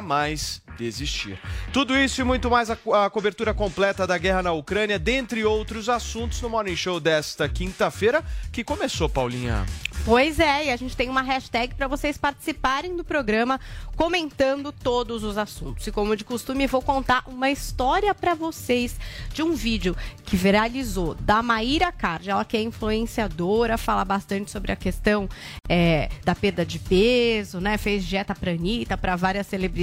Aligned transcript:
Mais 0.00 0.62
desistir. 0.78 1.36
Tudo 1.72 1.98
isso 1.98 2.20
e 2.20 2.24
muito 2.24 2.48
mais 2.48 2.70
a, 2.70 2.78
a, 3.04 3.10
cobertura 3.10 3.52
completa 3.52 4.06
da 4.06 4.16
guerra 4.16 4.40
na 4.40 4.52
Ucrânia, 4.52 5.00
dentre 5.00 5.44
outros 5.44 5.88
assuntos, 5.88 6.40
no 6.40 6.48
Morning 6.48 6.76
Show 6.76 7.00
desta 7.00 7.48
quinta-feira, 7.48 8.22
que 8.52 8.62
começou, 8.62 9.08
Paulinha. 9.08 9.66
Pois 10.04 10.38
é, 10.38 10.66
e 10.66 10.70
a 10.70 10.76
gente 10.76 10.96
tem 10.96 11.10
uma 11.10 11.20
hashtag 11.20 11.74
para 11.74 11.88
vocês 11.88 12.16
participarem 12.16 12.96
do 12.96 13.04
programa 13.04 13.60
comentando 13.96 14.72
todos 14.72 15.24
os 15.24 15.36
assuntos. 15.36 15.86
E 15.86 15.92
como 15.92 16.16
de 16.16 16.24
costume, 16.24 16.66
vou 16.68 16.80
contar 16.80 17.24
uma 17.26 17.50
história 17.50 18.14
para 18.14 18.32
vocês 18.34 18.96
de 19.34 19.42
um 19.42 19.54
vídeo 19.54 19.94
que 20.24 20.36
viralizou 20.36 21.14
da 21.16 21.42
Maíra 21.42 21.92
Card. 21.92 22.30
Ela 22.30 22.44
que 22.46 22.56
é 22.56 22.62
influenciadora, 22.62 23.76
fala 23.76 24.04
bastante 24.04 24.50
sobre 24.50 24.72
a 24.72 24.76
questão 24.76 25.28
é, 25.68 26.08
da 26.24 26.34
perda 26.34 26.64
de 26.64 26.78
peso, 26.78 27.60
né? 27.60 27.76
Fez 27.76 28.04
dieta 28.04 28.34
pra 28.34 28.52
Anitta, 28.52 28.96
para 28.96 29.16
várias 29.16 29.48
celebridades. 29.48 29.79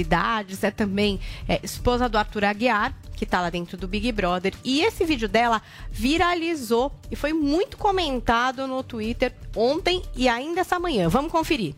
É 0.62 0.70
também 0.70 1.20
é, 1.48 1.60
esposa 1.62 2.08
do 2.08 2.18
Arthur 2.18 2.44
Aguiar 2.44 2.94
que 3.18 3.24
está 3.24 3.40
lá 3.40 3.50
dentro 3.50 3.76
do 3.76 3.88
Big 3.88 4.12
Brother. 4.12 4.54
E 4.62 4.80
esse 4.82 5.04
vídeo 5.04 5.28
dela 5.28 5.60
viralizou 5.90 6.92
e 7.10 7.16
foi 7.16 7.32
muito 7.32 7.76
comentado 7.76 8.64
no 8.68 8.80
Twitter 8.84 9.34
ontem 9.56 10.02
e 10.14 10.28
ainda 10.28 10.60
essa 10.60 10.78
manhã. 10.78 11.08
Vamos 11.08 11.32
conferir. 11.32 11.74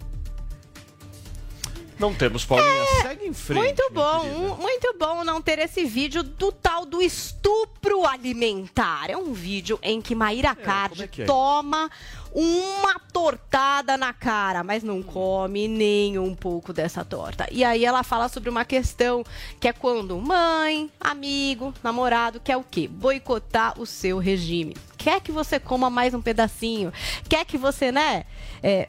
Não 2.01 2.15
temos, 2.15 2.47
Paulinha. 2.47 2.71
É, 2.71 3.03
Segue 3.03 3.27
em 3.27 3.33
frente. 3.35 3.59
Muito 3.59 3.91
bom, 3.93 4.57
muito 4.59 4.95
bom 4.99 5.23
não 5.23 5.43
ter 5.43 5.59
esse 5.59 5.85
vídeo 5.85 6.23
do 6.23 6.51
tal 6.51 6.87
do 6.87 7.03
estupro 7.03 8.07
alimentar. 8.07 9.11
É 9.11 9.17
um 9.19 9.35
vídeo 9.35 9.79
em 9.83 10.01
que 10.01 10.15
Maíra 10.15 10.51
é, 10.51 10.55
Card 10.55 11.03
é 11.03 11.23
é? 11.23 11.25
toma 11.27 11.91
uma 12.33 12.99
tortada 13.13 13.97
na 13.97 14.13
cara, 14.13 14.63
mas 14.63 14.83
não 14.83 15.03
come 15.03 15.67
nem 15.67 16.19
um 16.19 16.35
pouco 16.35 16.73
dessa 16.73 17.05
torta. 17.05 17.47
E 17.51 17.65
aí 17.65 17.85
ela 17.85 18.03
fala 18.03 18.29
sobre 18.29 18.49
uma 18.49 18.65
questão 18.65 19.25
que 19.59 19.69
é 19.69 19.73
quando 19.73 20.19
mãe, 20.19 20.91
amigo, 21.01 21.75
namorado 21.83 22.41
quer 22.41 22.57
o 22.57 22.65
quê? 22.65 22.87
Boicotar 22.89 23.81
o 23.81 23.87
seu 23.87 24.19
regime. 24.19 24.77
Quer 24.97 25.21
que 25.21 25.33
você 25.33 25.59
coma 25.59 25.91
mais 25.91 26.15
um 26.15 26.23
pedacinho, 26.23 26.93
quer 27.29 27.45
que 27.45 27.59
você, 27.59 27.91
né, 27.91 28.25
é, 28.63 28.89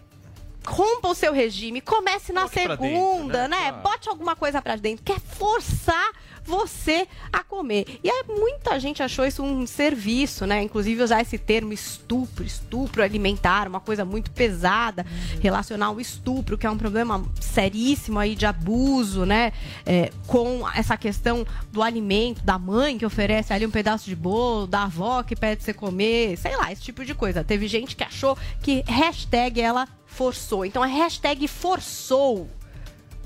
rompa 0.66 1.10
o 1.10 1.16
seu 1.16 1.34
regime, 1.34 1.82
comece 1.82 2.32
na 2.32 2.44
Bote 2.44 2.54
segunda, 2.54 3.48
dentro, 3.48 3.50
né? 3.50 3.72
né? 3.72 3.72
Bote 3.72 4.10
alguma 4.10 4.36
coisa 4.36 4.62
para 4.62 4.76
dentro. 4.76 5.04
Quer 5.04 5.20
forçar 5.20 6.12
você 6.44 7.08
a 7.32 7.44
comer. 7.44 8.00
E 8.04 8.10
aí, 8.10 8.24
muita 8.28 8.80
gente 8.80 9.02
achou 9.02 9.26
isso 9.26 9.44
um 9.44 9.66
serviço, 9.66 10.46
né? 10.46 10.62
Inclusive 10.62 11.04
usar 11.04 11.22
esse 11.22 11.38
termo 11.38 11.74
estupro, 11.74 12.44
estupro 12.44 13.04
alimentar, 13.04 13.68
uma 13.68 13.80
coisa 13.80 14.04
muito 14.04 14.32
pesada, 14.32 15.06
relacionar 15.40 15.88
ao 15.88 16.00
estupro, 16.00 16.58
que 16.58 16.66
é 16.66 16.70
um 16.70 16.78
problema 16.78 17.24
seríssimo 17.40 18.20
aí 18.20 18.36
de 18.36 18.46
abuso, 18.46 19.26
né? 19.26 19.54
É, 19.86 20.12
com 20.28 20.68
essa 20.76 20.98
questão 20.98 21.46
do 21.72 21.82
alimento, 21.82 22.44
da 22.44 22.58
mãe 22.58 22.98
que 22.98 23.06
oferece 23.06 23.54
ali 23.54 23.66
um 23.66 23.72
pedaço 23.72 24.06
de 24.06 24.16
bolo, 24.16 24.68
da 24.68 24.84
avó 24.84 25.24
que 25.24 25.36
pede 25.36 25.64
você 25.64 25.74
comer, 25.74 26.38
sei 26.38 26.56
lá, 26.56 26.72
esse 26.72 26.82
tipo 26.82 27.06
de 27.06 27.14
coisa. 27.14 27.44
Teve 27.44 27.68
gente 27.68 27.96
que 27.96 28.04
achou 28.04 28.38
que 28.62 28.84
hashtag 28.88 29.62
ela 29.62 29.88
forçou. 30.06 30.66
Então 30.66 30.84
a 30.84 30.88
hashtag 30.88 31.48
forçou. 31.48 32.50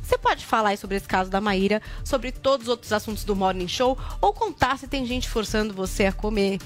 Você 0.05 0.19
pode 0.19 0.45
falar 0.45 0.69
aí 0.69 0.77
sobre 0.77 0.97
esse 0.97 1.07
caso 1.07 1.31
da 1.31 1.41
Maíra, 1.41 1.81
sobre 2.03 2.31
todos 2.31 2.67
os 2.67 2.69
outros 2.69 2.93
assuntos 2.93 3.23
do 3.23 3.35
Morning 3.35 3.67
Show, 3.67 3.97
ou 4.21 4.31
contar 4.31 4.77
se 4.77 4.87
tem 4.87 5.03
gente 5.03 5.27
forçando 5.27 5.73
você 5.73 6.05
a 6.05 6.11
comer 6.11 6.59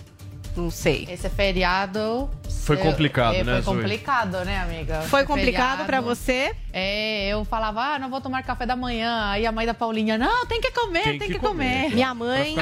não 0.56 0.72
sei. 0.72 1.08
Esse 1.10 1.28
é 1.28 1.30
feriado. 1.30 2.30
Foi 2.64 2.78
complicado, 2.78 3.36
eu, 3.36 3.46
né? 3.46 3.62
Foi 3.62 3.76
complicado, 3.76 4.46
né, 4.46 4.60
amiga? 4.60 5.02
Foi 5.04 5.24
complicado 5.26 5.86
para 5.86 6.02
você? 6.02 6.56
É, 6.72 7.30
eu 7.30 7.44
falava, 7.46 7.96
ah, 7.96 8.00
não 8.00 8.10
vou 8.10 8.22
tomar 8.22 8.44
café 8.44 8.66
da 8.66 8.76
manhã. 8.76 9.30
Aí 9.30 9.46
a 9.46 9.52
mãe 9.52 9.66
da 9.66 9.74
Paulinha, 9.74 10.18
não, 10.18 10.46
tem 10.46 10.62
que 10.62 10.72
comer, 10.72 11.04
tem, 11.04 11.20
tem 11.20 11.28
que, 11.30 11.34
que 11.36 11.40
comer. 11.40 11.84
comer. 11.84 11.96
Minha 11.96 12.14
mãe 12.14 12.56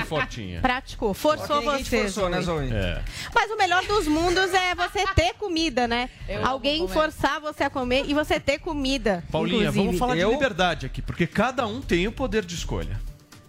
praticou, 0.61 1.13
forçou 1.13 1.61
você. 1.61 2.03
Forçou, 2.03 2.29
né, 2.29 2.41
Zoe? 2.41 2.71
É. 2.71 3.01
Mas 3.33 3.51
o 3.51 3.57
melhor 3.57 3.83
dos 3.85 4.07
mundos 4.07 4.53
é 4.53 4.73
você 4.75 5.05
ter 5.13 5.33
comida, 5.33 5.87
né? 5.87 6.09
Eu 6.27 6.45
Alguém 6.45 6.87
forçar 6.87 7.41
você 7.41 7.65
a 7.65 7.69
comer 7.69 8.05
e 8.07 8.13
você 8.13 8.39
ter 8.39 8.59
comida. 8.59 9.23
Paulinha, 9.31 9.63
inclusive. 9.63 9.85
vamos 9.85 9.99
falar 9.99 10.17
eu... 10.17 10.29
de 10.29 10.35
liberdade 10.35 10.85
aqui, 10.85 11.01
porque 11.01 11.27
cada 11.27 11.67
um 11.67 11.81
tem 11.81 12.07
o 12.07 12.11
poder 12.11 12.45
de 12.45 12.55
escolha. 12.55 12.99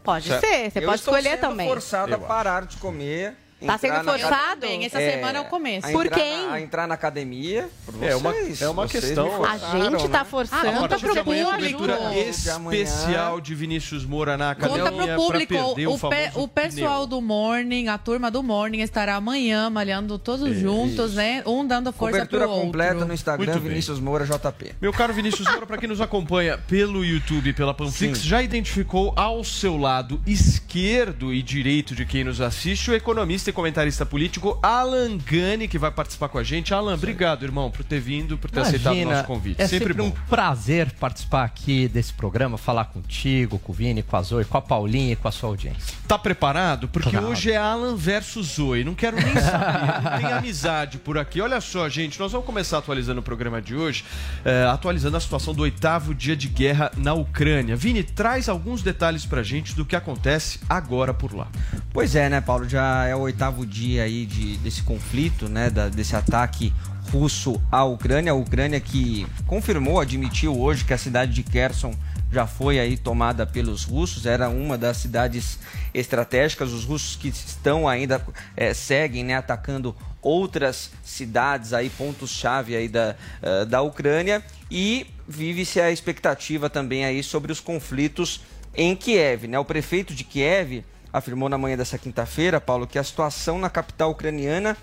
Pode 0.02 0.26
certo. 0.26 0.40
ser, 0.40 0.70
você 0.70 0.78
eu 0.78 0.84
pode 0.84 1.00
escolher 1.00 1.38
também. 1.38 1.66
Eu 1.66 1.72
forçado 1.74 2.14
a 2.14 2.18
parar 2.18 2.64
de 2.64 2.78
comer 2.78 3.36
Tá 3.66 3.76
sendo 3.76 4.04
forçado? 4.04 4.60
Bem, 4.60 4.84
essa 4.84 5.00
é, 5.00 5.12
semana 5.12 5.38
é 5.38 5.40
o 5.40 5.46
começo. 5.46 5.90
Por 5.90 6.08
quem? 6.08 6.48
a 6.48 6.60
entrar 6.60 6.86
na 6.86 6.94
academia. 6.94 7.68
é 8.00 8.14
uma, 8.14 8.32
é 8.60 8.68
uma 8.68 8.86
questão. 8.86 9.44
A 9.44 9.56
gente 9.58 10.08
tá 10.08 10.18
né? 10.18 10.24
forçando. 10.24 10.68
Ah, 10.68 10.78
conta 10.78 10.98
pro 10.98 11.24
público. 11.24 11.84
especial 12.14 13.40
de 13.40 13.54
Vinícius 13.54 14.04
Moura 14.04 14.36
na 14.36 14.52
academia. 14.52 14.90
Conta 14.90 15.06
pro 15.06 15.16
público. 15.16 15.54
O, 15.54 15.94
o, 15.94 15.98
pe, 15.98 16.30
o, 16.34 16.48
pessoal 16.48 17.06
do 17.06 17.20
Morning, 17.20 17.88
a 17.88 17.98
turma 17.98 18.30
do 18.30 18.42
Morning 18.42 18.80
estará 18.80 19.16
amanhã 19.16 19.68
malhando 19.68 20.18
todos 20.18 20.50
é, 20.50 20.54
juntos, 20.54 21.10
isso. 21.10 21.16
né? 21.16 21.42
Um 21.44 21.66
dando 21.66 21.92
força 21.92 22.18
Cobertura 22.18 22.44
pro 22.44 22.50
outro. 22.50 22.66
completa 22.66 23.04
no 23.04 23.12
Instagram, 23.12 23.58
Vinícius 23.58 23.98
Moura 23.98 24.24
JP. 24.24 24.74
Meu 24.80 24.92
caro 24.92 25.12
Vinícius 25.12 25.48
Moura, 25.48 25.66
para 25.66 25.78
quem 25.78 25.88
nos 25.88 26.00
acompanha 26.00 26.56
pelo 26.58 27.04
YouTube 27.04 27.50
e 27.50 27.52
pela 27.52 27.74
Panflix, 27.74 28.20
Sim. 28.20 28.28
já 28.28 28.40
identificou 28.40 29.12
ao 29.16 29.42
seu 29.42 29.76
lado 29.76 30.20
esquerdo 30.26 31.34
e 31.34 31.42
direito 31.42 31.94
de 31.94 32.04
quem 32.04 32.22
nos 32.22 32.40
assiste 32.40 32.90
o 32.90 32.94
economista 32.94 33.47
e 33.48 33.52
comentarista 33.52 34.04
político 34.04 34.58
Alan 34.62 35.16
Gani, 35.16 35.68
que 35.68 35.78
vai 35.78 35.90
participar 35.90 36.28
com 36.28 36.38
a 36.38 36.44
gente. 36.44 36.74
Alan, 36.74 36.94
obrigado, 36.94 37.44
irmão, 37.44 37.70
por 37.70 37.84
ter 37.84 38.00
vindo, 38.00 38.36
por 38.36 38.50
ter 38.50 38.60
Imagina, 38.60 38.76
aceitado 38.76 39.06
o 39.06 39.10
nosso 39.10 39.24
convite. 39.24 39.60
É 39.60 39.66
sempre, 39.66 39.88
sempre 39.88 40.02
um 40.02 40.10
prazer 40.10 40.92
participar 40.92 41.44
aqui 41.44 41.88
desse 41.88 42.12
programa, 42.12 42.58
falar 42.58 42.86
contigo, 42.86 43.58
com 43.58 43.72
o 43.72 43.74
Vini, 43.74 44.02
com 44.02 44.16
a 44.16 44.22
Zoe, 44.22 44.44
com 44.44 44.58
a 44.58 44.62
Paulinha 44.62 45.12
e 45.12 45.16
com 45.16 45.28
a 45.28 45.32
sua 45.32 45.48
audiência. 45.48 45.96
Tá 46.06 46.18
preparado? 46.18 46.88
Porque 46.88 47.10
claro. 47.10 47.28
hoje 47.28 47.52
é 47.52 47.56
Alan 47.56 47.96
versus 47.96 48.54
Zoe. 48.54 48.84
Não 48.84 48.94
quero 48.94 49.16
nem 49.16 49.34
saber. 49.34 50.02
não 50.10 50.18
tem 50.20 50.32
amizade 50.32 50.98
por 50.98 51.18
aqui. 51.18 51.40
Olha 51.40 51.60
só, 51.60 51.88
gente, 51.88 52.18
nós 52.18 52.32
vamos 52.32 52.46
começar 52.46 52.78
atualizando 52.78 53.20
o 53.20 53.22
programa 53.22 53.60
de 53.60 53.74
hoje, 53.74 54.04
é, 54.44 54.64
atualizando 54.64 55.16
a 55.16 55.20
situação 55.20 55.54
do 55.54 55.62
oitavo 55.62 56.14
dia 56.14 56.36
de 56.36 56.48
guerra 56.48 56.90
na 56.96 57.14
Ucrânia. 57.14 57.76
Vini, 57.76 58.02
traz 58.02 58.48
alguns 58.48 58.82
detalhes 58.82 59.24
pra 59.24 59.42
gente 59.42 59.74
do 59.74 59.84
que 59.84 59.96
acontece 59.96 60.60
agora 60.68 61.14
por 61.14 61.34
lá. 61.34 61.48
Pois 61.92 62.14
é, 62.14 62.28
né, 62.28 62.40
Paulo? 62.40 62.68
Já 62.68 63.04
é 63.06 63.14
o 63.14 63.20
oitavo 63.20 63.37
dia 63.66 64.02
aí 64.02 64.26
de, 64.26 64.56
desse 64.58 64.82
conflito, 64.82 65.48
né, 65.48 65.70
da, 65.70 65.88
desse 65.88 66.16
ataque 66.16 66.72
russo 67.12 67.60
à 67.70 67.84
Ucrânia. 67.84 68.32
A 68.32 68.34
Ucrânia 68.34 68.80
que 68.80 69.26
confirmou, 69.46 70.00
admitiu 70.00 70.58
hoje 70.58 70.84
que 70.84 70.92
a 70.92 70.98
cidade 70.98 71.32
de 71.32 71.42
Kherson 71.42 71.94
já 72.30 72.46
foi 72.46 72.78
aí 72.78 72.96
tomada 72.96 73.46
pelos 73.46 73.84
russos, 73.84 74.26
era 74.26 74.48
uma 74.48 74.76
das 74.76 74.98
cidades 74.98 75.58
estratégicas. 75.94 76.72
Os 76.72 76.84
russos 76.84 77.16
que 77.16 77.28
estão 77.28 77.88
ainda 77.88 78.24
é, 78.56 78.74
seguem 78.74 79.24
né, 79.24 79.36
atacando 79.36 79.96
outras 80.20 80.90
cidades 81.02 81.72
aí, 81.72 81.88
pontos-chave 81.88 82.76
aí 82.76 82.88
da, 82.88 83.16
uh, 83.42 83.64
da 83.64 83.80
Ucrânia 83.80 84.42
e 84.70 85.06
vive-se 85.26 85.80
a 85.80 85.90
expectativa 85.90 86.68
também 86.68 87.04
aí 87.04 87.22
sobre 87.22 87.50
os 87.52 87.60
conflitos 87.60 88.42
em 88.74 88.94
Kiev. 88.94 89.46
Né? 89.46 89.58
O 89.58 89.64
prefeito 89.64 90.12
de 90.14 90.24
Kiev 90.24 90.84
afirmou 91.12 91.48
na 91.48 91.58
manhã 91.58 91.76
dessa 91.76 91.98
quinta-feira, 91.98 92.60
Paulo, 92.60 92.86
que 92.86 92.98
a 92.98 93.04
situação 93.04 93.58
na 93.58 93.70
capital 93.70 94.10
ucraniana 94.10 94.76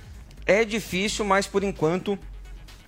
é 0.46 0.64
difícil, 0.64 1.26
mas 1.26 1.48
por 1.48 1.64
enquanto 1.64 2.18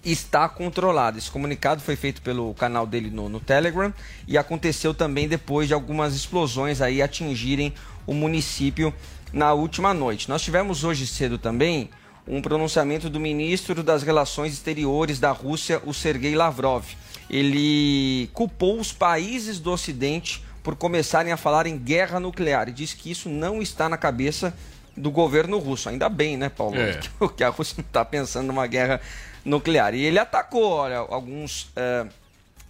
está 0.03 0.47
controlada. 0.47 1.17
Esse 1.17 1.29
comunicado 1.29 1.81
foi 1.81 1.95
feito 1.95 2.21
pelo 2.21 2.53
canal 2.53 2.85
dele 2.85 3.09
no, 3.09 3.27
no, 3.27 3.39
Telegram 3.39 3.93
e 4.27 4.37
aconteceu 4.37 4.93
também 4.93 5.27
depois 5.27 5.67
de 5.67 5.73
algumas 5.73 6.15
explosões 6.15 6.81
aí 6.81 7.01
atingirem 7.01 7.73
o 8.05 8.13
município 8.13 8.93
na 9.33 9.53
última 9.53 9.93
noite. 9.93 10.29
Nós 10.29 10.41
tivemos 10.41 10.83
hoje 10.83 11.05
cedo 11.05 11.37
também 11.37 11.89
um 12.27 12.41
pronunciamento 12.41 13.09
do 13.09 13.19
ministro 13.19 13.81
das 13.83 14.03
Relações 14.03 14.53
Exteriores 14.53 15.19
da 15.19 15.31
Rússia, 15.31 15.81
o 15.85 15.93
Sergei 15.93 16.35
Lavrov. 16.35 16.85
Ele 17.29 18.29
culpou 18.33 18.79
os 18.79 18.91
países 18.91 19.59
do 19.59 19.71
Ocidente 19.71 20.43
por 20.67 20.75
começarem 20.75 21.31
a 21.31 21.37
falar 21.37 21.65
em 21.65 21.77
guerra 21.77 22.19
nuclear 22.19 22.67
e 22.67 22.73
diz 22.73 22.93
que 22.93 23.09
isso 23.09 23.29
não 23.29 23.61
está 23.61 23.87
na 23.87 23.95
cabeça 23.95 24.53
do 24.97 25.09
governo 25.09 25.57
russo. 25.59 25.87
Ainda 25.87 26.09
bem, 26.09 26.35
né, 26.35 26.49
Paulo? 26.49 26.75
É. 26.75 26.99
Que 27.37 27.43
a 27.45 27.47
Rússia 27.47 27.75
não 27.77 27.85
está 27.85 28.03
pensando 28.03 28.47
numa 28.47 28.67
guerra 28.67 28.99
nuclear. 29.45 29.95
E 29.95 30.03
ele 30.03 30.19
atacou, 30.19 30.69
olha, 30.71 30.97
alguns. 30.97 31.67
Uh, 31.67 32.09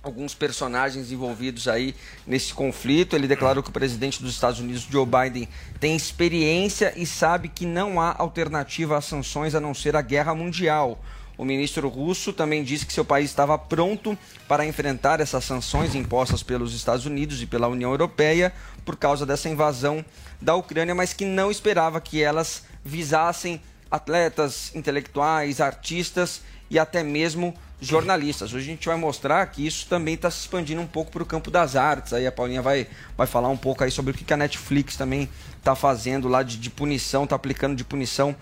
alguns 0.03 0.35
personagens 0.35 1.11
envolvidos 1.11 1.67
aí 1.67 1.95
nesse 2.25 2.53
conflito. 2.53 3.15
Ele 3.15 3.27
declarou 3.27 3.63
que 3.63 3.69
o 3.69 3.73
presidente 3.73 4.21
dos 4.21 4.31
Estados 4.31 4.59
Unidos, 4.59 4.83
Joe 4.83 5.05
Biden, 5.05 5.49
tem 5.79 5.95
experiência 5.95 6.93
e 6.95 7.03
sabe 7.03 7.49
que 7.49 7.65
não 7.65 7.99
há 7.99 8.15
alternativa 8.15 8.95
às 8.95 9.05
sanções 9.05 9.55
a 9.55 9.59
não 9.59 9.73
ser 9.73 9.95
a 9.95 10.01
guerra 10.03 10.35
mundial. 10.35 11.03
O 11.37 11.45
ministro 11.45 11.87
russo 11.87 12.33
também 12.33 12.63
disse 12.63 12.85
que 12.85 12.91
seu 12.91 13.05
país 13.05 13.29
estava 13.29 13.57
pronto 13.57 14.17
para 14.47 14.65
enfrentar 14.65 15.19
essas 15.19 15.43
sanções 15.43 15.93
impostas 15.93 16.41
pelos 16.41 16.73
Estados 16.73 17.05
Unidos 17.05 17.41
e 17.41 17.45
pela 17.45 17.67
União 17.67 17.91
Europeia 17.91 18.51
por 18.83 18.95
causa 18.95 19.25
dessa 19.25 19.47
invasão 19.47 20.03
da 20.41 20.55
Ucrânia, 20.55 20.95
mas 20.95 21.13
que 21.13 21.25
não 21.25 21.51
esperava 21.51 22.01
que 22.01 22.21
elas 22.21 22.63
visassem 22.83 23.61
atletas, 23.91 24.73
intelectuais, 24.73 25.61
artistas 25.61 26.41
e 26.69 26.79
até 26.79 27.03
mesmo 27.03 27.53
jornalistas. 27.79 28.53
Hoje 28.53 28.69
a 28.69 28.73
gente 28.73 28.87
vai 28.87 28.97
mostrar 28.97 29.45
que 29.47 29.65
isso 29.65 29.87
também 29.87 30.15
está 30.15 30.31
se 30.31 30.39
expandindo 30.39 30.81
um 30.81 30.87
pouco 30.87 31.11
para 31.11 31.23
o 31.23 31.25
campo 31.25 31.51
das 31.51 31.75
artes. 31.75 32.13
Aí 32.13 32.25
a 32.25 32.31
Paulinha 32.31 32.61
vai, 32.61 32.87
vai 33.15 33.27
falar 33.27 33.49
um 33.49 33.57
pouco 33.57 33.83
aí 33.83 33.91
sobre 33.91 34.11
o 34.11 34.13
que 34.13 34.33
a 34.33 34.37
Netflix 34.37 34.95
também 34.95 35.29
está 35.57 35.75
fazendo 35.75 36.27
lá 36.27 36.41
de, 36.41 36.57
de 36.57 36.69
punição, 36.69 37.25
está 37.25 37.35
aplicando 37.35 37.75
de 37.75 37.83
punição 37.83 38.35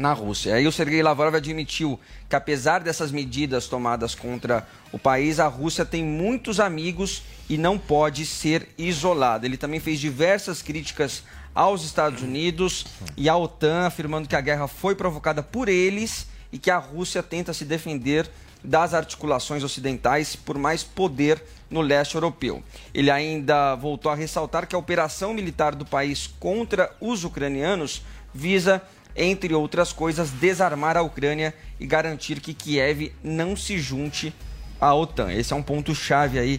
na 0.00 0.12
Rússia. 0.12 0.54
Aí 0.54 0.66
o 0.66 0.72
Sergei 0.72 1.02
Lavrov 1.02 1.34
admitiu 1.34 2.00
que 2.28 2.34
apesar 2.34 2.80
dessas 2.80 3.12
medidas 3.12 3.66
tomadas 3.66 4.14
contra 4.14 4.66
o 4.90 4.98
país, 4.98 5.38
a 5.38 5.46
Rússia 5.46 5.84
tem 5.84 6.02
muitos 6.02 6.58
amigos 6.58 7.22
e 7.48 7.56
não 7.56 7.78
pode 7.78 8.24
ser 8.26 8.68
isolada. 8.76 9.46
Ele 9.46 9.56
também 9.56 9.78
fez 9.78 10.00
diversas 10.00 10.62
críticas 10.62 11.22
aos 11.54 11.84
Estados 11.84 12.22
Unidos 12.22 12.86
e 13.16 13.28
à 13.28 13.36
OTAN, 13.36 13.86
afirmando 13.86 14.28
que 14.28 14.36
a 14.36 14.40
guerra 14.40 14.66
foi 14.66 14.94
provocada 14.94 15.42
por 15.42 15.68
eles 15.68 16.26
e 16.52 16.58
que 16.58 16.70
a 16.70 16.78
Rússia 16.78 17.22
tenta 17.22 17.52
se 17.52 17.64
defender 17.64 18.28
das 18.62 18.92
articulações 18.94 19.64
ocidentais 19.64 20.36
por 20.36 20.58
mais 20.58 20.82
poder 20.82 21.42
no 21.70 21.80
leste 21.80 22.14
europeu. 22.14 22.62
Ele 22.92 23.10
ainda 23.10 23.74
voltou 23.74 24.10
a 24.10 24.14
ressaltar 24.14 24.66
que 24.66 24.74
a 24.74 24.78
operação 24.78 25.32
militar 25.32 25.74
do 25.74 25.84
país 25.84 26.26
contra 26.38 26.94
os 27.00 27.24
ucranianos 27.24 28.02
visa, 28.34 28.82
entre 29.20 29.54
outras 29.54 29.92
coisas, 29.92 30.30
desarmar 30.30 30.96
a 30.96 31.02
Ucrânia 31.02 31.54
e 31.78 31.86
garantir 31.86 32.40
que 32.40 32.54
Kiev 32.54 33.12
não 33.22 33.54
se 33.54 33.78
junte 33.78 34.34
à 34.80 34.94
OTAN. 34.94 35.30
Esse 35.30 35.52
é 35.52 35.56
um 35.56 35.62
ponto 35.62 35.94
chave 35.94 36.38
aí 36.38 36.58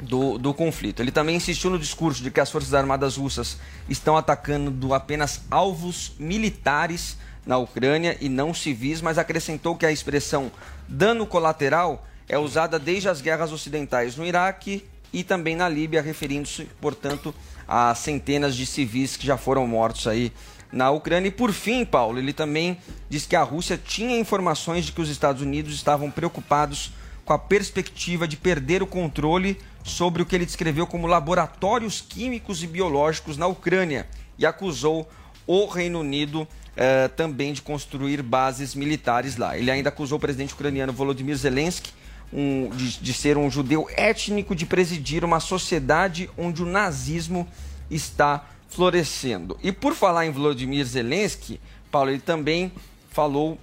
do, 0.00 0.38
do 0.38 0.54
conflito. 0.54 1.02
Ele 1.02 1.12
também 1.12 1.36
insistiu 1.36 1.68
no 1.68 1.78
discurso 1.78 2.22
de 2.22 2.30
que 2.30 2.40
as 2.40 2.50
forças 2.50 2.72
armadas 2.72 3.16
russas 3.16 3.58
estão 3.86 4.16
atacando 4.16 4.94
apenas 4.94 5.42
alvos 5.50 6.12
militares 6.18 7.18
na 7.44 7.58
Ucrânia 7.58 8.16
e 8.18 8.30
não 8.30 8.54
civis, 8.54 9.02
mas 9.02 9.18
acrescentou 9.18 9.76
que 9.76 9.84
a 9.84 9.92
expressão 9.92 10.50
dano 10.88 11.26
colateral 11.26 12.06
é 12.26 12.38
usada 12.38 12.78
desde 12.78 13.10
as 13.10 13.20
guerras 13.20 13.52
ocidentais 13.52 14.16
no 14.16 14.24
Iraque 14.24 14.86
e 15.12 15.22
também 15.22 15.54
na 15.54 15.68
Líbia, 15.68 16.00
referindo-se, 16.00 16.64
portanto, 16.80 17.34
a 17.68 17.94
centenas 17.94 18.56
de 18.56 18.64
civis 18.64 19.16
que 19.16 19.26
já 19.26 19.36
foram 19.36 19.66
mortos 19.66 20.06
aí 20.06 20.32
na 20.74 20.90
Ucrânia. 20.90 21.28
E 21.28 21.30
por 21.30 21.52
fim, 21.52 21.84
Paulo, 21.84 22.18
ele 22.18 22.32
também 22.32 22.76
diz 23.08 23.24
que 23.24 23.36
a 23.36 23.42
Rússia 23.42 23.78
tinha 23.82 24.18
informações 24.18 24.84
de 24.84 24.92
que 24.92 25.00
os 25.00 25.08
Estados 25.08 25.40
Unidos 25.40 25.74
estavam 25.74 26.10
preocupados 26.10 26.92
com 27.24 27.32
a 27.32 27.38
perspectiva 27.38 28.28
de 28.28 28.36
perder 28.36 28.82
o 28.82 28.86
controle 28.86 29.58
sobre 29.82 30.22
o 30.22 30.26
que 30.26 30.34
ele 30.34 30.44
descreveu 30.44 30.86
como 30.86 31.06
laboratórios 31.06 32.00
químicos 32.00 32.62
e 32.62 32.66
biológicos 32.66 33.36
na 33.36 33.46
Ucrânia 33.46 34.06
e 34.38 34.44
acusou 34.44 35.08
o 35.46 35.66
Reino 35.66 36.00
Unido 36.00 36.46
eh, 36.76 37.08
também 37.08 37.52
de 37.52 37.62
construir 37.62 38.22
bases 38.22 38.74
militares 38.74 39.36
lá. 39.36 39.56
Ele 39.56 39.70
ainda 39.70 39.90
acusou 39.90 40.18
o 40.18 40.20
presidente 40.20 40.54
ucraniano 40.54 40.92
Volodymyr 40.92 41.36
Zelensky 41.36 41.92
um, 42.32 42.68
de, 42.70 42.98
de 42.98 43.12
ser 43.12 43.36
um 43.38 43.50
judeu 43.50 43.86
étnico 43.96 44.54
de 44.54 44.66
presidir 44.66 45.24
uma 45.24 45.38
sociedade 45.38 46.28
onde 46.36 46.62
o 46.62 46.66
nazismo 46.66 47.46
está 47.90 48.44
florescendo. 48.74 49.56
E 49.62 49.70
por 49.70 49.94
falar 49.94 50.26
em 50.26 50.30
Volodymyr 50.30 50.84
Zelensky, 50.84 51.60
Paulo, 51.90 52.10
ele 52.10 52.20
também 52.20 52.72
falou 53.10 53.58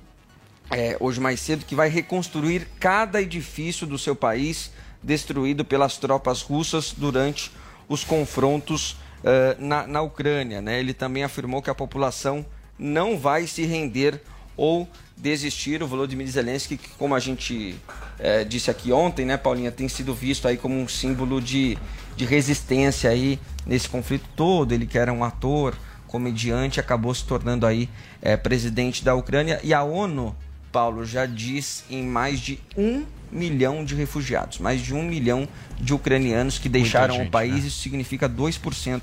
é, 0.70 0.96
hoje 1.00 1.20
mais 1.20 1.40
cedo 1.42 1.66
que 1.66 1.76
vai 1.76 1.90
reconstruir 1.90 2.68
cada 2.80 3.22
edifício 3.22 3.86
do 3.86 3.98
seu 3.98 4.16
país 4.16 4.72
destruído 5.04 5.66
pelas 5.66 5.98
tropas 5.98 6.42
russas 6.42 6.94
durante 6.96 7.52
os 7.90 8.04
confrontos 8.04 8.92
uh, 8.92 9.60
na, 9.60 9.86
na 9.86 10.02
Ucrânia. 10.02 10.62
Né? 10.62 10.80
Ele 10.80 10.94
também 10.94 11.24
afirmou 11.24 11.62
que 11.62 11.70
a 11.70 11.76
população 11.76 12.46
não 12.80 13.18
vai 13.18 13.48
se 13.48 13.66
render 13.66 14.22
ou 14.56 14.88
desistir. 15.18 15.84
O 15.84 15.88
Volodymyr 15.88 16.28
Zelensky, 16.28 16.78
que 16.78 16.90
como 16.92 17.16
a 17.16 17.20
gente 17.20 17.76
é, 18.18 18.44
disse 18.44 18.72
aqui 18.72 18.92
ontem, 18.94 19.26
né, 19.26 19.36
Paulinha, 19.36 19.72
tem 19.72 19.90
sido 19.90 20.14
visto 20.14 20.48
aí 20.48 20.56
como 20.56 20.76
um 20.76 20.88
símbolo 20.88 21.42
de, 21.42 21.78
de 22.22 22.26
resistência 22.26 23.10
aí 23.10 23.40
nesse 23.66 23.90
conflito 23.90 24.28
todo. 24.36 24.72
Ele 24.74 24.86
que 24.86 24.98
era 24.98 25.12
um 25.12 25.24
ator, 25.24 25.76
comediante, 26.08 26.80
acabou 26.80 27.14
se 27.16 27.26
tornando 27.26 27.66
aí 27.66 27.90
é, 28.22 28.38
presidente 28.38 29.04
da 29.04 29.16
Ucrânia. 29.16 29.60
E 29.64 29.74
a 29.74 29.82
ONU, 29.82 30.36
Paulo, 30.72 31.04
já 31.04 31.26
diz 31.26 31.84
em 31.90 32.04
mais 32.04 32.40
de 32.40 32.60
um 32.78 33.06
milhão 33.32 33.84
de 33.84 33.96
refugiados, 33.96 34.60
mais 34.60 34.82
de 34.82 34.94
um 34.94 35.02
milhão 35.02 35.48
de 35.80 35.96
ucranianos 35.96 36.60
que 36.60 36.70
deixaram 36.70 37.16
gente, 37.16 37.28
o 37.28 37.32
país. 37.32 37.54
Né? 37.54 37.68
Isso 37.68 37.82
significa 37.82 38.30
2% 38.30 39.02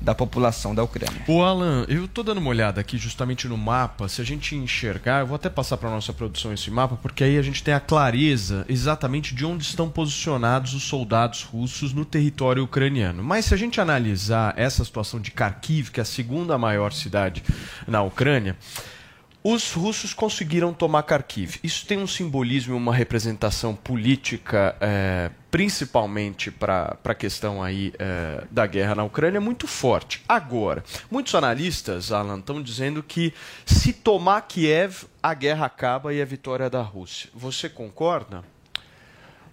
da 0.00 0.14
população 0.14 0.74
da 0.74 0.82
Ucrânia. 0.82 1.22
O 1.26 1.42
Alan, 1.42 1.84
eu 1.88 2.04
estou 2.04 2.22
dando 2.22 2.38
uma 2.38 2.50
olhada 2.50 2.80
aqui 2.80 2.96
justamente 2.96 3.48
no 3.48 3.56
mapa. 3.56 4.08
Se 4.08 4.20
a 4.20 4.24
gente 4.24 4.54
enxergar, 4.54 5.20
eu 5.20 5.26
vou 5.26 5.36
até 5.36 5.48
passar 5.48 5.76
para 5.76 5.90
nossa 5.90 6.12
produção 6.12 6.52
esse 6.52 6.70
mapa, 6.70 6.96
porque 6.96 7.24
aí 7.24 7.36
a 7.36 7.42
gente 7.42 7.62
tem 7.62 7.74
a 7.74 7.80
clareza 7.80 8.64
exatamente 8.68 9.34
de 9.34 9.44
onde 9.44 9.64
estão 9.64 9.88
posicionados 9.88 10.74
os 10.74 10.84
soldados 10.84 11.42
russos 11.42 11.92
no 11.92 12.04
território 12.04 12.64
ucraniano. 12.64 13.22
Mas 13.22 13.46
se 13.46 13.54
a 13.54 13.56
gente 13.56 13.80
analisar 13.80 14.54
essa 14.56 14.84
situação 14.84 15.20
de 15.20 15.30
Kharkiv, 15.30 15.90
que 15.90 16.00
é 16.00 16.02
a 16.02 16.06
segunda 16.06 16.56
maior 16.56 16.92
cidade 16.92 17.42
na 17.86 18.02
Ucrânia, 18.02 18.56
os 19.50 19.72
russos 19.72 20.12
conseguiram 20.12 20.74
tomar 20.74 21.02
Kharkiv. 21.04 21.58
Isso 21.64 21.86
tem 21.86 21.96
um 21.96 22.06
simbolismo 22.06 22.74
e 22.74 22.76
uma 22.76 22.94
representação 22.94 23.74
política, 23.74 24.76
é, 24.78 25.30
principalmente 25.50 26.50
para 26.50 26.98
a 27.02 27.14
questão 27.14 27.62
aí 27.62 27.94
é, 27.98 28.44
da 28.50 28.66
guerra 28.66 28.96
na 28.96 29.04
Ucrânia, 29.04 29.40
muito 29.40 29.66
forte. 29.66 30.22
Agora, 30.28 30.84
muitos 31.10 31.34
analistas, 31.34 32.12
Alan, 32.12 32.40
estão 32.40 32.62
dizendo 32.62 33.02
que 33.02 33.32
se 33.64 33.94
tomar 33.94 34.42
Kiev, 34.42 35.04
a 35.22 35.32
guerra 35.32 35.64
acaba 35.64 36.12
e 36.12 36.20
a 36.20 36.26
vitória 36.26 36.64
é 36.64 36.70
da 36.70 36.82
Rússia. 36.82 37.30
Você 37.34 37.70
concorda? 37.70 38.44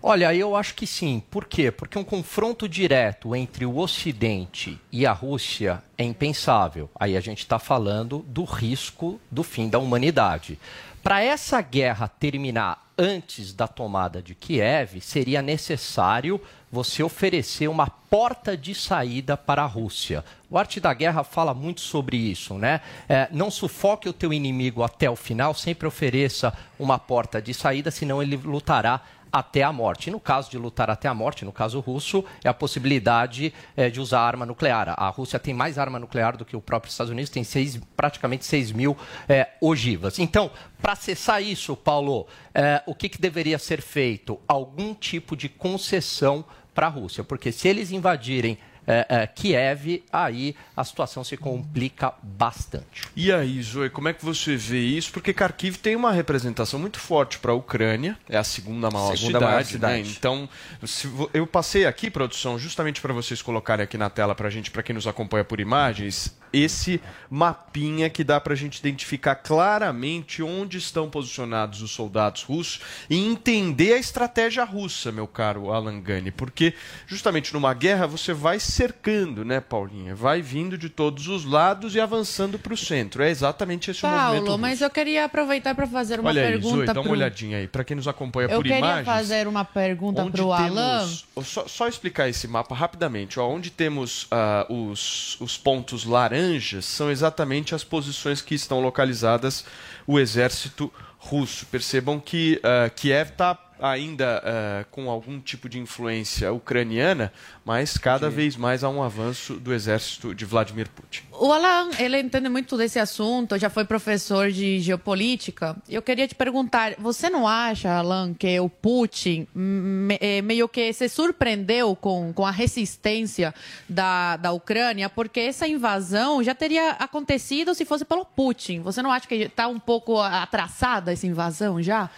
Olha, 0.07 0.35
eu 0.35 0.55
acho 0.55 0.75
que 0.75 0.85
sim. 0.85 1.19
Por 1.31 1.45
quê? 1.45 1.71
Porque 1.71 1.97
um 1.97 2.03
confronto 2.03 2.69
direto 2.69 3.35
entre 3.35 3.65
o 3.65 3.79
Ocidente 3.79 4.79
e 4.91 5.03
a 5.03 5.11
Rússia 5.11 5.81
é 5.97 6.03
impensável. 6.03 6.91
Aí 6.93 7.17
a 7.17 7.19
gente 7.19 7.39
está 7.39 7.57
falando 7.57 8.19
do 8.27 8.43
risco 8.43 9.19
do 9.31 9.41
fim 9.41 9.67
da 9.67 9.79
humanidade. 9.79 10.59
Para 11.01 11.23
essa 11.23 11.59
guerra 11.59 12.07
terminar 12.07 12.85
antes 12.95 13.51
da 13.51 13.67
tomada 13.67 14.21
de 14.21 14.35
Kiev, 14.35 15.01
seria 15.01 15.41
necessário 15.41 16.39
você 16.71 17.01
oferecer 17.01 17.67
uma 17.67 17.87
porta 17.87 18.55
de 18.55 18.75
saída 18.75 19.35
para 19.35 19.63
a 19.63 19.67
Rússia. 19.67 20.23
O 20.51 20.57
Arte 20.57 20.79
da 20.79 20.93
Guerra 20.93 21.23
fala 21.23 21.53
muito 21.53 21.81
sobre 21.81 22.15
isso, 22.15 22.53
né? 22.55 22.81
É, 23.09 23.27
não 23.31 23.49
sufoque 23.49 24.07
o 24.07 24.13
teu 24.13 24.31
inimigo 24.31 24.83
até 24.83 25.09
o 25.09 25.15
final, 25.15 25.53
sempre 25.55 25.87
ofereça 25.87 26.55
uma 26.77 26.99
porta 26.99 27.41
de 27.41 27.53
saída, 27.53 27.89
senão 27.89 28.21
ele 28.21 28.35
lutará 28.37 29.01
até 29.35 29.63
a 29.63 29.73
morte. 29.73 30.07
E 30.07 30.11
no 30.11 30.19
caso 30.19 30.49
de 30.49 30.57
lutar 30.57 30.89
até 30.89 31.09
a 31.09 31.13
morte, 31.13 31.43
no 31.43 31.51
caso 31.51 31.81
russo, 31.81 32.23
é 32.41 32.47
a 32.47 32.53
possibilidade 32.53 33.53
é, 33.75 33.89
de 33.89 33.99
usar 33.99 34.21
arma 34.21 34.45
nuclear. 34.45 34.93
A 34.95 35.09
Rússia 35.09 35.37
tem 35.37 35.53
mais 35.53 35.77
arma 35.77 35.99
nuclear 35.99 36.37
do 36.37 36.45
que 36.45 36.55
o 36.55 36.61
próprio 36.61 36.89
Estados 36.89 37.11
Unidos, 37.11 37.29
tem 37.29 37.43
seis, 37.43 37.77
praticamente 37.97 38.45
6 38.45 38.71
mil 38.71 38.95
é, 39.27 39.49
ogivas. 39.59 40.19
Então, 40.19 40.49
para 40.81 40.95
cessar 40.95 41.43
isso, 41.43 41.75
Paulo, 41.75 42.27
é, 42.53 42.81
o 42.85 42.95
que, 42.95 43.09
que 43.09 43.19
deveria 43.19 43.59
ser 43.59 43.81
feito? 43.81 44.39
Algum 44.47 44.93
tipo 44.93 45.35
de 45.35 45.49
concessão 45.49 46.45
para 46.73 46.87
a 46.87 46.89
Rússia, 46.89 47.21
porque 47.21 47.51
se 47.51 47.67
eles 47.67 47.91
invadirem 47.91 48.57
é, 48.87 49.05
é, 49.09 49.27
Kiev, 49.27 50.03
aí 50.11 50.55
a 50.75 50.83
situação 50.83 51.23
se 51.23 51.35
complica 51.37 52.13
bastante. 52.21 53.03
E 53.15 53.31
aí, 53.31 53.61
Zoe, 53.61 53.89
como 53.89 54.07
é 54.07 54.13
que 54.13 54.23
você 54.23 54.55
vê 54.55 54.81
isso? 54.81 55.11
Porque 55.11 55.33
Kharkiv 55.33 55.77
tem 55.77 55.95
uma 55.95 56.11
representação 56.11 56.79
muito 56.79 56.99
forte 56.99 57.39
para 57.39 57.51
a 57.51 57.55
Ucrânia, 57.55 58.17
é 58.29 58.37
a 58.37 58.43
segunda 58.43 58.89
maior 58.91 59.15
segunda 59.15 59.39
cidade, 59.39 59.45
maior 59.45 59.65
cidade. 59.65 60.03
Né? 60.03 60.15
Então, 60.17 60.49
se, 60.83 61.09
eu 61.33 61.47
passei 61.47 61.85
aqui, 61.85 62.09
produção, 62.09 62.59
justamente 62.59 63.01
para 63.01 63.13
vocês 63.13 63.41
colocarem 63.41 63.83
aqui 63.83 63.97
na 63.97 64.09
tela 64.09 64.35
para 64.35 64.47
a 64.47 64.51
gente, 64.51 64.71
para 64.71 64.83
quem 64.83 64.93
nos 64.93 65.07
acompanha 65.07 65.43
por 65.43 65.59
imagens, 65.59 66.35
esse 66.51 67.01
mapinha 67.29 68.09
que 68.09 68.23
dá 68.23 68.39
para 68.39 68.53
a 68.53 68.55
gente 68.55 68.77
identificar 68.79 69.35
claramente 69.35 70.41
onde 70.41 70.77
estão 70.77 71.09
posicionados 71.09 71.81
os 71.81 71.91
soldados 71.91 72.43
russos 72.43 72.81
e 73.09 73.17
entender 73.17 73.93
a 73.93 73.97
estratégia 73.97 74.63
russa, 74.63 75.11
meu 75.11 75.27
caro 75.27 75.71
Alan 75.71 75.99
Gani, 75.99 76.31
porque 76.31 76.73
justamente 77.07 77.53
numa 77.53 77.73
guerra 77.73 78.07
você 78.07 78.33
vai 78.33 78.59
cercando, 78.59 79.43
né, 79.43 79.59
Paulinha? 79.59 80.15
Vai 80.15 80.41
vindo 80.41 80.77
de 80.77 80.89
todos 80.89 81.27
os 81.27 81.45
lados 81.45 81.95
e 81.95 81.99
avançando 81.99 82.57
para 82.57 82.73
o 82.73 82.77
centro. 82.77 83.23
É 83.23 83.29
exatamente 83.29 83.91
esse 83.91 84.01
Paulo, 84.01 84.15
o 84.15 84.21
movimento. 84.21 84.45
Paulo, 84.45 84.61
mas 84.61 84.81
eu 84.81 84.89
queria 84.89 85.25
aproveitar 85.25 85.75
para 85.75 85.87
fazer 85.87 86.19
uma 86.19 86.29
Olha 86.29 86.41
aí, 86.41 86.47
pergunta. 86.47 86.75
Zoe, 86.75 86.85
dá 86.85 87.01
uma 87.01 87.11
olhadinha 87.11 87.57
aí. 87.57 87.67
Para 87.67 87.83
quem 87.83 87.95
nos 87.95 88.07
acompanha 88.07 88.49
eu 88.49 88.57
por 88.57 88.65
imagens. 88.65 88.89
Eu 88.89 88.97
queria 88.97 89.05
fazer 89.05 89.47
uma 89.47 89.65
pergunta 89.65 90.25
para 90.25 90.43
o 90.43 90.53
Alan. 90.53 91.07
Só, 91.43 91.67
só, 91.67 91.87
explicar 91.87 92.29
esse 92.29 92.47
mapa 92.47 92.75
rapidamente. 92.75 93.39
Ó, 93.39 93.47
onde 93.47 93.69
temos 93.69 94.23
uh, 94.23 94.73
os, 94.73 95.39
os 95.39 95.57
pontos 95.57 96.05
laranjas 96.35 96.85
são 96.85 97.09
exatamente 97.09 97.73
as 97.73 97.83
posições 97.83 98.41
que 98.41 98.55
estão 98.55 98.81
localizadas 98.81 99.65
o 100.05 100.19
exército 100.19 100.91
russo. 101.17 101.65
Percebam 101.67 102.19
que 102.19 102.61
uh, 102.63 102.93
Kiev 102.93 103.31
está 103.31 103.55
ainda 103.79 104.41
uh, 104.41 104.85
com 104.91 105.09
algum 105.09 105.39
tipo 105.39 105.67
de 105.67 105.79
influência 105.79 106.51
ucraniana, 106.51 107.31
mas 107.63 107.97
cada 107.97 108.29
Sim. 108.29 108.35
vez 108.35 108.55
mais 108.55 108.83
há 108.83 108.89
um 108.89 109.03
avanço 109.03 109.55
do 109.55 109.73
exército 109.73 110.33
de 110.33 110.45
Vladimir 110.45 110.89
Putin. 110.89 111.23
O 111.31 111.51
Alan, 111.51 111.89
ele 111.99 112.19
entende 112.19 112.47
muito 112.47 112.77
desse 112.77 112.97
assunto, 112.99 113.57
já 113.57 113.69
foi 113.69 113.83
professor 113.83 114.51
de 114.51 114.79
geopolítica. 114.79 115.75
Eu 115.89 116.01
queria 116.01 116.27
te 116.27 116.35
perguntar, 116.35 116.95
você 116.97 117.29
não 117.29 117.47
acha, 117.47 117.91
Alan, 117.91 118.33
que 118.33 118.59
o 118.59 118.69
Putin 118.69 119.47
me, 119.53 120.17
eh, 120.21 120.41
meio 120.41 120.69
que 120.69 120.93
se 120.93 121.09
surpreendeu 121.09 121.95
com, 121.95 122.31
com 122.33 122.45
a 122.45 122.51
resistência 122.51 123.53
da, 123.89 124.37
da 124.37 124.51
Ucrânia, 124.51 125.09
porque 125.09 125.41
essa 125.41 125.67
invasão 125.67 126.41
já 126.41 126.55
teria 126.55 126.91
acontecido 126.91 127.75
se 127.75 127.83
fosse 127.83 128.05
pelo 128.05 128.25
Putin. 128.25 128.79
Você 128.81 129.01
não 129.01 129.11
acha 129.11 129.27
que 129.27 129.35
está 129.35 129.67
um 129.67 129.79
pouco 129.79 130.19
atrasada 130.21 131.11
essa 131.11 131.27
invasão 131.27 131.81
já? 131.81 132.09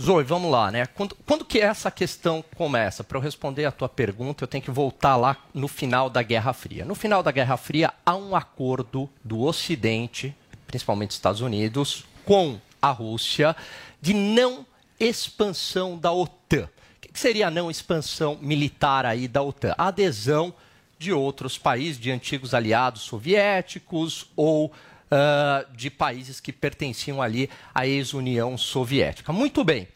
Zoe, 0.00 0.24
vamos 0.24 0.50
lá, 0.50 0.70
né? 0.70 0.86
Quando, 0.86 1.14
quando 1.26 1.44
que 1.44 1.60
essa 1.60 1.90
questão 1.90 2.42
começa? 2.56 3.04
Para 3.04 3.18
eu 3.18 3.22
responder 3.22 3.66
a 3.66 3.70
tua 3.72 3.88
pergunta, 3.88 4.42
eu 4.42 4.48
tenho 4.48 4.64
que 4.64 4.70
voltar 4.70 5.16
lá 5.16 5.36
no 5.52 5.68
final 5.68 6.08
da 6.08 6.22
Guerra 6.22 6.52
Fria. 6.52 6.84
No 6.84 6.94
final 6.94 7.22
da 7.22 7.30
Guerra 7.30 7.56
Fria, 7.56 7.92
há 8.04 8.16
um 8.16 8.34
acordo 8.34 9.08
do 9.22 9.42
Ocidente, 9.42 10.34
principalmente 10.66 11.10
Estados 11.10 11.42
Unidos, 11.42 12.04
com 12.24 12.58
a 12.80 12.90
Rússia, 12.90 13.54
de 14.00 14.14
não 14.14 14.64
expansão 14.98 15.98
da 15.98 16.10
OTAN. 16.10 16.68
O 16.96 17.12
que 17.12 17.20
seria 17.20 17.48
a 17.48 17.50
não 17.50 17.70
expansão 17.70 18.38
militar 18.40 19.04
aí 19.04 19.28
da 19.28 19.42
OTAN? 19.42 19.74
A 19.76 19.88
adesão 19.88 20.54
de 20.98 21.12
outros 21.12 21.58
países, 21.58 22.00
de 22.00 22.10
antigos 22.10 22.54
aliados 22.54 23.02
soviéticos 23.02 24.30
ou 24.34 24.72
uh, 25.12 25.76
de 25.76 25.90
países 25.90 26.40
que 26.40 26.52
pertenciam 26.52 27.20
ali 27.20 27.50
à 27.74 27.86
ex-União 27.86 28.56
Soviética. 28.56 29.32
Muito 29.32 29.62
bem, 29.62 29.86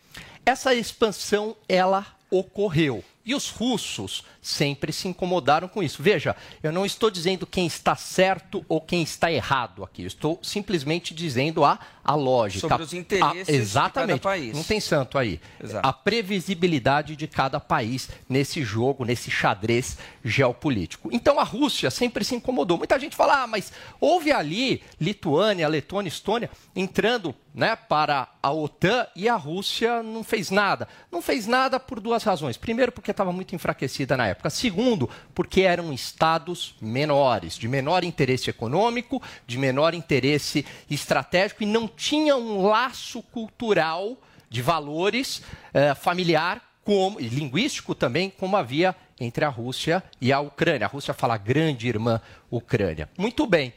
essa 0.45 0.75
expansão 0.75 1.57
ela 1.69 2.07
ocorreu. 2.31 3.03
E 3.25 3.35
os 3.35 3.51
russos 3.51 4.23
sempre 4.41 4.93
se 4.93 5.09
incomodaram 5.09 5.67
com 5.67 5.83
isso. 5.83 6.01
Veja, 6.01 6.37
eu 6.63 6.71
não 6.71 6.87
estou 6.87 7.11
dizendo 7.11 7.45
quem 7.45 7.67
está 7.67 7.97
certo 7.97 8.65
ou 8.69 8.81
quem 8.81 9.03
está 9.03 9.33
errado 9.33 9.83
aqui. 9.83 10.03
Eu 10.03 10.07
estou 10.07 10.39
simplesmente 10.45 11.13
dizendo 11.13 11.65
a, 11.65 11.77
a 12.07 12.15
lógica. 12.15 12.69
Sobre 12.69 12.83
os 12.83 12.93
interesses 12.95 13.49
a, 13.49 13.53
exatamente, 13.53 14.17
de 14.17 14.21
cada 14.21 14.37
país. 14.37 14.57
Não 14.57 14.63
tem 14.63 14.81
santo 14.81 15.19
aí. 15.19 15.41
Exato. 15.63 15.87
A 15.87 15.93
previsibilidade 15.93 17.17
de 17.17 17.27
cada 17.27 17.59
país 17.59 18.09
nesse 18.29 18.63
jogo, 18.63 19.05
nesse 19.05 19.31
xadrez 19.31 19.99
geopolítico. 20.25 21.09
Então 21.13 21.41
a 21.41 21.45
Rússia 21.45 21.91
sempre 21.91 22.25
se 22.25 22.35
incomodou. 22.35 22.79
Muita 22.79 22.99
gente 22.99 23.17
fala, 23.17 23.43
ah, 23.43 23.47
mas 23.47 23.73
houve 24.01 24.31
ali 24.31 24.83
Lituânia, 25.01 25.67
Letônia, 25.69 26.09
Estônia 26.09 26.51
entrando 26.75 27.35
né, 27.57 27.75
para 27.75 28.29
a 28.43 28.53
OTAN 28.53 29.07
e 29.17 29.31
a 29.31 29.35
Rússia 29.35 30.03
não 30.03 30.23
fez 30.23 30.51
nada. 30.51 30.87
Não 31.11 31.23
fez 31.23 31.47
nada 31.47 31.81
por 31.81 32.01
duas 32.01 32.23
razões. 32.23 32.59
Primeiro, 32.59 32.93
porque 32.93 33.11
estava 33.11 33.33
muito 33.33 33.55
enfraquecida 33.55 34.15
na 34.15 34.27
época. 34.27 34.51
Segundo, 34.51 35.09
porque 35.35 35.63
eram 35.63 35.91
estados 35.91 36.77
menores, 36.83 37.57
de 37.57 37.67
menor 37.67 38.05
interesse 38.05 38.51
econômico, 38.51 39.23
de 39.47 39.57
menor 39.57 39.95
interesse 39.95 40.67
estratégico 40.91 41.63
e 41.63 41.67
não 41.67 41.89
tinha 41.97 42.37
um 42.37 42.67
laço 42.67 43.23
cultural 43.23 44.17
de 44.49 44.63
valores 44.63 45.43
eh, 45.75 45.95
familiar 45.95 46.63
como, 46.85 47.21
e 47.21 47.29
linguístico 47.29 47.97
também, 47.97 48.31
como 48.31 48.57
havia 48.57 48.95
entre 49.19 49.45
a 49.45 49.49
Rússia 49.49 50.03
e 50.21 50.33
a 50.33 50.39
Ucrânia. 50.39 50.87
A 50.87 50.89
Rússia 50.89 51.13
fala 51.13 51.37
grande 51.37 51.89
irmã 51.89 52.21
Ucrânia. 52.49 53.11
Muito 53.19 53.45
bem. 53.45 53.75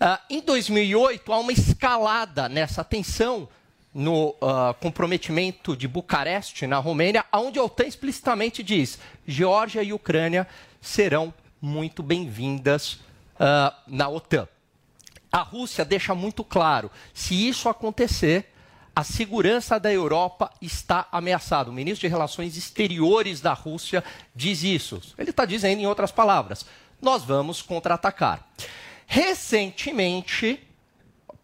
Uh, 0.00 0.18
em 0.30 0.40
2008, 0.40 1.32
há 1.32 1.38
uma 1.38 1.52
escalada 1.52 2.48
nessa 2.48 2.84
tensão 2.84 3.48
no 3.92 4.28
uh, 4.28 4.72
comprometimento 4.80 5.76
de 5.76 5.88
Bucareste, 5.88 6.66
na 6.66 6.78
Romênia, 6.78 7.24
onde 7.32 7.58
a 7.58 7.64
OTAN 7.64 7.84
explicitamente 7.84 8.62
diz: 8.62 8.98
Geórgia 9.26 9.82
e 9.82 9.92
Ucrânia 9.92 10.46
serão 10.80 11.34
muito 11.60 12.02
bem-vindas 12.02 12.92
uh, 12.92 13.74
na 13.86 14.08
OTAN. 14.08 14.46
A 15.32 15.40
Rússia 15.40 15.84
deixa 15.84 16.14
muito 16.14 16.44
claro: 16.44 16.90
se 17.14 17.48
isso 17.48 17.68
acontecer, 17.68 18.52
a 18.94 19.02
segurança 19.02 19.80
da 19.80 19.90
Europa 19.90 20.52
está 20.60 21.08
ameaçada. 21.10 21.70
O 21.70 21.72
ministro 21.72 22.06
de 22.06 22.12
Relações 22.12 22.56
Exteriores 22.58 23.40
da 23.40 23.54
Rússia 23.54 24.04
diz 24.36 24.62
isso. 24.62 25.00
Ele 25.16 25.30
está 25.30 25.46
dizendo, 25.46 25.80
em 25.80 25.86
outras 25.86 26.12
palavras, 26.12 26.66
nós 27.00 27.24
vamos 27.24 27.62
contra-atacar. 27.62 28.46
Recentemente, 29.06 30.60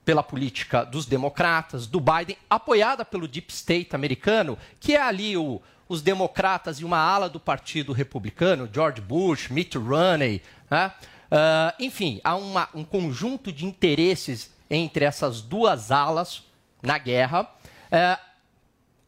pela 0.05 0.23
política 0.23 0.85
dos 0.85 1.07
democratas, 1.07 1.87
do 1.87 2.01
Biden, 2.01 2.37
apoiada 2.49 3.05
pelo 3.05 3.27
Deep 3.27 3.51
State 3.53 3.95
americano, 3.95 4.59
que 4.79 4.95
é 4.95 5.01
ali 5.01 5.35
o, 5.37 5.63
os 5.89 6.03
democratas 6.03 6.81
e 6.81 6.85
uma 6.85 6.99
ala 6.99 7.29
do 7.31 7.41
Partido 7.41 7.93
Republicano, 7.93 8.69
George 8.73 9.01
Bush, 9.01 9.49
Mitt 9.49 9.79
Romney, 9.79 10.43
né? 10.71 10.93
Uh, 11.31 11.75
enfim, 11.79 12.21
há 12.25 12.37
uma, 12.37 12.69
um 12.75 12.85
conjunto 12.85 13.53
de 13.53 13.65
interesses 13.65 14.51
entre 14.71 15.05
essas 15.05 15.41
duas 15.41 15.91
alas 15.91 16.43
na 16.83 16.99
guerra, 16.99 17.49
é, 17.91 18.19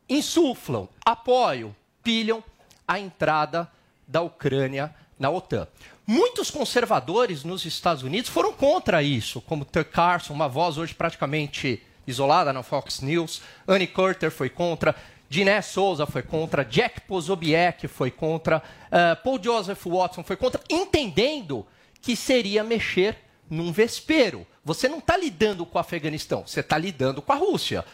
insuflam, 0.08 0.88
apoiam, 1.04 1.74
pilham 2.02 2.42
a 2.86 2.98
entrada 2.98 3.70
da 4.06 4.22
Ucrânia 4.22 4.94
na 5.18 5.30
OTAN. 5.30 5.68
Muitos 6.06 6.50
conservadores 6.50 7.44
nos 7.44 7.64
Estados 7.64 8.02
Unidos 8.02 8.30
foram 8.30 8.52
contra 8.52 9.02
isso, 9.02 9.40
como 9.40 9.64
Tucker 9.64 9.84
Carlson, 9.84 10.32
uma 10.32 10.48
voz 10.48 10.76
hoje 10.76 10.94
praticamente 10.94 11.82
isolada 12.06 12.52
na 12.52 12.62
Fox 12.62 13.00
News, 13.00 13.42
Annie 13.68 13.86
Carter 13.86 14.30
foi 14.30 14.50
contra, 14.50 14.96
Diné 15.28 15.62
Souza 15.62 16.06
foi 16.06 16.22
contra, 16.22 16.64
Jack 16.64 17.02
Pozobiec 17.02 17.86
foi 17.86 18.10
contra, 18.10 18.60
uh, 18.86 19.22
Paul 19.22 19.40
Joseph 19.40 19.86
Watson 19.86 20.24
foi 20.24 20.36
contra, 20.36 20.60
entendendo 20.68 21.64
que 22.00 22.16
seria 22.16 22.64
mexer 22.64 23.16
num 23.48 23.72
vespeiro. 23.72 24.46
Você 24.64 24.88
não 24.88 24.98
está 24.98 25.16
lidando 25.16 25.66
com 25.66 25.78
o 25.78 25.80
Afeganistão, 25.80 26.46
você 26.46 26.60
está 26.60 26.78
lidando 26.78 27.20
com 27.20 27.32
a 27.32 27.36
Rússia, 27.36 27.84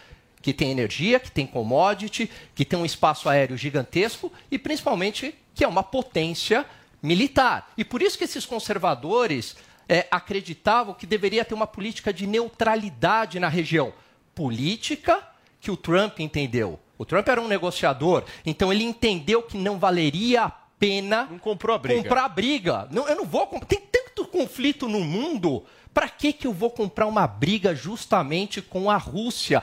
que 0.42 0.52
tem 0.52 0.70
energia, 0.70 1.18
que 1.18 1.30
tem 1.30 1.46
commodity, 1.46 2.30
que 2.54 2.64
tem 2.64 2.78
um 2.78 2.84
espaço 2.84 3.28
aéreo 3.28 3.56
gigantesco 3.56 4.32
e 4.50 4.58
principalmente 4.58 5.34
que 5.54 5.64
é 5.64 5.68
uma 5.68 5.82
potência 5.82 6.66
militar. 7.02 7.72
E 7.76 7.84
por 7.84 8.02
isso 8.02 8.18
que 8.18 8.24
esses 8.24 8.44
conservadores 8.44 9.56
é, 9.88 10.06
acreditavam 10.10 10.94
que 10.94 11.06
deveria 11.06 11.44
ter 11.44 11.54
uma 11.54 11.66
política 11.66 12.12
de 12.12 12.26
neutralidade 12.26 13.40
na 13.40 13.48
região. 13.48 13.92
Política 14.34 15.26
que 15.60 15.70
o 15.70 15.76
Trump 15.76 16.20
entendeu. 16.20 16.78
O 16.98 17.04
Trump 17.04 17.28
era 17.28 17.40
um 17.40 17.48
negociador, 17.48 18.24
então 18.44 18.72
ele 18.72 18.84
entendeu 18.84 19.42
que 19.42 19.58
não 19.58 19.78
valeria 19.78 20.44
a 20.44 20.52
pena 20.78 21.26
não 21.30 21.38
comprou 21.38 21.74
a 21.74 21.78
briga. 21.78 22.02
comprar 22.02 22.24
a 22.24 22.28
briga. 22.28 22.88
Não, 22.90 23.08
eu 23.08 23.16
não 23.16 23.24
vou 23.24 23.46
comprar. 23.46 23.66
Tem 23.66 23.80
tanto 23.80 24.26
conflito 24.26 24.88
no 24.88 25.00
mundo 25.00 25.64
para 25.92 26.08
que, 26.08 26.32
que 26.32 26.46
eu 26.46 26.52
vou 26.52 26.70
comprar 26.70 27.06
uma 27.06 27.26
briga 27.26 27.74
justamente 27.74 28.60
com 28.60 28.90
a 28.90 28.96
Rússia? 28.96 29.62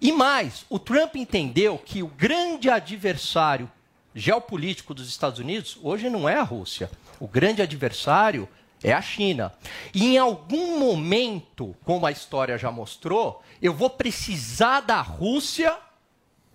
E 0.00 0.12
mais, 0.12 0.64
o 0.68 0.78
Trump 0.78 1.16
entendeu 1.16 1.78
que 1.78 2.02
o 2.02 2.08
grande 2.08 2.68
adversário 2.68 3.70
geopolítico 4.14 4.94
dos 4.94 5.08
Estados 5.08 5.38
Unidos 5.38 5.78
hoje 5.82 6.08
não 6.08 6.28
é 6.28 6.36
a 6.36 6.42
Rússia. 6.42 6.90
O 7.18 7.26
grande 7.26 7.62
adversário 7.62 8.48
é 8.82 8.92
a 8.92 9.00
China. 9.00 9.52
E 9.94 10.14
em 10.14 10.18
algum 10.18 10.78
momento, 10.78 11.74
como 11.84 12.06
a 12.06 12.12
história 12.12 12.58
já 12.58 12.70
mostrou, 12.70 13.42
eu 13.60 13.72
vou 13.72 13.90
precisar 13.90 14.80
da 14.80 15.00
Rússia 15.00 15.76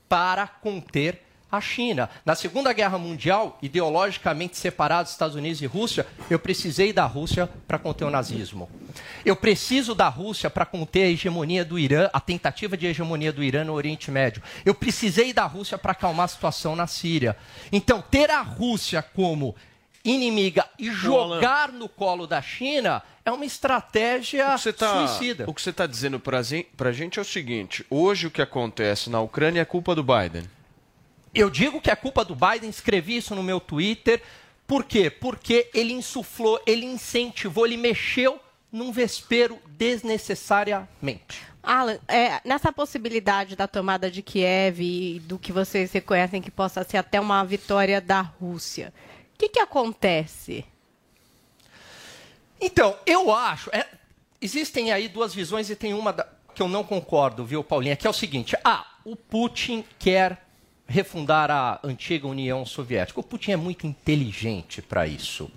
para 0.07 0.47
conter 0.47 1.25
a 1.51 1.59
China. 1.59 2.09
Na 2.25 2.35
Segunda 2.35 2.71
Guerra 2.73 2.97
Mundial, 2.97 3.57
ideologicamente 3.61 4.57
separados 4.57 5.11
Estados 5.11 5.35
Unidos 5.35 5.61
e 5.61 5.65
Rússia, 5.65 6.05
eu 6.29 6.37
precisei 6.37 6.93
da 6.93 7.05
Rússia 7.05 7.49
para 7.67 7.79
conter 7.79 8.05
o 8.05 8.09
nazismo. 8.09 8.69
Eu 9.25 9.35
preciso 9.35 9.95
da 9.95 10.07
Rússia 10.07 10.49
para 10.49 10.65
conter 10.65 11.03
a 11.03 11.09
hegemonia 11.09 11.65
do 11.65 11.79
Irã, 11.79 12.09
a 12.13 12.19
tentativa 12.19 12.77
de 12.77 12.85
hegemonia 12.85 13.33
do 13.33 13.43
Irã 13.43 13.63
no 13.63 13.73
Oriente 13.73 14.11
Médio. 14.11 14.41
Eu 14.65 14.75
precisei 14.75 15.33
da 15.33 15.45
Rússia 15.45 15.77
para 15.77 15.91
acalmar 15.93 16.25
a 16.25 16.29
situação 16.29 16.75
na 16.75 16.87
Síria. 16.87 17.35
Então, 17.71 18.01
ter 18.01 18.29
a 18.29 18.41
Rússia 18.41 19.01
como 19.01 19.55
inimiga 20.03 20.65
e 20.77 20.91
jogar 20.91 21.71
no 21.71 21.89
colo 21.89 22.25
da 22.25 22.41
China 22.41 23.01
é 23.25 23.31
uma 23.31 23.45
estratégia 23.45 24.55
o 24.55 24.73
tá, 24.73 25.07
suicida. 25.07 25.45
O 25.47 25.53
que 25.53 25.61
você 25.61 25.69
está 25.71 25.85
dizendo 25.85 26.19
para 26.19 26.39
a 26.39 26.91
gente 26.91 27.19
é 27.19 27.21
o 27.21 27.25
seguinte: 27.25 27.85
hoje 27.89 28.27
o 28.27 28.31
que 28.31 28.41
acontece 28.41 29.09
na 29.09 29.19
Ucrânia 29.19 29.61
é 29.61 29.65
culpa 29.65 29.93
do 29.93 30.03
Biden. 30.03 30.43
Eu 31.33 31.49
digo 31.49 31.79
que 31.79 31.91
é 31.91 31.95
culpa 31.95 32.25
do 32.25 32.35
Biden, 32.35 32.69
escrevi 32.69 33.17
isso 33.17 33.35
no 33.35 33.43
meu 33.43 33.59
Twitter, 33.59 34.21
Por 34.69 34.83
quê? 34.83 35.09
Porque 35.09 35.67
ele 35.73 35.93
insuflou, 35.93 36.61
ele 36.63 36.85
incentivou, 36.85 37.65
ele 37.65 37.75
mexeu 37.75 38.39
num 38.71 38.91
vespeiro 38.91 39.59
desnecessariamente. 39.65 41.41
Alan, 41.63 41.97
é, 42.07 42.39
nessa 42.45 42.71
possibilidade 42.71 43.55
da 43.55 43.67
tomada 43.67 44.11
de 44.11 44.21
Kiev 44.21 44.79
e 44.79 45.19
do 45.21 45.39
que 45.39 45.51
vocês 45.51 45.91
reconhecem 45.91 46.39
que 46.39 46.51
possa 46.51 46.83
ser 46.83 46.97
até 46.97 47.19
uma 47.19 47.43
vitória 47.43 47.99
da 47.99 48.21
Rússia, 48.21 48.93
o 49.33 49.39
que, 49.39 49.49
que 49.49 49.59
acontece? 49.59 50.63
Então, 52.61 52.95
eu 53.07 53.33
acho. 53.33 53.71
É, 53.73 53.87
existem 54.39 54.91
aí 54.91 55.07
duas 55.07 55.33
visões 55.33 55.67
e 55.71 55.75
tem 55.75 55.95
uma 55.95 56.13
da, 56.13 56.27
que 56.53 56.61
eu 56.61 56.67
não 56.67 56.83
concordo, 56.83 57.43
viu, 57.43 57.63
Paulinha? 57.63 57.95
Que 57.95 58.05
é 58.05 58.09
o 58.09 58.13
seguinte: 58.13 58.55
ah, 58.63 58.85
o 59.03 59.15
Putin 59.15 59.83
quer 59.97 60.48
refundar 60.89 61.51
a 61.51 61.79
antiga 61.83 62.27
União 62.27 62.65
Soviética. 62.65 63.19
O 63.19 63.23
Putin 63.23 63.51
é 63.51 63.55
muito 63.55 63.85
inteligente 63.85 64.81
para 64.81 65.07
isso. 65.07 65.49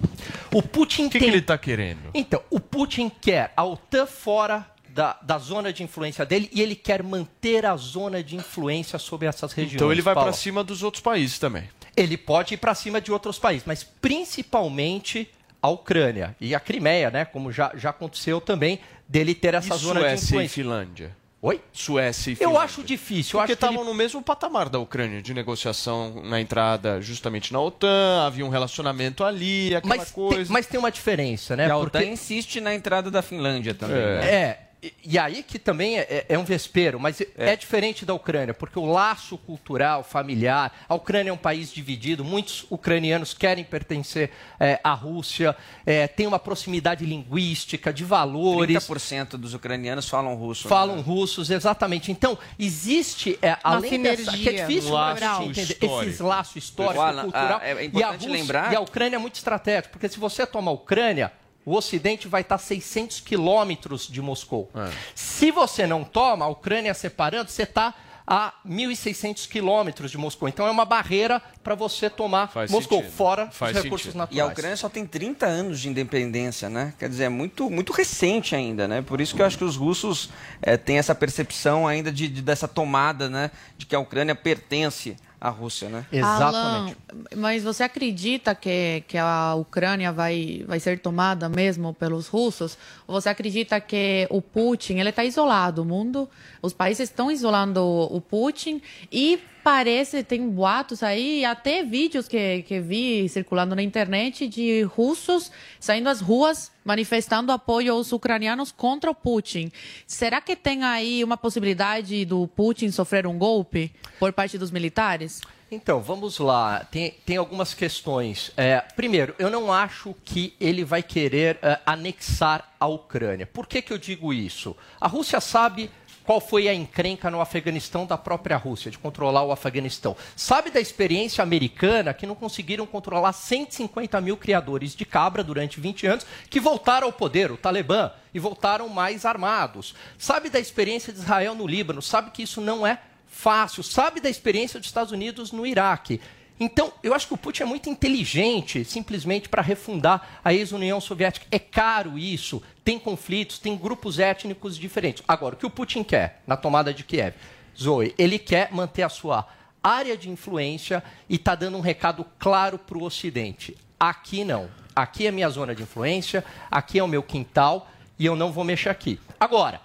O 0.53 0.63
Putin 0.63 1.09
que, 1.09 1.19
tem... 1.19 1.23
que 1.23 1.27
ele 1.27 1.39
está 1.39 1.57
querendo? 1.57 2.11
Então, 2.13 2.43
o 2.51 2.61
Putin 2.61 3.11
quer 3.21 3.53
a 3.57 3.65
OTAN 3.65 4.07
fora 4.07 4.71
da, 4.91 5.19
da, 5.23 5.39
zona 5.39 5.73
de 5.73 5.83
influência 5.83 6.27
dele 6.27 6.51
e 6.53 6.61
ele 6.61 6.77
quer 6.77 7.03
manter 7.03 7.65
a 7.65 7.75
zona 7.77 8.23
de 8.23 8.37
influência 8.37 8.99
sobre 8.99 9.27
essas 9.27 9.53
regiões. 9.55 9.77
Então 9.77 9.91
ele 9.91 10.03
vai 10.03 10.15
para 10.15 10.33
cima 10.35 10.63
dos 10.63 10.83
outros 10.83 11.03
países 11.03 11.39
também. 11.39 11.65
Ele 11.97 12.19
pode 12.19 12.55
ir 12.55 12.57
para 12.59 12.75
cima 12.75 13.01
de 13.01 13.11
outros 13.11 13.39
países, 13.39 13.65
mas 13.67 13.83
principalmente 13.83 15.29
a 15.63 15.69
Ucrânia 15.69 16.37
e 16.39 16.55
a 16.55 16.61
Crimeia, 16.61 17.11
né? 17.11 17.25
Como 17.25 17.51
já, 17.51 17.73
já 17.75 17.91
aconteceu 17.91 18.41
também, 18.41 18.81
dele 19.09 19.35
ter 19.35 19.55
essa 19.55 19.75
e 19.75 19.79
zona 19.79 20.01
Suécia 20.01 20.17
de 20.17 20.25
influência. 20.25 20.61
e 20.61 20.63
Finlândia. 20.63 21.22
Oi? 21.45 21.61
Suécia 21.73 22.31
e 22.31 22.37
Finlândia. 22.37 22.57
Eu 22.57 22.63
acho 22.63 22.85
difícil. 22.85 23.37
Porque 23.37 23.55
estavam 23.55 23.81
ele... 23.81 23.87
no 23.87 23.95
mesmo 23.95 24.23
patamar 24.23 24.69
da 24.69 24.79
Ucrânia, 24.79 25.21
de 25.21 25.35
negociação 25.35 26.23
na 26.23 26.41
entrada 26.41 27.01
justamente 27.01 27.53
na 27.53 27.61
OTAN, 27.61 28.25
havia 28.25 28.47
um 28.47 28.49
relacionamento 28.49 29.25
ali, 29.25 29.75
aquela 29.75 29.97
mas 29.97 30.13
coisa. 30.13 30.45
Tem, 30.45 30.53
mas 30.53 30.67
tem 30.69 30.79
uma 30.79 30.93
diferença, 30.93 31.57
né? 31.57 31.67
E 31.67 31.71
a 31.71 31.77
OTAN 31.77 31.99
Porque... 31.99 32.05
insiste 32.05 32.61
na 32.61 32.73
entrada 32.73 33.11
da 33.11 33.23
Finlândia 33.23 33.75
também. 33.75 33.97
É. 33.97 34.19
Né? 34.19 34.35
é. 34.35 34.69
E, 34.83 34.93
e 35.05 35.19
aí 35.19 35.45
que 35.45 35.59
também 35.59 35.99
é, 35.99 36.27
é 36.29 36.37
um 36.37 36.45
vespeiro, 36.45 36.99
mas 36.99 37.21
é. 37.21 37.27
é. 37.37 37.57
diferente 37.57 38.05
da 38.05 38.13
Ucrânia, 38.15 38.53
porque 38.53 38.79
o 38.79 38.87
laço 38.87 39.39
cultural, 39.39 40.03
familiar, 40.03 40.73
a 40.89 40.95
Ucrânia 40.95 41.31
é 41.31 41.33
um 41.33 41.37
país 41.37 41.73
dividido, 41.73 42.25
muitos 42.25 42.67
ucranianos 42.69 43.33
querem 43.33 43.63
pertencer 43.63 44.31
é, 44.59 44.81
à 44.83 44.93
Rússia, 44.93 45.55
é, 45.87 46.09
tem 46.09 46.27
uma 46.27 46.39
proximidade 46.39 47.05
linguística, 47.05 47.93
de 47.93 48.05
valores. 48.05 48.77
30% 48.77 49.37
dos 49.37 49.55
ucranianos 49.55 50.09
falam 50.09 50.35
russo. 50.35 50.67
Falam 50.67 50.97
né? 50.97 51.03
russos, 51.03 51.51
exatamente. 51.51 52.11
Então, 52.11 52.37
existe, 52.59 53.39
é, 53.41 53.57
além 53.63 54.03
dessa, 54.03 54.33
que 54.33 54.49
é 54.49 54.67
difícil 54.67 54.93
laço 54.93 55.43
entender, 55.43 55.61
histórico. 55.61 56.03
esses 56.03 56.21
laços 56.21 56.57
históricos, 56.57 57.05
Alan, 57.05 57.23
cultural. 57.23 57.61
ah, 57.63 57.69
é 57.69 57.75
e, 57.75 57.79
a 57.79 57.85
importante 57.85 58.13
Rússia, 58.15 58.31
lembrar... 58.31 58.73
e 58.73 58.77
a 58.77 58.81
Ucrânia 58.81 59.17
é 59.17 59.19
muito 59.19 59.37
estratégica, 59.37 59.91
porque 59.91 60.09
se 60.09 60.19
você 60.19 60.45
toma 60.45 60.71
a 60.71 60.75
Ucrânia, 60.75 61.33
o 61.65 61.75
Ocidente 61.75 62.29
vai 62.29 62.43
estar 62.43 62.59
600 62.59 63.21
quilômetros 63.21 64.09
de 64.09 64.21
Moscou. 64.21 64.71
É. 64.75 64.91
Se 65.15 65.51
você 65.51 65.87
não 65.87 66.05
toma, 66.05 66.45
a 66.45 66.49
Ucrânia 66.49 66.95
separando, 66.95 67.51
você 67.51 67.63
está 67.63 67.95
a 68.27 68.55
1.600 68.67 69.49
quilômetros 69.49 70.11
de 70.11 70.19
Moscou. 70.19 70.49
Então 70.49 70.67
é 70.67 70.71
uma 70.71 70.85
barreira 70.85 71.43
para 71.63 71.75
você 71.75 72.09
tomar 72.09 72.49
Faz 72.49 72.71
Moscou, 72.71 72.99
sentido. 72.99 73.15
fora 73.15 73.51
Faz 73.51 73.75
dos 73.75 73.83
recursos 73.83 74.07
sentido. 74.07 74.19
naturais. 74.19 74.39
E 74.39 74.41
a 74.41 74.47
Ucrânia 74.47 74.77
só 74.77 74.89
tem 74.89 75.07
30 75.07 75.47
anos 75.47 75.81
de 75.81 75.89
independência, 75.89 76.69
né? 76.69 76.95
Quer 76.99 77.09
dizer, 77.09 77.25
é 77.25 77.29
muito, 77.29 77.69
muito 77.69 77.93
recente 77.93 78.55
ainda, 78.55 78.87
né? 78.87 79.03
Por 79.03 79.21
isso 79.21 79.35
que 79.35 79.43
eu 79.43 79.47
acho 79.47 79.59
que 79.59 79.65
os 79.65 79.77
russos 79.77 80.31
é, 80.61 80.77
têm 80.77 80.99
essa 80.99 81.15
percepção 81.15 81.87
ainda 81.87 82.13
de, 82.13 82.29
de, 82.29 82.43
dessa 82.43 82.69
tomada, 82.69 83.29
né? 83.29 83.51
De 83.77 83.87
que 83.87 83.95
a 83.95 84.01
Ucrânia 84.01 84.35
pertence 84.35 85.17
à 85.43 85.49
Rússia, 85.49 85.89
né? 85.89 86.07
Exatamente. 86.13 86.97
Alan, 87.11 87.25
mas 87.35 87.65
você 87.65 87.83
acredita 87.83 88.55
que, 88.55 89.03
que 89.09 89.19
a 89.19 89.57
Ucrânia 89.57 90.13
vai, 90.13 90.65
vai 90.69 90.79
ser 90.79 91.01
tomada 91.01 91.49
mesmo 91.49 91.93
pelos 91.93 92.29
russos? 92.29 92.79
Ou 93.09 93.21
você 93.21 93.29
acredita 93.29 93.81
que 93.81 94.29
o 94.31 94.41
Putin 94.41 95.01
ele 95.01 95.09
está 95.09 95.25
isolado? 95.25 95.83
O 95.83 95.85
mundo, 95.85 96.31
os 96.63 96.73
países 96.73 97.11
estão 97.11 97.29
isolando 97.29 97.83
o 97.85 98.21
Putin 98.21 98.81
e 99.11 99.41
parece, 99.63 100.23
tem 100.23 100.49
boatos 100.49 101.03
aí, 101.03 101.45
até 101.45 101.83
vídeos 101.83 102.29
que, 102.29 102.63
que 102.63 102.81
vi 102.81 103.29
circulando 103.29 103.75
na 103.75 103.83
internet 103.83 104.47
de 104.49 104.83
russos 104.83 105.51
saindo 105.79 106.09
às 106.09 106.21
ruas 106.21 106.73
manifestando 106.85 107.53
apoio 107.53 107.93
aos 107.93 108.13
ucranianos 108.13 108.73
contra 108.73 109.11
o 109.11 109.15
Putin. 109.15 109.71
Será 110.07 110.41
que 110.41 110.57
tem 110.57 110.83
aí 110.83 111.23
uma 111.23 111.37
possibilidade 111.37 112.25
do 112.25 112.47
Putin 112.49 112.91
sofrer 112.91 113.27
um 113.27 113.39
golpe 113.39 113.93
por 114.19 114.33
parte 114.33 114.59
dos 114.59 114.71
militares? 114.71 115.41
Então, 115.75 116.03
vamos 116.03 116.39
lá. 116.39 116.85
Tem, 116.85 117.13
tem 117.25 117.39
algumas 117.39 117.73
questões. 117.73 118.53
É, 118.59 118.79
primeiro, 118.95 119.35
eu 119.39 119.49
não 119.49 119.73
acho 119.73 120.15
que 120.23 120.55
ele 120.61 120.85
vai 120.85 121.03
querer 121.03 121.57
uh, 121.57 121.81
anexar 121.87 122.75
a 122.79 122.87
Ucrânia. 122.87 123.47
Por 123.47 123.67
que, 123.67 123.81
que 123.81 123.91
eu 123.91 123.97
digo 123.97 124.35
isso? 124.35 124.77
A 125.01 125.09
Rússia 125.09 125.41
sabe 125.41 125.91
qual 126.25 126.41
foi 126.41 126.69
a 126.69 126.75
encrenca 126.75 127.31
no 127.31 127.41
Afeganistão 127.41 128.07
da 128.07 128.17
própria 128.17 128.57
Rússia, 128.57 128.91
de 128.91 128.99
controlar 128.99 129.43
o 129.45 129.53
Afeganistão. 129.53 130.17
Sabe 130.37 130.71
da 130.71 130.81
experiência 130.81 131.43
americana 131.43 132.15
que 132.15 132.27
não 132.27 132.35
conseguiram 132.35 132.87
controlar 132.87 133.33
150 133.33 134.21
mil 134.21 134.37
criadores 134.37 134.95
de 134.95 135.05
cabra 135.05 135.43
durante 135.43 135.81
20 135.81 136.07
anos, 136.07 136.27
que 136.49 136.61
voltaram 136.61 137.07
ao 137.07 137.13
poder, 137.13 137.51
o 137.51 137.57
Talibã, 137.57 138.11
e 138.35 138.39
voltaram 138.39 138.89
mais 138.89 139.25
armados. 139.25 139.95
Sabe 140.19 140.49
da 140.49 140.59
experiência 140.59 141.13
de 141.13 141.19
Israel 141.19 141.55
no 141.55 141.67
Líbano, 141.67 142.01
sabe 142.01 142.31
que 142.31 142.43
isso 142.43 142.61
não 142.61 142.87
é 142.87 142.99
fácil. 143.27 143.83
Sabe 143.83 144.21
da 144.21 144.31
experiência 144.31 144.79
dos 144.79 144.89
Estados 144.89 145.13
Unidos 145.13 145.53
no 145.53 145.67
Iraque. 145.67 146.21
Então, 146.63 146.93
eu 147.03 147.13
acho 147.13 147.27
que 147.27 147.35
o 147.35 147.37
Putin 147.37 147.65
é 147.65 147.67
muito 147.67 147.91
inteligente 147.91 148.85
simplesmente 148.85 149.49
para 149.49 149.61
refundar 149.61 150.39
a 150.45 150.55
ex-União 150.55 151.01
Soviética. 151.01 151.45
É 151.51 151.59
caro 151.59 152.17
isso, 152.17 152.63
tem 152.85 153.01
conflitos, 153.01 153.59
tem 153.59 153.77
grupos 153.77 154.21
étnicos 154.21 154.79
diferentes. 154.79 155.25
Agora, 155.27 155.57
o 155.57 155.59
que 155.59 155.67
o 155.67 155.71
Putin 155.71 156.05
quer 156.05 156.41
na 156.47 156.57
tomada 156.57 156.95
de 156.95 157.03
Kiev? 157.03 157.35
Zoe, 157.77 158.15
ele 158.17 158.39
quer 158.39 158.73
manter 158.73 159.03
a 159.03 159.09
sua 159.09 159.45
área 159.83 160.17
de 160.17 160.31
influência 160.31 161.03
e 161.29 161.35
está 161.35 161.57
dando 161.57 161.79
um 161.79 161.81
recado 161.81 162.25
claro 162.39 162.79
para 162.79 162.97
o 162.97 163.03
Ocidente. 163.03 163.77
Aqui 163.99 164.45
não. 164.45 164.71
Aqui 164.95 165.27
é 165.27 165.33
minha 165.33 165.49
zona 165.49 165.75
de 165.75 165.83
influência, 165.83 166.45
aqui 166.71 166.97
é 166.97 167.03
o 167.03 167.09
meu 167.09 167.25
quintal 167.25 167.91
e 168.17 168.25
eu 168.25 168.37
não 168.37 168.53
vou 168.53 168.63
mexer 168.63 168.89
aqui. 168.89 169.19
Agora, 169.41 169.81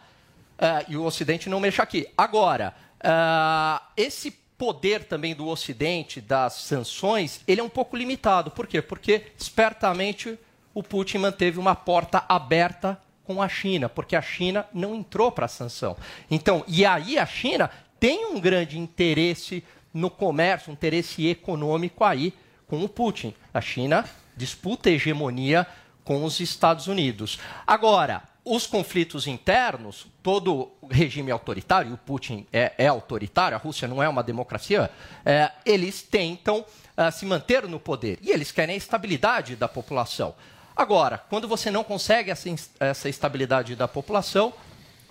uh, 0.59 0.85
e 0.87 0.95
o 0.95 1.03
Ocidente 1.03 1.49
não 1.49 1.59
mexe 1.59 1.81
aqui. 1.81 2.07
Agora, 2.15 2.75
uh, 3.03 3.83
esse 3.97 4.45
poder 4.57 5.03
também 5.03 5.35
do 5.35 5.47
Ocidente, 5.47 6.19
das 6.19 6.53
sanções, 6.53 7.41
ele 7.47 7.61
é 7.61 7.63
um 7.63 7.69
pouco 7.69 7.95
limitado. 7.95 8.51
Por 8.51 8.65
quê? 8.65 8.81
Porque, 8.81 9.27
espertamente, 9.37 10.37
o 10.73 10.81
Putin 10.81 11.19
manteve 11.19 11.59
uma 11.59 11.75
porta 11.75 12.25
aberta 12.27 12.99
com 13.23 13.41
a 13.41 13.49
China, 13.49 13.89
porque 13.89 14.15
a 14.15 14.21
China 14.21 14.65
não 14.73 14.95
entrou 14.95 15.31
para 15.31 15.45
a 15.45 15.49
sanção. 15.49 15.97
Então, 16.31 16.63
e 16.67 16.85
aí 16.85 17.19
a 17.19 17.25
China 17.25 17.69
tem 17.99 18.25
um 18.25 18.39
grande 18.39 18.79
interesse 18.79 19.63
no 19.93 20.09
comércio, 20.09 20.69
um 20.69 20.73
interesse 20.73 21.27
econômico 21.27 22.03
aí 22.03 22.33
com 22.67 22.83
o 22.83 22.89
Putin. 22.89 23.33
A 23.53 23.59
China 23.59 24.05
disputa 24.35 24.89
hegemonia 24.89 25.67
com 26.03 26.23
os 26.23 26.39
Estados 26.39 26.87
Unidos. 26.87 27.39
Agora, 27.65 28.23
os 28.49 28.65
conflitos 28.65 29.27
internos, 29.27 30.07
todo 30.23 30.71
regime 30.89 31.31
autoritário, 31.31 31.93
o 31.93 31.97
Putin 31.97 32.47
é, 32.51 32.73
é, 32.77 32.87
autoritário, 32.87 33.57
a 33.57 33.59
Rússia 33.59 33.87
não 33.87 34.01
é 34.01 34.07
uma 34.07 34.23
democracia, 34.23 34.89
é, 35.25 35.51
eles 35.65 36.01
tentam 36.01 36.59
uh, 36.59 37.11
se 37.11 37.25
manter 37.25 37.67
no 37.67 37.79
poder 37.79 38.17
e 38.21 38.31
eles 38.31 38.51
querem 38.51 38.75
a 38.75 38.77
estabilidade 38.77 39.55
da 39.55 39.67
população. 39.67 40.33
Agora, 40.75 41.17
quando 41.17 41.47
você 41.47 41.69
não 41.69 41.83
consegue 41.83 42.31
essa, 42.31 42.49
essa 42.79 43.09
estabilidade 43.09 43.75
da 43.75 43.87
população, 43.87 44.53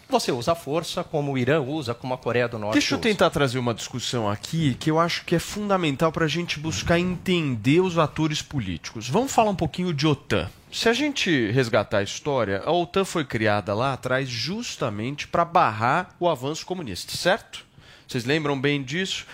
você 0.08 0.30
usa 0.30 0.52
a 0.52 0.54
força, 0.54 1.02
como 1.02 1.32
o 1.32 1.38
Irã 1.38 1.60
usa, 1.60 1.94
como 1.94 2.14
a 2.14 2.18
Coreia 2.18 2.46
do 2.48 2.58
Norte 2.58 2.74
Deixa 2.74 2.94
eu 2.94 2.98
usa. 2.98 3.08
tentar 3.08 3.30
trazer 3.30 3.58
uma 3.58 3.74
discussão 3.74 4.28
aqui 4.28 4.74
que 4.78 4.90
eu 4.90 5.00
acho 5.00 5.24
que 5.24 5.34
é 5.34 5.38
fundamental 5.38 6.12
para 6.12 6.24
a 6.24 6.28
gente 6.28 6.58
buscar 6.58 6.98
entender 6.98 7.80
os 7.80 7.98
atores 7.98 8.40
políticos. 8.40 9.08
Vamos 9.08 9.32
falar 9.32 9.50
um 9.50 9.56
pouquinho 9.56 9.92
de 9.92 10.06
OTAN. 10.06 10.48
Se 10.70 10.88
a 10.88 10.92
gente 10.92 11.50
resgatar 11.50 11.98
a 11.98 12.02
história, 12.02 12.62
a 12.64 12.70
OTAN 12.70 13.04
foi 13.04 13.24
criada 13.24 13.74
lá 13.74 13.92
atrás 13.92 14.28
justamente 14.28 15.26
para 15.26 15.44
barrar 15.44 16.14
o 16.20 16.28
avanço 16.28 16.64
comunista, 16.66 17.16
certo? 17.16 17.64
Vocês 18.06 18.24
lembram 18.24 18.60
bem 18.60 18.82
disso? 18.82 19.26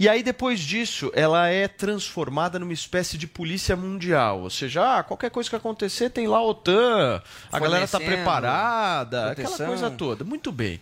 E 0.00 0.08
aí, 0.08 0.22
depois 0.22 0.60
disso, 0.60 1.12
ela 1.14 1.48
é 1.48 1.68
transformada 1.68 2.58
numa 2.58 2.72
espécie 2.72 3.18
de 3.18 3.26
polícia 3.26 3.76
mundial. 3.76 4.40
Ou 4.40 4.48
seja, 4.48 4.96
ah, 4.96 5.02
qualquer 5.02 5.30
coisa 5.30 5.50
que 5.50 5.54
acontecer, 5.54 6.08
tem 6.08 6.26
lá 6.26 6.38
a 6.38 6.42
OTAN, 6.42 7.22
a 7.52 7.58
galera 7.58 7.84
está 7.84 8.00
preparada, 8.00 9.26
proteção. 9.26 9.52
aquela 9.52 9.68
coisa 9.68 9.90
toda. 9.90 10.24
Muito 10.24 10.50
bem. 10.50 10.80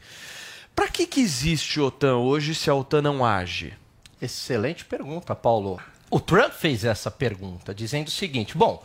Para 0.73 0.87
que, 0.87 1.05
que 1.05 1.21
existe 1.21 1.81
OTAN 1.81 2.19
hoje 2.19 2.55
se 2.55 2.71
a 2.71 2.75
OTAN 2.77 3.03
não 3.03 3.27
age? 3.27 3.77
Excelente 4.23 4.85
pergunta, 4.85 5.35
Paulo. 5.35 5.81
O 6.09 6.21
Trump 6.21 6.53
fez 6.53 6.85
essa 6.85 7.11
pergunta, 7.11 7.75
dizendo 7.75 8.07
o 8.07 8.13
seguinte: 8.13 8.57
bom, 8.57 8.85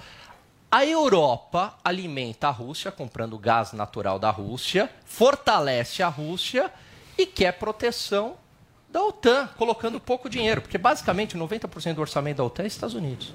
a 0.71 0.83
Europa 0.83 1.77
alimenta 1.83 2.47
a 2.47 2.51
Rússia, 2.51 2.91
comprando 2.91 3.37
gás 3.37 3.71
natural 3.71 4.17
da 4.17 4.31
Rússia, 4.31 4.89
fortalece 5.05 6.01
a 6.01 6.07
Rússia 6.07 6.73
e 7.15 7.27
quer 7.27 7.51
proteção 7.51 8.41
da 8.93 9.01
OTAN, 9.01 9.49
colocando 9.57 9.99
pouco 9.99 10.29
dinheiro, 10.29 10.61
porque 10.61 10.77
basicamente 10.77 11.35
90% 11.35 11.95
do 11.95 12.01
orçamento 12.01 12.37
da 12.37 12.43
OTAN 12.43 12.61
é 12.61 12.67
Estados 12.67 12.93
Unidos. 12.93 13.33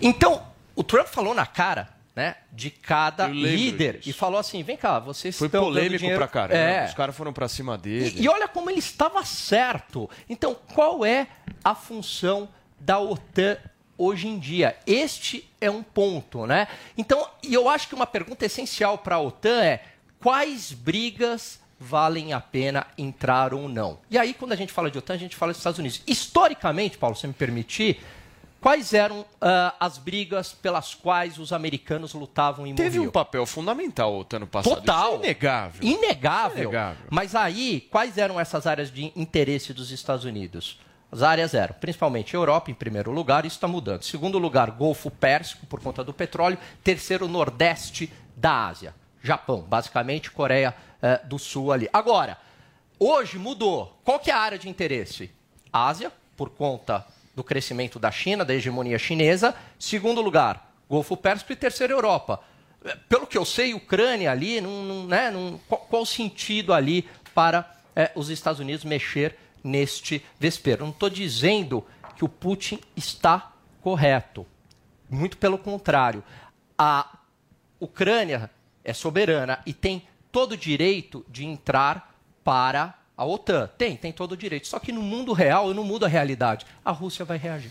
Então, 0.00 0.40
o 0.76 0.84
Trump 0.84 1.08
falou 1.08 1.34
na 1.34 1.44
cara 1.44 1.88
né, 2.14 2.36
de 2.52 2.70
cada 2.70 3.26
líder 3.26 3.98
disso. 3.98 4.10
e 4.10 4.12
falou 4.12 4.38
assim: 4.38 4.62
vem 4.62 4.76
cá, 4.76 5.00
vocês 5.00 5.36
Foi 5.36 5.48
estão 5.48 5.64
polêmico 5.64 5.98
dinheiro... 5.98 6.18
pra 6.18 6.28
caramba. 6.28 6.60
É. 6.60 6.86
Os 6.86 6.94
caras 6.94 7.16
foram 7.16 7.32
pra 7.32 7.48
cima 7.48 7.76
dele. 7.76 8.20
E, 8.20 8.22
e 8.22 8.28
olha 8.28 8.46
como 8.46 8.70
ele 8.70 8.78
estava 8.78 9.24
certo. 9.24 10.08
Então, 10.30 10.56
qual 10.72 11.04
é 11.04 11.26
a 11.64 11.74
função 11.74 12.48
da 12.78 13.00
OTAN 13.00 13.56
hoje 13.96 14.28
em 14.28 14.38
dia? 14.38 14.76
Este 14.86 15.50
é 15.60 15.68
um 15.68 15.82
ponto, 15.82 16.46
né? 16.46 16.68
Então, 16.96 17.28
e 17.42 17.52
eu 17.52 17.68
acho 17.68 17.88
que 17.88 17.96
uma 17.96 18.06
pergunta 18.06 18.46
essencial 18.46 18.96
para 18.98 19.16
a 19.16 19.20
OTAN 19.20 19.60
é 19.60 19.82
quais 20.20 20.72
brigas 20.72 21.58
valem 21.78 22.32
a 22.32 22.40
pena 22.40 22.86
entrar 22.96 23.54
ou 23.54 23.68
não. 23.68 23.98
E 24.10 24.18
aí, 24.18 24.34
quando 24.34 24.52
a 24.52 24.56
gente 24.56 24.72
fala 24.72 24.90
de 24.90 24.98
OTAN, 24.98 25.14
a 25.14 25.18
gente 25.18 25.36
fala 25.36 25.52
dos 25.52 25.58
Estados 25.58 25.78
Unidos. 25.78 26.02
Historicamente, 26.06 26.98
Paulo, 26.98 27.14
se 27.16 27.26
me 27.26 27.32
permitir, 27.32 28.00
Quais 28.60 28.92
eram 28.92 29.20
uh, 29.20 29.26
as 29.78 29.98
brigas 29.98 30.52
pelas 30.52 30.92
quais 30.92 31.38
os 31.38 31.52
americanos 31.52 32.12
lutavam 32.12 32.66
em 32.66 32.74
Teve 32.74 32.98
um 32.98 33.10
papel 33.10 33.46
fundamental 33.46 34.12
o 34.12 34.26
ano 34.34 34.48
passado. 34.48 34.74
Total. 34.74 35.14
Isso 35.14 35.22
é 35.22 35.26
inegável. 35.26 35.82
Inegável. 35.82 36.62
inegável. 36.64 37.06
Mas 37.08 37.36
aí, 37.36 37.86
quais 37.88 38.18
eram 38.18 38.38
essas 38.38 38.66
áreas 38.66 38.90
de 38.90 39.12
interesse 39.14 39.72
dos 39.72 39.92
Estados 39.92 40.24
Unidos? 40.24 40.80
As 41.10 41.22
áreas 41.22 41.54
eram, 41.54 41.74
principalmente 41.80 42.34
Europa, 42.34 42.70
em 42.70 42.74
primeiro 42.74 43.12
lugar, 43.12 43.46
isso 43.46 43.56
está 43.56 43.68
mudando. 43.68 44.02
Segundo 44.02 44.38
lugar, 44.38 44.72
Golfo 44.72 45.10
Pérsico, 45.10 45.64
por 45.66 45.80
conta 45.80 46.02
do 46.02 46.12
petróleo. 46.12 46.58
Terceiro, 46.82 47.28
Nordeste 47.28 48.12
da 48.36 48.66
Ásia. 48.66 48.94
Japão, 49.22 49.60
basicamente, 49.60 50.30
Coreia 50.30 50.74
uh, 51.02 51.26
do 51.26 51.38
Sul 51.38 51.72
ali. 51.72 51.88
Agora, 51.92 52.38
hoje 52.98 53.38
mudou. 53.38 53.98
Qual 54.04 54.18
que 54.18 54.30
é 54.30 54.34
a 54.34 54.38
área 54.38 54.58
de 54.58 54.68
interesse? 54.68 55.30
Ásia, 55.72 56.12
por 56.36 56.50
conta 56.50 57.06
do 57.34 57.44
crescimento 57.44 57.98
da 57.98 58.10
China, 58.10 58.44
da 58.44 58.54
hegemonia 58.54 58.98
chinesa. 58.98 59.54
Segundo 59.78 60.20
lugar, 60.20 60.74
Golfo 60.88 61.16
Pérsico. 61.16 61.52
E 61.52 61.56
terceiro, 61.56 61.94
Europa. 61.94 62.40
Pelo 63.08 63.26
que 63.26 63.36
eu 63.36 63.44
sei, 63.44 63.74
Ucrânia 63.74 64.30
ali, 64.30 64.60
não, 64.60 65.06
né, 65.06 65.32
qual, 65.68 65.80
qual, 65.82 66.02
o 66.02 66.06
sentido 66.06 66.72
ali 66.72 67.08
para 67.34 67.76
é, 67.94 68.10
os 68.14 68.28
Estados 68.28 68.60
Unidos 68.60 68.84
mexer 68.84 69.36
neste 69.62 70.24
vespeiro? 70.38 70.84
Não 70.84 70.90
estou 70.90 71.10
dizendo 71.10 71.84
que 72.16 72.24
o 72.24 72.28
Putin 72.28 72.80
está 72.96 73.52
correto. 73.80 74.46
Muito 75.08 75.36
pelo 75.36 75.58
contrário. 75.58 76.22
A 76.76 77.18
Ucrânia 77.80 78.50
é 78.84 78.92
soberana 78.92 79.60
e 79.66 79.72
tem 79.72 80.06
todo 80.30 80.52
o 80.52 80.56
direito 80.56 81.24
de 81.28 81.44
entrar 81.44 82.14
para 82.44 82.94
a 83.16 83.24
OTAN 83.24 83.68
tem, 83.76 83.96
tem 83.96 84.12
todo 84.12 84.32
o 84.32 84.36
direito. 84.36 84.68
Só 84.68 84.78
que 84.78 84.92
no 84.92 85.02
mundo 85.02 85.32
real, 85.32 85.68
eu 85.68 85.74
não 85.74 85.84
mudo 85.84 86.04
a 86.04 86.08
realidade. 86.08 86.64
A 86.84 86.92
Rússia 86.92 87.24
vai 87.24 87.36
reagir. 87.36 87.70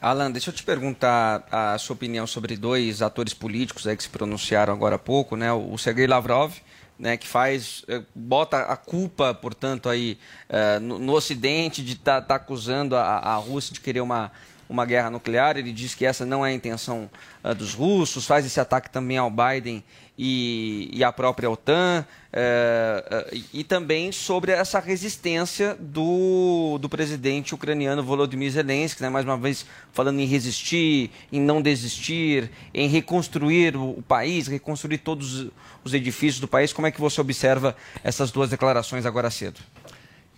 Alan, 0.00 0.30
deixa 0.30 0.50
eu 0.50 0.54
te 0.54 0.62
perguntar 0.62 1.46
a 1.50 1.76
sua 1.78 1.94
opinião 1.94 2.26
sobre 2.26 2.56
dois 2.56 3.02
atores 3.02 3.34
políticos 3.34 3.86
aí 3.86 3.96
que 3.96 4.02
se 4.02 4.08
pronunciaram 4.08 4.72
agora 4.72 4.96
há 4.96 4.98
pouco, 4.98 5.36
né? 5.36 5.52
O 5.52 5.76
Sergei 5.76 6.06
Lavrov, 6.06 6.54
né, 6.98 7.16
que 7.16 7.26
faz 7.26 7.84
eh, 7.88 8.02
bota 8.14 8.58
a 8.58 8.76
culpa, 8.76 9.32
portanto, 9.32 9.88
aí 9.88 10.18
uh, 10.48 10.80
no, 10.80 10.98
no, 10.98 11.12
Ocidente 11.12 11.82
de 11.82 11.92
estar 11.92 12.20
tá, 12.20 12.26
tá 12.26 12.34
acusando 12.36 12.96
a, 12.96 13.02
a 13.02 13.36
Rússia 13.36 13.72
de 13.72 13.80
querer 13.80 14.00
uma 14.00 14.32
uma 14.68 14.84
guerra 14.84 15.10
nuclear. 15.10 15.56
Ele 15.56 15.72
diz 15.72 15.94
que 15.94 16.04
essa 16.04 16.26
não 16.26 16.44
é 16.44 16.50
a 16.50 16.52
intenção 16.52 17.10
uh, 17.42 17.54
dos 17.54 17.74
russos, 17.74 18.26
faz 18.26 18.44
esse 18.44 18.60
ataque 18.60 18.90
também 18.90 19.16
ao 19.16 19.30
Biden 19.30 19.82
e, 20.18 20.90
e 20.92 21.04
à 21.04 21.12
própria 21.12 21.48
OTAN, 21.48 22.04
uh, 22.32 23.38
e 23.54 23.62
também 23.62 24.10
sobre 24.10 24.50
essa 24.50 24.80
resistência 24.80 25.76
do, 25.78 26.76
do 26.80 26.88
presidente 26.88 27.54
ucraniano 27.54 28.02
Volodymyr 28.02 28.50
Zelensky, 28.50 29.00
né, 29.00 29.08
mais 29.08 29.24
uma 29.24 29.36
vez 29.36 29.64
falando 29.92 30.18
em 30.18 30.26
resistir, 30.26 31.12
em 31.30 31.40
não 31.40 31.62
desistir, 31.62 32.50
em 32.74 32.88
reconstruir 32.88 33.76
o, 33.76 33.90
o 33.90 34.02
país, 34.02 34.48
reconstruir 34.48 34.98
todos 34.98 35.46
os 35.84 35.94
edifícios 35.94 36.40
do 36.40 36.48
país. 36.48 36.72
Como 36.72 36.88
é 36.88 36.90
que 36.90 37.00
você 37.00 37.20
observa 37.20 37.76
essas 38.02 38.32
duas 38.32 38.50
declarações 38.50 39.06
agora 39.06 39.30
cedo? 39.30 39.60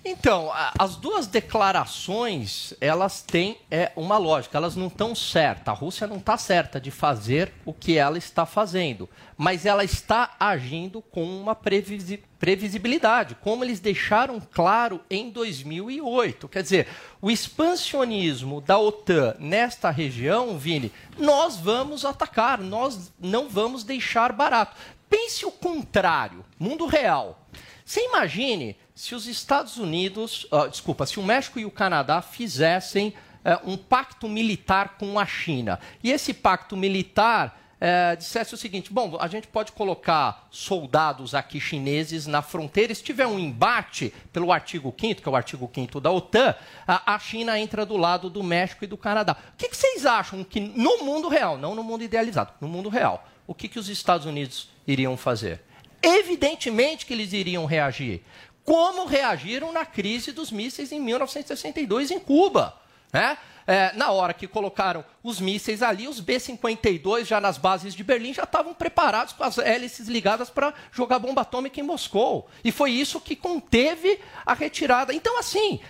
Então, 0.02 0.50
as 0.78 0.96
duas 0.96 1.26
declarações, 1.26 2.72
elas 2.80 3.20
têm 3.20 3.58
é, 3.70 3.92
uma 3.94 4.16
lógica, 4.16 4.56
elas 4.56 4.74
não 4.74 4.86
estão 4.86 5.14
certas. 5.14 5.68
A 5.68 5.76
Rússia 5.76 6.06
não 6.06 6.16
está 6.16 6.38
certa 6.38 6.80
de 6.80 6.90
fazer 6.90 7.52
o 7.66 7.74
que 7.74 7.98
ela 7.98 8.16
está 8.16 8.46
fazendo, 8.46 9.06
mas 9.36 9.66
ela 9.66 9.84
está 9.84 10.34
agindo 10.40 11.02
com 11.02 11.22
uma 11.24 11.54
previsi 11.54 12.22
previsibilidade, 12.38 13.36
como 13.42 13.62
eles 13.62 13.80
deixaram 13.80 14.40
claro 14.40 15.02
em 15.10 15.28
2008. 15.28 16.48
Quer 16.48 16.62
dizer, 16.62 16.88
o 17.20 17.30
expansionismo 17.30 18.62
da 18.62 18.78
OTAN 18.78 19.36
nesta 19.38 19.90
região, 19.90 20.56
Vini, 20.56 20.90
nós 21.18 21.58
vamos 21.58 22.06
atacar, 22.06 22.58
nós 22.58 23.12
não 23.20 23.46
vamos 23.46 23.84
deixar 23.84 24.32
barato. 24.32 24.74
Pense 25.10 25.44
o 25.44 25.50
contrário, 25.50 26.42
mundo 26.58 26.86
real. 26.86 27.46
Você 27.84 28.06
imagine 28.06 28.74
se 29.00 29.14
os 29.14 29.26
Estados 29.26 29.78
Unidos, 29.78 30.46
uh, 30.52 30.68
desculpa, 30.68 31.06
se 31.06 31.18
o 31.18 31.22
México 31.22 31.58
e 31.58 31.64
o 31.64 31.70
Canadá 31.70 32.20
fizessem 32.20 33.14
uh, 33.42 33.72
um 33.72 33.74
pacto 33.74 34.28
militar 34.28 34.98
com 34.98 35.18
a 35.18 35.24
China, 35.24 35.80
e 36.04 36.12
esse 36.12 36.34
pacto 36.34 36.76
militar 36.76 37.58
uh, 37.76 38.14
dissesse 38.14 38.52
o 38.52 38.58
seguinte: 38.58 38.92
bom, 38.92 39.16
a 39.18 39.26
gente 39.26 39.48
pode 39.48 39.72
colocar 39.72 40.46
soldados 40.50 41.34
aqui 41.34 41.58
chineses 41.58 42.26
na 42.26 42.42
fronteira, 42.42 42.94
se 42.94 43.02
tiver 43.02 43.26
um 43.26 43.38
embate 43.38 44.12
pelo 44.34 44.52
artigo 44.52 44.94
5, 45.00 45.22
que 45.22 45.28
é 45.28 45.32
o 45.32 45.36
artigo 45.36 45.70
5 45.74 45.98
da 45.98 46.10
OTAN, 46.10 46.54
a, 46.86 47.14
a, 47.14 47.18
China 47.18 47.58
entra 47.58 47.86
do 47.86 47.96
lado 47.96 48.28
do 48.28 48.42
México 48.42 48.84
e 48.84 48.86
do 48.86 48.98
Canadá. 48.98 49.34
O 49.54 49.56
que, 49.56 49.70
que, 49.70 49.76
vocês 49.78 50.04
acham 50.04 50.44
que 50.44 50.60
no 50.60 51.04
mundo 51.04 51.26
real, 51.26 51.56
não 51.56 51.74
no 51.74 51.82
mundo 51.82 52.04
idealizado, 52.04 52.52
no 52.60 52.68
mundo 52.68 52.90
real, 52.90 53.26
o 53.46 53.54
que, 53.54 53.66
que 53.66 53.78
os 53.78 53.88
Estados 53.88 54.26
Unidos 54.26 54.68
iriam 54.86 55.16
fazer? 55.16 55.62
Evidentemente 56.02 57.04
que 57.04 57.12
eles 57.12 57.32
iriam 57.32 57.66
reagir 57.66 58.22
como 58.70 59.04
reagiram 59.04 59.72
na 59.72 59.84
crise 59.84 60.30
dos 60.30 60.52
mísseis 60.52 60.92
em 60.92 61.00
1962 61.00 62.12
em 62.12 62.20
Cuba. 62.20 62.80
Né? 63.12 63.36
É, 63.66 63.92
na 63.94 64.12
hora 64.12 64.32
que 64.32 64.46
colocaram 64.46 65.04
os 65.24 65.40
mísseis 65.40 65.82
ali, 65.82 66.06
os 66.06 66.20
B-52 66.20 67.24
já 67.24 67.40
nas 67.40 67.58
bases 67.58 67.96
de 67.96 68.04
Berlim 68.04 68.32
já 68.32 68.44
estavam 68.44 68.72
preparados 68.72 69.32
com 69.32 69.42
as 69.42 69.58
hélices 69.58 70.06
ligadas 70.06 70.50
para 70.50 70.72
jogar 70.92 71.18
bomba 71.18 71.40
atômica 71.40 71.80
em 71.80 71.82
Moscou. 71.82 72.48
E 72.62 72.70
foi 72.70 72.92
isso 72.92 73.20
que 73.20 73.34
conteve 73.34 74.20
a 74.46 74.54
retirada. 74.54 75.12
Então, 75.12 75.36
assim, 75.36 75.80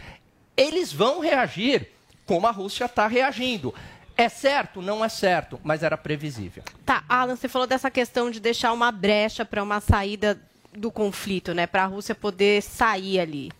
eles 0.56 0.90
vão 0.90 1.20
reagir 1.20 1.86
como 2.24 2.46
a 2.46 2.50
Rússia 2.50 2.86
está 2.86 3.06
reagindo. 3.06 3.74
É 4.16 4.30
certo? 4.30 4.80
Não 4.80 5.04
é 5.04 5.10
certo, 5.10 5.60
mas 5.62 5.82
era 5.82 5.98
previsível. 5.98 6.62
Tá, 6.86 7.04
Alan, 7.06 7.36
você 7.36 7.46
falou 7.46 7.66
dessa 7.66 7.90
questão 7.90 8.30
de 8.30 8.40
deixar 8.40 8.72
uma 8.72 8.90
brecha 8.90 9.44
para 9.44 9.62
uma 9.62 9.80
saída 9.80 10.40
do 10.72 10.90
conflito, 10.90 11.52
né, 11.54 11.66
para 11.66 11.84
a 11.84 11.86
Rússia 11.86 12.14
poder 12.14 12.62
sair 12.62 13.20
ali. 13.20 13.50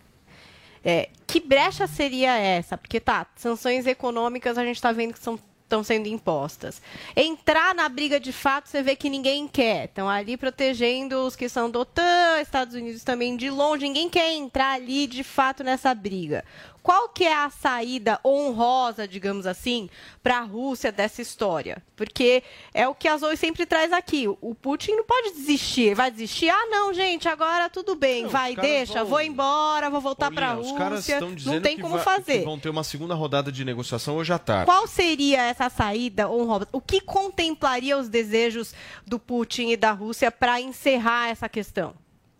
É, 0.83 1.09
que 1.27 1.39
brecha 1.39 1.85
seria 1.85 2.37
essa? 2.37 2.77
Porque 2.77 2.99
tá, 2.99 3.27
sanções 3.35 3.85
econômicas 3.85 4.57
a 4.57 4.63
gente 4.65 4.77
está 4.77 4.91
vendo 4.91 5.13
que 5.13 5.19
são 5.19 5.37
estão 5.71 5.83
sendo 5.83 6.07
impostas. 6.07 6.81
Entrar 7.15 7.73
na 7.73 7.87
briga 7.87 8.19
de 8.19 8.33
fato, 8.33 8.67
você 8.67 8.83
vê 8.83 8.93
que 8.93 9.09
ninguém 9.09 9.47
quer. 9.47 9.85
Estão 9.85 10.09
ali 10.09 10.35
protegendo 10.35 11.25
os 11.25 11.35
que 11.35 11.47
são 11.47 11.69
do 11.69 11.79
OTAN, 11.79 12.41
Estados 12.41 12.75
Unidos 12.75 13.03
também 13.03 13.37
de 13.37 13.49
longe. 13.49 13.83
Ninguém 13.83 14.09
quer 14.09 14.33
entrar 14.33 14.73
ali 14.73 15.07
de 15.07 15.23
fato 15.23 15.63
nessa 15.63 15.95
briga. 15.95 16.43
Qual 16.83 17.09
que 17.09 17.23
é 17.23 17.33
a 17.33 17.49
saída 17.49 18.19
honrosa, 18.25 19.07
digamos 19.07 19.45
assim, 19.45 19.87
para 20.23 20.39
a 20.39 20.41
Rússia 20.41 20.91
dessa 20.91 21.21
história? 21.21 21.83
Porque 21.95 22.41
é 22.73 22.87
o 22.87 22.95
que 22.95 23.07
a 23.07 23.17
Zoe 23.17 23.37
sempre 23.37 23.67
traz 23.67 23.93
aqui. 23.93 24.27
O 24.27 24.55
Putin 24.55 24.93
não 24.93 25.03
pode 25.03 25.31
desistir. 25.33 25.93
Vai 25.93 26.09
desistir? 26.09 26.49
Ah, 26.49 26.65
não, 26.71 26.91
gente, 26.91 27.27
agora 27.29 27.69
tudo 27.69 27.95
bem. 27.95 28.23
Não, 28.23 28.29
vai, 28.29 28.55
deixa, 28.55 28.99
vão... 28.99 29.07
vou 29.07 29.21
embora, 29.21 29.89
vou 29.91 30.01
voltar 30.01 30.31
para 30.31 30.49
a 30.49 30.53
Rússia. 30.53 30.73
Os 30.73 30.77
caras 30.77 31.07
estão 31.07 31.35
dizendo 31.35 31.53
não 31.55 31.61
tem 31.61 31.77
como 31.77 31.95
vai, 31.95 32.03
fazer. 32.03 32.39
Que 32.39 32.45
vão 32.45 32.59
ter 32.59 32.69
uma 32.69 32.83
segunda 32.83 33.13
rodada 33.13 33.51
de 33.51 33.63
negociação 33.63 34.15
hoje 34.15 34.33
à 34.33 34.39
tarde. 34.39 34.65
Qual 34.65 34.87
seria 34.87 35.43
essa 35.43 35.69
saída 35.69 36.29
honrosa? 36.31 36.67
O 36.71 36.81
que 36.81 36.99
contemplaria 36.99 37.95
os 37.97 38.09
desejos 38.09 38.73
do 39.05 39.19
Putin 39.19 39.69
e 39.69 39.77
da 39.77 39.91
Rússia 39.91 40.31
para 40.31 40.59
encerrar 40.59 41.29
essa 41.29 41.47
questão? 41.47 41.93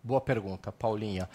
Boa 0.03 0.19
pergunta, 0.19 0.71
Paulinha 0.71 1.29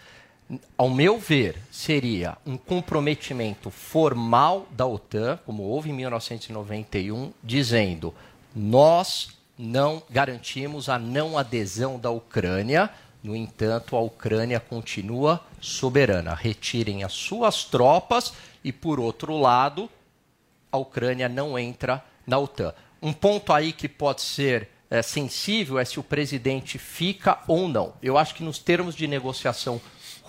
ao 0.79 0.89
meu 0.89 1.19
ver, 1.19 1.57
seria 1.71 2.37
um 2.47 2.57
comprometimento 2.57 3.71
formal 3.71 4.67
da 4.71 4.87
OTAN, 4.87 5.39
como 5.45 5.65
houve 5.65 5.91
em 5.91 5.93
1991, 5.93 7.33
dizendo: 7.43 8.15
nós 8.55 9.31
não 9.59 10.03
garantimos 10.09 10.89
a 10.89 10.99
não 10.99 11.37
adesão 11.37 11.99
da 11.99 12.11
Ucrânia. 12.11 12.91
No 13.23 13.35
entanto, 13.35 13.97
a 13.97 14.01
Ucrânia 14.01 14.61
continua 14.61 15.41
soberana. 15.61 16.35
Retirem 16.35 17.03
as 17.03 17.13
suas 17.13 17.65
tropas 17.65 18.33
e, 18.63 18.73
por 18.73 19.01
outro 19.01 19.37
lado, 19.37 19.91
a 20.71 20.79
Ucrânia 20.79 21.29
não 21.29 21.59
entra 21.59 22.05
na 22.27 22.39
OTAN. 22.39 22.73
Um 23.03 23.13
ponto 23.13 23.53
aí 23.53 23.73
que 23.73 23.89
pode 23.89 24.23
ser 24.23 24.69
é, 24.89 25.03
sensível 25.03 25.79
é 25.79 25.85
se 25.85 25.99
o 25.99 26.03
presidente 26.03 26.79
fica 26.79 27.41
ou 27.49 27.69
não. 27.69 27.95
Eu 28.01 28.17
acho 28.17 28.35
que 28.35 28.45
nos 28.45 28.59
termos 28.59 28.95
de 28.95 29.09
negociação 29.09 29.81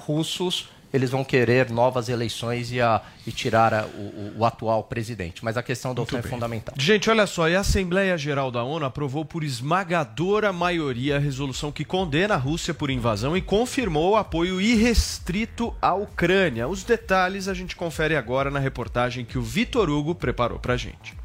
russos, 0.07 0.69
eles 0.93 1.09
vão 1.11 1.21
querer 1.21 1.69
novas 1.69 2.07
eleições 2.07 2.71
e, 2.71 2.79
a, 2.79 3.01
e 3.25 3.31
tirar 3.31 3.73
a, 3.73 3.85
o, 3.85 4.35
o, 4.37 4.45
atual 4.45 4.85
presidente. 4.85 5.43
Mas 5.43 5.57
a 5.57 5.63
questão 5.63 5.93
da 5.93 6.01
OTAN 6.01 6.19
é 6.19 6.21
fundamental. 6.21 6.73
Gente, 6.77 7.09
olha 7.09 7.27
só, 7.27 7.49
e 7.49 7.55
a 7.57 7.59
Assembleia 7.59 8.17
Geral 8.17 8.49
da 8.49 8.63
ONU 8.63 8.85
aprovou 8.85 9.25
por 9.25 9.43
esmagadora 9.43 10.53
maioria 10.53 11.17
a 11.17 11.19
resolução 11.19 11.73
que 11.73 11.83
condena 11.83 12.35
a 12.35 12.37
Rússia 12.37 12.73
por 12.73 12.89
invasão 12.89 13.35
e 13.35 13.41
confirmou 13.41 14.11
o 14.11 14.15
apoio 14.15 14.61
irrestrito 14.61 15.75
à 15.81 15.93
Ucrânia. 15.93 16.67
Os 16.69 16.83
detalhes 16.83 17.49
a 17.49 17.53
gente 17.53 17.75
confere 17.75 18.15
agora 18.15 18.49
na 18.49 18.59
reportagem 18.59 19.25
que 19.25 19.37
o 19.37 19.41
Vitor 19.41 19.89
Hugo 19.89 20.15
preparou 20.15 20.57
pra 20.57 20.77
gente. 20.77 21.15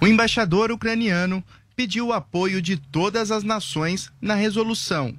O 0.00 0.06
embaixador 0.06 0.70
ucraniano 0.70 1.42
pediu 1.74 2.08
o 2.08 2.12
apoio 2.12 2.62
de 2.62 2.76
todas 2.76 3.32
as 3.32 3.42
nações 3.42 4.12
na 4.20 4.34
resolução. 4.34 5.18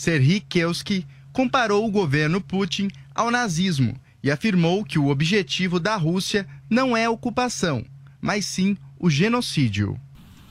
Serhiy 0.00 0.40
Kelski 0.40 1.06
comparou 1.30 1.86
o 1.86 1.90
governo 1.90 2.40
Putin 2.40 2.88
ao 3.14 3.30
nazismo 3.30 3.94
e 4.22 4.30
afirmou 4.30 4.82
que 4.82 4.98
o 4.98 5.08
objetivo 5.08 5.78
da 5.78 5.94
Rússia 5.94 6.48
não 6.70 6.96
é 6.96 7.04
a 7.04 7.10
ocupação, 7.10 7.84
mas 8.18 8.46
sim 8.46 8.78
o 8.98 9.10
genocídio. 9.10 10.00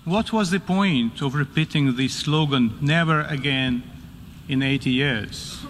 What 0.05 0.35
was 0.35 0.51
the 0.51 0.59
point 0.59 1.23
of 1.23 1.35
repeating 1.35 1.91
the 1.93 2.05
slogan 2.05 2.73
never 2.79 3.25
again 3.27 3.81
in 4.47 4.61
80 4.61 4.91
years? 4.91 5.65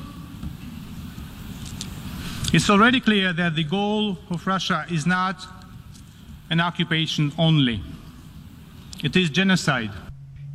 It's 2.51 2.69
already 2.69 2.99
clear 2.99 3.33
that 3.33 3.55
the 3.55 3.63
goal 3.63 4.17
of 4.29 4.45
Russia 4.45 4.85
is 4.89 5.05
not 5.05 5.47
an 6.49 6.59
occupation 6.59 7.31
only. 7.37 7.81
It 9.01 9.15
is 9.15 9.29
genocide. 9.29 10.08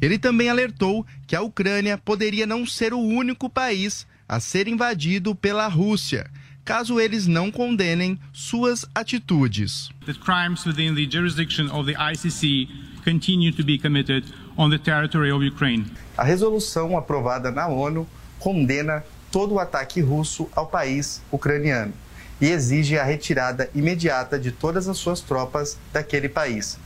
Ele 0.05 0.19
também 0.19 0.51
alertou 0.51 1.07
que 1.27 1.35
a 1.35 1.41
Ucrânia 1.41 1.97
poderia 1.97 2.47
não 2.47 2.67
ser 2.67 2.93
o 2.93 2.99
único 2.99 3.49
país 3.49 4.07
a 4.29 4.39
ser 4.39 4.69
invadido 4.69 5.35
pela 5.35 5.67
Rússia, 5.67 6.31
caso 6.63 7.01
eles 7.01 7.27
não 7.27 7.51
condenem 7.51 8.19
suas 8.31 8.85
atitudes. 8.95 9.89
The 10.05 10.13
crimes 10.13 10.67
within 10.67 10.95
the 10.95 11.11
jurisdiction 11.11 11.71
of 11.73 11.91
the 11.91 11.99
ICC 11.99 12.69
continue 13.03 13.51
to 13.53 13.65
be 13.65 13.79
committed 13.79 14.27
on 14.59 14.69
the 14.69 14.79
territory 14.79 15.33
of 15.33 15.43
Ukraine. 15.43 15.87
A 16.19 16.23
resolução 16.23 16.99
aprovada 16.99 17.51
na 17.51 17.67
ONU 17.67 18.07
condena 18.39 19.03
todo 19.33 19.55
o 19.55 19.59
ataque 19.59 20.03
russo 20.03 20.51
ao 20.55 20.67
país 20.67 21.23
ucraniano 21.33 21.95
e 22.43 22.51
exige 22.51 22.99
a 22.99 23.05
retirada 23.05 23.71
imediata 23.75 24.39
de 24.39 24.53
todas 24.53 24.87
as 24.87 24.99
suas 24.99 25.23
tropas 25.23 25.79
daquele 25.95 26.29
país. 26.29 26.79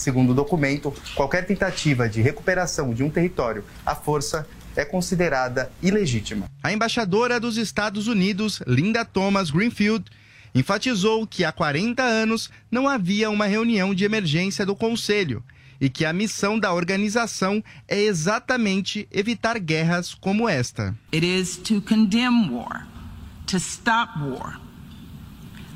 Segundo 0.00 0.30
o 0.30 0.34
documento, 0.34 0.94
qualquer 1.14 1.44
tentativa 1.44 2.08
de 2.08 2.22
recuperação 2.22 2.94
de 2.94 3.02
um 3.02 3.10
território 3.10 3.62
à 3.84 3.94
força 3.94 4.48
é 4.74 4.82
considerada 4.82 5.70
ilegítima. 5.82 6.46
A 6.62 6.72
embaixadora 6.72 7.38
dos 7.38 7.58
Estados 7.58 8.06
Unidos, 8.06 8.62
Linda 8.66 9.04
Thomas 9.04 9.50
Greenfield, 9.50 10.06
enfatizou 10.54 11.26
que 11.26 11.44
há 11.44 11.52
40 11.52 12.02
anos 12.02 12.50
não 12.70 12.88
havia 12.88 13.28
uma 13.28 13.44
reunião 13.44 13.94
de 13.94 14.02
emergência 14.02 14.64
do 14.64 14.74
Conselho 14.74 15.44
e 15.78 15.90
que 15.90 16.06
a 16.06 16.14
missão 16.14 16.58
da 16.58 16.72
organização 16.72 17.62
é 17.86 18.00
exatamente 18.00 19.06
evitar 19.12 19.58
guerras 19.58 20.14
como 20.14 20.48
esta. 20.48 20.96
It 21.12 21.26
is 21.26 21.58
to 21.58 21.82
condemn 21.82 22.50
war, 22.50 22.88
to 23.46 23.58
stop 23.58 24.18
war. 24.18 24.58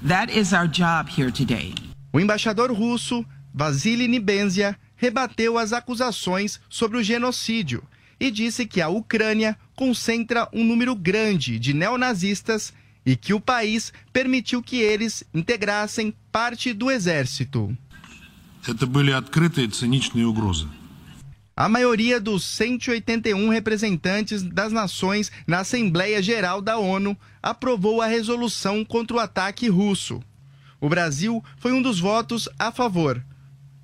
That 0.09 0.33
is 0.33 0.55
our 0.55 0.67
job 0.67 1.11
here 1.15 1.31
today. 1.31 1.75
O 2.11 2.21
embaixador 2.21 2.73
russo, 2.73 3.27
Vasily 3.55 4.09
Nibenzia, 4.09 4.77
rebateu 4.97 5.57
as 5.57 5.73
acusações 5.73 6.61
sobre 6.69 6.99
o 6.99 7.03
genocídio 7.05 7.85
e 8.19 8.29
disse 8.29 8.67
que 8.67 8.81
a 8.81 8.89
Ucrânia 8.89 9.57
concentra 9.77 10.49
um 10.53 10.65
número 10.65 10.95
grande 10.97 11.59
de 11.61 11.73
neonazistas 11.73 12.73
e 13.07 13.15
que 13.15 13.33
o 13.33 13.41
país 13.41 13.93
permitiu 14.13 14.61
que 14.61 14.79
eles 14.79 15.23
integrassem 15.33 16.13
parte 16.33 16.73
do 16.73 16.91
exército. 16.91 17.77
A 21.57 21.69
maioria 21.69 22.19
dos 22.19 22.43
181 22.45 23.49
representantes 23.51 24.43
das 24.43 24.73
nações 24.73 25.31
na 25.47 25.61
Assembleia 25.61 26.21
Geral 26.21 26.61
da 26.61 26.79
ONU 26.79 27.17
aprovou 27.41 28.03
a 28.03 28.07
resolução 28.07 28.85
contra 28.85 29.17
o 29.17 29.21
ataque 29.21 29.69
russo. 29.69 30.21
O 30.81 30.89
Brasil 30.89 31.45
foi 31.57 31.73
um 31.73 31.81
dos 31.81 32.01
votos 32.01 32.49
a 32.59 32.73
favor. 32.73 33.25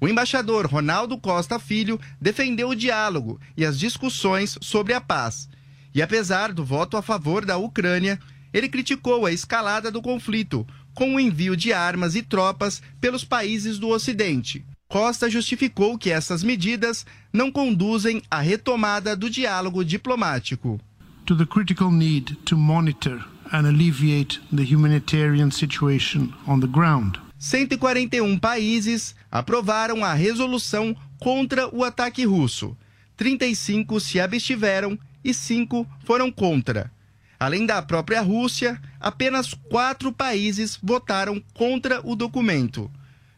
O 0.01 0.09
embaixador 0.09 0.67
Ronaldo 0.67 1.19
Costa 1.19 1.59
Filho 1.59 2.01
defendeu 2.21 2.71
o 2.71 2.75
diálogo 2.75 3.39
e 3.57 3.67
as 3.67 3.79
discussões 3.79 4.57
sobre 4.63 4.95
a 4.95 5.01
paz. 5.01 5.49
E 5.95 6.01
apesar 6.01 6.53
do 6.53 6.65
voto 6.65 6.97
a 6.97 7.03
favor 7.03 7.45
da 7.45 7.59
Ucrânia, 7.59 8.19
ele 8.53 8.69
criticou 8.69 9.27
a 9.27 9.33
escalada 9.33 9.91
do 9.91 10.01
conflito, 10.01 10.67
com 10.95 11.15
o 11.15 11.21
envio 11.21 11.55
de 11.57 11.73
armas 11.73 12.15
e 12.15 12.23
tropas 12.23 12.83
pelos 13.01 13.25
países 13.25 13.79
do 13.79 13.89
Ocidente. 13.89 14.65
Costa 14.89 15.31
justificou 15.31 15.97
que 15.97 16.11
essas 16.11 16.43
medidas 16.43 17.07
não 17.33 17.53
conduzem 17.53 18.23
à 18.31 18.41
retomada 18.41 19.15
do 19.15 19.31
diálogo 19.31 19.85
diplomático. 19.85 20.81
To 21.27 21.37
the 21.37 21.47
critical 21.47 21.93
need 21.93 22.37
to 22.47 22.57
monitor 22.57 23.25
and 23.53 23.67
alleviate 23.67 24.41
the 24.53 24.65
humanitarian 24.65 25.51
situation 25.51 26.33
on 26.47 26.61
the 26.61 26.67
ground. 26.67 27.21
141 27.41 28.39
países 28.39 29.17
aprovaram 29.31 30.05
a 30.05 30.13
resolução 30.13 30.95
contra 31.19 31.75
o 31.75 31.83
ataque 31.83 32.23
russo. 32.23 32.77
35 33.17 33.99
se 33.99 34.21
abstiveram 34.21 34.99
e 35.25 35.33
5 35.33 35.87
foram 36.05 36.31
contra. 36.31 36.93
Além 37.39 37.65
da 37.65 37.81
própria 37.81 38.21
Rússia, 38.21 38.79
apenas 39.01 39.55
quatro 39.55 40.13
países 40.13 40.79
votaram 40.83 41.43
contra 41.55 42.07
o 42.07 42.15
documento. 42.15 42.91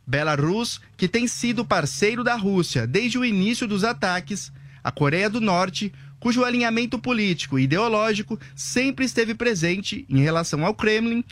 Belarus, 0.05 0.81
que 0.97 1.07
tem 1.07 1.29
sido 1.29 1.65
parceiro 1.65 2.25
da 2.25 2.35
Rússia 2.35 2.89
desde 2.89 3.19
o 3.19 3.25
início 3.25 3.69
dos 3.69 3.85
ataques, 3.85 4.51
a 4.83 4.91
Coreia 4.91 5.31
do 5.31 5.41
Norte, 5.41 5.93
cujo 6.19 6.45
alinhamento 6.45 6.99
político 6.99 7.57
e 7.57 7.63
ideológico 7.63 8.37
sempre 8.57 9.05
esteve 9.05 9.33
presente 9.33 10.05
em 10.09 10.19
relação 10.19 10.67
ao 10.67 10.75
Kremlin, 10.75 11.25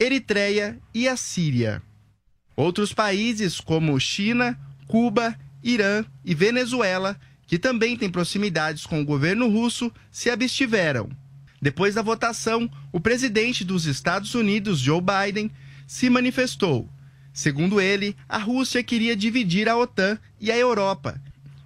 Eritreia 0.00 0.78
e 0.94 1.06
a 1.06 1.14
Síria. 1.14 1.82
Outros 2.56 2.94
países 2.94 3.60
como 3.60 4.00
China, 4.00 4.58
Cuba, 4.86 5.38
Irã 5.62 6.04
e 6.24 6.34
Venezuela, 6.34 7.20
que 7.46 7.58
também 7.58 7.96
têm 7.96 8.10
proximidades 8.10 8.86
com 8.86 9.00
o 9.00 9.04
governo 9.04 9.48
russo, 9.48 9.92
se 10.10 10.30
abstiveram. 10.30 11.08
Depois 11.60 11.94
da 11.94 12.02
votação, 12.02 12.70
o 12.92 12.98
presidente 12.98 13.64
dos 13.64 13.84
Estados 13.84 14.34
Unidos, 14.34 14.78
Joe 14.78 15.00
Biden, 15.00 15.50
se 15.86 16.08
manifestou. 16.08 16.88
Segundo 17.32 17.80
ele, 17.80 18.16
a 18.28 18.38
Rússia 18.38 18.82
queria 18.82 19.14
dividir 19.14 19.68
a 19.68 19.76
OTAN 19.76 20.18
e 20.40 20.50
a 20.50 20.56
Europa, 20.56 21.20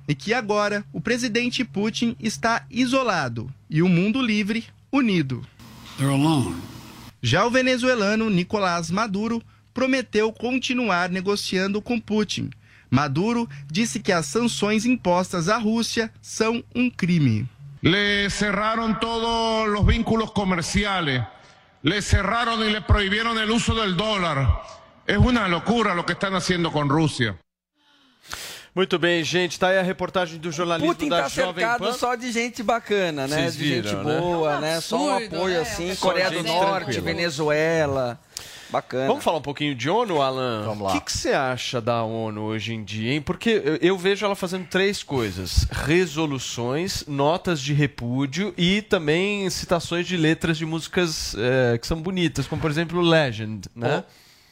e 0.08 0.14
que 0.14 0.34
agora 0.34 0.84
o 0.92 1.00
presidente 1.00 1.64
Putin 1.64 2.16
está 2.18 2.66
isolado 2.68 3.52
e 3.68 3.80
o 3.80 3.88
mundo 3.88 4.20
livre 4.20 4.64
unido. 4.90 5.46
Já 7.22 7.46
o 7.46 7.50
venezuelano 7.50 8.28
Nicolás 8.28 8.90
Maduro 8.90 9.42
prometeu 9.72 10.32
continuar 10.32 11.10
negociando 11.10 11.80
com 11.80 12.00
Putin. 12.00 12.50
Maduro 12.90 13.48
disse 13.70 14.00
que 14.00 14.12
as 14.12 14.26
sanções 14.26 14.84
impostas 14.84 15.48
à 15.48 15.56
Rússia 15.56 16.10
são 16.20 16.62
um 16.74 16.90
crime. 16.90 17.48
Le 17.82 18.28
cerraron 18.28 18.94
todos 19.00 19.68
los 19.68 19.86
vínculos 19.86 20.32
comerciales, 20.32 21.22
le 21.82 22.02
cerraron 22.02 22.60
y 22.62 22.70
le 22.70 22.82
prohibieron 22.82 23.38
el 23.38 23.50
uso 23.50 23.74
del 23.74 23.96
dólar. 23.96 24.62
Es 25.06 25.16
una 25.16 25.48
locura 25.48 25.94
lo 25.94 26.04
que 26.04 26.12
están 26.12 26.34
haciendo 26.34 26.70
con 26.70 26.88
Rusia. 26.90 27.38
Muito 28.74 28.98
bem, 28.98 29.24
gente. 29.24 29.58
Tá 29.58 29.68
aí 29.68 29.78
a 29.78 29.82
reportagem 29.82 30.38
do 30.38 30.52
jornalismo 30.52 30.94
Putin 30.94 31.08
da 31.08 31.22
tá 31.22 31.28
Jovem 31.28 31.54
cercado 31.54 31.86
Pan. 31.86 31.92
só 31.92 32.14
de 32.14 32.30
gente 32.30 32.62
bacana, 32.62 33.26
né? 33.26 33.36
Vocês 33.36 33.56
de 33.56 33.68
gente 33.68 33.88
viram, 33.88 34.04
né? 34.04 34.20
boa, 34.20 34.60
né? 34.60 34.80
Só 34.80 34.96
um 34.96 35.16
apoio 35.16 35.54
né? 35.54 35.60
assim. 35.60 35.96
Coreia 35.96 36.30
do 36.30 36.42
Norte, 36.44 36.84
tranquila. 36.84 37.02
Venezuela. 37.02 38.20
Bacana. 38.70 39.06
Vamos 39.08 39.24
falar 39.24 39.38
um 39.38 39.42
pouquinho 39.42 39.74
de 39.74 39.90
ONU, 39.90 40.22
Alan? 40.22 40.62
Vamos 40.64 40.84
lá. 40.84 40.90
O 40.90 40.92
que, 40.94 41.00
que 41.06 41.12
você 41.12 41.30
acha 41.32 41.80
da 41.80 42.02
ONU 42.04 42.40
hoje 42.42 42.72
em 42.74 42.84
dia, 42.84 43.12
hein? 43.14 43.20
Porque 43.20 43.50
eu- 43.64 43.76
eu 43.76 43.98
vejo 43.98 44.24
ela 44.24 44.36
fazendo 44.36 44.66
três 44.68 45.02
coisas: 45.02 45.66
resoluções, 45.70 47.04
notas 47.06 47.60
de 47.60 47.72
repúdio 47.72 48.54
e 48.56 48.82
também 48.82 49.48
citações 49.50 50.06
de 50.06 50.16
letras 50.16 50.56
de 50.58 50.64
músicas 50.66 51.34
eh, 51.36 51.78
que 51.78 51.86
são 51.86 52.00
bonitas, 52.00 52.46
como 52.46 52.60
por 52.60 52.70
exemplo 52.70 53.00
Legend, 53.00 53.68
né? 53.74 54.04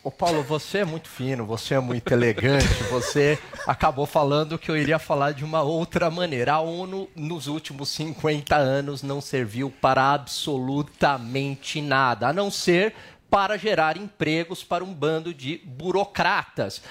Ô 0.02 0.10
Paulo, 0.10 0.42
você 0.42 0.78
é 0.78 0.84
muito 0.84 1.08
fino, 1.08 1.44
você 1.44 1.74
é 1.74 1.80
muito 1.80 2.10
elegante, 2.10 2.64
você 2.90 3.38
acabou 3.66 4.06
falando 4.06 4.56
que 4.56 4.70
eu 4.70 4.76
iria 4.76 4.98
falar 4.98 5.32
de 5.32 5.44
uma 5.44 5.60
outra 5.60 6.08
maneira. 6.10 6.54
A 6.54 6.60
ONU, 6.60 7.08
nos 7.14 7.46
últimos 7.46 7.88
50 7.90 8.56
anos, 8.56 9.02
não 9.02 9.20
serviu 9.20 9.70
para 9.82 10.12
absolutamente 10.14 11.80
nada, 11.82 12.28
a 12.28 12.32
não 12.32 12.50
ser 12.50 12.94
para 13.30 13.58
gerar 13.58 13.96
empregos 13.96 14.64
para 14.64 14.84
um 14.84 14.92
bando 14.92 15.34
de 15.34 15.58
burocratas. 15.58 16.82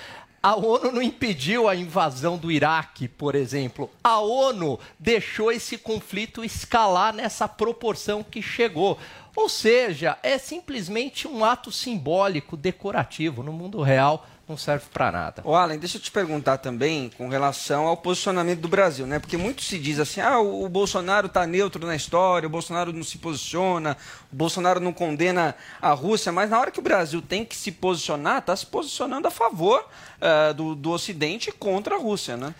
A 0.41 0.56
ONU 0.56 0.91
não 0.91 1.02
impediu 1.02 1.67
a 1.67 1.76
invasão 1.76 2.38
do 2.38 2.52
Iraque, 2.52 3.08
por 3.08 3.36
exemplo. 3.36 3.89
A 4.04 4.19
ONU 4.19 4.80
deixou 4.97 5.52
esse 5.52 5.78
conflito 5.78 6.43
escalar 6.43 7.13
nessa 7.13 7.47
proporção 7.47 8.23
que 8.23 8.41
chegou. 8.41 8.97
Ou 9.36 9.50
seja, 9.50 10.17
é 10.23 10.38
simplesmente 10.38 11.28
um 11.28 11.43
ato 11.43 11.71
simbólico, 11.71 12.56
decorativo. 12.56 13.43
No 13.43 13.52
mundo 13.52 13.82
real, 13.82 14.26
não 14.48 14.56
serve 14.56 14.86
para 14.94 15.12
nada. 15.12 15.42
O 15.44 15.54
Alan, 15.54 15.78
deixa 15.78 15.98
eu 15.98 16.02
te 16.02 16.10
perguntar 16.10 16.58
também 16.60 17.12
com 17.18 17.28
relação 17.28 17.86
ao 17.86 17.98
posicionamento 17.98 18.62
do 18.62 18.68
Brasil, 18.68 19.06
né? 19.06 19.20
Porque 19.20 19.36
muito 19.36 19.62
se 19.62 19.78
diz 19.78 20.00
assim, 20.00 20.22
ah, 20.22 20.40
o 20.40 20.70
Bolsonaro 20.70 21.28
está 21.28 21.46
neutro 21.46 21.86
na 21.86 21.96
história, 21.96 22.48
o 22.48 22.50
Bolsonaro 22.50 22.94
não 22.94 23.04
se 23.04 23.18
posiciona, 23.18 23.98
o 24.32 24.36
Bolsonaro 24.36 24.80
não 24.80 24.94
condena 24.94 25.54
a 25.82 25.92
Rússia, 25.92 26.32
mas 26.32 26.50
na 26.50 26.60
hora 26.60 26.72
que 26.72 26.80
o 26.80 26.84
Brasil 26.84 27.22
tem 27.22 27.44
que 27.44 27.58
se 27.58 27.74
posicionar, 27.74 28.38
está 28.38 28.56
se 28.56 28.66
posicionando 28.66 29.28
a 29.28 29.32
favor 29.32 29.82
uh, 29.82 30.54
do, 30.54 30.76
do 30.76 30.92
Ocidente 30.92 31.52
contra 31.52 31.96
a 31.96 32.00
Rússia, 32.00 32.38
né? 32.38 32.56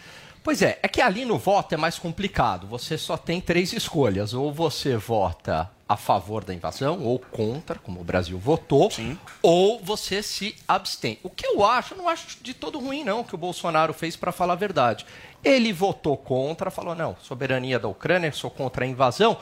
Pois 0.48 0.62
é, 0.62 0.80
é 0.82 0.88
que 0.88 1.02
ali 1.02 1.26
no 1.26 1.38
voto 1.38 1.74
é 1.74 1.78
mais 1.78 2.00
complicado. 2.00 2.68
Você 2.68 2.98
só 2.98 3.18
tem 3.18 3.42
três 3.42 3.74
escolhas. 3.74 4.34
Ou 4.34 4.50
você 4.50 4.96
vota 4.96 5.70
a 5.90 5.98
favor 5.98 6.42
da 6.42 6.54
invasão, 6.54 7.04
ou 7.04 7.20
contra, 7.20 7.78
como 7.78 8.00
o 8.00 8.04
Brasil 8.06 8.40
votou, 8.40 8.90
Sim. 8.90 9.20
ou 9.42 9.78
você 9.84 10.24
se 10.24 10.56
abstém. 10.66 11.20
O 11.22 11.30
que 11.30 11.46
eu 11.46 11.66
acho, 11.66 11.94
eu 11.94 11.98
não 11.98 12.08
acho 12.08 12.38
de 12.42 12.54
todo 12.54 12.80
ruim, 12.80 13.04
não, 13.04 13.26
que 13.26 13.36
o 13.36 13.38
Bolsonaro 13.38 13.94
fez, 13.94 14.16
para 14.16 14.32
falar 14.32 14.54
a 14.54 14.56
verdade. 14.56 15.06
Ele 15.44 15.74
votou 15.74 16.16
contra, 16.16 16.72
falou: 16.72 16.96
não, 16.96 17.18
soberania 17.22 17.78
da 17.78 17.90
Ucrânia, 17.90 18.32
sou 18.32 18.50
contra 18.50 18.86
a 18.86 18.88
invasão. 18.88 19.38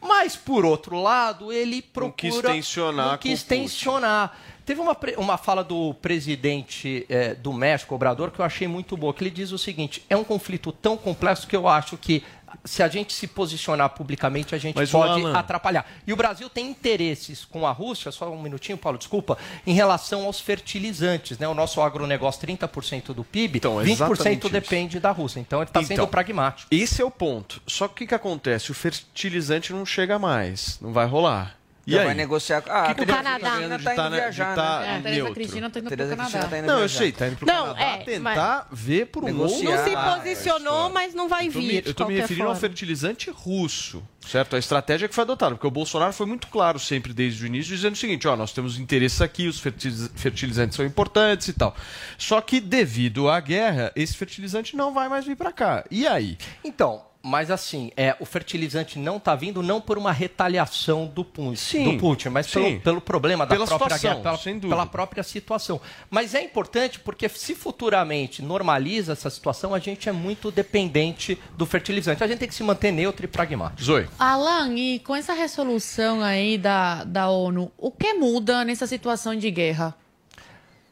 Mas, 0.00 0.36
por 0.36 0.64
outro 0.64 0.98
lado, 1.02 1.52
ele 1.52 1.82
procura. 1.82 2.08
Não 2.08 2.12
quis 2.12 2.40
tensionar. 2.40 3.10
Não 3.10 3.18
quis 3.18 3.42
tensionar. 3.42 4.38
Teve 4.66 4.80
uma, 4.80 4.96
uma 5.16 5.38
fala 5.38 5.62
do 5.62 5.94
presidente 5.94 7.06
é, 7.08 7.34
do 7.34 7.52
México, 7.52 7.94
Obrador, 7.94 8.32
que 8.32 8.40
eu 8.40 8.44
achei 8.44 8.66
muito 8.66 8.96
boa, 8.96 9.14
que 9.14 9.22
ele 9.22 9.30
diz 9.30 9.52
o 9.52 9.58
seguinte: 9.58 10.04
é 10.10 10.16
um 10.16 10.24
conflito 10.24 10.72
tão 10.72 10.96
complexo 10.96 11.46
que 11.46 11.54
eu 11.54 11.68
acho 11.68 11.96
que 11.96 12.24
se 12.64 12.82
a 12.82 12.88
gente 12.88 13.12
se 13.12 13.28
posicionar 13.28 13.90
publicamente, 13.90 14.56
a 14.56 14.58
gente 14.58 14.74
Mas 14.74 14.90
pode 14.90 15.20
Alan... 15.20 15.38
atrapalhar. 15.38 15.86
E 16.04 16.12
o 16.12 16.16
Brasil 16.16 16.50
tem 16.50 16.66
interesses 16.68 17.44
com 17.44 17.64
a 17.64 17.70
Rússia, 17.70 18.10
só 18.10 18.28
um 18.28 18.42
minutinho, 18.42 18.76
Paulo, 18.76 18.98
desculpa, 18.98 19.38
em 19.64 19.72
relação 19.72 20.24
aos 20.24 20.40
fertilizantes. 20.40 21.38
Né? 21.38 21.46
O 21.46 21.54
nosso 21.54 21.80
agronegócio, 21.80 22.44
30% 22.46 23.12
do 23.14 23.22
PIB, 23.22 23.58
então, 23.58 23.76
20% 23.76 24.50
depende 24.50 24.98
da 24.98 25.12
Rússia. 25.12 25.38
Então 25.38 25.60
ele 25.60 25.68
está 25.68 25.80
então, 25.80 25.96
sendo 25.96 26.08
pragmático. 26.08 26.68
Esse 26.74 27.00
é 27.00 27.04
o 27.04 27.10
ponto. 27.10 27.62
Só 27.66 27.86
que 27.86 27.94
o 27.94 27.96
que, 27.98 28.06
que 28.08 28.14
acontece? 28.14 28.70
O 28.72 28.74
fertilizante 28.74 29.72
não 29.72 29.86
chega 29.86 30.18
mais, 30.18 30.78
não 30.80 30.92
vai 30.92 31.06
rolar. 31.06 31.56
E 31.86 31.92
Já 31.92 32.00
aí? 32.00 32.06
vai 32.06 32.14
negociar. 32.14 32.64
Ah, 32.68 32.92
que 32.92 33.02
o 33.02 33.06
Canadá 33.06 33.54
ainda 33.54 33.78
tá 33.78 33.94
indo 33.94 34.16
viajar, 34.16 34.54
tá 34.56 34.80
né? 34.80 34.86
É, 34.86 34.96
a 34.96 35.02
Tereza 35.02 35.30
Cristina 35.30 35.70
tá 35.70 35.78
indo 35.78 35.88
pro 35.88 35.96
Canadá. 35.96 36.48
Tá 36.48 36.58
indo 36.58 36.66
não, 36.66 36.80
eu 36.80 36.88
sei, 36.88 37.12
tá 37.12 37.28
indo 37.28 37.36
pro 37.36 37.46
não, 37.46 37.62
Canadá 37.74 37.80
é, 37.80 37.96
tentar 37.98 38.68
ver 38.72 39.06
por 39.06 39.22
um 39.22 39.26
negociar. 39.26 39.78
outro... 39.78 39.92
Não 39.92 40.12
se 40.14 40.18
posicionou, 40.18 40.90
mas 40.90 41.14
não 41.14 41.28
vai 41.28 41.48
vir, 41.48 41.86
Eu 41.86 41.94
tô 41.94 42.06
me 42.06 42.14
referindo 42.14 42.38
forma. 42.46 42.54
ao 42.54 42.60
fertilizante 42.60 43.30
russo, 43.30 44.02
certo? 44.26 44.56
A 44.56 44.58
estratégia 44.58 45.06
que 45.06 45.14
foi 45.14 45.22
adotada, 45.22 45.54
porque 45.54 45.66
o 45.66 45.70
Bolsonaro 45.70 46.12
foi 46.12 46.26
muito 46.26 46.48
claro 46.48 46.80
sempre 46.80 47.12
desde 47.14 47.44
o 47.44 47.46
início, 47.46 47.76
dizendo 47.76 47.94
o 47.94 47.98
seguinte, 47.98 48.26
ó, 48.26 48.34
nós 48.36 48.52
temos 48.52 48.80
interesses 48.80 49.20
aqui, 49.22 49.46
os 49.46 49.60
fertilizantes 49.60 50.76
são 50.76 50.84
importantes 50.84 51.46
e 51.46 51.52
tal. 51.52 51.76
Só 52.18 52.40
que 52.40 52.58
devido 52.60 53.30
à 53.30 53.38
guerra, 53.38 53.92
esse 53.94 54.16
fertilizante 54.16 54.74
não 54.74 54.92
vai 54.92 55.08
mais 55.08 55.24
vir 55.24 55.36
para 55.36 55.52
cá. 55.52 55.84
E 55.88 56.04
aí? 56.04 56.36
Então, 56.64 57.04
mas 57.26 57.50
assim, 57.50 57.90
é, 57.96 58.14
o 58.20 58.24
fertilizante 58.24 59.00
não 59.00 59.16
está 59.16 59.34
vindo 59.34 59.60
não 59.60 59.80
por 59.80 59.98
uma 59.98 60.12
retaliação 60.12 61.06
do 61.06 61.24
Putin, 61.24 61.56
sim, 61.56 61.84
do 61.84 61.98
Putin 61.98 62.28
mas 62.28 62.46
pelo, 62.46 62.80
pelo, 62.80 63.00
problema 63.00 63.44
da 63.44 63.52
pela 63.52 63.66
própria 63.66 63.96
situação, 63.96 64.22
guerra, 64.22 64.38
pela, 64.38 64.60
pela, 64.60 64.86
própria 64.86 65.22
situação. 65.24 65.80
Mas 66.08 66.36
é 66.36 66.42
importante 66.42 67.00
porque 67.00 67.28
se 67.28 67.56
futuramente 67.56 68.42
normaliza 68.42 69.12
essa 69.12 69.28
situação, 69.28 69.74
a 69.74 69.80
gente 69.80 70.08
é 70.08 70.12
muito 70.12 70.52
dependente 70.52 71.36
do 71.56 71.66
fertilizante. 71.66 72.22
A 72.22 72.28
gente 72.28 72.38
tem 72.38 72.48
que 72.48 72.54
se 72.54 72.62
manter 72.62 72.92
neutro 72.92 73.24
e 73.24 73.28
pragmático. 73.28 73.82
Zoe. 73.82 74.08
Alan, 74.18 74.72
e 74.74 75.00
com 75.00 75.16
essa 75.16 75.32
resolução 75.32 76.22
aí 76.22 76.56
da, 76.56 77.02
da 77.02 77.28
ONU, 77.28 77.72
o 77.76 77.90
que 77.90 78.14
muda 78.14 78.64
nessa 78.64 78.86
situação 78.86 79.34
de 79.34 79.50
guerra? 79.50 79.96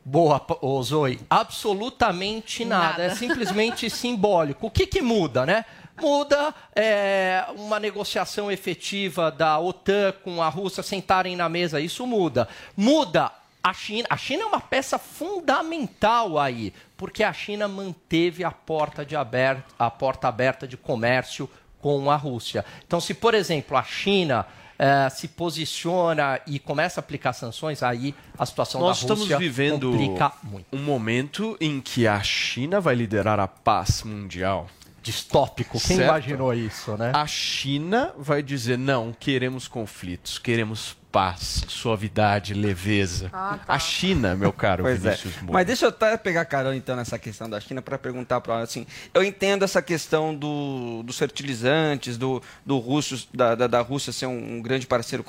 Boa, 0.05 0.45
oh, 0.61 0.83
Zoe. 0.83 1.19
Absolutamente 1.31 2.64
nada. 2.64 2.88
nada. 2.88 3.03
É 3.05 3.14
simplesmente 3.14 3.88
simbólico. 3.90 4.67
O 4.67 4.71
que, 4.71 4.87
que 4.87 5.01
muda, 5.01 5.47
né? 5.47 5.64
muda 6.01 6.55
é, 6.75 7.45
uma 7.57 7.79
negociação 7.79 8.51
efetiva 8.51 9.31
da 9.31 9.59
OTAN 9.59 10.12
com 10.25 10.43
a 10.43 10.49
Rússia 10.49 10.83
sentarem 10.83 11.37
na 11.37 11.49
mesa, 11.49 11.81
isso 11.81 12.07
muda. 12.07 12.49
Muda 12.77 13.31
a 13.62 13.73
China. 13.73 14.07
A 14.11 14.17
China 14.17 14.43
é 14.43 14.47
uma 14.47 14.61
peça 14.61 14.99
fundamental 14.99 16.38
aí, 16.38 16.73
porque 16.97 17.23
a 17.23 17.33
China 17.33 17.67
manteve 17.67 18.45
a 18.45 18.51
porta, 18.51 19.05
de 19.05 19.17
aberto, 19.17 19.75
a 19.79 19.90
porta 19.90 20.29
aberta 20.29 20.67
de 20.67 20.77
comércio 20.77 21.49
com 21.81 22.11
a 22.11 22.17
Rússia. 22.17 22.64
Então, 22.87 23.01
se, 23.01 23.14
por 23.14 23.35
exemplo, 23.35 23.77
a 23.77 23.83
China 23.83 24.47
é, 24.79 25.09
se 25.09 25.29
posiciona 25.29 26.41
e 26.47 26.59
começa 26.59 27.01
a 27.01 27.03
aplicar 27.03 27.33
sanções, 27.33 27.83
aí 27.83 28.15
a 28.39 28.45
situação 28.45 28.81
Nós 28.81 29.05
da 29.05 29.15
Rússia 29.15 29.39
vivendo 29.39 29.91
complica 29.91 30.33
muito. 30.43 30.67
um 30.73 30.83
momento 30.83 31.57
em 31.61 31.81
que 31.81 32.07
a 32.07 32.23
China 32.23 32.81
vai 32.81 32.95
liderar 32.95 33.39
a 33.39 33.49
paz 33.49 34.03
mundial 34.03 34.69
distópico. 35.03 35.73
Quem 35.79 35.99
certo? 35.99 36.09
imaginou 36.09 36.55
isso, 36.55 36.97
né? 36.97 37.13
A 37.15 37.27
China 37.27 38.13
vai 38.17 38.43
dizer: 38.43 38.79
não, 38.79 39.13
queremos 39.13 39.69
conflitos, 39.69 40.39
queremos 40.39 40.97
paz, 41.14 41.64
suavidade, 41.68 42.55
leveza. 42.55 43.31
Ah, 43.33 43.57
tá. 43.64 43.72
A 43.72 43.79
China, 43.79 44.35
meu 44.35 44.53
caro 44.53 44.83
pois 44.83 44.96
é. 45.07 45.11
Vinícius 45.11 45.35
é. 45.37 45.53
Mas 45.53 45.64
deixa 45.64 45.85
eu 45.85 45.90
até 45.90 46.16
pegar 46.16 46.44
carona 46.44 46.74
então 46.74 46.96
nessa 46.96 47.16
questão 47.20 47.48
da 47.48 47.61
China 47.61 47.81
para 47.81 47.96
perguntar 47.96 48.40
para 48.40 48.59
assim, 48.59 48.85
eu 49.14 49.22
entendo 49.22 49.64
essa 49.64 49.81
questão 49.81 50.35
do, 50.35 51.05
dos 51.05 51.16
fertilizantes, 51.16 52.18
do, 52.18 52.42
do 52.66 52.79
russo, 52.79 53.29
da, 53.33 53.55
da, 53.55 53.68
da 53.68 53.81
Rússia 53.81 54.12
ser 54.12 54.27
um, 54.27 54.57
um 54.57 54.61
grande 54.61 54.88
parceiro 54.88 55.24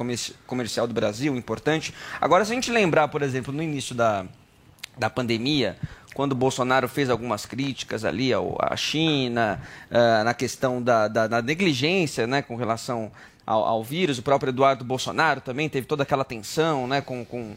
comercial 0.47 0.87
do 0.87 0.93
Brasil, 0.93 1.35
importante. 1.35 1.93
Agora, 2.19 2.43
se 2.43 2.51
a 2.51 2.55
gente 2.55 2.71
lembrar, 2.71 3.09
por 3.09 3.21
exemplo, 3.21 3.53
no 3.53 3.61
início 3.61 3.93
da, 3.93 4.25
da 4.97 5.07
pandemia, 5.07 5.77
quando 6.15 6.31
o 6.31 6.35
Bolsonaro 6.35 6.87
fez 6.87 7.11
algumas 7.11 7.45
críticas 7.45 8.03
ali 8.03 8.31
à 8.33 8.75
China, 8.75 9.61
uh, 9.91 10.23
na 10.23 10.33
questão 10.33 10.81
da, 10.81 11.07
da, 11.07 11.27
da, 11.27 11.41
negligência 11.43 12.25
né, 12.25 12.41
com 12.41 12.55
relação 12.55 13.11
ao, 13.45 13.63
ao, 13.65 13.83
vírus, 13.83 14.17
o 14.17 14.23
próprio 14.23 14.49
Eduardo 14.49 14.83
Bolsonaro 14.83 15.41
também 15.41 15.69
teve 15.69 15.87
toda 15.87 16.03
aquela 16.03 16.23
tensão 16.23 16.87
né, 16.87 17.01
com, 17.01 17.23
com, 17.23 17.55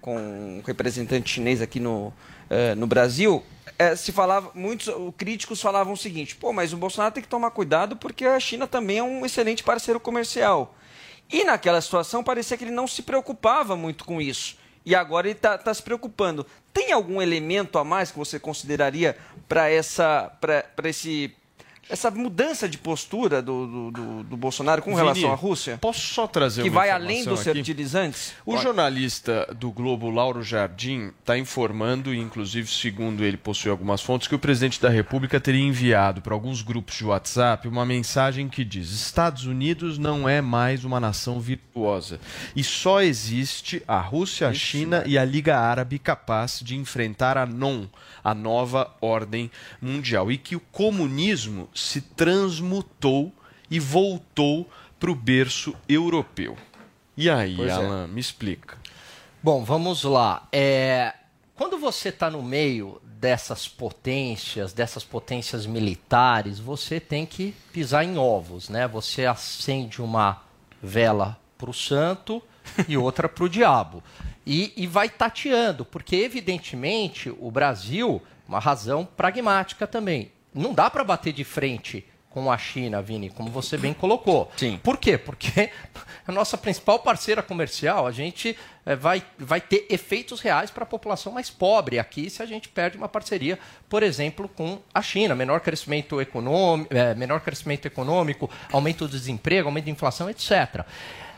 com 0.00 0.16
um 0.16 0.62
representante 0.66 1.30
chinês 1.30 1.62
aqui 1.62 1.78
no, 1.78 2.08
uh, 2.08 2.74
no 2.76 2.86
Brasil. 2.86 3.42
É, 3.78 3.94
se 3.94 4.10
falava, 4.10 4.50
muitos 4.54 4.92
críticos 5.16 5.60
falavam 5.60 5.92
o 5.92 5.96
seguinte: 5.96 6.34
pô, 6.34 6.52
mas 6.52 6.72
o 6.72 6.76
Bolsonaro 6.76 7.14
tem 7.14 7.22
que 7.22 7.28
tomar 7.28 7.50
cuidado 7.50 7.96
porque 7.96 8.24
a 8.24 8.40
China 8.40 8.66
também 8.66 8.98
é 8.98 9.02
um 9.02 9.24
excelente 9.24 9.62
parceiro 9.62 10.00
comercial. 10.00 10.74
E 11.30 11.44
naquela 11.44 11.80
situação 11.80 12.24
parecia 12.24 12.56
que 12.56 12.64
ele 12.64 12.70
não 12.70 12.86
se 12.86 13.02
preocupava 13.02 13.76
muito 13.76 14.04
com 14.04 14.20
isso 14.20 14.56
e 14.88 14.94
agora 14.94 15.26
ele 15.26 15.36
está 15.36 15.58
tá 15.58 15.72
se 15.74 15.82
preocupando. 15.82 16.46
Tem 16.72 16.92
algum 16.92 17.20
elemento 17.20 17.78
a 17.78 17.84
mais 17.84 18.10
que 18.10 18.18
você 18.18 18.40
consideraria 18.40 19.18
para 19.46 19.70
esse 19.70 21.34
essa 21.88 22.10
mudança 22.10 22.68
de 22.68 22.78
postura 22.78 23.40
do, 23.40 23.90
do, 23.90 24.22
do, 24.24 24.36
Bolsonaro 24.36 24.82
com 24.82 24.90
Vini, 24.90 25.02
relação 25.02 25.32
à 25.32 25.34
Rússia? 25.34 25.78
Posso 25.78 26.00
só 26.00 26.26
trazer 26.26 26.62
que 26.62 26.70
vai 26.70 26.90
além 26.90 27.24
dos 27.24 27.40
aqui? 27.40 27.54
fertilizantes? 27.54 28.34
O 28.44 28.52
Pode. 28.52 28.62
jornalista 28.62 29.52
do 29.58 29.70
Globo, 29.70 30.10
Lauro 30.10 30.42
Jardim, 30.42 31.12
está 31.20 31.38
informando, 31.38 32.12
e 32.12 32.18
inclusive 32.18 32.68
segundo 32.70 33.24
ele 33.24 33.36
possui 33.36 33.70
algumas 33.70 34.02
fontes, 34.02 34.28
que 34.28 34.34
o 34.34 34.38
presidente 34.38 34.80
da 34.80 34.88
República 34.88 35.40
teria 35.40 35.64
enviado 35.64 36.20
para 36.20 36.34
alguns 36.34 36.62
grupos 36.62 36.96
de 36.96 37.04
WhatsApp 37.04 37.66
uma 37.66 37.86
mensagem 37.86 38.48
que 38.48 38.64
diz: 38.64 38.90
Estados 38.90 39.46
Unidos 39.46 39.98
não 39.98 40.28
é 40.28 40.40
mais 40.40 40.84
uma 40.84 41.00
nação 41.00 41.40
virtuosa 41.40 42.20
e 42.54 42.64
só 42.64 43.00
existe 43.00 43.82
a 43.86 44.00
Rússia, 44.00 44.48
a 44.48 44.52
China 44.52 45.04
e 45.06 45.16
a 45.16 45.24
Liga 45.24 45.58
Árabe 45.58 45.98
capaz 45.98 46.60
de 46.62 46.76
enfrentar 46.76 47.36
a 47.36 47.46
NON, 47.46 47.86
a 48.22 48.34
nova 48.34 48.94
ordem 49.00 49.50
mundial, 49.80 50.30
e 50.30 50.36
que 50.36 50.56
o 50.56 50.60
comunismo 50.60 51.68
se 51.78 52.00
transmutou 52.00 53.32
e 53.70 53.78
voltou 53.78 54.68
para 54.98 55.10
o 55.10 55.14
berço 55.14 55.74
europeu. 55.88 56.56
E 57.16 57.28
aí, 57.28 57.56
pois 57.56 57.68
é. 57.68 57.72
Alan, 57.72 58.04
é. 58.04 58.06
me 58.06 58.20
explica. 58.20 58.78
Bom, 59.42 59.64
vamos 59.64 60.04
lá. 60.04 60.48
É, 60.52 61.14
quando 61.54 61.78
você 61.78 62.08
está 62.08 62.30
no 62.30 62.42
meio 62.42 63.00
dessas 63.04 63.66
potências, 63.66 64.72
dessas 64.72 65.04
potências 65.04 65.66
militares, 65.66 66.58
você 66.58 67.00
tem 67.00 67.26
que 67.26 67.54
pisar 67.72 68.04
em 68.04 68.16
ovos, 68.16 68.68
né? 68.68 68.86
Você 68.86 69.26
acende 69.26 70.00
uma 70.00 70.42
vela 70.82 71.38
para 71.56 71.70
o 71.70 71.74
santo 71.74 72.42
e 72.86 72.96
outra 72.96 73.28
para 73.28 73.44
o 73.44 73.48
diabo. 73.50 74.02
E, 74.46 74.72
e 74.76 74.86
vai 74.86 75.08
tateando, 75.08 75.84
porque 75.84 76.16
evidentemente 76.16 77.34
o 77.38 77.50
Brasil, 77.50 78.22
uma 78.46 78.60
razão 78.60 79.04
pragmática 79.04 79.86
também, 79.86 80.32
não 80.58 80.74
dá 80.74 80.90
para 80.90 81.04
bater 81.04 81.32
de 81.32 81.44
frente 81.44 82.04
com 82.30 82.52
a 82.52 82.58
China, 82.58 83.00
Vini, 83.00 83.30
como 83.30 83.50
você 83.50 83.76
bem 83.76 83.94
colocou. 83.94 84.50
Sim. 84.56 84.78
Por 84.82 84.98
quê? 84.98 85.16
Porque 85.16 85.70
a 86.26 86.30
nossa 86.30 86.58
principal 86.58 86.98
parceira 86.98 87.42
comercial, 87.42 88.06
a 88.06 88.12
gente 88.12 88.56
é, 88.84 88.94
vai, 88.94 89.22
vai 89.38 89.60
ter 89.60 89.86
efeitos 89.88 90.40
reais 90.40 90.70
para 90.70 90.84
a 90.84 90.86
população 90.86 91.32
mais 91.32 91.48
pobre 91.48 91.98
aqui 91.98 92.28
se 92.28 92.42
a 92.42 92.46
gente 92.46 92.68
perde 92.68 92.96
uma 92.98 93.08
parceria, 93.08 93.58
por 93.88 94.02
exemplo, 94.02 94.48
com 94.48 94.78
a 94.92 95.00
China. 95.00 95.34
Menor 95.34 95.60
crescimento 95.60 96.20
econômico, 96.20 96.94
é, 96.94 97.14
menor 97.14 97.40
crescimento 97.40 97.86
econômico 97.86 98.50
aumento 98.70 99.06
do 99.06 99.10
desemprego, 99.10 99.68
aumento 99.68 99.86
da 99.86 99.90
inflação, 99.90 100.28
etc. 100.28 100.84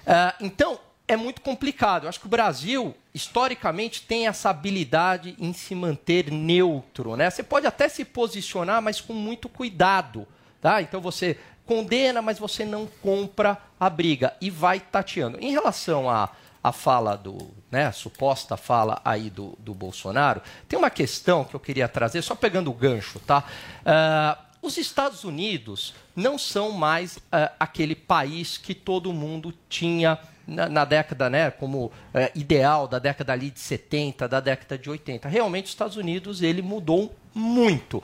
Uh, 0.00 0.44
então, 0.44 0.80
é 1.10 1.16
muito 1.16 1.40
complicado. 1.40 2.04
Eu 2.04 2.08
acho 2.08 2.20
que 2.20 2.26
o 2.26 2.30
Brasil, 2.30 2.94
historicamente, 3.12 4.02
tem 4.02 4.28
essa 4.28 4.48
habilidade 4.48 5.34
em 5.40 5.52
se 5.52 5.74
manter 5.74 6.30
neutro. 6.30 7.16
Né? 7.16 7.28
Você 7.28 7.42
pode 7.42 7.66
até 7.66 7.88
se 7.88 8.04
posicionar, 8.04 8.80
mas 8.80 9.00
com 9.00 9.12
muito 9.12 9.48
cuidado. 9.48 10.24
Tá? 10.60 10.80
Então 10.80 11.00
você 11.00 11.36
condena, 11.66 12.22
mas 12.22 12.38
você 12.38 12.64
não 12.64 12.86
compra 12.86 13.58
a 13.78 13.90
briga 13.90 14.36
e 14.40 14.50
vai 14.50 14.78
tateando. 14.78 15.36
Em 15.40 15.50
relação 15.50 16.08
à 16.08 16.30
a, 16.62 16.68
a 16.68 16.72
fala 16.72 17.16
do, 17.16 17.50
né, 17.72 17.86
a 17.86 17.92
suposta 17.92 18.56
fala 18.56 19.00
aí 19.04 19.30
do, 19.30 19.56
do 19.58 19.74
Bolsonaro, 19.74 20.40
tem 20.68 20.78
uma 20.78 20.90
questão 20.90 21.42
que 21.42 21.56
eu 21.56 21.60
queria 21.60 21.88
trazer, 21.88 22.22
só 22.22 22.36
pegando 22.36 22.70
o 22.70 22.74
gancho, 22.74 23.18
tá? 23.20 23.44
Uh, 23.80 24.50
os 24.62 24.76
Estados 24.76 25.24
Unidos 25.24 25.94
não 26.14 26.36
são 26.36 26.70
mais 26.70 27.16
uh, 27.16 27.50
aquele 27.58 27.94
país 27.94 28.58
que 28.58 28.74
todo 28.74 29.12
mundo 29.12 29.54
tinha 29.68 30.18
na, 30.50 30.68
na 30.68 30.84
década, 30.84 31.30
né, 31.30 31.50
como 31.50 31.86
uh, 31.86 31.92
ideal 32.34 32.88
da 32.88 32.98
década 32.98 33.32
ali 33.32 33.50
de 33.50 33.60
70, 33.60 34.28
da 34.28 34.40
década 34.40 34.76
de 34.76 34.90
80. 34.90 35.28
Realmente, 35.28 35.66
os 35.66 35.70
Estados 35.70 35.96
Unidos 35.96 36.42
ele 36.42 36.60
mudou 36.60 37.14
muito. 37.32 38.02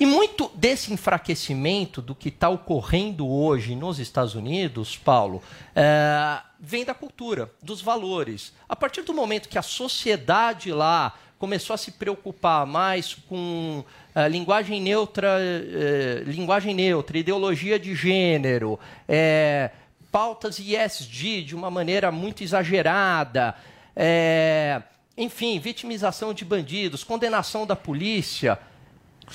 E 0.00 0.06
muito 0.06 0.50
desse 0.54 0.92
enfraquecimento 0.92 2.00
do 2.00 2.14
que 2.14 2.28
está 2.28 2.48
ocorrendo 2.48 3.28
hoje 3.28 3.76
nos 3.76 3.98
Estados 3.98 4.34
Unidos, 4.34 4.96
Paulo, 4.96 5.42
é, 5.76 6.40
vem 6.58 6.84
da 6.84 6.94
cultura, 6.94 7.50
dos 7.62 7.82
valores. 7.82 8.52
A 8.68 8.74
partir 8.74 9.02
do 9.02 9.12
momento 9.12 9.48
que 9.48 9.58
a 9.58 9.62
sociedade 9.62 10.72
lá 10.72 11.14
começou 11.38 11.74
a 11.74 11.76
se 11.76 11.90
preocupar 11.90 12.64
mais 12.64 13.14
com 13.14 13.84
uh, 14.14 14.28
linguagem 14.28 14.80
neutra, 14.80 15.38
uh, 15.38 16.30
linguagem 16.30 16.72
neutra, 16.72 17.18
ideologia 17.18 17.80
de 17.80 17.96
gênero, 17.96 18.78
é, 19.08 19.72
pautas 20.12 20.58
ISD 20.58 21.42
de 21.42 21.56
uma 21.56 21.70
maneira 21.70 22.12
muito 22.12 22.44
exagerada, 22.44 23.54
é, 23.96 24.82
enfim, 25.16 25.58
vitimização 25.58 26.34
de 26.34 26.44
bandidos, 26.44 27.02
condenação 27.02 27.66
da 27.66 27.74
polícia 27.74 28.58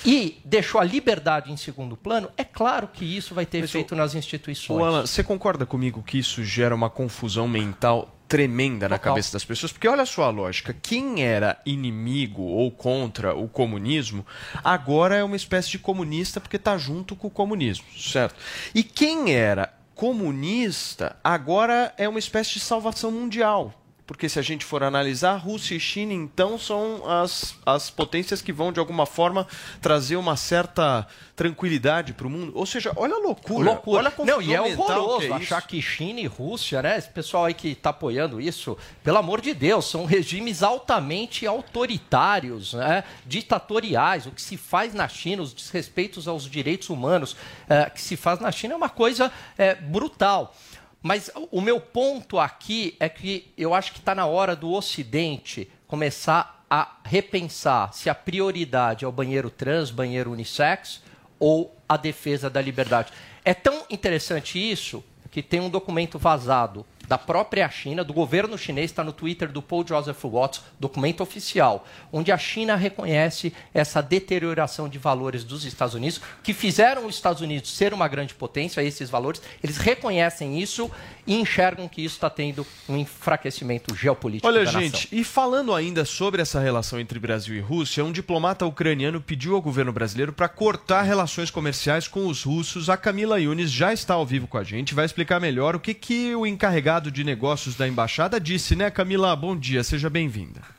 e 0.06 0.40
deixou 0.44 0.80
a 0.80 0.84
liberdade 0.84 1.50
em 1.50 1.56
segundo 1.56 1.96
plano, 1.96 2.30
é 2.36 2.44
claro 2.44 2.88
que 2.88 3.04
isso 3.04 3.34
vai 3.34 3.44
ter 3.44 3.60
Mas 3.60 3.70
efeito 3.70 3.96
nas 3.96 4.14
instituições. 4.14 4.80
Alan, 4.80 5.06
você 5.06 5.24
concorda 5.24 5.66
comigo 5.66 6.02
que 6.02 6.18
isso 6.18 6.44
gera 6.44 6.74
uma 6.74 6.88
confusão 6.88 7.48
mental 7.48 8.14
tremenda 8.28 8.88
na 8.88 8.98
cabeça 8.98 9.32
das 9.32 9.44
pessoas? 9.44 9.72
Porque 9.72 9.88
olha 9.88 10.04
só 10.04 10.24
a 10.24 10.30
lógica, 10.30 10.76
quem 10.80 11.22
era 11.24 11.60
inimigo 11.64 12.42
ou 12.42 12.70
contra 12.70 13.34
o 13.34 13.48
comunismo, 13.48 14.24
agora 14.62 15.16
é 15.16 15.24
uma 15.24 15.36
espécie 15.36 15.70
de 15.70 15.78
comunista 15.78 16.40
porque 16.40 16.56
está 16.56 16.76
junto 16.76 17.16
com 17.16 17.26
o 17.26 17.30
comunismo, 17.30 17.86
certo? 17.96 18.36
E 18.74 18.84
quem 18.84 19.32
era 19.32 19.72
comunista, 19.98 21.16
agora 21.24 21.92
é 21.98 22.08
uma 22.08 22.20
espécie 22.20 22.52
de 22.52 22.60
salvação 22.60 23.10
mundial 23.10 23.74
porque 24.08 24.26
se 24.26 24.38
a 24.38 24.42
gente 24.42 24.64
for 24.64 24.82
analisar, 24.82 25.36
Rússia 25.36 25.74
e 25.74 25.80
China, 25.80 26.14
então, 26.14 26.58
são 26.58 27.06
as, 27.06 27.54
as 27.66 27.90
potências 27.90 28.40
que 28.40 28.50
vão, 28.50 28.72
de 28.72 28.80
alguma 28.80 29.04
forma, 29.04 29.46
trazer 29.82 30.16
uma 30.16 30.34
certa 30.34 31.06
tranquilidade 31.36 32.14
para 32.14 32.26
o 32.26 32.30
mundo. 32.30 32.50
Ou 32.54 32.64
seja, 32.64 32.90
olha 32.96 33.14
a 33.14 33.18
loucura. 33.18 33.72
loucura. 33.72 33.98
Olha 33.98 34.14
a 34.16 34.24
Não, 34.24 34.40
e 34.40 34.54
é 34.54 34.62
horroroso 34.62 35.26
que 35.26 35.32
é 35.32 35.36
achar 35.36 35.60
que 35.60 35.82
China 35.82 36.20
e 36.20 36.26
Rússia, 36.26 36.80
né? 36.80 36.96
Esse 36.96 37.10
pessoal 37.10 37.44
aí 37.44 37.52
que 37.52 37.68
está 37.68 37.90
apoiando 37.90 38.40
isso, 38.40 38.78
pelo 39.04 39.18
amor 39.18 39.42
de 39.42 39.52
Deus, 39.52 39.84
são 39.84 40.06
regimes 40.06 40.62
altamente 40.62 41.46
autoritários, 41.46 42.72
né? 42.72 43.04
ditatoriais. 43.26 44.24
O 44.24 44.30
que 44.30 44.40
se 44.40 44.56
faz 44.56 44.94
na 44.94 45.06
China, 45.06 45.42
os 45.42 45.52
desrespeitos 45.52 46.26
aos 46.26 46.48
direitos 46.48 46.88
humanos 46.88 47.36
é, 47.68 47.90
que 47.90 48.00
se 48.00 48.16
faz 48.16 48.40
na 48.40 48.50
China 48.50 48.72
é 48.72 48.76
uma 48.78 48.88
coisa 48.88 49.30
é, 49.58 49.74
brutal. 49.74 50.56
Mas 51.02 51.30
o 51.50 51.60
meu 51.60 51.80
ponto 51.80 52.38
aqui 52.38 52.96
é 52.98 53.08
que 53.08 53.52
eu 53.56 53.72
acho 53.72 53.92
que 53.92 53.98
está 53.98 54.14
na 54.14 54.26
hora 54.26 54.56
do 54.56 54.72
Ocidente 54.72 55.70
começar 55.86 56.64
a 56.68 56.96
repensar 57.04 57.94
se 57.94 58.10
a 58.10 58.14
prioridade 58.14 59.04
é 59.04 59.08
o 59.08 59.12
banheiro 59.12 59.48
trans, 59.48 59.90
banheiro 59.90 60.32
unissex 60.32 61.00
ou 61.38 61.74
a 61.88 61.96
defesa 61.96 62.50
da 62.50 62.60
liberdade. 62.60 63.12
É 63.44 63.54
tão 63.54 63.84
interessante 63.88 64.58
isso 64.58 65.02
que 65.30 65.42
tem 65.42 65.60
um 65.60 65.70
documento 65.70 66.18
vazado 66.18 66.84
da 67.08 67.16
própria 67.16 67.68
China, 67.70 68.04
do 68.04 68.12
governo 68.12 68.58
chinês, 68.58 68.90
está 68.90 69.02
no 69.02 69.14
Twitter 69.14 69.50
do 69.50 69.62
Paul 69.62 69.84
Joseph 69.86 70.22
Watts, 70.22 70.60
documento 70.78 71.22
oficial, 71.22 71.86
onde 72.12 72.30
a 72.30 72.36
China 72.36 72.76
reconhece 72.76 73.52
essa 73.72 74.02
deterioração 74.02 74.90
de 74.90 74.98
valores 74.98 75.42
dos 75.42 75.64
Estados 75.64 75.94
Unidos, 75.94 76.20
que 76.42 76.52
fizeram 76.52 77.06
os 77.06 77.14
Estados 77.14 77.40
Unidos 77.40 77.74
ser 77.74 77.94
uma 77.94 78.06
grande 78.06 78.34
potência, 78.34 78.82
esses 78.82 79.08
valores, 79.08 79.40
eles 79.64 79.78
reconhecem 79.78 80.60
isso 80.60 80.90
e 81.28 81.34
enxergam 81.34 81.86
que 81.86 82.02
isso 82.02 82.14
está 82.14 82.30
tendo 82.30 82.66
um 82.88 82.96
enfraquecimento 82.96 83.94
geopolítico. 83.94 84.48
Olha, 84.48 84.64
gente, 84.64 85.06
e 85.12 85.22
falando 85.22 85.74
ainda 85.74 86.06
sobre 86.06 86.40
essa 86.40 86.58
relação 86.58 86.98
entre 86.98 87.18
Brasil 87.18 87.54
e 87.54 87.60
Rússia, 87.60 88.02
um 88.02 88.10
diplomata 88.10 88.64
ucraniano 88.64 89.20
pediu 89.20 89.54
ao 89.54 89.60
governo 89.60 89.92
brasileiro 89.92 90.32
para 90.32 90.48
cortar 90.48 91.02
relações 91.02 91.50
comerciais 91.50 92.08
com 92.08 92.26
os 92.26 92.42
russos. 92.42 92.88
A 92.88 92.96
Camila 92.96 93.38
Yunis 93.38 93.70
já 93.70 93.92
está 93.92 94.14
ao 94.14 94.24
vivo 94.24 94.46
com 94.46 94.56
a 94.56 94.64
gente, 94.64 94.94
vai 94.94 95.04
explicar 95.04 95.38
melhor 95.38 95.76
o 95.76 95.80
que, 95.80 95.92
que 95.92 96.34
o 96.34 96.46
encarregado 96.46 97.10
de 97.10 97.22
negócios 97.22 97.76
da 97.76 97.86
embaixada 97.86 98.40
disse, 98.40 98.74
né, 98.74 98.90
Camila? 98.90 99.36
Bom 99.36 99.54
dia, 99.54 99.84
seja 99.84 100.08
bem-vinda. 100.08 100.77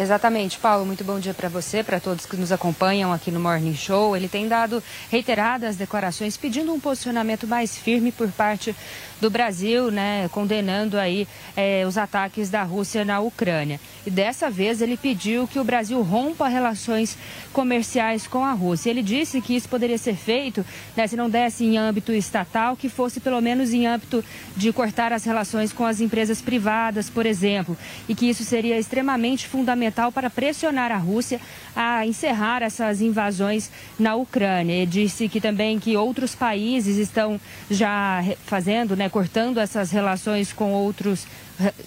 Exatamente, 0.00 0.58
Paulo. 0.58 0.86
Muito 0.86 1.04
bom 1.04 1.20
dia 1.20 1.34
para 1.34 1.50
você, 1.50 1.84
para 1.84 2.00
todos 2.00 2.24
que 2.24 2.34
nos 2.34 2.50
acompanham 2.50 3.12
aqui 3.12 3.30
no 3.30 3.38
Morning 3.38 3.74
Show. 3.74 4.16
Ele 4.16 4.28
tem 4.28 4.48
dado 4.48 4.82
reiteradas 5.10 5.76
declarações 5.76 6.38
pedindo 6.38 6.72
um 6.72 6.80
posicionamento 6.80 7.46
mais 7.46 7.76
firme 7.76 8.10
por 8.10 8.26
parte 8.32 8.74
do 9.20 9.28
Brasil, 9.28 9.90
né, 9.90 10.26
condenando 10.32 10.98
aí 10.98 11.28
é, 11.54 11.84
os 11.86 11.98
ataques 11.98 12.48
da 12.48 12.62
Rússia 12.62 13.04
na 13.04 13.20
Ucrânia. 13.20 13.78
E 14.06 14.10
dessa 14.10 14.48
vez 14.48 14.80
ele 14.80 14.96
pediu 14.96 15.46
que 15.46 15.58
o 15.58 15.64
Brasil 15.64 16.00
rompa 16.00 16.48
relações 16.48 17.18
comerciais 17.52 18.26
com 18.26 18.42
a 18.42 18.52
Rússia. 18.52 18.88
Ele 18.88 19.02
disse 19.02 19.42
que 19.42 19.54
isso 19.54 19.68
poderia 19.68 19.98
ser 19.98 20.16
feito, 20.16 20.64
né, 20.96 21.06
se 21.06 21.14
não 21.14 21.28
desse 21.28 21.62
em 21.62 21.76
âmbito 21.76 22.10
estatal, 22.10 22.74
que 22.74 22.88
fosse 22.88 23.20
pelo 23.20 23.42
menos 23.42 23.74
em 23.74 23.86
âmbito 23.86 24.24
de 24.56 24.72
cortar 24.72 25.12
as 25.12 25.24
relações 25.24 25.74
com 25.74 25.84
as 25.84 26.00
empresas 26.00 26.40
privadas, 26.40 27.10
por 27.10 27.26
exemplo, 27.26 27.76
e 28.08 28.14
que 28.14 28.30
isso 28.30 28.42
seria 28.42 28.78
extremamente 28.78 29.46
fundamental 29.46 29.89
para 30.12 30.30
pressionar 30.30 30.92
a 30.92 30.96
Rússia 30.96 31.40
a 31.74 32.06
encerrar 32.06 32.62
essas 32.62 33.00
invasões 33.00 33.70
na 33.98 34.14
Ucrânia. 34.14 34.74
Ele 34.74 34.86
disse 34.86 35.28
que 35.28 35.40
também 35.40 35.78
que 35.78 35.96
outros 35.96 36.34
países 36.34 36.96
estão 36.96 37.40
já 37.70 38.24
fazendo, 38.44 38.96
né, 38.96 39.08
cortando 39.08 39.58
essas 39.58 39.90
relações 39.90 40.52
com 40.52 40.72
outros 40.72 41.26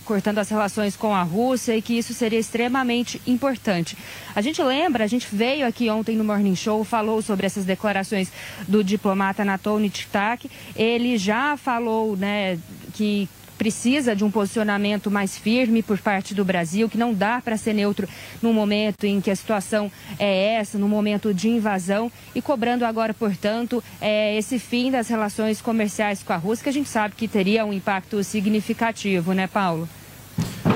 cortando 0.05 0.37
as 0.37 0.49
relações 0.49 0.95
com 0.95 1.15
a 1.15 1.23
Rússia 1.23 1.75
e 1.75 1.81
que 1.81 1.97
isso 1.97 2.13
seria 2.13 2.39
extremamente 2.39 3.21
importante. 3.25 3.97
A 4.35 4.41
gente 4.41 4.61
lembra, 4.61 5.03
a 5.03 5.07
gente 5.07 5.27
veio 5.31 5.65
aqui 5.65 5.89
ontem 5.89 6.15
no 6.15 6.23
Morning 6.23 6.55
Show, 6.55 6.83
falou 6.83 7.21
sobre 7.21 7.45
essas 7.45 7.65
declarações 7.65 8.31
do 8.67 8.83
diplomata 8.83 9.41
Anatoly 9.41 9.89
Tic-Tac. 9.89 10.49
Ele 10.75 11.17
já 11.17 11.57
falou 11.57 12.15
né, 12.15 12.59
que 12.93 13.27
precisa 13.63 14.13
de 14.13 14.25
um 14.25 14.29
posicionamento 14.29 15.09
mais 15.09 15.37
firme 15.37 15.81
por 15.81 15.97
parte 15.97 16.35
do 16.35 16.43
Brasil, 16.43 16.89
que 16.89 16.97
não 16.97 17.13
dá 17.13 17.41
para 17.41 17.55
ser 17.55 17.71
neutro 17.71 18.09
no 18.41 18.51
momento 18.51 19.05
em 19.05 19.21
que 19.21 19.31
a 19.31 19.35
situação 19.37 19.89
é 20.19 20.55
essa, 20.55 20.77
no 20.77 20.89
momento 20.89 21.33
de 21.33 21.47
invasão, 21.47 22.11
e 22.35 22.41
cobrando 22.41 22.83
agora, 22.83 23.13
portanto, 23.13 23.81
é, 24.01 24.37
esse 24.37 24.59
fim 24.59 24.91
das 24.91 25.07
relações 25.07 25.61
comerciais 25.61 26.21
com 26.21 26.33
a 26.33 26.35
Rússia, 26.35 26.63
que 26.63 26.69
a 26.69 26.73
gente 26.73 26.89
sabe 26.89 27.15
que 27.15 27.25
teria 27.25 27.65
um 27.65 27.71
impacto 27.71 28.21
significativo, 28.21 29.31
né, 29.31 29.47
Paulo? 29.47 29.87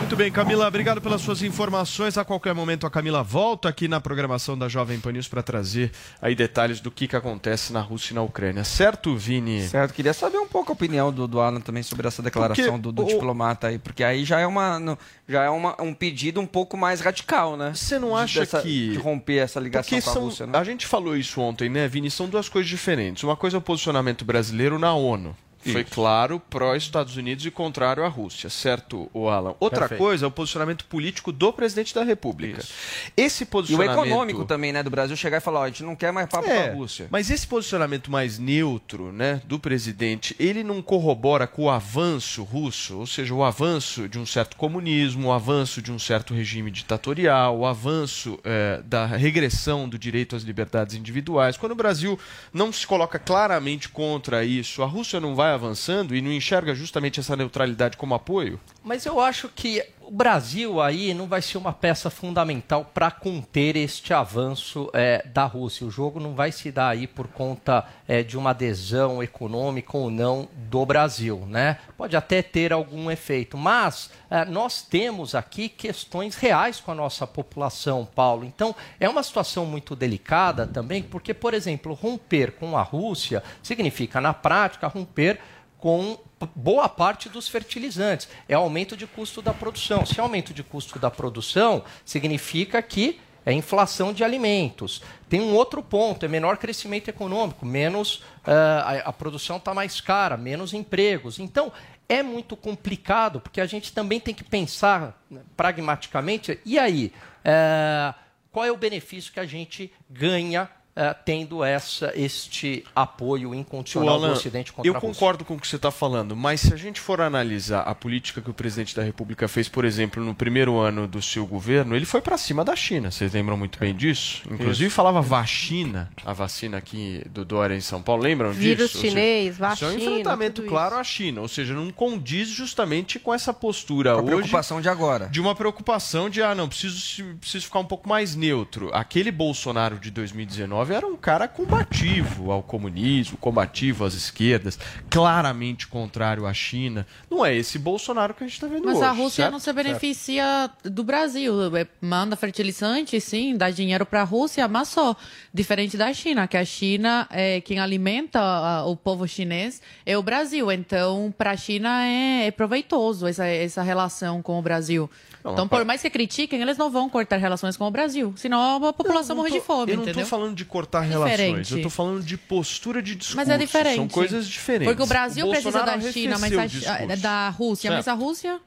Muito 0.07 0.15
bem, 0.15 0.31
Camila, 0.31 0.65
obrigado 0.65 1.01
pelas 1.01 1.21
suas 1.21 1.43
informações. 1.43 2.17
A 2.17 2.23
qualquer 2.23 2.55
momento 2.55 2.87
a 2.87 2.89
Camila 2.89 3.21
volta 3.21 3.67
aqui 3.67 3.89
na 3.89 3.99
programação 3.99 4.57
da 4.57 4.69
Jovem 4.69 4.97
Pan 5.01 5.11
News 5.11 5.27
para 5.27 5.43
trazer 5.43 5.91
aí 6.21 6.33
detalhes 6.33 6.79
do 6.79 6.89
que, 6.89 7.09
que 7.09 7.15
acontece 7.15 7.73
na 7.73 7.81
Rússia 7.81 8.13
e 8.13 8.15
na 8.15 8.21
Ucrânia. 8.21 8.63
Certo, 8.63 9.17
Vini? 9.17 9.67
Certo, 9.67 9.93
queria 9.93 10.13
saber 10.13 10.37
um 10.37 10.47
pouco 10.47 10.71
a 10.71 10.73
opinião 10.73 11.11
do, 11.11 11.27
do 11.27 11.41
Alan 11.41 11.59
também 11.59 11.83
sobre 11.83 12.07
essa 12.07 12.21
declaração 12.21 12.79
porque 12.79 12.81
do, 12.81 12.91
do 12.93 13.03
o... 13.03 13.05
diplomata 13.05 13.67
aí, 13.67 13.77
porque 13.77 14.01
aí 14.01 14.23
já 14.23 14.39
é, 14.39 14.47
uma, 14.47 14.97
já 15.27 15.43
é 15.43 15.49
uma, 15.49 15.75
um 15.81 15.93
pedido 15.93 16.39
um 16.39 16.47
pouco 16.47 16.77
mais 16.77 17.01
radical, 17.01 17.57
né? 17.57 17.73
Você 17.75 17.99
não 17.99 18.15
acha 18.15 18.39
Dessa, 18.39 18.61
que... 18.61 18.91
De 18.91 18.97
romper 18.97 19.39
essa 19.39 19.59
ligação 19.59 19.89
porque 19.89 20.01
com 20.01 20.09
a 20.09 20.13
são... 20.13 20.23
Rússia, 20.23 20.47
né? 20.47 20.57
A 20.57 20.63
gente 20.63 20.87
falou 20.87 21.17
isso 21.17 21.41
ontem, 21.41 21.67
né, 21.67 21.85
Vini? 21.85 22.09
São 22.09 22.29
duas 22.29 22.47
coisas 22.47 22.69
diferentes. 22.69 23.23
Uma 23.23 23.35
coisa 23.35 23.57
é 23.57 23.59
o 23.59 23.61
posicionamento 23.61 24.23
brasileiro 24.23 24.79
na 24.79 24.93
ONU. 24.93 25.35
Foi 25.73 25.83
claro 25.83 26.39
pró-Estados 26.39 27.17
Unidos 27.17 27.45
e 27.45 27.51
contrário 27.51 28.03
à 28.03 28.07
Rússia, 28.07 28.49
certo, 28.49 29.09
o 29.13 29.29
Alan? 29.29 29.55
Outra 29.59 29.81
Perfeito. 29.81 29.99
coisa 29.99 30.25
é 30.25 30.27
o 30.27 30.31
posicionamento 30.31 30.85
político 30.85 31.31
do 31.31 31.51
presidente 31.53 31.93
da 31.93 32.03
República. 32.03 32.59
Isso. 32.59 32.73
Esse 33.15 33.45
posicionamento... 33.45 33.95
E 33.95 33.99
o 33.99 34.05
econômico 34.05 34.45
também, 34.45 34.71
né, 34.71 34.83
do 34.83 34.89
Brasil 34.89 35.15
chegar 35.15 35.37
e 35.37 35.41
falar, 35.41 35.61
ó, 35.61 35.63
a 35.63 35.67
gente 35.67 35.83
não 35.83 35.95
quer 35.95 36.11
mais 36.11 36.29
papo 36.29 36.47
é, 36.47 36.67
com 36.67 36.71
a 36.71 36.75
Rússia. 36.75 37.07
Mas 37.09 37.29
esse 37.29 37.47
posicionamento 37.47 38.11
mais 38.11 38.39
neutro, 38.39 39.11
né, 39.11 39.41
do 39.45 39.59
presidente, 39.59 40.35
ele 40.39 40.63
não 40.63 40.81
corrobora 40.81 41.47
com 41.47 41.63
o 41.63 41.69
avanço 41.69 42.43
russo, 42.43 42.97
ou 42.97 43.07
seja, 43.07 43.33
o 43.33 43.43
avanço 43.43 44.07
de 44.07 44.19
um 44.19 44.25
certo 44.25 44.55
comunismo, 44.57 45.27
o 45.27 45.31
avanço 45.31 45.81
de 45.81 45.91
um 45.91 45.99
certo 45.99 46.33
regime 46.33 46.71
ditatorial, 46.71 47.57
o 47.57 47.65
avanço 47.65 48.39
é, 48.43 48.81
da 48.85 49.05
regressão 49.05 49.87
do 49.87 49.97
direito 49.97 50.35
às 50.35 50.43
liberdades 50.43 50.95
individuais. 50.95 51.57
Quando 51.57 51.71
o 51.71 51.75
Brasil 51.75 52.19
não 52.53 52.71
se 52.71 52.85
coloca 52.85 53.19
claramente 53.19 53.89
contra 53.89 54.43
isso, 54.43 54.83
a 54.83 54.85
Rússia 54.85 55.19
não 55.19 55.35
vai 55.35 55.51
avançando 55.57 56.15
e 56.15 56.21
não 56.21 56.31
enxerga 56.31 56.73
justamente 56.73 57.19
essa 57.19 57.35
neutralidade 57.35 57.97
como 57.97 58.15
apoio? 58.15 58.59
Mas 58.83 59.05
eu 59.05 59.19
acho 59.19 59.49
que 59.49 59.83
o 60.07 60.11
Brasil 60.11 60.81
aí 60.81 61.13
não 61.13 61.27
vai 61.27 61.41
ser 61.41 61.57
uma 61.57 61.73
peça 61.73 62.09
fundamental 62.09 62.89
para 62.93 63.11
conter 63.11 63.75
este 63.75 64.13
avanço 64.13 64.89
é, 64.93 65.21
da 65.27 65.43
Rússia. 65.43 65.85
O 65.85 65.91
jogo 65.91 66.17
não 66.17 66.33
vai 66.33 66.49
se 66.49 66.71
dar 66.71 66.87
aí 66.87 67.05
por 67.05 67.27
conta 67.27 67.85
é, 68.07 68.23
de 68.23 68.37
uma 68.37 68.51
adesão 68.51 69.21
econômica 69.21 69.97
ou 69.97 70.09
não 70.09 70.47
do 70.55 70.85
Brasil, 70.85 71.45
né? 71.45 71.79
Pode 71.97 72.15
até 72.15 72.41
ter 72.41 72.71
algum 72.71 73.11
efeito, 73.11 73.57
mas 73.57 74.09
é, 74.29 74.45
nós 74.45 74.81
temos 74.81 75.35
aqui 75.35 75.67
questões 75.67 76.35
reais 76.35 76.79
com 76.79 76.91
a 76.91 76.95
nossa 76.95 77.27
população, 77.27 78.05
Paulo. 78.05 78.45
Então 78.45 78.73
é 79.01 79.09
uma 79.09 79.21
situação 79.21 79.65
muito 79.65 79.93
delicada 79.93 80.65
também, 80.65 81.03
porque, 81.03 81.33
por 81.33 81.53
exemplo, 81.53 81.93
romper 81.93 82.53
com 82.53 82.77
a 82.77 82.81
Rússia 82.81 83.43
significa, 83.61 84.21
na 84.21 84.33
prática, 84.33 84.87
romper 84.87 85.37
com 85.77 86.17
boa 86.55 86.87
parte 86.87 87.29
dos 87.29 87.47
fertilizantes. 87.47 88.27
É 88.47 88.53
aumento 88.53 88.95
de 88.95 89.07
custo 89.07 89.41
da 89.41 89.53
produção. 89.53 90.05
Se 90.05 90.19
é 90.19 90.21
aumento 90.21 90.53
de 90.53 90.63
custo 90.63 90.99
da 90.99 91.09
produção, 91.09 91.83
significa 92.05 92.81
que 92.81 93.19
é 93.45 93.53
inflação 93.53 94.11
de 94.11 94.25
alimentos. 94.25 95.01
Tem 95.29 95.39
um 95.39 95.53
outro 95.53 95.81
ponto, 95.81 96.25
é 96.25 96.27
menor 96.27 96.57
crescimento 96.57 97.07
econômico, 97.07 97.65
menos 97.65 98.15
uh, 98.15 98.83
a, 98.83 98.91
a, 99.05 99.13
produção 99.13 99.55
está 99.55 99.73
mais 99.73 100.01
cara, 100.01 100.35
menos 100.35 100.73
empregos. 100.73 101.39
Então, 101.39 101.71
é 102.09 102.21
muito 102.21 102.57
complicado, 102.57 103.39
porque 103.39 103.61
a 103.61 103.65
gente 103.65 103.93
também 103.93 104.19
tem 104.19 104.33
que 104.33 104.43
pensar 104.43 105.17
né, 105.31 105.39
pragmaticamente, 105.55 106.59
e 106.65 106.77
aí, 106.77 107.13
uh, 107.39 108.13
qual 108.51 108.65
é 108.65 108.71
o 108.71 108.75
benefício 108.77 109.31
que 109.31 109.39
a 109.39 109.45
gente 109.45 109.93
ganha 110.09 110.69
uh, 110.97 111.15
tendo 111.23 111.63
essa, 111.63 112.11
este 112.15 112.83
apoio 112.95 113.53
incondicional 113.53 114.15
Alan, 114.15 114.27
do 114.29 114.33
Ocidente 114.33 114.73
contra 114.73 114.89
eu 114.89 114.95
a 114.95 114.97
Rússia. 114.97 115.07
Eu 115.07 115.13
concordo 115.13 115.45
com 115.45 115.55
o 115.55 115.59
que 115.59 115.67
você 115.67 115.75
está 115.75 115.91
falando, 115.91 116.35
mas 116.35 116.61
se 116.61 116.73
a 116.73 116.77
gente 116.77 116.99
for 116.99 117.21
analisar 117.21 117.81
a 117.81 117.93
política 117.93 118.41
que 118.41 118.49
o 118.49 118.53
presidente 118.53 118.95
da 118.95 119.03
República 119.03 119.47
fez, 119.47 119.69
por 119.69 119.85
exemplo, 119.85 120.23
no 120.23 120.33
primeiro 120.33 120.77
ano 120.77 121.07
do 121.07 121.21
seu 121.21 121.45
governo, 121.45 121.95
ele 121.95 122.05
foi 122.05 122.21
para 122.21 122.37
cima 122.37 122.65
da 122.65 122.75
China. 122.75 123.11
Vocês 123.11 123.33
lembram 123.33 123.55
muito 123.55 123.77
bem 123.79 123.95
disso? 123.95 124.41
Inclusive 124.49 124.87
Isso. 124.87 124.95
falava 124.95 125.21
vacina, 125.21 126.09
a 126.25 126.33
vacina 126.33 126.77
aqui 126.77 127.23
do 127.29 127.45
Dória 127.45 127.75
em 127.75 127.81
São 127.81 128.01
Paulo. 128.01 128.23
Lembram 128.23 128.51
Vírus 128.51 128.91
disso? 128.91 129.01
Vírus 129.01 129.13
chinês, 129.13 129.57
vacina. 129.57 129.91
Isso 129.91 129.99
é 129.99 130.09
um 130.09 130.11
enfrentamento 130.11 130.63
claro 130.63 130.95
à 130.95 131.03
China, 131.03 131.41
ou 131.41 131.47
seja, 131.47 131.73
não 131.73 131.91
condiz 131.91 132.49
justamente 132.49 133.19
com 133.19 133.33
essa 133.33 133.53
postura 133.53 134.11
a 134.11 134.15
hoje. 134.15 134.25
preocupação 134.25 134.81
de 134.81 134.89
agora. 134.89 135.27
De 135.27 135.39
uma 135.39 135.53
preocupação 135.53 136.29
de, 136.29 136.41
ah, 136.41 136.55
não, 136.55 136.67
preciso, 136.67 137.23
preciso 137.35 137.65
ficar 137.65 137.79
um 137.79 137.85
pouco 137.85 138.09
mais 138.09 138.35
neutro. 138.35 138.89
Aquele 138.93 139.31
Bolsonaro 139.31 139.99
de 139.99 140.09
2019 140.09 140.86
era 140.95 141.07
um 141.07 141.15
cara 141.15 141.47
combativo 141.47 142.51
ao 142.51 142.61
comunismo, 142.63 143.37
combativo 143.37 144.05
às 144.05 144.13
esquerdas, 144.13 144.79
claramente 145.09 145.87
contrário 145.87 146.45
à 146.45 146.53
China. 146.53 147.05
Não 147.29 147.45
é 147.45 147.55
esse 147.55 147.79
Bolsonaro 147.79 148.33
que 148.33 148.43
a 148.43 148.47
gente 148.47 148.55
está 148.55 148.67
vendo 148.67 148.85
Mas 148.85 148.97
hoje. 148.97 149.05
Mas 149.05 149.09
a 149.09 149.21
Rússia 149.21 149.43
certo? 149.43 149.51
não 149.51 149.59
se 149.59 149.73
beneficia 149.73 150.43
certo. 150.43 150.89
do 150.89 151.03
Brasil. 151.03 151.75
É, 151.75 151.87
manda 152.01 152.35
fertilizante, 152.35 153.19
sim, 153.19 153.55
dá 153.55 153.69
dinheiro 153.69 154.05
para 154.05 154.21
a 154.21 154.25
Rússia, 154.25 154.67
mas 154.67 154.87
só. 154.89 155.15
Diferente 155.53 155.97
da 155.97 156.13
China, 156.13 156.47
que 156.47 156.57
a 156.57 156.65
China, 156.65 157.27
é, 157.31 157.61
quem 157.61 157.79
alimenta 157.79 158.83
o 158.85 158.95
povo 158.95 159.27
chinês 159.27 159.81
é 160.05 160.17
o 160.17 160.23
Brasil. 160.23 160.71
Então, 160.71 161.33
para 161.35 161.51
a 161.51 161.57
China 161.57 162.05
é, 162.05 162.47
é 162.47 162.51
proveitoso 162.51 163.27
essa, 163.27 163.45
essa 163.45 163.81
relação 163.81 164.41
com 164.41 164.59
o 164.59 164.61
Brasil. 164.61 165.09
Então, 165.39 165.67
por 165.67 165.83
mais 165.85 166.01
que 166.01 166.09
critiquem, 166.09 166.61
eles 166.61 166.77
não 166.77 166.89
vão 166.89 167.09
cortar 167.09 167.37
relações 167.37 167.77
com 167.77 167.85
o 167.85 167.91
Brasil. 167.91 168.33
Senão 168.35 168.85
a 168.85 168.93
população 168.93 169.35
não, 169.35 169.43
não 169.43 169.49
morre 169.49 169.59
de 169.59 169.65
fome, 169.65 169.91
Eu 169.93 169.97
não 169.97 170.05
estou 170.05 170.25
falando 170.25 170.55
de 170.55 170.65
cortar 170.65 171.01
relações. 171.01 171.31
Diferente. 171.31 171.71
Eu 171.71 171.77
estou 171.77 171.91
falando 171.91 172.23
de 172.23 172.37
postura 172.37 173.01
de 173.01 173.15
discurso. 173.15 173.37
Mas 173.37 173.49
é 173.49 173.57
diferente. 173.57 173.95
São 173.95 174.07
coisas 174.07 174.47
diferentes. 174.47 174.87
Porque 174.87 175.03
o 175.03 175.07
Brasil 175.07 175.47
o 175.47 175.49
precisa 175.49 175.83
da 175.83 175.99
China, 175.99 176.37
mas 176.39 176.53
a, 176.87 177.15
da 177.15 177.49
Rússia, 177.49 177.89
certo. 177.89 177.97
mas 177.97 178.07
a 178.07 178.13
Rússia... 178.13 178.59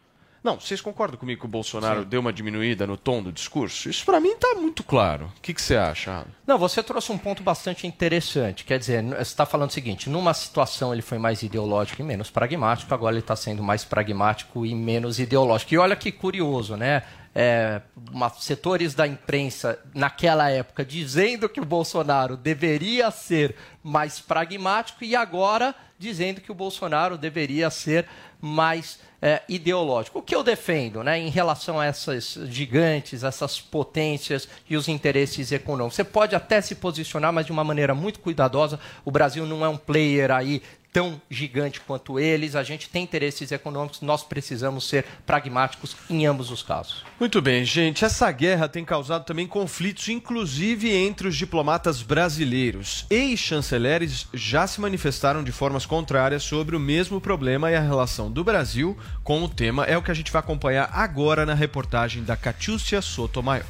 Não, 0.42 0.58
vocês 0.58 0.80
concordam 0.80 1.18
comigo 1.18 1.40
que 1.40 1.46
o 1.46 1.50
Bolsonaro 1.50 2.02
Sim. 2.02 2.08
deu 2.08 2.20
uma 2.20 2.32
diminuída 2.32 2.86
no 2.86 2.96
tom 2.96 3.22
do 3.22 3.30
discurso? 3.30 3.90
Isso 3.90 4.06
para 4.06 4.18
mim 4.18 4.30
está 4.30 4.54
muito 4.54 4.82
claro. 4.82 5.26
O 5.36 5.40
que, 5.42 5.52
que 5.52 5.60
você 5.60 5.76
acha? 5.76 6.26
Não, 6.46 6.56
você 6.56 6.82
trouxe 6.82 7.12
um 7.12 7.18
ponto 7.18 7.42
bastante 7.42 7.86
interessante. 7.86 8.64
Quer 8.64 8.78
dizer, 8.78 9.04
você 9.04 9.20
está 9.20 9.44
falando 9.44 9.68
o 9.68 9.72
seguinte: 9.72 10.08
numa 10.08 10.32
situação 10.32 10.94
ele 10.94 11.02
foi 11.02 11.18
mais 11.18 11.42
ideológico 11.42 12.00
e 12.00 12.04
menos 12.04 12.30
pragmático, 12.30 12.92
agora 12.94 13.12
ele 13.12 13.20
está 13.20 13.36
sendo 13.36 13.62
mais 13.62 13.84
pragmático 13.84 14.64
e 14.64 14.74
menos 14.74 15.18
ideológico. 15.18 15.74
E 15.74 15.78
olha 15.78 15.94
que 15.94 16.10
curioso, 16.10 16.74
né? 16.74 17.02
É, 17.32 17.80
uma, 18.10 18.28
setores 18.28 18.92
da 18.92 19.06
imprensa 19.06 19.78
naquela 19.94 20.50
época 20.50 20.84
dizendo 20.84 21.48
que 21.48 21.60
o 21.60 21.64
Bolsonaro 21.64 22.36
deveria 22.36 23.08
ser 23.12 23.54
mais 23.84 24.18
pragmático 24.18 25.04
e 25.04 25.14
agora 25.14 25.72
dizendo 25.96 26.40
que 26.40 26.50
o 26.50 26.54
Bolsonaro 26.54 27.16
deveria 27.16 27.70
ser 27.70 28.08
mais 28.40 28.98
é, 29.22 29.42
ideológico. 29.48 30.18
O 30.18 30.22
que 30.22 30.34
eu 30.34 30.42
defendo 30.42 31.02
né, 31.02 31.18
em 31.18 31.28
relação 31.28 31.78
a 31.78 31.86
essas 31.86 32.38
gigantes, 32.48 33.22
essas 33.22 33.60
potências 33.60 34.48
e 34.68 34.76
os 34.76 34.88
interesses 34.88 35.52
econômicos? 35.52 35.96
Você 35.96 36.04
pode 36.04 36.34
até 36.34 36.60
se 36.60 36.74
posicionar, 36.74 37.32
mas 37.32 37.46
de 37.46 37.52
uma 37.52 37.64
maneira 37.64 37.94
muito 37.94 38.20
cuidadosa. 38.20 38.80
O 39.04 39.10
Brasil 39.10 39.44
não 39.44 39.64
é 39.64 39.68
um 39.68 39.76
player 39.76 40.30
aí 40.30 40.62
tão 40.92 41.20
gigante 41.30 41.80
quanto 41.80 42.18
eles, 42.18 42.54
a 42.54 42.62
gente 42.62 42.88
tem 42.88 43.02
interesses 43.02 43.52
econômicos, 43.52 44.00
nós 44.00 44.22
precisamos 44.22 44.88
ser 44.88 45.04
pragmáticos 45.24 45.96
em 46.08 46.26
ambos 46.26 46.50
os 46.50 46.62
casos. 46.62 47.04
Muito 47.18 47.40
bem, 47.40 47.64
gente. 47.64 48.04
Essa 48.04 48.30
guerra 48.32 48.68
tem 48.68 48.84
causado 48.84 49.24
também 49.24 49.46
conflitos, 49.46 50.08
inclusive 50.08 50.90
entre 50.90 51.28
os 51.28 51.36
diplomatas 51.36 52.02
brasileiros. 52.02 53.06
Ex-chanceleres 53.08 54.26
já 54.34 54.66
se 54.66 54.80
manifestaram 54.80 55.44
de 55.44 55.52
formas 55.52 55.86
contrárias 55.86 56.42
sobre 56.42 56.74
o 56.74 56.80
mesmo 56.80 57.20
problema 57.20 57.70
e 57.70 57.76
a 57.76 57.80
relação 57.80 58.30
do 58.30 58.42
Brasil 58.42 58.96
com 59.22 59.42
o 59.42 59.48
tema. 59.48 59.84
É 59.84 59.96
o 59.96 60.02
que 60.02 60.10
a 60.10 60.14
gente 60.14 60.32
vai 60.32 60.40
acompanhar 60.40 60.90
agora 60.92 61.46
na 61.46 61.54
reportagem 61.54 62.22
da 62.24 62.36
Catiúcia 62.36 63.00
Sotomayor. 63.00 63.66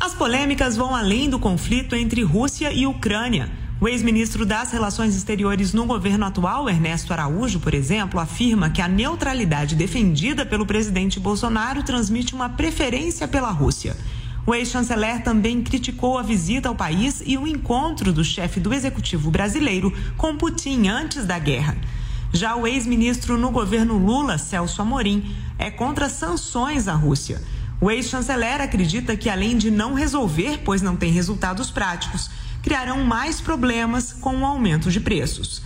As 0.00 0.14
polêmicas 0.14 0.76
vão 0.76 0.94
além 0.94 1.28
do 1.28 1.38
conflito 1.38 1.94
entre 1.96 2.22
Rússia 2.22 2.72
e 2.72 2.86
Ucrânia. 2.86 3.50
O 3.82 3.88
ex-ministro 3.88 4.46
das 4.46 4.70
Relações 4.70 5.16
Exteriores 5.16 5.72
no 5.72 5.84
governo 5.84 6.24
atual, 6.24 6.70
Ernesto 6.70 7.12
Araújo, 7.12 7.58
por 7.58 7.74
exemplo, 7.74 8.20
afirma 8.20 8.70
que 8.70 8.80
a 8.80 8.86
neutralidade 8.86 9.74
defendida 9.74 10.46
pelo 10.46 10.64
presidente 10.64 11.18
Bolsonaro 11.18 11.82
transmite 11.82 12.32
uma 12.32 12.48
preferência 12.48 13.26
pela 13.26 13.50
Rússia. 13.50 13.96
O 14.46 14.54
ex-chanceler 14.54 15.24
também 15.24 15.64
criticou 15.64 16.16
a 16.16 16.22
visita 16.22 16.68
ao 16.68 16.76
país 16.76 17.24
e 17.26 17.36
o 17.36 17.44
encontro 17.44 18.12
do 18.12 18.22
chefe 18.22 18.60
do 18.60 18.72
executivo 18.72 19.32
brasileiro 19.32 19.92
com 20.16 20.36
Putin 20.36 20.86
antes 20.86 21.26
da 21.26 21.40
guerra. 21.40 21.76
Já 22.32 22.54
o 22.54 22.68
ex-ministro 22.68 23.36
no 23.36 23.50
governo 23.50 23.98
Lula, 23.98 24.38
Celso 24.38 24.80
Amorim, 24.80 25.34
é 25.58 25.72
contra 25.72 26.08
sanções 26.08 26.86
à 26.86 26.94
Rússia. 26.94 27.42
O 27.80 27.90
ex-chanceler 27.90 28.60
acredita 28.60 29.16
que, 29.16 29.28
além 29.28 29.58
de 29.58 29.68
não 29.68 29.92
resolver, 29.92 30.60
pois 30.64 30.80
não 30.80 30.94
tem 30.94 31.10
resultados 31.10 31.68
práticos, 31.68 32.30
criarão 32.62 33.04
mais 33.04 33.40
problemas 33.40 34.12
com 34.12 34.38
o 34.38 34.46
aumento 34.46 34.90
de 34.90 35.00
preços. 35.00 35.62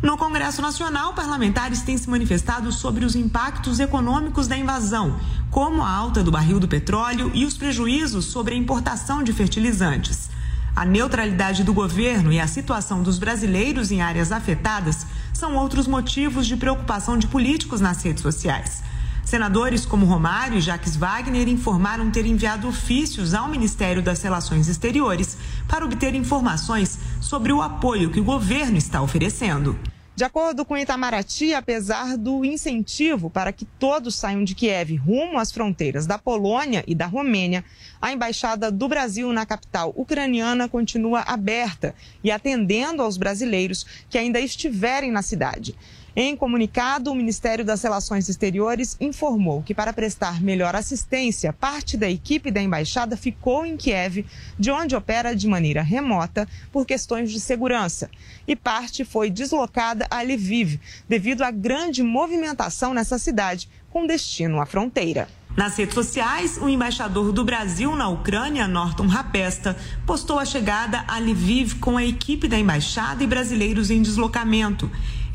No 0.00 0.16
Congresso 0.16 0.62
Nacional, 0.62 1.12
parlamentares 1.12 1.82
têm 1.82 1.98
se 1.98 2.08
manifestado 2.08 2.70
sobre 2.70 3.04
os 3.04 3.16
impactos 3.16 3.80
econômicos 3.80 4.46
da 4.46 4.56
invasão, 4.56 5.18
como 5.50 5.82
a 5.82 5.90
alta 5.90 6.22
do 6.22 6.30
barril 6.30 6.60
do 6.60 6.68
petróleo 6.68 7.32
e 7.34 7.44
os 7.44 7.56
prejuízos 7.56 8.26
sobre 8.26 8.54
a 8.54 8.56
importação 8.56 9.24
de 9.24 9.32
fertilizantes. 9.32 10.30
A 10.76 10.84
neutralidade 10.84 11.64
do 11.64 11.74
governo 11.74 12.32
e 12.32 12.38
a 12.38 12.46
situação 12.46 13.02
dos 13.02 13.18
brasileiros 13.18 13.90
em 13.90 14.00
áreas 14.00 14.30
afetadas 14.30 15.04
são 15.34 15.56
outros 15.56 15.88
motivos 15.88 16.46
de 16.46 16.56
preocupação 16.56 17.18
de 17.18 17.26
políticos 17.26 17.80
nas 17.80 18.00
redes 18.00 18.22
sociais. 18.22 18.84
Senadores 19.28 19.84
como 19.84 20.06
Romário 20.06 20.56
e 20.56 20.60
Jacques 20.62 20.96
Wagner 20.96 21.48
informaram 21.48 22.10
ter 22.10 22.24
enviado 22.24 22.66
ofícios 22.66 23.34
ao 23.34 23.46
Ministério 23.46 24.00
das 24.00 24.22
Relações 24.22 24.68
Exteriores 24.68 25.36
para 25.68 25.84
obter 25.84 26.14
informações 26.14 26.98
sobre 27.20 27.52
o 27.52 27.60
apoio 27.60 28.10
que 28.10 28.20
o 28.20 28.24
governo 28.24 28.78
está 28.78 29.02
oferecendo. 29.02 29.78
De 30.16 30.24
acordo 30.24 30.64
com 30.64 30.78
Itamaraty, 30.78 31.52
apesar 31.52 32.16
do 32.16 32.42
incentivo 32.42 33.28
para 33.28 33.52
que 33.52 33.66
todos 33.66 34.16
saiam 34.16 34.42
de 34.42 34.54
Kiev 34.54 34.96
rumo 34.96 35.38
às 35.38 35.52
fronteiras 35.52 36.06
da 36.06 36.18
Polônia 36.18 36.82
e 36.88 36.94
da 36.94 37.06
Romênia, 37.06 37.62
a 38.00 38.10
embaixada 38.10 38.70
do 38.70 38.88
Brasil 38.88 39.30
na 39.30 39.44
capital 39.44 39.92
ucraniana 39.94 40.70
continua 40.70 41.20
aberta 41.20 41.94
e 42.24 42.30
atendendo 42.30 43.02
aos 43.02 43.18
brasileiros 43.18 43.84
que 44.08 44.16
ainda 44.16 44.40
estiverem 44.40 45.12
na 45.12 45.20
cidade. 45.20 45.76
Em 46.16 46.36
comunicado, 46.36 47.12
o 47.12 47.14
Ministério 47.14 47.64
das 47.64 47.82
Relações 47.82 48.28
Exteriores 48.28 48.96
informou 49.00 49.62
que, 49.62 49.74
para 49.74 49.92
prestar 49.92 50.40
melhor 50.40 50.74
assistência, 50.74 51.52
parte 51.52 51.96
da 51.96 52.10
equipe 52.10 52.50
da 52.50 52.60
embaixada 52.60 53.16
ficou 53.16 53.64
em 53.64 53.76
Kiev, 53.76 54.24
de 54.58 54.70
onde 54.70 54.96
opera 54.96 55.36
de 55.36 55.46
maneira 55.46 55.82
remota 55.82 56.48
por 56.72 56.84
questões 56.84 57.30
de 57.30 57.38
segurança, 57.38 58.10
e 58.46 58.56
parte 58.56 59.04
foi 59.04 59.30
deslocada 59.30 60.06
a 60.10 60.22
Lviv, 60.22 60.80
devido 61.08 61.42
à 61.42 61.50
grande 61.50 62.02
movimentação 62.02 62.92
nessa 62.92 63.18
cidade, 63.18 63.68
com 63.90 64.06
destino 64.06 64.60
à 64.60 64.66
fronteira. 64.66 65.28
Nas 65.56 65.76
redes 65.76 65.94
sociais, 65.94 66.56
o 66.56 66.68
embaixador 66.68 67.32
do 67.32 67.44
Brasil 67.44 67.96
na 67.96 68.08
Ucrânia, 68.08 68.68
Norton 68.68 69.08
Rapesta, 69.08 69.76
postou 70.06 70.38
a 70.38 70.44
chegada 70.44 71.04
a 71.08 71.18
Lviv 71.18 71.80
com 71.80 71.96
a 71.96 72.04
equipe 72.04 72.46
da 72.46 72.56
embaixada 72.56 73.24
e 73.24 73.26
brasileiros 73.26 73.90
em 73.90 74.00
deslocamento. 74.00 74.88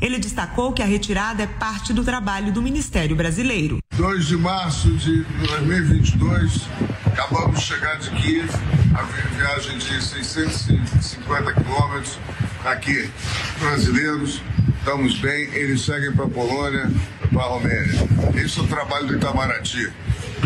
Ele 0.04 0.18
destacou 0.18 0.70
que 0.70 0.82
a 0.82 0.84
retirada 0.84 1.42
é 1.42 1.46
parte 1.46 1.90
do 1.94 2.04
trabalho 2.04 2.52
do 2.52 2.60
Ministério 2.60 3.16
Brasileiro. 3.16 3.78
2 3.96 4.26
de 4.26 4.36
março 4.36 4.92
de 4.96 5.24
2022, 5.24 6.68
acabamos 7.06 7.58
de 7.58 7.64
chegar 7.64 7.96
de 7.96 8.10
Kiev, 8.10 8.50
a 8.94 9.02
viagem 9.34 9.78
de 9.78 10.04
650 10.04 11.54
quilômetros 11.54 12.18
aqui. 12.66 13.10
Brasileiros, 13.58 14.42
estamos 14.76 15.16
bem, 15.20 15.48
eles 15.54 15.80
seguem 15.80 16.12
para 16.12 16.26
a 16.26 16.28
Polônia, 16.28 16.92
para 17.32 17.42
a 17.42 17.46
Romênia. 17.46 18.06
Esse 18.34 18.60
é 18.60 18.62
o 18.62 18.66
trabalho 18.66 19.06
do 19.06 19.14
Itamaraty, 19.14 19.90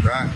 tá? 0.01 0.31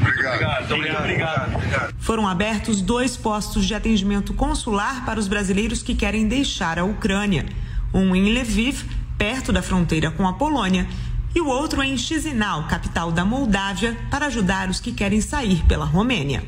Obrigado. 0.00 0.72
Obrigado, 0.72 0.72
obrigado, 0.72 1.54
obrigado. 1.54 1.94
Foram 1.98 2.26
abertos 2.26 2.80
dois 2.80 3.18
postos 3.18 3.66
de 3.66 3.74
atendimento 3.74 4.32
consular 4.32 5.04
para 5.04 5.20
os 5.20 5.28
brasileiros 5.28 5.82
que 5.82 5.94
querem 5.94 6.26
deixar 6.26 6.78
a 6.78 6.84
Ucrânia. 6.84 7.44
Um 7.92 8.14
em 8.14 8.32
Lviv, 8.38 8.84
perto 9.16 9.52
da 9.52 9.62
fronteira 9.62 10.10
com 10.10 10.26
a 10.26 10.32
Polônia, 10.34 10.86
e 11.34 11.40
o 11.40 11.46
outro 11.46 11.82
em 11.82 11.96
Chisinau, 11.98 12.66
capital 12.66 13.12
da 13.12 13.24
Moldávia, 13.24 13.96
para 14.10 14.26
ajudar 14.26 14.70
os 14.70 14.80
que 14.80 14.92
querem 14.92 15.20
sair 15.20 15.62
pela 15.66 15.84
Romênia. 15.84 16.42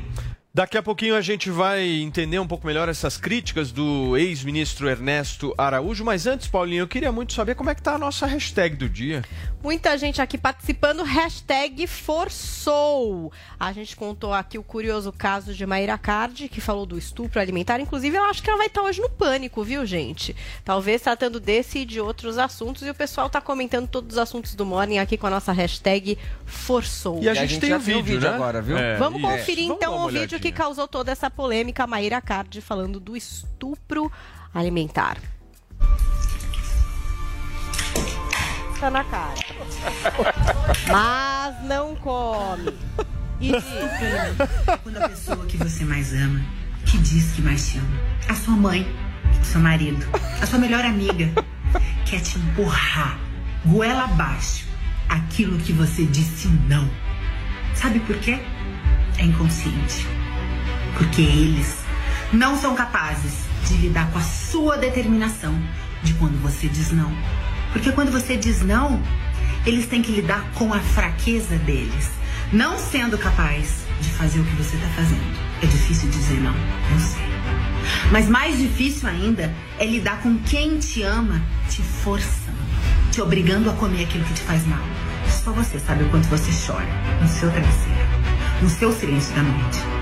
Daqui 0.58 0.76
a 0.76 0.82
pouquinho 0.82 1.14
a 1.14 1.20
gente 1.20 1.52
vai 1.52 1.86
entender 1.86 2.40
um 2.40 2.46
pouco 2.46 2.66
melhor 2.66 2.88
essas 2.88 3.16
críticas 3.16 3.70
do 3.70 4.16
ex-ministro 4.16 4.88
Ernesto 4.88 5.54
Araújo, 5.56 6.04
mas 6.04 6.26
antes, 6.26 6.48
Paulinho, 6.48 6.80
eu 6.80 6.88
queria 6.88 7.12
muito 7.12 7.32
saber 7.32 7.54
como 7.54 7.70
é 7.70 7.76
que 7.76 7.80
tá 7.80 7.94
a 7.94 7.98
nossa 7.98 8.26
hashtag 8.26 8.74
do 8.74 8.88
dia. 8.88 9.22
Muita 9.62 9.96
gente 9.96 10.20
aqui 10.20 10.36
participando, 10.36 11.04
hashtag 11.04 11.86
forçou. 11.86 13.32
A 13.58 13.72
gente 13.72 13.94
contou 13.94 14.32
aqui 14.32 14.58
o 14.58 14.62
curioso 14.64 15.12
caso 15.12 15.54
de 15.54 15.64
Maíra 15.64 15.96
Cardi, 15.96 16.48
que 16.48 16.60
falou 16.60 16.84
do 16.84 16.98
estupro 16.98 17.40
alimentar. 17.40 17.78
Inclusive, 17.78 18.16
eu 18.16 18.24
acho 18.24 18.42
que 18.42 18.50
ela 18.50 18.58
vai 18.58 18.66
estar 18.66 18.82
hoje 18.82 19.00
no 19.00 19.10
pânico, 19.10 19.62
viu, 19.62 19.86
gente? 19.86 20.34
Talvez 20.64 21.02
tratando 21.02 21.38
desse 21.38 21.80
e 21.80 21.84
de 21.84 22.00
outros 22.00 22.36
assuntos. 22.36 22.82
E 22.82 22.90
o 22.90 22.94
pessoal 22.94 23.30
tá 23.30 23.40
comentando 23.40 23.86
todos 23.86 24.16
os 24.16 24.18
assuntos 24.18 24.56
do 24.56 24.66
Morning 24.66 24.98
aqui 24.98 25.16
com 25.16 25.28
a 25.28 25.30
nossa 25.30 25.52
hashtag 25.52 26.18
forçou. 26.44 27.22
E 27.22 27.28
a, 27.28 27.32
e 27.32 27.34
gente, 27.34 27.44
a 27.44 27.46
gente, 27.46 27.60
tem 27.60 27.74
o 27.74 27.78
vídeo, 27.78 28.02
vídeo 28.02 28.20
né? 28.28 28.34
agora, 28.34 28.60
viu? 28.60 28.76
É, 28.76 28.96
Vamos 28.96 29.20
conferir, 29.20 29.70
então, 29.70 30.04
o 30.04 30.08
vídeo 30.08 30.40
que 30.40 30.47
causou 30.52 30.86
toda 30.86 31.12
essa 31.12 31.30
polêmica, 31.30 31.86
Maíra 31.86 32.20
Cardi 32.20 32.60
falando 32.60 33.00
do 33.00 33.16
estupro 33.16 34.10
alimentar. 34.54 35.18
Tá 38.78 38.90
na 38.90 39.04
cara. 39.04 39.34
Mas 40.88 41.64
não 41.64 41.96
come. 41.96 42.76
E 43.40 43.52
Quando 44.82 44.96
a 44.98 45.08
pessoa 45.08 45.46
que 45.46 45.56
você 45.56 45.84
mais 45.84 46.12
ama, 46.12 46.40
que 46.86 46.98
diz 46.98 47.32
que 47.32 47.42
mais 47.42 47.68
te 47.68 47.78
ama, 47.78 47.98
a 48.28 48.34
sua 48.34 48.54
mãe, 48.54 48.86
seu 49.42 49.60
marido, 49.60 50.06
a 50.40 50.46
sua 50.46 50.58
melhor 50.58 50.84
amiga, 50.84 51.28
quer 52.04 52.20
te 52.20 52.38
empurrar, 52.38 53.18
goela 53.66 54.04
abaixo, 54.04 54.66
aquilo 55.08 55.58
que 55.58 55.72
você 55.72 56.04
disse 56.06 56.48
não. 56.68 56.88
Sabe 57.74 58.00
por 58.00 58.16
quê? 58.18 58.38
É 59.18 59.24
inconsciente 59.24 60.06
porque 60.96 61.22
eles 61.22 61.76
não 62.32 62.58
são 62.58 62.74
capazes 62.74 63.32
de 63.66 63.74
lidar 63.74 64.10
com 64.10 64.18
a 64.18 64.22
sua 64.22 64.76
determinação 64.76 65.54
de 66.02 66.14
quando 66.14 66.40
você 66.40 66.68
diz 66.68 66.92
não. 66.92 67.12
Porque 67.72 67.92
quando 67.92 68.10
você 68.10 68.36
diz 68.36 68.62
não, 68.62 69.02
eles 69.66 69.86
têm 69.86 70.02
que 70.02 70.12
lidar 70.12 70.44
com 70.54 70.72
a 70.72 70.80
fraqueza 70.80 71.56
deles, 71.58 72.10
não 72.52 72.78
sendo 72.78 73.18
capaz 73.18 73.84
de 74.00 74.08
fazer 74.10 74.40
o 74.40 74.44
que 74.44 74.56
você 74.56 74.76
está 74.76 74.88
fazendo. 74.88 75.38
É 75.62 75.66
difícil 75.66 76.08
dizer 76.08 76.40
não, 76.40 76.54
eu 76.54 77.00
sei. 77.00 77.28
Mas 78.10 78.28
mais 78.28 78.58
difícil 78.58 79.08
ainda 79.08 79.54
é 79.78 79.86
lidar 79.86 80.20
com 80.22 80.38
quem 80.38 80.78
te 80.78 81.02
ama 81.02 81.40
te 81.68 81.82
forçando, 81.82 82.58
te 83.10 83.20
obrigando 83.20 83.70
a 83.70 83.74
comer 83.74 84.04
aquilo 84.04 84.24
que 84.24 84.34
te 84.34 84.42
faz 84.42 84.66
mal. 84.66 84.82
Só 85.28 85.52
você 85.52 85.78
sabe 85.78 86.04
o 86.04 86.08
quanto 86.10 86.28
você 86.28 86.50
chora 86.66 86.88
no 87.20 87.28
seu 87.28 87.50
travesseiro, 87.50 88.08
no 88.62 88.70
seu 88.70 88.92
silêncio 88.92 89.34
da 89.34 89.42
noite. 89.42 89.97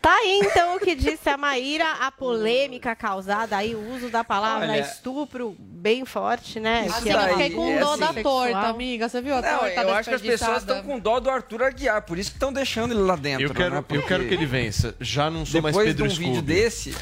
Tá 0.00 0.14
aí 0.14 0.40
então 0.44 0.76
o 0.76 0.80
que 0.80 0.94
disse 0.94 1.28
a 1.28 1.36
Maíra, 1.36 1.84
a 2.00 2.10
polêmica 2.10 2.96
causada 2.96 3.56
aí, 3.56 3.74
o 3.74 3.94
uso 3.94 4.08
da 4.08 4.24
palavra 4.24 4.68
Olha, 4.68 4.80
estupro 4.80 5.54
bem 5.58 6.06
forte, 6.06 6.58
né? 6.58 6.86
Assim, 6.88 7.02
que 7.02 7.08
eu 7.10 7.20
fiquei 7.20 7.50
com 7.50 7.78
dó 7.78 7.92
assim, 7.92 8.00
da 8.00 8.22
torta, 8.22 8.58
amiga. 8.60 9.08
Você 9.08 9.20
viu 9.20 9.34
a 9.34 9.42
não, 9.42 9.58
torta 9.58 9.82
Eu 9.82 9.94
acho 9.94 10.08
que 10.08 10.14
as 10.14 10.22
pessoas 10.22 10.58
estão 10.58 10.82
com 10.82 10.98
dó 10.98 11.20
do 11.20 11.28
Arthur 11.28 11.64
Aguiar, 11.64 12.02
por 12.02 12.18
isso 12.18 12.30
que 12.30 12.36
estão 12.36 12.50
deixando 12.50 12.94
ele 12.94 13.02
lá 13.02 13.14
dentro. 13.14 13.46
Eu 13.46 13.54
quero, 13.54 13.74
né? 13.74 13.84
eu 13.90 14.02
quero 14.02 14.26
que 14.26 14.32
ele 14.32 14.46
vença. 14.46 14.94
Já 15.00 15.28
não 15.28 15.44
sou 15.44 15.60
Depois 15.60 15.76
mais 15.76 15.88
Pedro 15.88 16.08
de 16.08 16.12
um 16.12 16.16
Scooby. 16.16 16.30
vídeo 16.30 16.42
desse... 16.42 16.94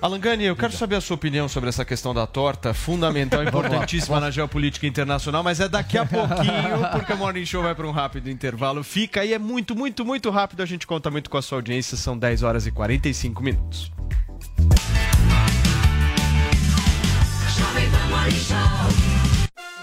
Alangani, 0.00 0.44
eu 0.44 0.56
quero 0.56 0.72
saber 0.72 0.96
a 0.96 1.00
sua 1.00 1.14
opinião 1.14 1.48
sobre 1.48 1.68
essa 1.68 1.84
questão 1.84 2.14
da 2.14 2.26
torta, 2.26 2.72
fundamental, 2.72 3.42
importantíssima 3.44 4.18
na 4.18 4.30
geopolítica 4.30 4.86
internacional, 4.86 5.42
mas 5.42 5.60
é 5.60 5.68
daqui 5.68 5.98
a 5.98 6.06
pouquinho, 6.06 6.90
porque 6.92 7.12
o 7.12 7.16
Morning 7.16 7.44
Show 7.44 7.62
vai 7.62 7.74
para 7.74 7.86
um 7.86 7.90
rápido 7.90 8.30
intervalo. 8.30 8.82
Fica 8.82 9.20
aí, 9.20 9.34
é 9.34 9.38
muito, 9.38 9.74
muito, 9.76 10.04
muito 10.04 10.30
rápido, 10.30 10.62
a 10.62 10.66
gente 10.66 10.86
conta 10.86 11.10
muito 11.10 11.28
com 11.28 11.36
a 11.36 11.42
sua 11.42 11.58
audiência, 11.58 11.96
são 11.96 12.16
10 12.16 12.42
horas 12.42 12.45
e 12.66 12.70
45 12.70 13.42
minutos. 13.42 13.96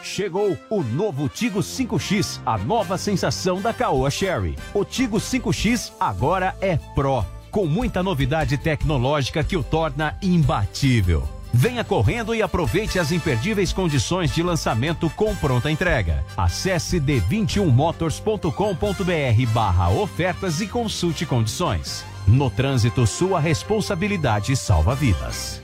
Chegou 0.01 0.57
o 0.69 0.83
novo 0.83 1.27
Tigo 1.27 1.59
5X, 1.59 2.39
a 2.45 2.57
nova 2.57 2.97
sensação 2.97 3.59
da 3.59 3.73
Caoa 3.73 4.09
Sherry. 4.11 4.55
O 4.73 4.85
Tigo 4.85 5.17
5X 5.17 5.91
agora 5.99 6.55
é 6.61 6.77
Pro, 6.77 7.25
com 7.49 7.65
muita 7.65 8.03
novidade 8.03 8.57
tecnológica 8.57 9.43
que 9.43 9.57
o 9.57 9.63
torna 9.63 10.15
imbatível. 10.21 11.27
Venha 11.51 11.83
correndo 11.83 12.33
e 12.33 12.41
aproveite 12.41 12.97
as 12.97 13.11
imperdíveis 13.11 13.73
condições 13.73 14.33
de 14.33 14.41
lançamento 14.41 15.07
com 15.11 15.35
pronta 15.35 15.69
entrega. 15.69 16.23
Acesse 16.35 16.99
d21motors.com.br 16.99 19.53
barra 19.53 19.89
ofertas 19.89 20.61
e 20.61 20.67
consulte 20.67 21.27
condições. 21.27 22.03
No 22.27 22.49
trânsito, 22.49 23.05
sua 23.05 23.39
responsabilidade 23.39 24.55
salva 24.55 24.95
vidas. 24.95 25.61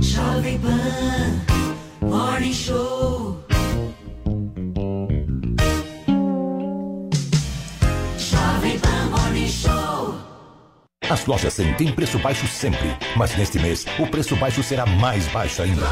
Jovem 0.00 0.58
Pan, 0.58 2.06
Morning 2.06 2.52
Show. 2.52 3.42
Jovem 8.18 8.78
Pan 8.78 9.10
Morning 9.10 9.48
Show. 9.48 10.14
As 11.08 11.24
lojas 11.26 11.54
100 11.54 11.74
têm 11.74 11.92
preço 11.92 12.18
baixo 12.18 12.46
sempre, 12.46 12.94
mas 13.16 13.34
neste 13.36 13.58
mês 13.58 13.86
o 13.98 14.06
preço 14.06 14.36
baixo 14.36 14.62
será 14.62 14.84
mais 14.84 15.26
baixo 15.28 15.62
ainda. 15.62 15.86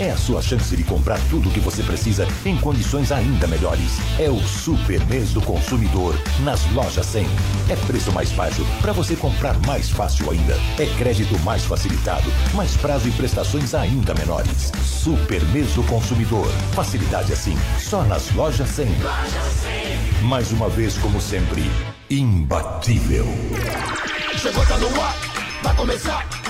É 0.00 0.10
a 0.10 0.16
sua 0.16 0.40
chance 0.40 0.74
de 0.74 0.82
comprar 0.82 1.20
tudo 1.28 1.50
o 1.50 1.52
que 1.52 1.60
você 1.60 1.82
precisa 1.82 2.26
em 2.46 2.56
condições 2.56 3.12
ainda 3.12 3.46
melhores. 3.46 3.98
É 4.18 4.30
o 4.30 4.40
super 4.40 5.04
mês 5.08 5.34
do 5.34 5.42
consumidor 5.42 6.14
nas 6.42 6.64
lojas 6.72 7.04
100. 7.04 7.26
É 7.68 7.76
preço 7.86 8.10
mais 8.10 8.32
baixo 8.32 8.64
para 8.80 8.94
você 8.94 9.14
comprar 9.14 9.54
mais 9.66 9.90
fácil 9.90 10.30
ainda. 10.30 10.54
É 10.78 10.86
crédito 10.96 11.38
mais 11.40 11.66
facilitado, 11.66 12.32
mais 12.54 12.74
prazo 12.78 13.08
e 13.08 13.12
prestações 13.12 13.74
ainda 13.74 14.14
menores. 14.14 14.72
Super 14.82 15.44
mês 15.48 15.74
do 15.74 15.82
consumidor. 15.82 16.48
Facilidade 16.72 17.34
assim, 17.34 17.56
só 17.78 18.02
nas 18.02 18.32
lojas 18.32 18.70
100. 18.70 18.86
Mais 20.22 20.50
uma 20.50 20.70
vez, 20.70 20.96
como 20.96 21.20
sempre, 21.20 21.70
imbatível. 22.08 23.26
Chegou, 24.38 24.64
tá 24.64 24.78
no 24.78 24.98
ar, 24.98 25.14
vai 25.62 25.76
começar. 25.76 26.49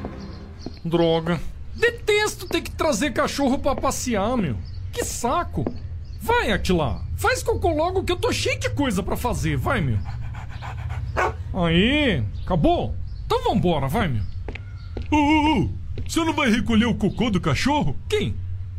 Droga. 0.83 1.39
Detesto 1.75 2.47
ter 2.47 2.61
que 2.61 2.71
trazer 2.71 3.13
cachorro 3.13 3.59
pra 3.59 3.75
passear, 3.75 4.35
meu. 4.37 4.57
Que 4.91 5.03
saco. 5.03 5.65
Vai, 6.19 6.51
Atila. 6.51 7.01
Faz 7.15 7.41
cocô 7.41 7.69
logo 7.69 8.03
que 8.03 8.11
eu 8.11 8.17
tô 8.17 8.31
cheio 8.31 8.59
de 8.59 8.69
coisa 8.71 9.01
pra 9.01 9.15
fazer. 9.15 9.57
Vai, 9.57 9.81
meu. 9.81 9.97
Aí, 11.53 12.23
acabou? 12.43 12.95
Então 13.25 13.43
vambora, 13.43 13.87
vai, 13.87 14.07
meu. 14.07 14.23
Ô, 15.11 15.15
ô, 15.15 15.61
ô, 15.63 15.69
você 16.07 16.23
não 16.23 16.33
vai 16.33 16.49
recolher 16.49 16.85
o 16.85 16.95
cocô 16.95 17.29
do 17.29 17.39
cachorro? 17.39 17.95
Quem? 18.09 18.35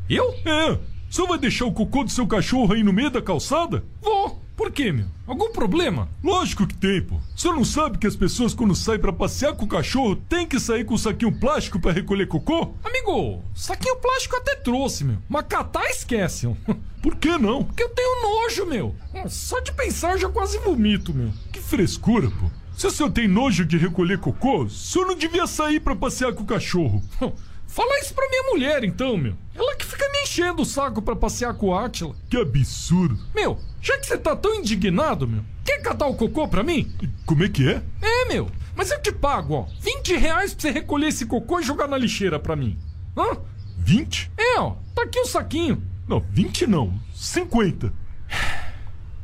Eu? 0.08 0.34
É. 0.44 0.78
Você 1.08 1.26
vai 1.26 1.38
deixar 1.38 1.66
o 1.66 1.72
cocô 1.72 2.04
do 2.04 2.10
seu 2.10 2.26
cachorro 2.26 2.72
aí 2.72 2.82
no 2.82 2.92
meio 2.92 3.10
da 3.10 3.22
calçada? 3.22 3.84
Vou. 4.00 4.41
Por 4.62 4.70
quê, 4.70 4.92
meu? 4.92 5.06
Algum 5.26 5.50
problema? 5.50 6.08
Lógico 6.22 6.68
que 6.68 6.74
tem, 6.76 7.02
pô. 7.02 7.16
Você 7.34 7.48
não 7.48 7.64
sabe 7.64 7.98
que 7.98 8.06
as 8.06 8.14
pessoas 8.14 8.54
quando 8.54 8.76
saem 8.76 9.00
pra 9.00 9.12
passear 9.12 9.56
com 9.56 9.64
o 9.64 9.68
cachorro 9.68 10.14
tem 10.14 10.46
que 10.46 10.60
sair 10.60 10.84
com 10.84 10.94
um 10.94 10.98
saquinho 10.98 11.32
plástico 11.32 11.80
pra 11.80 11.90
recolher 11.90 12.28
cocô? 12.28 12.72
Amigo, 12.84 13.42
saquinho 13.56 13.96
plástico 13.96 14.36
até 14.36 14.54
trouxe, 14.54 15.02
meu. 15.02 15.16
Mas 15.28 15.46
catar 15.48 15.84
esquece. 15.90 16.46
Por 17.02 17.16
que 17.16 17.36
não? 17.38 17.64
Porque 17.64 17.82
eu 17.82 17.88
tenho 17.88 18.22
nojo, 18.22 18.66
meu. 18.66 18.94
Só 19.28 19.58
de 19.58 19.72
pensar 19.72 20.12
eu 20.12 20.18
já 20.18 20.28
quase 20.28 20.56
vomito, 20.60 21.12
meu. 21.12 21.32
Que 21.52 21.58
frescura, 21.58 22.30
pô. 22.30 22.48
Se 22.76 22.86
o 22.86 22.90
senhor 22.92 23.10
tem 23.10 23.26
nojo 23.26 23.64
de 23.64 23.76
recolher 23.76 24.18
cocô, 24.18 24.62
o 24.62 24.70
senhor 24.70 25.06
não 25.08 25.16
devia 25.16 25.48
sair 25.48 25.80
pra 25.80 25.96
passear 25.96 26.32
com 26.34 26.44
o 26.44 26.46
cachorro. 26.46 27.02
Fala 27.72 27.98
isso 28.00 28.12
pra 28.12 28.28
minha 28.28 28.50
mulher, 28.50 28.84
então, 28.84 29.16
meu. 29.16 29.34
Ela 29.54 29.74
que 29.76 29.86
fica 29.86 30.06
me 30.10 30.20
enchendo 30.24 30.60
o 30.60 30.66
saco 30.66 31.00
pra 31.00 31.16
passear 31.16 31.54
com 31.54 31.68
o 31.68 31.74
Átila. 31.74 32.14
Que 32.28 32.36
absurdo. 32.36 33.18
Meu, 33.34 33.58
já 33.80 33.96
que 33.96 34.06
você 34.06 34.18
tá 34.18 34.36
tão 34.36 34.56
indignado, 34.56 35.26
meu, 35.26 35.42
quer 35.64 35.80
catar 35.80 36.06
o 36.06 36.14
cocô 36.14 36.46
pra 36.46 36.62
mim? 36.62 36.94
Como 37.24 37.42
é 37.42 37.48
que 37.48 37.66
é? 37.66 37.82
É, 38.02 38.26
meu. 38.26 38.50
Mas 38.76 38.90
eu 38.90 39.00
te 39.00 39.10
pago, 39.10 39.54
ó. 39.54 39.66
20 39.80 40.16
reais 40.18 40.52
pra 40.52 40.60
você 40.60 40.70
recolher 40.70 41.06
esse 41.08 41.24
cocô 41.24 41.60
e 41.60 41.62
jogar 41.62 41.88
na 41.88 41.96
lixeira 41.96 42.38
pra 42.38 42.54
mim. 42.54 42.78
Hã? 43.16 43.38
20? 43.78 44.30
É, 44.36 44.60
ó. 44.60 44.74
Tá 44.94 45.04
aqui 45.04 45.18
o 45.20 45.24
saquinho. 45.24 45.82
Não, 46.06 46.20
20 46.20 46.66
não. 46.66 46.92
50. 47.14 47.90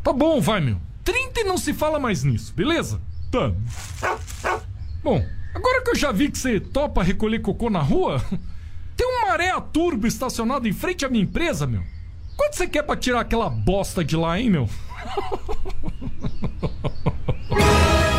Tá 0.03 0.11
bom, 0.11 0.41
vai, 0.41 0.63
meu. 0.63 0.81
30 1.05 1.41
e 1.41 1.45
não 1.45 1.59
se 1.59 1.75
fala 1.75 1.99
mais 1.99 2.25
nisso, 2.25 2.55
beleza? 2.55 2.99
Tá. 3.31 3.53
Bom, 5.03 5.23
agora 5.55 5.83
que 5.83 5.91
eu 5.91 5.97
já 5.97 6.13
vi 6.13 6.31
que 6.31 6.39
você 6.39 6.61
topa 6.61 7.03
recolher 7.03 7.41
cocô 7.41 7.69
na 7.71 7.81
rua, 7.81 8.23
tem 8.97 9.07
um 9.07 9.27
maré 9.27 9.53
turbo 9.73 10.07
estacionado 10.07 10.69
em 10.69 10.73
frente 10.73 11.05
à 11.05 11.09
minha 11.09 11.25
empresa, 11.25 11.67
meu. 11.67 11.83
Quanto 12.37 12.57
você 12.57 12.67
quer 12.69 12.83
pra 12.83 12.97
tirar 12.97 13.21
aquela 13.21 13.51
bosta 13.51 14.05
de 14.05 14.17
lá, 14.17 14.39
hein, 14.39 14.51
meu? 14.51 14.69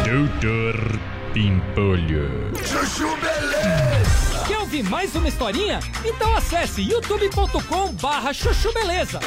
Doutor 0.04 1.00
Pimpolho. 1.34 2.52
Chuchu 2.58 3.16
Beleza! 3.18 4.46
Quer 4.48 4.58
ouvir 4.58 4.84
mais 4.84 5.16
uma 5.16 5.28
historinha? 5.28 5.80
Então 6.04 6.36
acesse 6.36 6.82
youtube.com 6.82 7.94
barra 7.94 8.34
chuchu 8.34 8.74
beleza. 8.74 9.20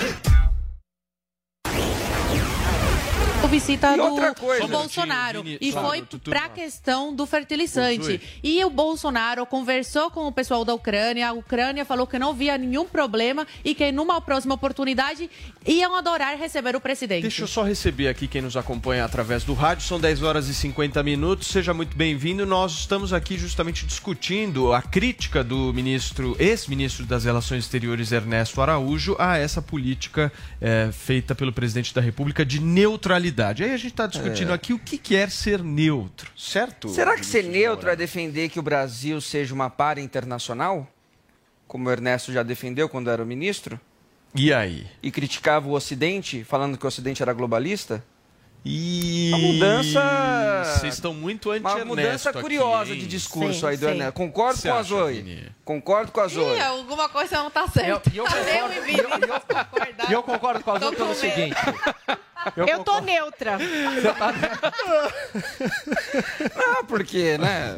Visita 3.52 3.92
E 3.92 3.96
do, 3.98 4.34
coisa. 4.34 4.66
Bolsonaro. 4.66 5.44
E 5.60 5.72
foi 5.72 6.02
para 6.24 6.46
a 6.46 6.48
questão 6.48 7.14
do 7.14 7.26
fertilizante. 7.26 8.20
E 8.42 8.64
o 8.64 8.70
Bolsonaro 8.70 9.44
conversou 9.44 10.10
com 10.10 10.26
o 10.26 10.32
pessoal 10.32 10.64
da 10.64 10.72
Ucrânia. 10.72 11.28
A 11.28 11.32
Ucrânia 11.32 11.84
falou 11.84 12.06
que 12.06 12.18
não 12.18 12.32
via 12.32 12.56
nenhum 12.56 12.86
problema 12.86 13.46
e 13.62 13.74
que 13.74 13.92
numa 13.92 14.20
próxima 14.22 14.54
oportunidade 14.54 15.28
iam 15.66 15.94
adorar 15.94 16.36
receber 16.38 16.74
o 16.74 16.80
presidente. 16.80 17.22
Deixa 17.22 17.42
eu 17.42 17.46
só 17.46 17.62
receber 17.62 18.08
aqui 18.08 18.26
quem 18.26 18.40
nos 18.40 18.56
acompanha 18.56 19.04
através 19.04 19.44
do 19.44 19.52
rádio. 19.52 19.86
São 19.86 20.00
10 20.00 20.22
horas 20.22 20.48
e 20.48 20.54
50 20.54 21.02
minutos. 21.02 21.48
Seja 21.48 21.74
muito 21.74 21.94
bem-vindo. 21.94 22.46
Nós 22.46 22.72
estamos 22.72 23.12
aqui 23.12 23.36
justamente 23.36 23.84
discutindo 23.84 24.72
a 24.72 24.80
crítica 24.80 25.44
do 25.44 25.74
ministro, 25.74 26.34
ex-ministro 26.38 27.04
das 27.04 27.24
Relações 27.24 27.64
Exteriores, 27.64 28.12
Ernesto 28.12 28.62
Araújo, 28.62 29.14
a 29.18 29.36
essa 29.36 29.60
política 29.60 30.32
eh, 30.60 30.88
feita 30.92 31.34
pelo 31.34 31.52
presidente 31.52 31.94
da 31.94 32.00
República 32.00 32.46
de 32.46 32.58
neutralidade. 32.58 33.41
Aí 33.48 33.72
a 33.72 33.76
gente 33.76 33.88
está 33.92 34.06
discutindo 34.06 34.50
É. 34.50 34.54
aqui 34.54 34.72
o 34.72 34.78
que 34.78 34.96
quer 34.98 35.30
ser 35.30 35.62
neutro, 35.62 36.30
certo? 36.36 36.88
Será 36.88 37.16
que 37.16 37.24
ser 37.26 37.44
neutro 37.44 37.88
é 37.90 37.96
defender 37.96 38.48
que 38.48 38.58
o 38.58 38.62
Brasil 38.62 39.20
seja 39.20 39.54
uma 39.54 39.68
para 39.70 40.00
internacional? 40.00 40.88
Como 41.66 41.88
o 41.88 41.92
Ernesto 41.92 42.32
já 42.32 42.42
defendeu 42.42 42.88
quando 42.88 43.10
era 43.10 43.22
o 43.22 43.26
ministro? 43.26 43.80
E 44.34 44.52
aí? 44.52 44.86
E 45.02 45.10
criticava 45.10 45.68
o 45.68 45.72
Ocidente, 45.72 46.44
falando 46.44 46.76
que 46.78 46.84
o 46.84 46.88
Ocidente 46.88 47.22
era 47.22 47.32
globalista? 47.32 48.02
E 48.64 49.30
Uma 49.34 49.38
mudança. 49.38 50.00
Vocês 50.78 50.94
estão 50.94 51.12
muito 51.12 51.48
Uma 51.48 51.56
anti-Ernesto 51.56 51.86
mudança 51.88 52.30
aqui, 52.30 52.40
curiosa 52.40 52.92
hein? 52.92 52.98
de 53.00 53.06
discurso 53.08 53.60
Sim, 53.60 53.66
aí 53.66 53.76
do. 53.76 53.88
Ernesto. 53.88 54.12
Concordo 54.12 54.56
Você 54.58 54.68
com 54.68 54.74
a 54.76 54.82
Zoe. 54.82 55.52
Concordo 55.64 56.12
com 56.12 56.20
a 56.20 56.28
Zoe. 56.28 56.60
Alguma 56.60 57.08
coisa 57.08 57.38
não 57.38 57.50
tá 57.50 57.66
certa. 57.66 58.08
E 58.12 58.16
eu, 58.16 58.24
Eu 58.24 58.72
e 58.72 58.80
Vini 58.80 59.02
concordar. 59.02 59.68
e 60.08 60.12
eu 60.12 60.22
concordo 60.22 60.62
com 60.64 60.70
a 60.70 60.78
Zoe 60.78 60.94
pelo 60.94 61.14
seguinte. 61.14 61.56
Eu, 62.56 62.82
tô 62.84 63.00
neutra. 63.00 63.58
Ah, 66.56 66.84
porque, 66.86 67.38
né? 67.38 67.76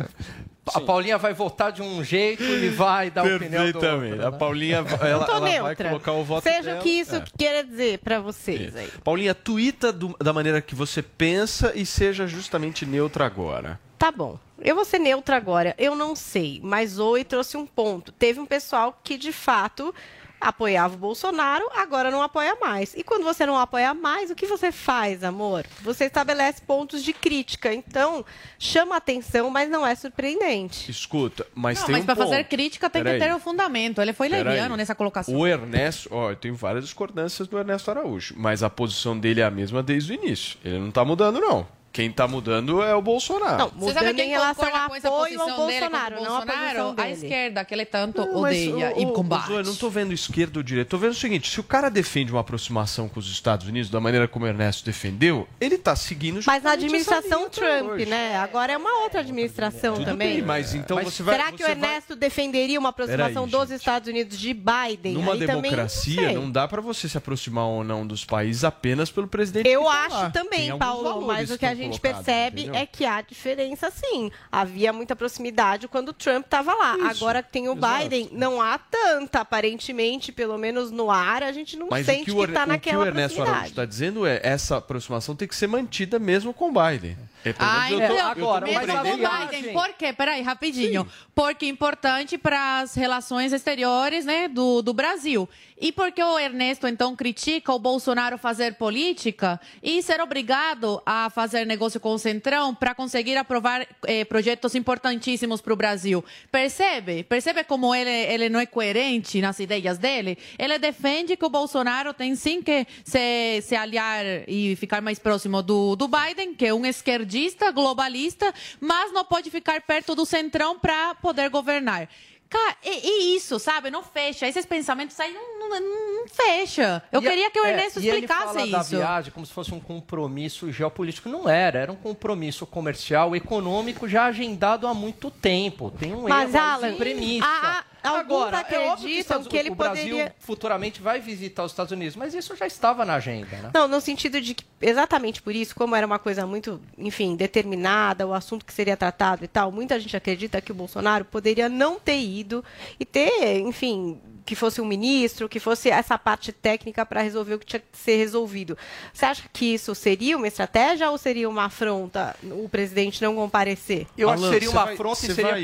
A 0.72 0.80
Paulinha 0.80 1.18
vai 1.18 1.34
votar 1.34 1.70
de 1.72 1.82
um 1.82 2.02
jeito 2.02 2.42
e 2.42 2.68
vai 2.70 3.10
dar 3.10 3.20
a 3.30 3.36
opinião 3.36 3.70
do 3.70 3.76
outro. 3.78 3.90
A 4.26 4.30
né? 4.30 4.38
Paulinha 4.38 4.76
Eu 5.00 5.06
ela, 5.06 5.24
tô 5.26 5.32
ela 5.46 5.62
vai 5.62 5.76
colocar 5.76 6.12
o 6.12 6.24
voto 6.24 6.42
Seja 6.44 6.62
dela. 6.62 6.80
o 6.80 6.82
que 6.82 6.88
isso 6.88 7.16
É. 7.16 7.24
queira 7.36 7.62
dizer 7.64 7.98
pra 7.98 8.18
vocês 8.20 8.74
aí. 8.74 8.88
Paulinha, 9.02 9.34
tuita 9.34 9.92
do- 9.92 10.16
da 10.18 10.32
maneira 10.32 10.62
que 10.62 10.74
você 10.74 11.02
pensa 11.02 11.72
e 11.74 11.84
seja 11.84 12.26
justamente 12.26 12.86
neutra 12.86 13.26
agora. 13.26 13.78
Tá 13.98 14.10
bom. 14.10 14.38
Eu 14.58 14.74
vou 14.74 14.84
ser 14.84 14.98
neutra 14.98 15.36
agora. 15.36 15.74
Eu 15.76 15.94
não 15.94 16.16
sei, 16.16 16.60
mas 16.62 16.92
Zoe 16.92 17.24
trouxe 17.24 17.56
um 17.56 17.66
ponto. 17.66 18.10
Teve 18.12 18.40
um 18.40 18.46
pessoal 18.46 18.98
que, 19.04 19.18
de 19.18 19.32
fato, 19.32 19.94
apoiava 20.40 20.94
o 20.94 20.98
Bolsonaro, 20.98 21.64
agora 21.74 22.10
não 22.10 22.22
apoia 22.22 22.56
mais. 22.60 22.94
E 22.94 23.02
quando 23.02 23.24
você 23.24 23.46
não 23.46 23.58
apoia 23.58 23.94
mais, 23.94 24.30
o 24.30 24.34
que 24.34 24.46
você 24.46 24.70
faz, 24.70 25.24
amor? 25.24 25.64
Você 25.82 26.04
estabelece 26.04 26.60
pontos 26.62 27.02
de 27.02 27.12
crítica. 27.12 27.72
Então, 27.72 28.24
chama 28.58 28.96
atenção, 28.96 29.48
mas 29.50 29.70
não 29.70 29.86
é 29.86 29.94
surpreendente. 29.94 30.90
Escuta, 30.90 31.46
mas 31.54 31.78
Não, 31.78 31.86
tem 31.86 31.92
mas 31.94 32.02
um 32.02 32.06
para 32.06 32.16
fazer 32.16 32.44
crítica 32.44 32.90
tem 32.90 33.02
Peraí. 33.02 33.18
que 33.18 33.26
ter 33.26 33.34
o 33.34 33.38
fundamento. 33.38 34.00
Ele 34.00 34.12
foi 34.12 34.28
leviano 34.28 34.76
nessa 34.76 34.94
colocação. 34.94 35.34
O 35.34 35.46
Ernesto, 35.46 36.08
ó, 36.12 36.30
eu 36.30 36.36
tenho 36.36 36.54
várias 36.54 36.84
discordâncias 36.84 37.48
do 37.48 37.58
Ernesto 37.58 37.90
Araújo, 37.90 38.34
mas 38.36 38.62
a 38.62 38.70
posição 38.70 39.18
dele 39.18 39.40
é 39.40 39.44
a 39.44 39.50
mesma 39.50 39.82
desde 39.82 40.12
o 40.12 40.14
início. 40.14 40.58
Ele 40.64 40.78
não 40.78 40.90
tá 40.90 41.04
mudando, 41.04 41.40
não. 41.40 41.66
Quem 41.94 42.10
tá 42.10 42.26
mudando 42.26 42.82
é 42.82 42.92
o 42.92 43.00
Bolsonaro. 43.00 43.56
Não, 43.56 43.68
Você 43.76 43.94
sabe 43.94 44.14
quem 44.14 44.26
em 44.26 44.30
relação 44.30 44.66
essa 44.66 45.06
apoio 45.06 45.06
ao 45.08 45.24
dele 45.24 45.36
o 45.38 45.56
Bolsonaro, 45.56 46.14
não 46.16 46.22
a 46.24 46.28
Bolsonaro? 46.40 46.64
posição 46.64 46.88
A 46.90 46.92
dele. 46.94 47.12
esquerda, 47.12 47.64
que 47.64 47.72
ele 47.74 47.84
tanto 47.84 48.20
Não, 48.20 48.40
mas, 48.42 48.56
odeia 48.68 49.00
e 49.00 49.06
combate. 49.12 49.46
Zoe, 49.46 49.56
eu 49.58 49.64
não 49.64 49.76
tô 49.76 49.88
vendo 49.88 50.12
esquerda 50.12 50.58
ou 50.58 50.62
direita. 50.64 50.90
Tô 50.90 50.98
vendo 50.98 51.12
o 51.12 51.14
seguinte: 51.14 51.48
se 51.48 51.60
o 51.60 51.62
cara 51.62 51.88
defende 51.88 52.32
uma 52.32 52.40
aproximação 52.40 53.08
com 53.08 53.20
os 53.20 53.30
Estados 53.30 53.68
Unidos 53.68 53.88
da 53.90 54.00
maneira 54.00 54.26
como 54.26 54.44
o 54.44 54.48
Ernesto 54.48 54.84
defendeu, 54.84 55.46
ele 55.60 55.78
tá 55.78 55.94
seguindo 55.94 56.40
Mas 56.44 56.64
na 56.64 56.72
administração 56.72 57.48
Trump, 57.48 58.00
né? 58.08 58.38
Agora 58.38 58.72
é 58.72 58.76
uma 58.76 59.02
outra 59.04 59.20
administração 59.20 59.94
Tudo 59.94 60.04
também. 60.06 60.34
bem, 60.38 60.42
mas 60.42 60.74
então 60.74 61.00
você 61.00 61.22
vai. 61.22 61.36
Será 61.36 61.52
que 61.52 61.62
o 61.62 61.66
você 61.66 61.74
vai- 61.76 61.90
Ernesto 61.90 62.16
defenderia 62.16 62.80
uma 62.80 62.88
aproximação 62.88 63.48
Peraí, 63.48 63.66
dos 63.66 63.70
Estados 63.70 64.08
Unidos 64.08 64.36
de 64.36 64.52
Biden? 64.52 65.14
Numa 65.14 65.34
Aí 65.34 65.46
também 65.46 65.62
democracia, 65.62 66.24
sei. 66.26 66.34
não 66.34 66.50
dá 66.50 66.66
pra 66.66 66.80
você 66.80 67.08
se 67.08 67.16
aproximar 67.16 67.66
ou 67.66 67.84
não 67.84 68.04
dos 68.04 68.24
países 68.24 68.64
apenas 68.64 69.12
pelo 69.12 69.28
presidente. 69.28 69.68
Eu 69.68 69.84
tá 69.84 69.90
acho 70.06 70.32
também, 70.32 70.76
Paulo, 70.76 71.24
mas 71.24 71.52
o 71.52 71.56
que 71.56 71.64
a 71.64 71.72
estão 71.72 71.83
gente 71.84 72.00
percebe 72.00 72.62
entendeu? 72.62 72.80
é 72.80 72.86
que 72.86 73.04
há 73.04 73.20
diferença 73.20 73.90
sim. 73.90 74.30
Havia 74.50 74.92
muita 74.92 75.14
proximidade 75.16 75.86
quando 75.88 76.08
o 76.10 76.12
Trump 76.12 76.44
estava 76.44 76.74
lá. 76.74 76.96
Isso, 76.96 77.06
Agora 77.24 77.42
que 77.42 77.52
tem 77.52 77.68
o 77.68 77.74
exato. 77.76 78.02
Biden, 78.02 78.28
não 78.32 78.60
há 78.60 78.78
tanta, 78.78 79.40
aparentemente, 79.40 80.32
pelo 80.32 80.56
menos 80.58 80.90
no 80.90 81.10
ar, 81.10 81.42
a 81.42 81.52
gente 81.52 81.76
não 81.76 81.88
Mas 81.90 82.06
sente 82.06 82.24
que 82.26 82.30
está 82.30 82.42
Erne- 82.42 82.52
o, 82.52 82.54
que 82.56 82.60
o 82.64 82.66
naquela 82.66 83.06
Ernesto 83.06 83.34
Araújo 83.42 83.44
proximidade. 83.44 83.68
está 83.70 83.84
dizendo 83.84 84.26
é 84.26 84.40
essa 84.42 84.76
aproximação 84.76 85.34
tem 85.36 85.46
que 85.48 85.56
ser 85.56 85.66
mantida 85.66 86.18
mesmo 86.18 86.52
com 86.54 86.70
o 86.70 86.72
Biden. 86.72 87.16
É, 87.44 87.54
Ah, 87.58 87.92
eu 87.92 87.98
tô- 87.98 88.04
eu 88.04 88.16
tô 88.16 88.20
agora, 88.22 88.66
mas 88.66 88.86
compreendendo. 88.90 89.28
o 89.28 89.46
Biden. 89.48 89.72
Por 89.72 89.88
quê? 89.94 90.12
Peraí, 90.12 90.42
rapidinho. 90.42 91.06
Porque 91.34 91.66
é 91.66 91.68
importante 91.68 92.38
para 92.38 92.80
as 92.80 92.94
relações 92.94 93.52
exteriores 93.52 94.24
né, 94.24 94.48
do, 94.48 94.80
do 94.82 94.92
Brasil. 94.94 95.48
E 95.80 95.90
porque 95.92 96.22
o 96.22 96.38
Ernesto, 96.38 96.86
então, 96.86 97.14
critica 97.16 97.72
o 97.72 97.78
Bolsonaro 97.78 98.38
fazer 98.38 98.74
política 98.74 99.60
e 99.82 100.00
ser 100.02 100.20
obrigado 100.20 101.02
a 101.04 101.28
fazer 101.30 101.66
negócio 101.66 101.98
com 102.00 102.14
o 102.14 102.18
Centrão 102.18 102.72
para 102.74 102.94
conseguir 102.94 103.36
aprovar 103.36 103.86
eh, 104.06 104.24
projetos 104.24 104.74
importantíssimos 104.76 105.60
para 105.60 105.72
o 105.72 105.76
Brasil. 105.76 106.24
Percebe? 106.50 107.24
Percebe 107.24 107.64
como 107.64 107.92
ele, 107.94 108.08
ele 108.08 108.48
não 108.48 108.60
é 108.60 108.66
coerente 108.66 109.40
nas 109.40 109.58
ideias 109.58 109.98
dele? 109.98 110.38
Ele 110.56 110.78
defende 110.78 111.36
que 111.36 111.44
o 111.44 111.50
Bolsonaro 111.50 112.14
tem 112.14 112.34
sim 112.36 112.62
que 112.62 112.86
se, 113.04 113.60
se 113.62 113.74
aliar 113.74 114.24
e 114.46 114.76
ficar 114.76 115.02
mais 115.02 115.18
próximo 115.18 115.60
do, 115.60 115.96
do 115.96 116.08
Biden, 116.08 116.54
que 116.54 116.66
é 116.66 116.72
um 116.72 116.86
esquerdista, 116.86 117.33
globalista, 117.72 118.52
mas 118.80 119.12
não 119.12 119.24
pode 119.24 119.50
ficar 119.50 119.80
perto 119.82 120.14
do 120.14 120.24
Centrão 120.24 120.78
para 120.78 121.14
poder 121.16 121.48
governar. 121.50 122.08
Cara, 122.48 122.76
e, 122.84 123.32
e, 123.32 123.36
isso, 123.36 123.58
sabe? 123.58 123.90
Não 123.90 124.02
fecha. 124.02 124.46
Esses 124.46 124.64
pensamentos 124.64 125.18
aí 125.18 125.32
não, 125.32 125.68
não, 125.70 125.80
não 125.80 126.28
fecha. 126.28 127.02
Eu 127.10 127.20
e, 127.20 127.24
queria 127.28 127.50
que 127.50 127.58
o 127.58 127.64
Ernesto 127.66 127.98
é, 127.98 128.02
explicasse 128.02 128.58
e 128.58 128.62
ele 128.62 128.70
fala 128.70 128.82
isso. 128.82 128.92
da 128.92 128.98
viagem 128.98 129.32
como 129.32 129.44
se 129.44 129.52
fosse 129.52 129.74
um 129.74 129.80
compromisso 129.80 130.70
geopolítico. 130.70 131.28
Não 131.28 131.48
era. 131.48 131.80
Era 131.80 131.90
um 131.90 131.96
compromisso 131.96 132.64
comercial, 132.64 133.34
econômico 133.34 134.06
já 134.06 134.26
agendado 134.26 134.86
há 134.86 134.94
muito 134.94 135.30
tempo. 135.32 135.90
Tem 135.98 136.14
um 136.14 136.28
Mas, 136.28 136.54
erro 136.54 136.64
Alan, 136.64 136.92
de 136.92 136.96
premissa. 136.98 137.46
a- 137.46 137.78
a- 137.80 137.84
Agora, 138.18 138.58
é 138.58 138.60
óbvio 138.60 138.92
acreditam 138.92 139.18
Estados- 139.20 139.48
que 139.48 139.56
ele 139.56 139.70
o 139.70 139.74
Brasil 139.74 140.10
poderia- 140.10 140.34
futuramente 140.38 141.00
vai 141.00 141.20
visitar 141.20 141.64
os 141.64 141.72
Estados 141.72 141.90
Unidos, 141.90 142.14
mas 142.14 142.34
isso 142.34 142.54
já 142.54 142.66
estava 142.66 143.02
na 143.04 143.14
agenda, 143.14 143.56
né? 143.56 143.70
Não, 143.74 143.88
no 143.88 143.98
sentido 144.00 144.40
de 144.42 144.54
que, 144.54 144.62
exatamente 144.88 145.40
por 145.42 145.54
isso, 145.54 145.74
como 145.74 145.94
era 145.96 146.06
uma 146.06 146.18
coisa 146.18 146.46
muito, 146.46 146.80
enfim, 146.98 147.36
determinada, 147.36 148.26
o 148.26 148.34
assunto 148.34 148.64
que 148.64 148.72
seria 148.72 148.96
tratado 148.96 149.44
e 149.44 149.48
tal, 149.48 149.72
muita 149.72 149.98
gente 149.98 150.16
acredita 150.16 150.60
que 150.60 150.72
o 150.72 150.74
Bolsonaro 150.74 151.24
poderia 151.24 151.68
não 151.68 151.98
ter 151.98 152.18
ido 152.20 152.64
e 152.98 153.04
ter, 153.04 153.58
enfim, 153.60 154.18
que 154.46 154.54
fosse 154.54 154.78
um 154.78 154.84
ministro, 154.84 155.48
que 155.48 155.58
fosse 155.58 155.88
essa 155.88 156.18
parte 156.18 156.52
técnica 156.52 157.06
para 157.06 157.22
resolver 157.22 157.54
o 157.54 157.58
que 157.58 157.64
tinha 157.64 157.80
que 157.80 157.96
ser 157.96 158.16
resolvido. 158.18 158.76
Você 159.10 159.24
acha 159.24 159.42
que 159.50 159.72
isso 159.72 159.94
seria 159.94 160.36
uma 160.36 160.46
estratégia 160.46 161.10
ou 161.10 161.16
seria 161.16 161.48
uma 161.48 161.64
afronta 161.64 162.36
o 162.42 162.68
presidente 162.68 163.22
não 163.22 163.34
comparecer? 163.34 164.06
Alan, 164.28 164.50
você 164.68 164.76
vai- 164.84 164.96
você 165.26 165.42
vai- 165.52 165.62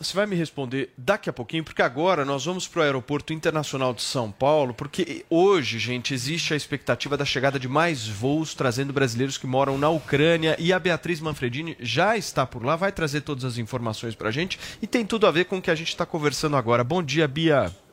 Você 0.00 0.12
vai 0.16 0.26
me 0.26 0.34
responder 0.34 0.90
daqui 0.98 1.30
a 1.30 1.32
pouquinho, 1.32 1.62
porque 1.62 1.82
agora 1.82 2.24
nós 2.24 2.44
vamos 2.44 2.66
para 2.66 2.80
o 2.80 2.82
Aeroporto 2.82 3.32
Internacional 3.32 3.94
de 3.94 4.02
São 4.02 4.32
Paulo, 4.32 4.74
porque 4.74 5.24
hoje, 5.30 5.78
gente, 5.78 6.12
existe 6.12 6.52
a 6.52 6.56
expectativa 6.56 7.16
da 7.16 7.24
chegada 7.24 7.60
de 7.60 7.68
mais 7.68 8.08
voos 8.08 8.55
trazendo 8.56 8.92
brasileiros 8.92 9.38
que 9.38 9.46
moram 9.46 9.78
na 9.78 9.88
Ucrânia 9.88 10.56
e 10.58 10.72
a 10.72 10.78
Beatriz 10.78 11.20
Manfredini 11.20 11.76
já 11.78 12.16
está 12.16 12.44
por 12.44 12.64
lá, 12.64 12.74
vai 12.74 12.90
trazer 12.90 13.20
todas 13.20 13.44
as 13.44 13.58
informações 13.58 14.14
para 14.14 14.30
a 14.30 14.32
gente 14.32 14.58
e 14.82 14.86
tem 14.86 15.04
tudo 15.06 15.26
a 15.26 15.30
ver 15.30 15.44
com 15.44 15.58
o 15.58 15.62
que 15.62 15.70
a 15.70 15.74
gente 15.74 15.88
está 15.88 16.04
conversando 16.04 16.56
agora. 16.56 16.82
Bom 16.82 17.02
dia, 17.02 17.28
Bia. 17.28 17.85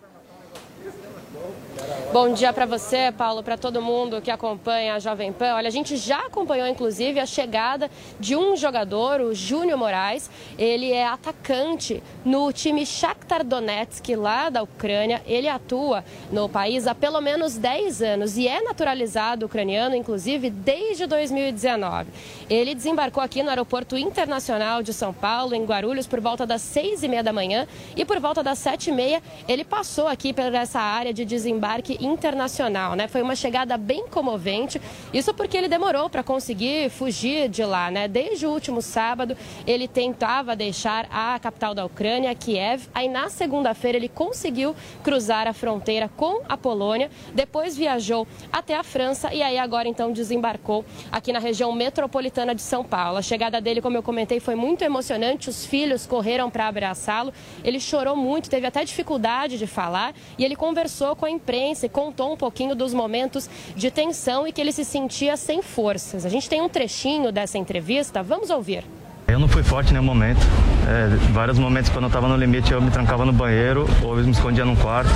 Bom 2.14 2.32
dia 2.32 2.54
para 2.54 2.68
você, 2.68 3.12
Paulo, 3.12 3.42
para 3.42 3.58
todo 3.58 3.82
mundo 3.82 4.22
que 4.22 4.30
acompanha 4.30 4.94
a 4.94 5.00
Jovem 5.00 5.34
Pan. 5.34 5.56
Olha, 5.56 5.68
a 5.68 5.72
gente 5.72 5.98
já 5.98 6.28
acompanhou, 6.28 6.68
inclusive, 6.68 7.20
a 7.20 7.26
chegada 7.26 7.90
de 8.20 8.36
um 8.36 8.56
jogador, 8.56 9.20
o 9.20 9.34
Júnior 9.34 9.80
Moraes. 9.80 10.30
Ele 10.56 10.92
é 10.92 11.08
atacante 11.08 12.04
no 12.24 12.54
time 12.54 12.86
Shakhtar 12.86 13.44
Donetsk, 13.44 14.16
lá 14.16 14.52
da 14.52 14.62
Ucrânia. 14.62 15.24
Ele 15.26 15.48
atua 15.48 16.06
no 16.32 16.48
país 16.48 16.86
há 16.86 16.94
pelo 16.94 17.20
menos 17.20 17.58
10 17.58 18.04
anos 18.04 18.38
e 18.38 18.48
é 18.48 18.62
naturalizado 18.62 19.48
ucraniano, 19.48 19.96
inclusive, 19.96 20.52
desde 20.52 21.08
2019. 21.08 22.12
Ele 22.48 22.76
desembarcou 22.76 23.24
aqui 23.24 23.42
no 23.42 23.50
Aeroporto 23.50 23.98
Internacional 23.98 24.84
de 24.84 24.94
São 24.94 25.12
Paulo, 25.12 25.56
em 25.56 25.66
Guarulhos, 25.66 26.06
por 26.06 26.22
volta 26.22 26.46
das 26.46 26.62
6 26.62 27.02
e 27.02 27.08
meia 27.08 27.24
da 27.24 27.34
manhã 27.34 27.68
e 27.98 28.06
por 28.06 28.20
volta 28.20 28.44
das 28.44 28.60
7 28.60 28.92
e 28.92 28.94
meia 28.94 29.24
ele 29.48 29.64
passou 29.64 30.08
aqui 30.08 30.32
por 30.32 30.54
essa 30.54 30.80
área 30.80 31.12
de 31.12 31.26
desembarque 31.26 32.03
internacional, 32.06 32.96
né? 32.96 33.08
Foi 33.08 33.22
uma 33.22 33.36
chegada 33.36 33.78
bem 33.78 34.08
comovente, 34.08 34.82
isso 35.14 35.34
porque 35.34 35.58
ele 35.58 35.68
demorou 35.68 36.10
para 36.10 36.24
conseguir 36.24 36.90
fugir 36.90 37.50
de 37.50 37.64
lá, 37.64 37.90
né? 37.90 38.08
Desde 38.08 38.46
o 38.46 38.52
último 38.52 38.82
sábado, 38.82 39.36
ele 39.66 39.88
tentava 39.88 40.56
deixar 40.56 41.08
a 41.12 41.40
capital 41.40 41.74
da 41.74 41.86
Ucrânia, 41.86 42.34
Kiev, 42.36 42.88
aí 42.94 43.08
na 43.08 43.30
segunda-feira 43.30 43.98
ele 43.98 44.10
conseguiu 44.10 44.76
cruzar 45.04 45.48
a 45.48 45.54
fronteira 45.54 46.10
com 46.10 46.42
a 46.48 46.58
Polônia, 46.58 47.10
depois 47.34 47.76
viajou 47.76 48.28
até 48.52 48.76
a 48.76 48.84
França 48.84 49.34
e 49.34 49.42
aí 49.42 49.58
agora 49.58 49.88
então 49.88 50.12
desembarcou 50.12 50.86
aqui 51.12 51.32
na 51.32 51.40
região 51.40 51.72
metropolitana 51.72 52.54
de 52.54 52.62
São 52.62 52.84
Paulo. 52.84 53.18
A 53.18 53.22
chegada 53.22 53.60
dele, 53.62 53.82
como 53.82 53.98
eu 53.98 54.04
comentei, 54.04 54.40
foi 54.40 54.56
muito 54.56 54.84
emocionante, 54.84 55.50
os 55.50 55.66
filhos 55.66 56.06
correram 56.06 56.50
para 56.50 56.68
abraçá-lo, 56.68 57.34
ele 57.64 57.80
chorou 57.80 58.16
muito, 58.16 58.50
teve 58.50 58.68
até 58.68 58.84
dificuldade 58.84 59.58
de 59.58 59.68
falar 59.68 60.14
e 60.38 60.44
ele 60.44 60.56
conversou 60.56 61.16
com 61.16 61.26
a 61.26 61.30
imprensa 61.30 61.86
contou 61.94 62.34
um 62.34 62.38
pouquinho 62.38 62.76
dos 62.76 62.94
momentos 62.94 63.50
de 63.76 63.90
tensão 63.92 64.48
e 64.48 64.52
que 64.52 64.60
ele 64.60 64.72
se 64.72 64.84
sentia 64.84 65.38
sem 65.38 65.62
forças. 65.62 66.26
A 66.26 66.30
gente 66.30 66.50
tem 66.50 66.62
um 66.62 66.68
trechinho 66.68 67.32
dessa 67.32 67.58
entrevista, 67.58 68.24
vamos 68.24 68.50
ouvir. 68.50 68.84
Eu 69.28 69.40
não 69.40 69.48
fui 69.48 69.64
forte 69.64 69.92
em 69.92 69.94
nenhum 69.94 70.06
momento. 70.06 70.42
É, 70.86 71.08
vários 71.32 71.58
momentos 71.58 71.90
quando 71.90 72.04
eu 72.04 72.08
estava 72.08 72.28
no 72.28 72.36
limite 72.36 72.74
eu 72.74 72.82
me 72.82 72.92
trancava 72.92 73.24
no 73.24 73.32
banheiro 73.32 73.88
ou 74.04 74.18
eu 74.18 74.26
me 74.26 74.32
escondia 74.32 74.66
num 74.66 74.76
quarto. 74.76 75.10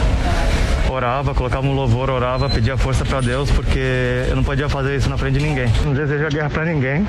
Orava, 0.89 1.35
colocava 1.35 1.67
um 1.67 1.73
louvor, 1.73 2.09
orava, 2.09 2.49
pedia 2.49 2.77
força 2.77 3.03
para 3.03 3.19
Deus 3.19 3.51
porque 3.51 4.25
eu 4.29 4.35
não 4.35 4.43
podia 4.43 4.69
fazer 4.69 4.95
isso 4.95 5.09
na 5.09 5.17
frente 5.17 5.39
de 5.39 5.45
ninguém. 5.45 5.67
Não 5.83 5.93
desejo 5.93 6.25
a 6.25 6.29
guerra 6.29 6.49
para 6.49 6.65
ninguém. 6.65 7.05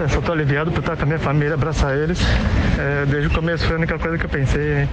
Eu 0.00 0.08
só 0.08 0.20
tô 0.20 0.32
aliviado 0.32 0.72
por 0.72 0.80
estar 0.80 0.96
com 0.96 1.02
a 1.02 1.06
minha 1.06 1.18
família, 1.18 1.54
abraçar 1.54 1.96
eles. 1.96 2.18
É, 2.78 3.04
desde 3.06 3.28
o 3.28 3.30
começo 3.30 3.66
foi 3.66 3.76
a 3.76 3.78
única 3.78 3.98
coisa 3.98 4.16
que 4.16 4.24
eu 4.24 4.30
pensei. 4.30 4.88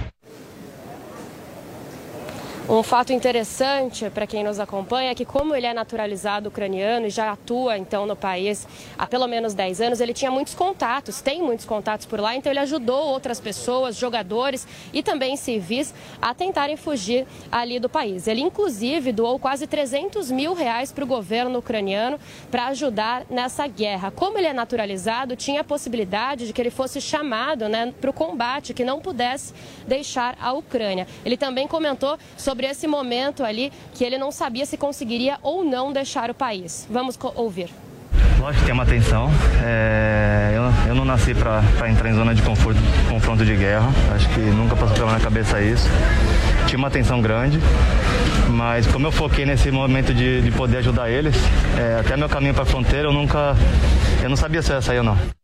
Um 2.70 2.84
fato 2.84 3.12
interessante 3.12 4.08
para 4.10 4.28
quem 4.28 4.44
nos 4.44 4.60
acompanha 4.60 5.10
é 5.10 5.14
que, 5.16 5.24
como 5.24 5.56
ele 5.56 5.66
é 5.66 5.74
naturalizado 5.74 6.50
ucraniano 6.50 7.08
e 7.08 7.10
já 7.10 7.32
atua 7.32 7.76
então 7.76 8.06
no 8.06 8.14
país 8.14 8.64
há 8.96 9.08
pelo 9.08 9.26
menos 9.26 9.54
10 9.54 9.80
anos, 9.80 10.00
ele 10.00 10.14
tinha 10.14 10.30
muitos 10.30 10.54
contatos, 10.54 11.20
tem 11.20 11.42
muitos 11.42 11.66
contatos 11.66 12.06
por 12.06 12.20
lá, 12.20 12.36
então 12.36 12.52
ele 12.52 12.60
ajudou 12.60 13.08
outras 13.08 13.40
pessoas, 13.40 13.96
jogadores 13.96 14.68
e 14.92 15.02
também 15.02 15.36
civis 15.36 15.92
a 16.22 16.32
tentarem 16.32 16.76
fugir 16.76 17.26
ali 17.50 17.80
do 17.80 17.88
país. 17.88 18.28
Ele, 18.28 18.40
inclusive, 18.40 19.10
doou 19.10 19.36
quase 19.40 19.66
300 19.66 20.30
mil 20.30 20.54
reais 20.54 20.92
para 20.92 21.02
o 21.02 21.08
governo 21.08 21.58
ucraniano 21.58 22.20
para 22.52 22.68
ajudar 22.68 23.24
nessa 23.28 23.66
guerra. 23.66 24.12
Como 24.12 24.38
ele 24.38 24.46
é 24.46 24.52
naturalizado, 24.52 25.34
tinha 25.34 25.62
a 25.62 25.64
possibilidade 25.64 26.46
de 26.46 26.52
que 26.52 26.62
ele 26.62 26.70
fosse 26.70 27.00
chamado 27.00 27.68
né, 27.68 27.92
para 28.00 28.10
o 28.10 28.12
combate, 28.12 28.72
que 28.72 28.84
não 28.84 29.00
pudesse 29.00 29.52
deixar 29.88 30.38
a 30.40 30.52
Ucrânia. 30.52 31.08
Ele 31.24 31.36
também 31.36 31.66
comentou 31.66 32.16
sobre 32.36 32.59
esse 32.64 32.86
momento 32.86 33.44
ali 33.44 33.72
que 33.94 34.04
ele 34.04 34.18
não 34.18 34.30
sabia 34.30 34.66
se 34.66 34.76
conseguiria 34.76 35.38
ou 35.42 35.64
não 35.64 35.92
deixar 35.92 36.30
o 36.30 36.34
país. 36.34 36.86
Vamos 36.90 37.18
ouvir. 37.34 37.70
Lógico 38.40 38.60
que 38.60 38.64
tem 38.64 38.72
uma 38.72 38.86
tensão. 38.86 39.30
É, 39.62 40.54
eu, 40.54 40.88
eu 40.88 40.94
não 40.94 41.04
nasci 41.04 41.34
para 41.34 41.62
entrar 41.90 42.08
em 42.08 42.14
zona 42.14 42.34
de 42.34 42.40
conforto, 42.40 42.80
confronto 43.08 43.44
de 43.44 43.54
guerra. 43.54 43.90
Acho 44.14 44.28
que 44.30 44.40
nunca 44.40 44.74
passou 44.74 44.94
pela 44.96 45.08
minha 45.08 45.20
cabeça 45.20 45.60
isso. 45.60 45.86
Tinha 46.66 46.78
uma 46.78 46.90
tensão 46.90 47.20
grande, 47.20 47.60
mas 48.48 48.86
como 48.86 49.06
eu 49.06 49.12
foquei 49.12 49.44
nesse 49.44 49.70
momento 49.70 50.14
de, 50.14 50.40
de 50.40 50.50
poder 50.52 50.78
ajudar 50.78 51.10
eles, 51.10 51.36
é, 51.78 52.00
até 52.00 52.16
meu 52.16 52.28
caminho 52.28 52.54
para 52.54 52.62
a 52.62 52.66
fronteira, 52.66 53.08
eu 53.08 53.12
nunca. 53.12 53.54
Eu 54.22 54.30
não 54.30 54.36
sabia 54.36 54.62
se 54.62 54.70
eu 54.70 54.76
ia 54.76 54.82
sair 54.82 54.98
ou 54.98 55.04
não. 55.04 55.39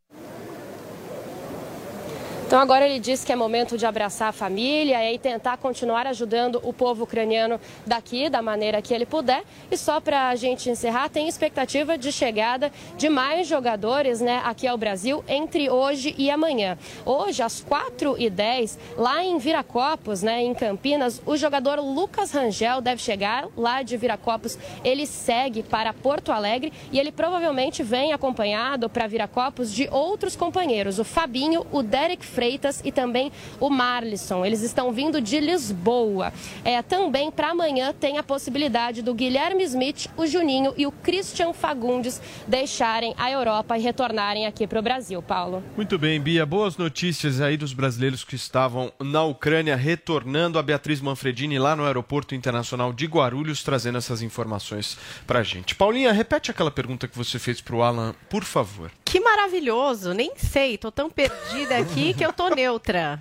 Então 2.56 2.62
agora 2.62 2.88
ele 2.88 2.98
diz 2.98 3.22
que 3.22 3.30
é 3.30 3.36
momento 3.36 3.76
de 3.76 3.84
abraçar 3.84 4.30
a 4.30 4.32
família 4.32 5.12
e 5.12 5.18
tentar 5.18 5.58
continuar 5.58 6.06
ajudando 6.06 6.58
o 6.64 6.72
povo 6.72 7.04
ucraniano 7.04 7.60
daqui 7.86 8.30
da 8.30 8.40
maneira 8.40 8.80
que 8.80 8.94
ele 8.94 9.04
puder. 9.04 9.44
E 9.70 9.76
só 9.76 10.00
para 10.00 10.28
a 10.30 10.36
gente 10.36 10.70
encerrar, 10.70 11.10
tem 11.10 11.28
expectativa 11.28 11.98
de 11.98 12.10
chegada 12.10 12.72
de 12.96 13.10
mais 13.10 13.46
jogadores 13.46 14.22
né, 14.22 14.40
aqui 14.42 14.66
ao 14.66 14.78
Brasil 14.78 15.22
entre 15.28 15.68
hoje 15.68 16.14
e 16.16 16.30
amanhã. 16.30 16.78
Hoje, 17.04 17.42
às 17.42 17.62
4h10, 17.62 18.78
lá 18.96 19.22
em 19.22 19.36
Viracopos, 19.36 20.22
né, 20.22 20.42
em 20.42 20.54
Campinas, 20.54 21.20
o 21.26 21.36
jogador 21.36 21.78
Lucas 21.78 22.32
Rangel 22.32 22.80
deve 22.80 23.02
chegar 23.02 23.48
lá 23.54 23.82
de 23.82 23.98
Viracopos. 23.98 24.58
Ele 24.82 25.04
segue 25.04 25.62
para 25.62 25.92
Porto 25.92 26.32
Alegre 26.32 26.72
e 26.90 26.98
ele 26.98 27.12
provavelmente 27.12 27.82
vem 27.82 28.14
acompanhado 28.14 28.88
para 28.88 29.06
Viracopos 29.06 29.70
de 29.70 29.90
outros 29.92 30.34
companheiros, 30.34 30.98
o 30.98 31.04
Fabinho, 31.04 31.66
o 31.70 31.82
Derek 31.82 32.24
Freitas 32.46 32.80
e 32.84 32.92
também 32.92 33.32
o 33.58 33.68
Marlisson. 33.68 34.44
Eles 34.44 34.62
estão 34.62 34.92
vindo 34.92 35.20
de 35.20 35.40
Lisboa. 35.40 36.32
É, 36.64 36.80
também 36.80 37.28
para 37.28 37.50
amanhã 37.50 37.92
tem 37.92 38.18
a 38.18 38.22
possibilidade 38.22 39.02
do 39.02 39.12
Guilherme 39.12 39.64
Smith, 39.64 40.06
o 40.16 40.26
Juninho 40.26 40.72
e 40.76 40.86
o 40.86 40.92
Christian 40.92 41.52
Fagundes 41.52 42.22
deixarem 42.46 43.14
a 43.18 43.28
Europa 43.30 43.76
e 43.76 43.80
retornarem 43.80 44.46
aqui 44.46 44.64
para 44.64 44.78
o 44.78 44.82
Brasil. 44.82 45.20
Paulo. 45.20 45.62
Muito 45.76 45.98
bem, 45.98 46.20
Bia. 46.20 46.46
Boas 46.46 46.76
notícias 46.76 47.40
aí 47.40 47.56
dos 47.56 47.72
brasileiros 47.72 48.22
que 48.22 48.36
estavam 48.36 48.92
na 49.00 49.24
Ucrânia 49.24 49.74
retornando. 49.74 50.58
A 50.58 50.62
Beatriz 50.62 51.00
Manfredini 51.00 51.58
lá 51.58 51.74
no 51.74 51.84
Aeroporto 51.84 52.34
Internacional 52.34 52.92
de 52.92 53.06
Guarulhos 53.06 53.64
trazendo 53.64 53.98
essas 53.98 54.22
informações 54.22 54.96
pra 55.26 55.42
gente. 55.42 55.74
Paulinha, 55.74 56.12
repete 56.12 56.50
aquela 56.50 56.70
pergunta 56.70 57.08
que 57.08 57.16
você 57.16 57.40
fez 57.40 57.60
pro 57.60 57.82
Alan, 57.82 58.14
por 58.28 58.44
favor. 58.44 58.92
Que 59.08 59.20
maravilhoso, 59.20 60.12
nem 60.12 60.32
sei, 60.36 60.76
tô 60.76 60.90
tão 60.90 61.08
perdida 61.08 61.78
aqui 61.78 62.12
que 62.12 62.26
eu 62.26 62.32
tô 62.32 62.48
neutra. 62.48 63.18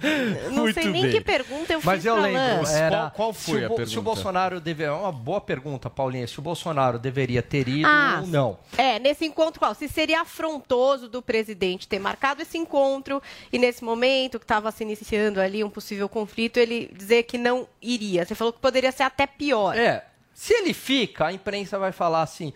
Não 0.52 0.64
Muito 0.64 0.74
sei 0.74 0.90
nem 0.92 1.04
bem. 1.04 1.12
que 1.12 1.22
pergunta 1.22 1.74
eu 1.74 1.80
fiz 1.80 1.86
Mas 1.86 2.06
eu 2.06 2.20
lembro, 2.20 2.68
era, 2.68 2.98
Qual- 2.98 3.12
qual 3.12 3.34
foi 3.34 3.62
o, 3.62 3.66
a 3.66 3.70
pergunta? 3.70 3.86
Se 3.86 4.00
o 4.00 4.02
Bolsonaro 4.02 4.60
deveria... 4.60 4.92
É 4.92 4.96
uma 4.96 5.12
boa 5.12 5.40
pergunta, 5.40 5.88
Paulinha. 5.88 6.26
Se 6.26 6.40
o 6.40 6.42
Bolsonaro 6.42 6.98
deveria 6.98 7.42
ter 7.44 7.68
ido 7.68 7.88
Ah, 7.88 8.18
ou 8.22 8.28
não. 8.28 8.58
É, 8.76 8.98
nesse 8.98 9.26
encontro 9.26 9.60
qual? 9.60 9.76
Se 9.76 9.88
seria 9.88 10.22
afrontoso 10.22 11.08
do 11.08 11.22
presidente 11.22 11.88
ter 11.88 12.00
marcado 12.00 12.42
esse 12.42 12.58
encontro 12.58 13.22
e 13.54 13.60
nesse 13.60 13.84
momento 13.84 14.40
que 14.40 14.44
estava 14.44 14.72
se 14.72 14.84
iniciando 14.84 15.40
ali 15.40 15.64
um 15.64 15.70
possível 15.70 16.10
conflito, 16.10 16.58
ele 16.58 16.92
dizer 16.98 17.24
que 17.24 17.38
não 17.38 17.68
iria. 17.80 18.26
Você 18.26 18.34
falou 18.34 18.52
que 18.52 18.60
poderia 18.60 18.92
ser 18.92 19.04
até 19.04 19.28
pior. 19.28 19.78
É, 19.78 20.04
se 20.34 20.52
ele 20.52 20.74
fica, 20.74 21.28
a 21.28 21.32
imprensa 21.32 21.78
vai 21.78 21.92
falar 21.92 22.24
assim... 22.24 22.52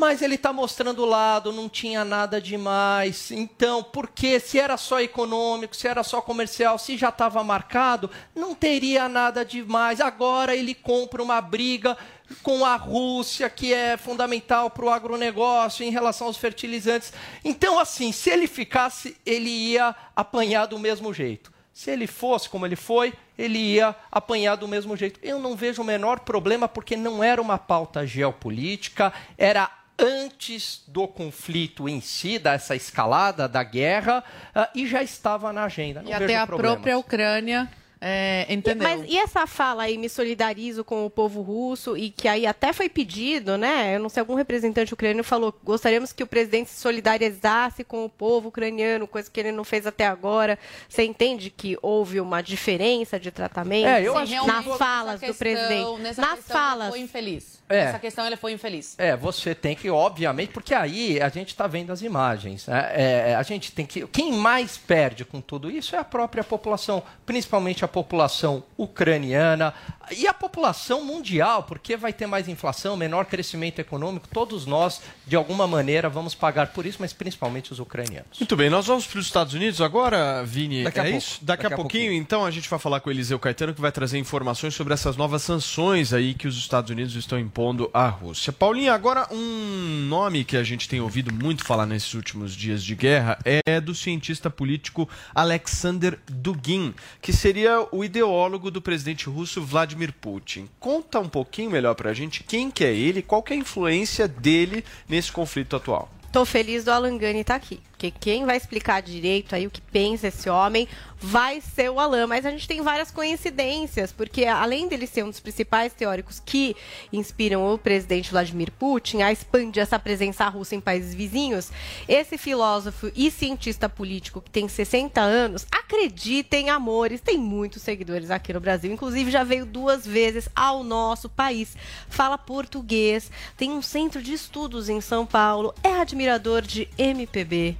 Mas 0.00 0.22
ele 0.22 0.36
está 0.36 0.50
mostrando 0.50 1.02
o 1.02 1.04
lado, 1.04 1.52
não 1.52 1.68
tinha 1.68 2.06
nada 2.06 2.40
demais. 2.40 3.30
Então, 3.30 3.82
por 3.82 4.08
que? 4.08 4.40
Se 4.40 4.58
era 4.58 4.78
só 4.78 4.98
econômico, 4.98 5.76
se 5.76 5.86
era 5.86 6.02
só 6.02 6.22
comercial, 6.22 6.78
se 6.78 6.96
já 6.96 7.10
estava 7.10 7.44
marcado, 7.44 8.10
não 8.34 8.54
teria 8.54 9.10
nada 9.10 9.44
demais. 9.44 10.00
Agora 10.00 10.56
ele 10.56 10.74
compra 10.74 11.22
uma 11.22 11.38
briga 11.42 11.98
com 12.42 12.64
a 12.64 12.76
Rússia, 12.76 13.50
que 13.50 13.74
é 13.74 13.98
fundamental 13.98 14.70
para 14.70 14.86
o 14.86 14.88
agronegócio 14.88 15.84
em 15.84 15.90
relação 15.90 16.28
aos 16.28 16.38
fertilizantes. 16.38 17.12
Então, 17.44 17.78
assim, 17.78 18.10
se 18.10 18.30
ele 18.30 18.46
ficasse, 18.46 19.18
ele 19.26 19.50
ia 19.50 19.94
apanhar 20.16 20.64
do 20.64 20.78
mesmo 20.78 21.12
jeito. 21.12 21.52
Se 21.74 21.90
ele 21.90 22.06
fosse 22.06 22.48
como 22.48 22.64
ele 22.64 22.74
foi, 22.74 23.12
ele 23.38 23.58
ia 23.58 23.94
apanhar 24.10 24.56
do 24.56 24.66
mesmo 24.66 24.96
jeito. 24.96 25.20
Eu 25.22 25.38
não 25.38 25.54
vejo 25.54 25.82
o 25.82 25.84
menor 25.84 26.20
problema, 26.20 26.66
porque 26.66 26.96
não 26.96 27.22
era 27.22 27.40
uma 27.40 27.58
pauta 27.58 28.06
geopolítica, 28.06 29.12
era 29.36 29.70
antes 30.00 30.82
do 30.88 31.06
conflito 31.06 31.88
em 31.88 32.00
si, 32.00 32.38
dessa 32.38 32.74
escalada 32.74 33.48
da 33.48 33.62
guerra, 33.62 34.24
ah, 34.54 34.68
e 34.74 34.86
já 34.86 35.02
estava 35.02 35.52
na 35.52 35.64
agenda. 35.64 36.02
Não 36.02 36.10
E 36.10 36.12
até 36.14 36.36
a 36.36 36.46
problemas. 36.46 36.74
própria 36.76 36.98
Ucrânia 36.98 37.70
é, 38.02 38.46
entendeu. 38.48 38.82
Mas 38.88 39.04
e 39.06 39.18
essa 39.18 39.46
fala 39.46 39.82
aí, 39.82 39.98
me 39.98 40.08
solidarizo 40.08 40.82
com 40.82 41.04
o 41.04 41.10
povo 41.10 41.42
russo, 41.42 41.98
e 41.98 42.08
que 42.10 42.26
aí 42.28 42.46
até 42.46 42.72
foi 42.72 42.88
pedido, 42.88 43.58
né? 43.58 43.94
Eu 43.94 44.00
não 44.00 44.08
sei, 44.08 44.20
algum 44.22 44.34
representante 44.34 44.94
ucraniano 44.94 45.22
falou 45.22 45.54
gostaríamos 45.62 46.10
que 46.10 46.22
o 46.22 46.26
presidente 46.26 46.70
se 46.70 46.80
solidarizasse 46.80 47.84
com 47.84 48.02
o 48.06 48.08
povo 48.08 48.48
ucraniano, 48.48 49.06
coisa 49.06 49.30
que 49.30 49.38
ele 49.38 49.52
não 49.52 49.64
fez 49.64 49.86
até 49.86 50.06
agora. 50.06 50.58
Você 50.88 51.04
entende 51.04 51.50
que 51.50 51.76
houve 51.82 52.20
uma 52.22 52.40
diferença 52.40 53.20
de 53.20 53.30
tratamento 53.30 53.86
É, 53.86 54.00
eu 54.02 54.12
Sim, 54.14 54.18
acho 54.18 54.26
que- 54.26 54.32
realmente, 54.32 54.68
nas 54.68 54.78
falas 54.78 55.20
do 55.20 55.34
presidente? 55.34 56.16
Nas 56.16 56.38
falas. 56.46 56.88
foi 56.88 57.00
infeliz. 57.00 57.59
É. 57.70 57.84
Nessa 57.84 57.98
questão 58.00 58.26
ele 58.26 58.36
foi 58.36 58.52
infeliz. 58.52 58.96
É, 58.98 59.16
você 59.16 59.54
tem 59.54 59.76
que, 59.76 59.88
obviamente, 59.88 60.50
porque 60.50 60.74
aí 60.74 61.20
a 61.20 61.28
gente 61.28 61.48
está 61.50 61.68
vendo 61.68 61.92
as 61.92 62.02
imagens. 62.02 62.66
né? 62.66 62.90
É, 62.92 63.34
a 63.36 63.42
gente 63.44 63.70
tem 63.70 63.86
que. 63.86 64.06
Quem 64.08 64.32
mais 64.32 64.76
perde 64.76 65.24
com 65.24 65.40
tudo 65.40 65.70
isso 65.70 65.94
é 65.94 65.98
a 66.00 66.04
própria 66.04 66.42
população, 66.42 67.00
principalmente 67.24 67.84
a 67.84 67.88
população 67.88 68.64
ucraniana 68.76 69.72
e 70.10 70.26
a 70.26 70.34
população 70.34 71.04
mundial, 71.04 71.62
porque 71.62 71.96
vai 71.96 72.12
ter 72.12 72.26
mais 72.26 72.48
inflação, 72.48 72.96
menor 72.96 73.24
crescimento 73.26 73.78
econômico. 73.78 74.26
Todos 74.26 74.66
nós, 74.66 75.00
de 75.24 75.36
alguma 75.36 75.66
maneira, 75.68 76.08
vamos 76.08 76.34
pagar 76.34 76.68
por 76.72 76.84
isso, 76.84 76.98
mas 77.00 77.12
principalmente 77.12 77.72
os 77.72 77.78
ucranianos. 77.78 78.40
Muito 78.40 78.56
bem, 78.56 78.68
nós 78.68 78.86
vamos 78.86 79.06
para 79.06 79.20
os 79.20 79.26
Estados 79.26 79.54
Unidos 79.54 79.80
agora, 79.80 80.42
Vini. 80.44 80.82
Daqui 80.82 80.98
a 80.98 81.02
é 81.02 81.10
pouco. 81.12 81.18
isso? 81.18 81.44
Daqui, 81.44 81.62
Daqui 81.62 81.66
a 81.66 81.76
a 81.76 81.76
pouquinho, 81.76 82.04
pouquinho. 82.06 82.20
então, 82.22 82.44
a 82.44 82.50
gente 82.50 82.68
vai 82.68 82.80
falar 82.80 82.98
com 82.98 83.08
o 83.08 83.12
Eliseu 83.12 83.38
Caetano, 83.38 83.72
que 83.72 83.80
vai 83.80 83.92
trazer 83.92 84.18
informações 84.18 84.74
sobre 84.74 84.92
essas 84.92 85.16
novas 85.16 85.42
sanções 85.42 86.12
aí 86.12 86.34
que 86.34 86.48
os 86.48 86.56
Estados 86.58 86.90
Unidos 86.90 87.14
estão 87.14 87.38
impondo 87.38 87.59
à 87.92 88.08
Rússia. 88.08 88.52
Paulinha, 88.52 88.94
agora 88.94 89.28
um 89.30 90.06
nome 90.08 90.44
que 90.44 90.56
a 90.56 90.62
gente 90.62 90.88
tem 90.88 91.00
ouvido 91.00 91.32
muito 91.32 91.62
falar 91.62 91.84
nesses 91.84 92.14
últimos 92.14 92.54
dias 92.54 92.82
de 92.82 92.94
guerra 92.94 93.38
é 93.44 93.78
do 93.78 93.94
cientista 93.94 94.48
político 94.48 95.06
Alexander 95.34 96.18
Dugin, 96.26 96.94
que 97.20 97.34
seria 97.34 97.86
o 97.92 98.02
ideólogo 98.02 98.70
do 98.70 98.80
presidente 98.80 99.28
russo 99.28 99.60
Vladimir 99.60 100.12
Putin. 100.12 100.70
Conta 100.78 101.20
um 101.20 101.28
pouquinho 101.28 101.70
melhor 101.70 101.94
pra 101.94 102.14
gente 102.14 102.42
quem 102.42 102.70
que 102.70 102.82
é 102.82 102.94
ele, 102.94 103.20
qual 103.20 103.42
que 103.42 103.52
é 103.52 103.56
a 103.56 103.60
influência 103.60 104.26
dele 104.26 104.82
nesse 105.06 105.30
conflito 105.30 105.76
atual. 105.76 106.10
Tô 106.32 106.44
feliz 106.44 106.84
do 106.84 106.92
Alan 106.92 107.18
Gani 107.18 107.40
estar 107.40 107.56
aqui, 107.56 107.80
porque 107.90 108.10
quem 108.12 108.46
vai 108.46 108.56
explicar 108.56 109.02
direito 109.02 109.52
aí 109.52 109.66
o 109.66 109.70
que 109.70 109.80
pensa 109.80 110.28
esse 110.28 110.48
homem 110.48 110.86
vai 111.20 111.60
ser 111.60 111.90
o 111.90 112.00
Alan, 112.00 112.26
mas 112.26 112.46
a 112.46 112.50
gente 112.50 112.66
tem 112.66 112.80
várias 112.80 113.10
coincidências, 113.10 114.10
porque 114.10 114.46
além 114.46 114.88
dele 114.88 115.06
ser 115.06 115.22
um 115.22 115.28
dos 115.28 115.40
principais 115.40 115.92
teóricos 115.92 116.40
que 116.44 116.74
inspiram 117.12 117.72
o 117.72 117.78
presidente 117.78 118.30
Vladimir 118.30 118.72
Putin 118.72 119.20
a 119.20 119.30
expandir 119.30 119.82
essa 119.82 119.98
presença 119.98 120.48
russa 120.48 120.74
em 120.74 120.80
países 120.80 121.14
vizinhos, 121.14 121.70
esse 122.08 122.38
filósofo 122.38 123.12
e 123.14 123.30
cientista 123.30 123.88
político 123.88 124.40
que 124.40 124.50
tem 124.50 124.66
60 124.66 125.20
anos, 125.20 125.66
acreditem, 125.70 126.70
amores, 126.70 127.20
tem 127.20 127.36
muitos 127.36 127.82
seguidores 127.82 128.30
aqui 128.30 128.52
no 128.52 128.60
Brasil, 128.60 128.90
inclusive 128.90 129.30
já 129.30 129.44
veio 129.44 129.66
duas 129.66 130.06
vezes 130.06 130.48
ao 130.56 130.82
nosso 130.82 131.28
país, 131.28 131.76
fala 132.08 132.38
português, 132.38 133.30
tem 133.56 133.70
um 133.72 133.82
centro 133.82 134.22
de 134.22 134.32
estudos 134.32 134.88
em 134.88 135.00
São 135.00 135.26
Paulo, 135.26 135.74
é 135.82 135.92
admirador 135.92 136.62
de 136.62 136.88
MPB, 136.96 137.76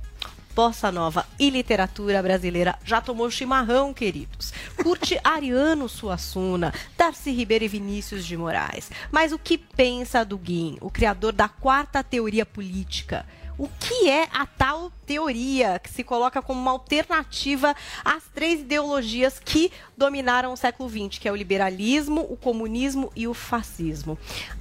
bossa 0.55 0.91
nova 0.91 1.27
e 1.39 1.51
literatura 1.51 2.23
brasileira. 2.23 2.79
Já 2.85 3.01
tomou 3.01 3.31
chimarrão, 3.31 3.95
queridos. 3.95 4.53
Curte 4.83 5.19
Ariano 5.25 5.89
Suassuna, 5.89 6.73
Darcy 6.97 7.31
Ribeiro 7.31 7.65
e 7.65 7.69
Vinícius 7.69 8.25
de 8.25 8.37
Moraes. 8.37 8.91
Mas 9.11 9.33
o 9.33 9.39
que 9.39 9.57
pensa 9.57 10.25
do 10.25 10.37
Guin, 10.37 10.77
o 10.81 10.91
criador 10.91 11.33
da 11.33 11.49
quarta 11.49 12.03
teoria 12.03 12.45
política? 12.45 13.27
O 13.61 13.69
que 13.69 14.09
é 14.09 14.27
a 14.33 14.47
tal 14.47 14.91
teoria 15.05 15.79
que 15.79 15.91
se 15.91 16.03
coloca 16.03 16.41
como 16.41 16.59
uma 16.59 16.71
alternativa 16.71 17.77
às 18.03 18.25
três 18.35 18.61
ideologias 18.61 19.39
que 19.39 19.71
dominaram 19.99 20.51
o 20.51 20.57
século 20.57 20.89
XX, 20.89 21.19
que 21.19 21.29
é 21.29 21.33
o 21.33 21.37
liberalismo, 21.37 22.27
o 22.31 22.39
comunismo 22.39 23.13
e 23.15 23.29
o 23.29 23.35
fascismo? 23.35 24.19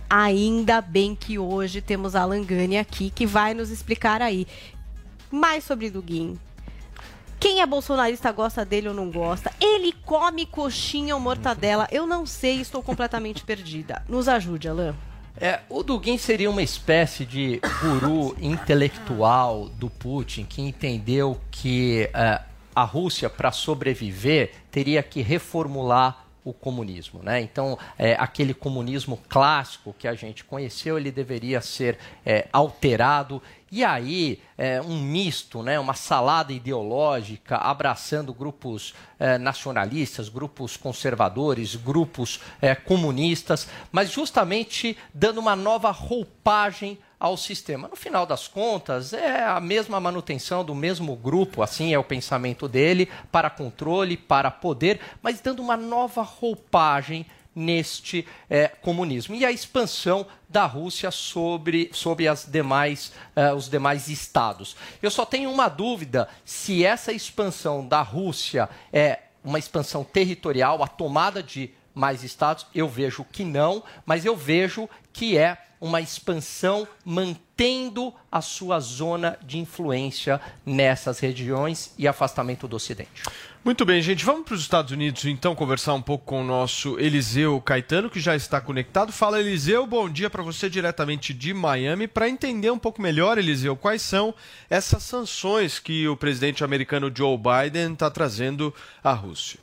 Ainda 0.09 0.81
bem 0.81 1.15
que 1.15 1.39
hoje 1.39 1.79
temos 1.79 2.13
a 2.13 2.25
Langani 2.25 2.77
aqui, 2.77 3.09
que 3.09 3.25
vai 3.25 3.53
nos 3.53 3.69
explicar 3.69 4.21
aí 4.21 4.45
mais 5.31 5.63
sobre 5.63 5.89
Dugin. 5.89 6.37
Quem 7.39 7.61
é 7.61 7.65
bolsonarista 7.65 8.31
gosta 8.31 8.65
dele 8.65 8.89
ou 8.89 8.93
não 8.93 9.09
gosta? 9.09 9.51
Ele 9.61 9.93
come 10.05 10.45
coxinha 10.45 11.15
ou 11.15 11.21
mortadela? 11.21 11.87
Eu 11.89 12.05
não 12.05 12.25
sei, 12.25 12.59
estou 12.59 12.83
completamente 12.83 13.43
perdida. 13.43 14.03
Nos 14.09 14.27
ajude, 14.27 14.67
Alain. 14.67 14.93
É, 15.39 15.61
o 15.69 15.81
Dugin 15.81 16.17
seria 16.17 16.49
uma 16.49 16.61
espécie 16.61 17.25
de 17.25 17.61
guru 17.81 18.35
intelectual 18.41 19.69
do 19.69 19.89
Putin 19.89 20.43
que 20.43 20.61
entendeu 20.61 21.39
que 21.49 22.09
é, 22.13 22.41
a 22.75 22.83
Rússia, 22.83 23.29
para 23.29 23.51
sobreviver, 23.51 24.51
teria 24.69 25.01
que 25.01 25.21
reformular 25.21 26.25
o 26.43 26.53
comunismo, 26.53 27.21
né? 27.21 27.41
Então, 27.41 27.77
é, 27.97 28.15
aquele 28.17 28.53
comunismo 28.53 29.19
clássico 29.29 29.93
que 29.97 30.07
a 30.07 30.13
gente 30.13 30.43
conheceu, 30.43 30.97
ele 30.97 31.11
deveria 31.11 31.61
ser 31.61 31.97
é, 32.25 32.47
alterado 32.51 33.41
e 33.71 33.83
aí 33.83 34.41
é, 34.57 34.81
um 34.81 35.01
misto, 35.01 35.61
né? 35.61 35.79
Uma 35.79 35.93
salada 35.93 36.51
ideológica 36.51 37.57
abraçando 37.57 38.33
grupos 38.33 38.93
é, 39.19 39.37
nacionalistas, 39.37 40.29
grupos 40.29 40.75
conservadores, 40.75 41.75
grupos 41.75 42.39
é, 42.61 42.73
comunistas, 42.75 43.67
mas 43.91 44.11
justamente 44.11 44.97
dando 45.13 45.39
uma 45.39 45.55
nova 45.55 45.91
roupagem 45.91 46.97
ao 47.19 47.35
sistema. 47.35 47.87
No 47.87 47.95
final 47.95 48.25
das 48.25 48.47
contas, 48.47 49.11
é 49.11 49.43
a 49.43 49.59
mesma 49.59 49.99
manutenção 49.99 50.63
do 50.63 50.73
mesmo 50.73 51.15
grupo, 51.15 51.61
assim 51.61 51.93
é 51.93 51.99
o 51.99 52.03
pensamento 52.03 52.67
dele, 52.67 53.09
para 53.31 53.49
controle, 53.49 54.15
para 54.15 54.49
poder, 54.49 55.01
mas 55.21 55.41
dando 55.41 55.61
uma 55.61 55.75
nova 55.75 56.21
roupagem 56.21 57.25
neste 57.55 58.27
eh, 58.49 58.67
comunismo 58.81 59.35
e 59.35 59.45
a 59.45 59.51
expansão 59.51 60.25
da 60.47 60.65
Rússia 60.65 61.11
sobre, 61.11 61.89
sobre 61.93 62.27
as 62.27 62.45
demais, 62.45 63.11
eh, 63.35 63.53
os 63.53 63.69
demais 63.69 64.07
estados. 64.07 64.75
Eu 65.01 65.11
só 65.11 65.25
tenho 65.25 65.51
uma 65.51 65.67
dúvida 65.67 66.29
se 66.45 66.85
essa 66.85 67.11
expansão 67.11 67.85
da 67.85 68.01
Rússia 68.01 68.69
é 68.93 69.19
uma 69.43 69.59
expansão 69.59 70.03
territorial, 70.03 70.83
a 70.83 70.87
tomada 70.87 71.41
de 71.41 71.71
mais 71.93 72.23
estados, 72.23 72.65
eu 72.73 72.87
vejo 72.87 73.25
que 73.25 73.43
não, 73.43 73.83
mas 74.05 74.25
eu 74.25 74.35
vejo 74.35 74.89
que 75.11 75.37
é 75.37 75.57
uma 75.79 76.01
expansão 76.01 76.87
mantendo 77.05 78.13
a 78.31 78.41
sua 78.41 78.79
zona 78.79 79.37
de 79.41 79.57
influência 79.57 80.39
nessas 80.65 81.19
regiões 81.19 81.93
e 81.97 82.07
afastamento 82.07 82.67
do 82.67 82.75
Ocidente. 82.75 83.23
Muito 83.63 83.85
bem, 83.85 84.01
gente. 84.01 84.23
Vamos 84.23 84.45
para 84.45 84.55
os 84.55 84.61
Estados 84.61 84.91
Unidos 84.91 85.25
então 85.25 85.53
conversar 85.53 85.93
um 85.93 86.01
pouco 86.01 86.25
com 86.25 86.41
o 86.41 86.45
nosso 86.45 86.97
Eliseu 86.97 87.59
Caetano, 87.59 88.09
que 88.09 88.19
já 88.19 88.35
está 88.35 88.61
conectado. 88.61 89.11
Fala, 89.11 89.39
Eliseu. 89.39 89.85
Bom 89.85 90.09
dia 90.09 90.29
para 90.29 90.41
você 90.41 90.69
diretamente 90.69 91.33
de 91.33 91.53
Miami. 91.53 92.07
Para 92.07 92.29
entender 92.29 92.71
um 92.71 92.79
pouco 92.79 93.01
melhor, 93.01 93.37
Eliseu, 93.37 93.75
quais 93.75 94.01
são 94.01 94.33
essas 94.69 95.03
sanções 95.03 95.77
que 95.77 96.07
o 96.07 96.15
presidente 96.15 96.63
americano 96.63 97.11
Joe 97.13 97.37
Biden 97.37 97.93
está 97.93 98.09
trazendo 98.09 98.73
à 99.03 99.11
Rússia? 99.11 99.59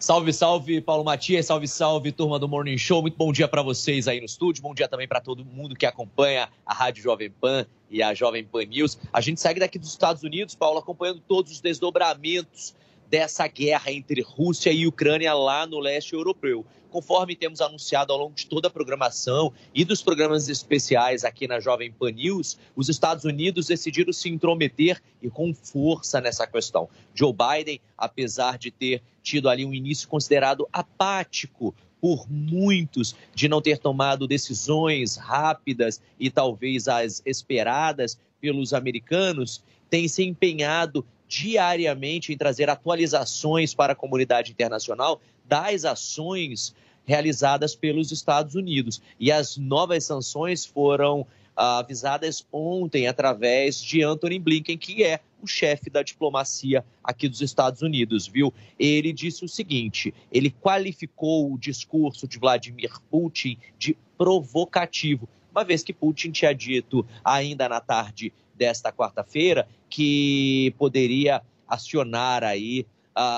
Salve, 0.00 0.32
salve, 0.32 0.80
Paulo 0.80 1.04
Matias, 1.04 1.44
salve, 1.44 1.68
salve, 1.68 2.10
turma 2.10 2.38
do 2.38 2.48
Morning 2.48 2.78
Show. 2.78 3.02
Muito 3.02 3.18
bom 3.18 3.30
dia 3.30 3.46
para 3.46 3.60
vocês 3.60 4.08
aí 4.08 4.18
no 4.18 4.24
estúdio, 4.24 4.62
bom 4.62 4.72
dia 4.72 4.88
também 4.88 5.06
para 5.06 5.20
todo 5.20 5.44
mundo 5.44 5.76
que 5.76 5.84
acompanha 5.84 6.48
a 6.64 6.72
Rádio 6.72 7.02
Jovem 7.02 7.30
Pan 7.30 7.66
e 7.90 8.02
a 8.02 8.14
Jovem 8.14 8.42
Pan 8.42 8.64
News. 8.64 8.98
A 9.12 9.20
gente 9.20 9.42
segue 9.42 9.60
daqui 9.60 9.78
dos 9.78 9.90
Estados 9.90 10.22
Unidos, 10.22 10.54
Paulo, 10.54 10.78
acompanhando 10.78 11.20
todos 11.28 11.52
os 11.52 11.60
desdobramentos 11.60 12.74
dessa 13.10 13.46
guerra 13.46 13.92
entre 13.92 14.22
Rússia 14.22 14.72
e 14.72 14.86
Ucrânia 14.86 15.34
lá 15.34 15.66
no 15.66 15.78
leste 15.78 16.14
europeu. 16.14 16.64
Conforme 16.90 17.36
temos 17.36 17.60
anunciado 17.60 18.12
ao 18.12 18.18
longo 18.18 18.34
de 18.34 18.46
toda 18.46 18.68
a 18.68 18.70
programação 18.70 19.52
e 19.72 19.84
dos 19.84 20.02
programas 20.02 20.48
especiais 20.48 21.24
aqui 21.24 21.46
na 21.46 21.60
Jovem 21.60 21.92
Pan 21.92 22.10
News, 22.10 22.58
os 22.74 22.88
Estados 22.88 23.24
Unidos 23.24 23.68
decidiram 23.68 24.12
se 24.12 24.28
intrometer 24.28 25.00
e 25.22 25.30
com 25.30 25.54
força 25.54 26.20
nessa 26.20 26.46
questão. 26.46 26.88
Joe 27.14 27.32
Biden, 27.32 27.80
apesar 27.96 28.58
de 28.58 28.70
ter 28.70 29.02
tido 29.22 29.48
ali 29.48 29.64
um 29.64 29.72
início 29.72 30.08
considerado 30.08 30.68
apático 30.72 31.74
por 32.00 32.26
muitos 32.28 33.14
de 33.34 33.48
não 33.48 33.60
ter 33.60 33.78
tomado 33.78 34.26
decisões 34.26 35.16
rápidas 35.16 36.00
e 36.18 36.30
talvez 36.30 36.88
as 36.88 37.22
esperadas 37.24 38.18
pelos 38.40 38.72
americanos, 38.72 39.62
tem 39.88 40.08
se 40.08 40.24
empenhado 40.24 41.06
diariamente 41.28 42.32
em 42.32 42.36
trazer 42.36 42.68
atualizações 42.68 43.72
para 43.72 43.92
a 43.92 43.96
comunidade 43.96 44.50
internacional 44.50 45.20
das 45.50 45.84
ações 45.84 46.72
realizadas 47.04 47.74
pelos 47.74 48.12
Estados 48.12 48.54
Unidos. 48.54 49.02
E 49.18 49.32
as 49.32 49.56
novas 49.56 50.04
sanções 50.04 50.64
foram 50.64 51.26
ah, 51.56 51.78
avisadas 51.78 52.46
ontem 52.52 53.08
através 53.08 53.82
de 53.82 54.00
Anthony 54.00 54.38
Blinken, 54.38 54.78
que 54.78 55.02
é 55.02 55.18
o 55.42 55.46
chefe 55.48 55.90
da 55.90 56.04
diplomacia 56.04 56.84
aqui 57.02 57.28
dos 57.28 57.40
Estados 57.40 57.82
Unidos, 57.82 58.28
viu? 58.28 58.54
Ele 58.78 59.12
disse 59.12 59.44
o 59.44 59.48
seguinte: 59.48 60.14
ele 60.30 60.52
qualificou 60.52 61.52
o 61.52 61.58
discurso 61.58 62.28
de 62.28 62.38
Vladimir 62.38 62.92
Putin 63.10 63.58
de 63.76 63.96
provocativo, 64.16 65.28
uma 65.50 65.64
vez 65.64 65.82
que 65.82 65.92
Putin 65.92 66.30
tinha 66.30 66.54
dito 66.54 67.04
ainda 67.24 67.68
na 67.68 67.80
tarde 67.80 68.32
desta 68.54 68.92
quarta-feira 68.92 69.66
que 69.88 70.72
poderia 70.78 71.42
acionar 71.66 72.44
aí 72.44 72.86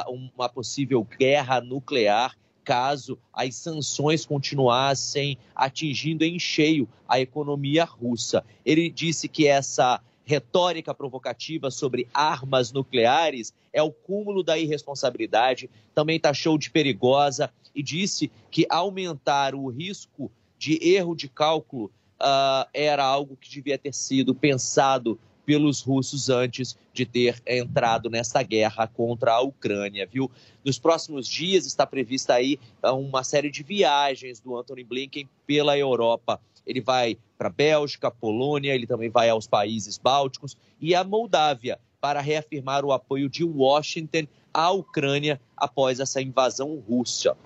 uma 0.09 0.49
possível 0.49 1.07
guerra 1.19 1.61
nuclear 1.61 2.37
caso 2.65 3.19
as 3.33 3.57
sanções 3.57 4.25
continuassem 4.25 5.37
atingindo 5.55 6.25
em 6.25 6.39
cheio 6.39 6.89
a 7.09 7.21
economia 7.21 7.85
russa. 7.85 8.45
Ele 8.65 8.89
disse 8.89 9.29
que 9.29 9.47
essa 9.47 10.01
retórica 10.25 10.95
provocativa 10.95 11.71
sobre 11.71 12.09
armas 12.15 12.73
nucleares 12.73 13.53
é 13.73 13.83
o 13.83 13.91
cúmulo 13.91 14.43
da 14.43 14.57
irresponsabilidade, 14.57 15.69
também 15.95 16.21
taxou 16.21 16.57
de 16.57 16.71
perigosa 16.71 17.53
e 17.75 17.83
disse 17.83 18.31
que 18.51 18.67
aumentar 18.69 19.55
o 19.55 19.69
risco 19.69 20.31
de 20.59 20.79
erro 20.81 21.17
de 21.17 21.29
cálculo 21.29 21.91
uh, 22.21 22.69
era 22.73 23.05
algo 23.05 23.37
que 23.37 23.51
devia 23.51 23.77
ter 23.77 23.93
sido 23.93 24.35
pensado 24.35 25.19
pelos 25.45 25.81
russos 25.81 26.29
antes 26.29 26.77
de 26.93 27.05
ter 27.05 27.43
entrado 27.47 28.09
nessa 28.09 28.43
guerra 28.43 28.87
contra 28.87 29.33
a 29.33 29.41
Ucrânia, 29.41 30.07
viu? 30.07 30.31
Nos 30.65 30.79
próximos 30.79 31.29
dias 31.29 31.67
está 31.67 31.87
prevista 31.87 32.35
aí 32.35 32.59
ah, 32.83 32.93
uma 32.93 33.25
série 33.25 33.51
de 33.51 33.63
viagens 33.63 34.41
do 34.41 34.57
Anthony 34.57 34.85
Blinken 34.85 35.29
pela 35.47 35.77
Europa. 35.77 36.41
Ele 36.67 36.81
vai 36.81 37.19
para 37.37 37.49
a 37.49 37.53
Bélgica, 37.53 38.11
Polônia, 38.11 38.75
ele 38.75 38.87
também 38.87 39.11
vai 39.11 39.29
aos 39.29 39.47
países 39.47 39.99
bálticos 39.99 40.57
e 40.81 40.95
à 40.95 41.03
Moldávia 41.03 41.79
para 42.01 42.21
reafirmar 42.21 42.85
o 42.85 42.93
apoio 42.93 43.29
de 43.29 43.45
Washington 43.45 44.27
à 44.53 44.71
Ucrânia 44.71 45.41
após 45.57 46.01
essa 46.01 46.21
invasão 46.21 46.83
russa. 46.89 47.37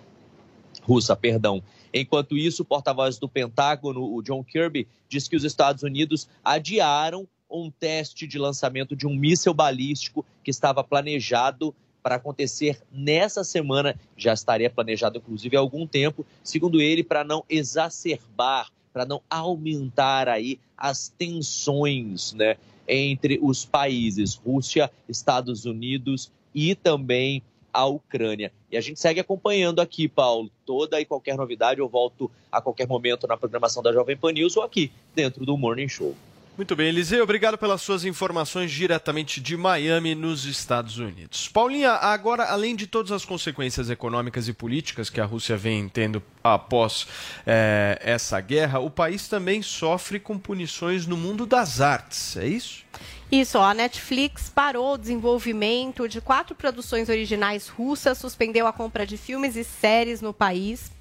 Russa, 0.83 1.17
perdão. 1.17 1.63
Enquanto 1.93 2.37
isso, 2.37 2.63
o 2.63 2.65
porta-voz 2.65 3.19
do 3.19 3.29
Pentágono, 3.29 4.15
o 4.15 4.23
John 4.23 4.45
Kirby, 4.45 4.87
diz 5.09 5.27
que 5.29 5.37
os 5.37 5.45
Estados 5.45 5.83
Unidos 5.83 6.29
adiaram 6.45 7.27
um 7.51 7.71
teste 7.71 8.27
de 8.27 8.39
lançamento 8.39 8.97
de 8.97 9.07
um 9.07 9.15
míssil 9.15 9.55
balístico 9.55 10.25
que 10.43 10.51
estava 10.51 10.83
planejado 10.83 11.75
para 12.03 12.17
acontecer 12.17 12.81
nessa 12.93 13.43
semana, 13.43 13.99
já 14.17 14.33
estaria 14.33 14.71
planejado 14.71 15.19
inclusive 15.19 15.57
há 15.57 15.61
algum 15.61 15.87
tempo, 15.87 16.25
segundo 16.43 16.81
ele, 16.81 17.03
para 17.03 17.25
não 17.25 17.45
exacerbar, 17.49 18.71
para 18.93 19.05
não 19.05 19.21
aumentar 19.29 20.29
aí 20.29 20.61
as 20.77 21.09
tensões, 21.09 22.33
né, 22.33 22.57
entre 22.87 23.41
os 23.43 23.65
países 23.65 24.35
Rússia, 24.35 24.91
Estados 25.09 25.65
Unidos 25.65 26.31
e 26.55 26.75
também 26.77 27.43
a 27.73 27.85
Ucrânia. 27.87 28.53
E 28.71 28.77
a 28.77 28.81
gente 28.81 29.01
segue 29.01 29.21
acompanhando 29.21 29.81
aqui, 29.81 30.09
Paulo. 30.09 30.51
Toda 30.65 31.01
e 31.01 31.05
qualquer 31.05 31.37
novidade 31.37 31.81
eu 31.81 31.89
volto 31.89 32.31
a 32.51 32.61
qualquer 32.61 32.87
momento 32.87 33.27
na 33.27 33.37
programação 33.37 33.83
da 33.83 33.93
Jovem 33.93 34.17
Pan 34.17 34.33
News 34.33 34.57
ou 34.57 34.63
aqui 34.63 34.91
dentro 35.15 35.45
do 35.45 35.59
Morning 35.59 35.89
Show. 35.89 36.15
Muito 36.57 36.75
bem, 36.75 36.89
Eliseu, 36.89 37.23
obrigado 37.23 37.59
pelas 37.59 37.83
suas 37.83 38.03
informações 38.07 38.73
diretamente 38.73 39.43
de 39.43 39.59
Miami, 39.59 40.15
nos 40.15 40.47
Estados 40.47 40.97
Unidos. 40.97 41.49
Paulinha, 41.49 41.91
agora, 41.91 42.45
além 42.45 42.75
de 42.75 42.87
todas 42.87 43.13
as 43.13 43.27
consequências 43.27 43.91
econômicas 43.91 44.49
e 44.49 44.55
políticas 44.55 45.11
que 45.11 45.21
a 45.21 45.27
Rússia 45.27 45.55
vem 45.55 45.87
tendo 45.87 46.23
após 46.43 47.07
é, 47.47 48.01
essa 48.03 48.41
guerra, 48.41 48.79
o 48.79 48.89
país 48.89 49.29
também 49.29 49.61
sofre 49.61 50.19
com 50.19 50.39
punições 50.39 51.07
no 51.07 51.15
mundo 51.15 51.45
das 51.45 51.83
artes, 51.83 52.39
é 52.39 52.47
isso? 52.47 52.87
Isso, 53.31 53.59
a 53.59 53.75
Netflix 53.75 54.49
parou 54.49 54.95
o 54.95 54.99
desenvolvimento 54.99 56.09
de 56.09 56.21
quatro 56.21 56.55
produções 56.55 57.09
originais 57.09 57.67
russas, 57.67 58.19
suspendeu 58.19 58.69
a 58.69 58.73
compra 58.73 59.05
de 59.05 59.17
filmes 59.17 59.57
e 59.57 59.65
séries 59.65 60.21
no 60.21 60.33
país. 60.33 60.93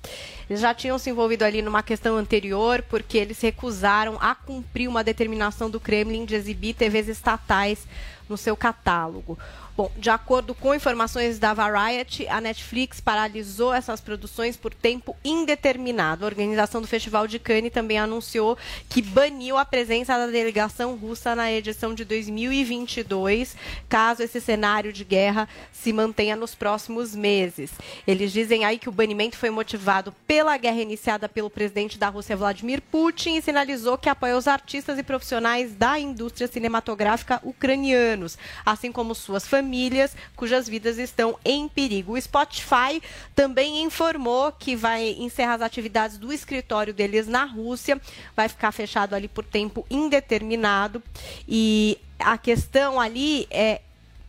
Eles 0.49 0.59
já 0.59 0.73
tinham 0.73 0.97
se 0.97 1.11
envolvido 1.11 1.45
ali 1.45 1.61
numa 1.61 1.83
questão 1.83 2.17
anterior, 2.17 2.83
porque 2.89 3.19
eles 3.19 3.39
recusaram 3.39 4.17
a 4.19 4.33
cumprir 4.33 4.87
uma 4.87 5.03
determinação 5.03 5.69
do 5.69 5.79
Kremlin 5.79 6.25
de 6.25 6.33
exibir 6.33 6.73
TVs 6.73 7.07
estatais 7.09 7.87
no 8.27 8.37
seu 8.37 8.57
catálogo. 8.57 9.37
Bom, 9.77 9.91
de 9.97 10.09
acordo 10.09 10.55
com 10.55 10.73
informações 10.73 11.37
da 11.37 11.53
Variety, 11.53 12.25
a 12.29 12.39
Netflix 12.39 13.01
paralisou 13.01 13.73
essas 13.73 13.99
produções 13.99 14.55
por 14.55 14.73
tempo 14.73 15.13
indeterminado. 15.21 16.23
A 16.23 16.27
organização 16.27 16.79
do 16.79 16.87
Festival 16.87 17.27
de 17.27 17.37
Cannes 17.39 17.73
também 17.73 17.99
anunciou 17.99 18.57
que 18.87 19.01
baniu 19.01 19.57
a 19.57 19.65
presença 19.65 20.17
da 20.17 20.27
delegação 20.27 20.95
russa 20.95 21.35
na 21.35 21.51
edição 21.51 21.93
de 21.93 22.05
2022, 22.05 23.57
caso 23.89 24.23
esse 24.23 24.39
cenário 24.39 24.93
de 24.93 25.03
guerra 25.03 25.45
se 25.73 25.91
mantenha 25.91 26.37
nos 26.37 26.55
próximos 26.55 27.13
meses. 27.13 27.71
Eles 28.07 28.31
dizem 28.31 28.63
aí 28.63 28.79
que 28.79 28.87
o 28.87 28.93
banimento 28.93 29.35
foi 29.35 29.49
motivado 29.49 30.15
pela 30.25 30.55
guerra 30.55 30.79
iniciada 30.79 31.27
pelo 31.27 31.49
presidente 31.49 31.99
da 31.99 32.07
Rússia, 32.07 32.37
Vladimir 32.37 32.81
Putin, 32.81 33.35
e 33.35 33.41
sinalizou 33.41 33.97
que 33.97 34.07
apoia 34.07 34.37
os 34.37 34.47
artistas 34.47 34.97
e 34.97 35.03
profissionais 35.03 35.75
da 35.75 35.99
indústria 35.99 36.47
cinematográfica 36.47 37.41
ucranianos, 37.43 38.37
assim 38.65 38.89
como 38.89 39.13
suas 39.13 39.45
famílias 39.45 39.64
famílias 39.65 40.15
cujas 40.35 40.69
vidas 40.69 40.99
estão 40.99 41.37
em 41.43 41.67
perigo. 41.67 42.13
O 42.13 42.21
Spotify 42.21 43.01
também 43.35 43.81
informou 43.81 44.51
que 44.51 44.75
vai 44.75 45.15
encerrar 45.17 45.55
as 45.55 45.61
atividades 45.61 46.19
do 46.19 46.31
escritório 46.31 46.93
deles 46.93 47.27
na 47.27 47.45
Rússia, 47.45 47.99
vai 48.35 48.47
ficar 48.47 48.71
fechado 48.71 49.15
ali 49.15 49.27
por 49.27 49.43
tempo 49.43 49.85
indeterminado. 49.89 51.01
E 51.47 51.97
a 52.19 52.37
questão 52.37 53.01
ali 53.01 53.47
é 53.49 53.81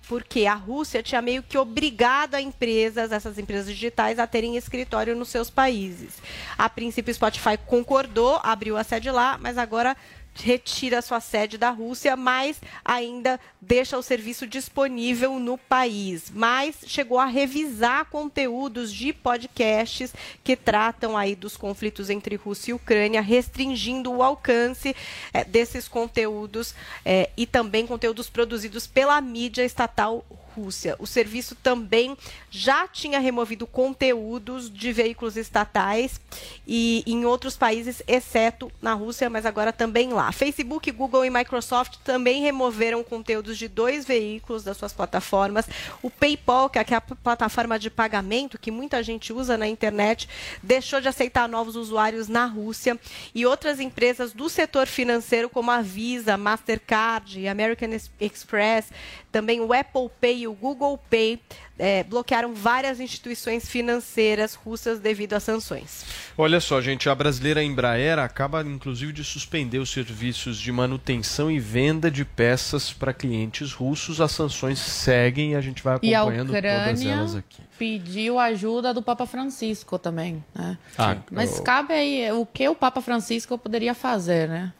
porque 0.08 0.46
a 0.46 0.54
Rússia 0.54 1.02
tinha 1.02 1.20
meio 1.20 1.42
que 1.42 1.58
obrigado 1.58 2.36
a 2.36 2.40
empresas, 2.40 3.10
essas 3.12 3.38
empresas 3.38 3.66
digitais, 3.66 4.18
a 4.18 4.26
terem 4.26 4.56
escritório 4.56 5.16
nos 5.16 5.28
seus 5.28 5.50
países. 5.50 6.14
A 6.56 6.68
princípio, 6.68 7.10
o 7.10 7.14
Spotify 7.14 7.58
concordou, 7.66 8.40
abriu 8.42 8.76
a 8.76 8.84
sede 8.84 9.10
lá, 9.10 9.36
mas 9.36 9.58
agora 9.58 9.96
retira 10.42 11.02
sua 11.02 11.20
sede 11.20 11.58
da 11.58 11.70
Rússia, 11.70 12.16
mas 12.16 12.60
ainda 12.84 13.40
deixa 13.60 13.98
o 13.98 14.02
serviço 14.02 14.46
disponível 14.46 15.38
no 15.38 15.56
país. 15.58 16.30
Mas 16.32 16.76
chegou 16.86 17.18
a 17.18 17.26
revisar 17.26 18.06
conteúdos 18.06 18.92
de 18.92 19.12
podcasts 19.12 20.14
que 20.44 20.56
tratam 20.56 21.16
aí 21.16 21.34
dos 21.34 21.56
conflitos 21.56 22.10
entre 22.10 22.36
Rússia 22.36 22.70
e 22.70 22.74
Ucrânia, 22.74 23.20
restringindo 23.20 24.12
o 24.12 24.22
alcance 24.22 24.94
é, 25.32 25.44
desses 25.44 25.88
conteúdos 25.88 26.74
é, 27.04 27.30
e 27.36 27.46
também 27.46 27.86
conteúdos 27.86 28.28
produzidos 28.28 28.86
pela 28.86 29.20
mídia 29.20 29.64
estatal 29.64 30.24
Rússia. 30.56 30.96
O 30.98 31.06
serviço 31.06 31.54
também 31.54 32.16
já 32.50 32.88
tinha 32.88 33.18
removido 33.18 33.66
conteúdos 33.66 34.72
de 34.72 34.92
veículos 34.92 35.36
estatais 35.36 36.20
e 36.66 37.02
em 37.06 37.24
outros 37.26 37.56
países, 37.56 38.02
exceto 38.06 38.72
na 38.80 38.94
Rússia, 38.94 39.28
mas 39.28 39.44
agora 39.44 39.72
também 39.72 40.12
lá. 40.12 40.32
Facebook, 40.32 40.90
Google 40.90 41.24
e 41.24 41.30
Microsoft 41.30 41.98
também 42.02 42.42
removeram 42.42 43.04
conteúdos 43.04 43.58
de 43.58 43.68
dois 43.68 44.04
veículos 44.06 44.64
das 44.64 44.76
suas 44.76 44.92
plataformas. 44.92 45.66
O 46.02 46.10
PayPal, 46.10 46.70
que 46.70 46.78
é 46.78 46.96
a 46.96 47.00
plataforma 47.00 47.78
de 47.78 47.90
pagamento 47.90 48.58
que 48.58 48.70
muita 48.70 49.02
gente 49.02 49.32
usa 49.32 49.58
na 49.58 49.68
internet, 49.68 50.28
deixou 50.62 51.00
de 51.00 51.08
aceitar 51.08 51.48
novos 51.48 51.76
usuários 51.76 52.28
na 52.28 52.46
Rússia 52.46 52.98
e 53.34 53.44
outras 53.44 53.80
empresas 53.80 54.32
do 54.32 54.48
setor 54.48 54.86
financeiro 54.86 55.50
como 55.50 55.70
a 55.70 55.82
Visa, 55.82 56.36
Mastercard 56.36 57.38
e 57.38 57.48
American 57.48 57.90
Express, 58.20 58.90
também 59.36 59.60
o 59.60 59.70
Apple 59.70 60.08
Pay 60.18 60.38
e 60.38 60.48
o 60.48 60.54
Google 60.54 60.98
Pay 61.10 61.38
é, 61.78 62.02
bloquearam 62.04 62.54
várias 62.54 63.00
instituições 63.00 63.68
financeiras 63.68 64.54
russas 64.54 64.98
devido 64.98 65.34
às 65.34 65.42
sanções. 65.42 66.06
Olha 66.38 66.58
só, 66.58 66.80
gente, 66.80 67.06
a 67.06 67.14
brasileira 67.14 67.62
Embraer 67.62 68.18
acaba 68.18 68.62
inclusive 68.62 69.12
de 69.12 69.22
suspender 69.22 69.78
os 69.78 69.90
serviços 69.90 70.58
de 70.58 70.72
manutenção 70.72 71.50
e 71.50 71.58
venda 71.58 72.10
de 72.10 72.24
peças 72.24 72.94
para 72.94 73.12
clientes 73.12 73.74
russos. 73.74 74.22
As 74.22 74.32
sanções 74.32 74.78
seguem 74.78 75.52
e 75.52 75.54
a 75.54 75.60
gente 75.60 75.82
vai 75.82 75.96
acompanhando 75.96 76.54
e 76.54 76.56
a 76.56 76.58
Ucrânia 76.58 76.86
todas 76.86 77.04
elas 77.04 77.34
aqui. 77.36 77.60
Pediu 77.78 78.38
ajuda 78.38 78.94
do 78.94 79.02
Papa 79.02 79.26
Francisco 79.26 79.98
também, 79.98 80.42
né? 80.54 80.78
Ah, 80.96 81.16
Mas 81.30 81.58
eu... 81.58 81.62
cabe 81.62 81.92
aí 81.92 82.32
o 82.32 82.46
que 82.46 82.66
o 82.66 82.74
Papa 82.74 83.02
Francisco 83.02 83.58
poderia 83.58 83.92
fazer, 83.92 84.48
né? 84.48 84.72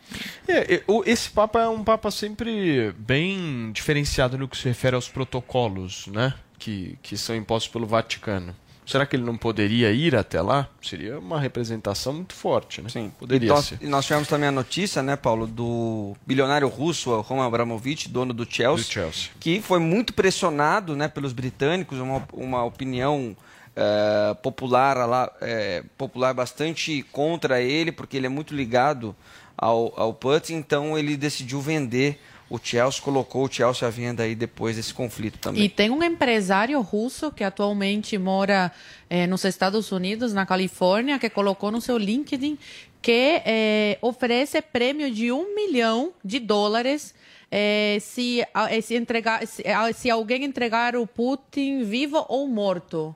É, 0.48 0.82
esse 1.05 1.31
Papa 1.31 1.60
é 1.60 1.68
um 1.68 1.82
Papa 1.82 2.10
sempre 2.10 2.93
bem 2.98 3.70
diferenciado 3.73 4.39
no 4.39 4.48
que 4.48 4.56
se 4.56 4.68
refere 4.68 4.97
aos 4.97 5.09
protocolos, 5.09 6.06
né? 6.09 6.35
Que, 6.59 6.98
que 7.02 7.16
são 7.16 7.36
impostos 7.36 7.70
pelo 7.70 7.86
Vaticano. 7.86 8.55
Será 8.86 9.05
que 9.05 9.16
ele 9.16 9.24
não 9.24 9.36
poderia 9.36 9.90
ir 9.90 10.14
até 10.14 10.40
lá? 10.40 10.68
Seria 10.81 11.18
uma 11.18 11.40
representação 11.40 12.12
muito 12.12 12.35
forte, 12.35 12.81
né? 12.81 12.89
Sim. 12.89 13.12
Poderia 13.18 13.47
e 13.47 13.48
nós, 13.48 13.64
ser. 13.64 13.78
E 13.82 13.86
nós 13.89 14.06
tivemos 14.06 14.28
também 14.28 14.48
a 14.48 14.52
notícia, 14.52 15.02
né, 15.02 15.16
Paulo, 15.16 15.48
do 15.48 16.16
bilionário 16.24 16.68
russo, 16.68 17.10
o 17.10 17.20
Roman 17.20 17.47
Abramovich, 17.47 18.09
dono 18.09 18.32
do 18.32 18.47
Chelsea, 18.48 18.85
do 18.85 18.93
Chelsea, 18.93 19.31
que 19.40 19.60
foi 19.60 19.81
muito 19.81 20.14
pressionado 20.14 20.94
né, 20.94 21.09
pelos 21.09 21.32
britânicos, 21.32 21.98
uma, 21.98 22.23
uma 22.32 22.64
opinião 22.64 23.36
é, 23.74 24.35
popular, 24.40 24.97
lá, 25.05 25.32
é, 25.40 25.82
popular 25.98 26.32
bastante 26.32 27.05
contra 27.10 27.60
ele, 27.60 27.90
porque 27.90 28.16
ele 28.16 28.27
é 28.27 28.31
muito 28.31 28.55
ligado 28.55 29.16
ao, 29.57 29.93
ao 29.99 30.15
Putin, 30.15 30.55
então 30.55 30.99
ele 30.99 31.16
decidiu 31.16 31.61
vender 31.61 32.19
o 32.49 32.59
Chelsea 32.62 33.03
colocou 33.03 33.45
o 33.45 33.53
Chelsea 33.53 33.87
à 33.87 33.91
venda 33.91 34.23
aí 34.23 34.35
depois 34.35 34.77
desse 34.77 34.95
conflito 34.95 35.39
também. 35.39 35.65
E 35.65 35.69
tem 35.69 35.91
um 35.91 36.03
empresário 36.03 36.81
russo 36.81 37.33
que 37.33 37.43
atualmente 37.43 38.16
mora 38.16 38.70
eh, 39.11 39.27
nos 39.27 39.45
Estados 39.45 39.91
Unidos, 39.91 40.33
na 40.33 40.47
Califórnia, 40.47 41.19
que 41.19 41.28
colocou 41.28 41.73
no 41.73 41.81
seu 41.81 41.99
LinkedIn 41.99 42.57
que 43.03 43.43
eh, 43.45 43.99
oferece 44.01 44.61
prêmio 44.62 45.11
de 45.11 45.31
um 45.31 45.55
milhão 45.55 46.12
de 46.24 46.39
dólares 46.39 47.15
eh, 47.51 47.99
se, 48.01 48.45
se, 48.83 48.95
entregar, 48.95 49.47
se, 49.47 49.62
se 49.95 50.11
alguém 50.11 50.45
entregar 50.45 50.97
o 50.97 51.07
Putin 51.07 51.83
vivo 51.83 52.24
ou 52.28 52.47
morto. 52.49 53.15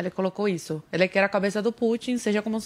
Ele 0.00 0.10
colocou 0.10 0.48
isso. 0.48 0.82
Ele 0.92 1.06
quer 1.06 1.22
a 1.22 1.28
cabeça 1.28 1.62
do 1.62 1.70
Putin, 1.70 2.18
seja 2.18 2.42
como, 2.42 2.58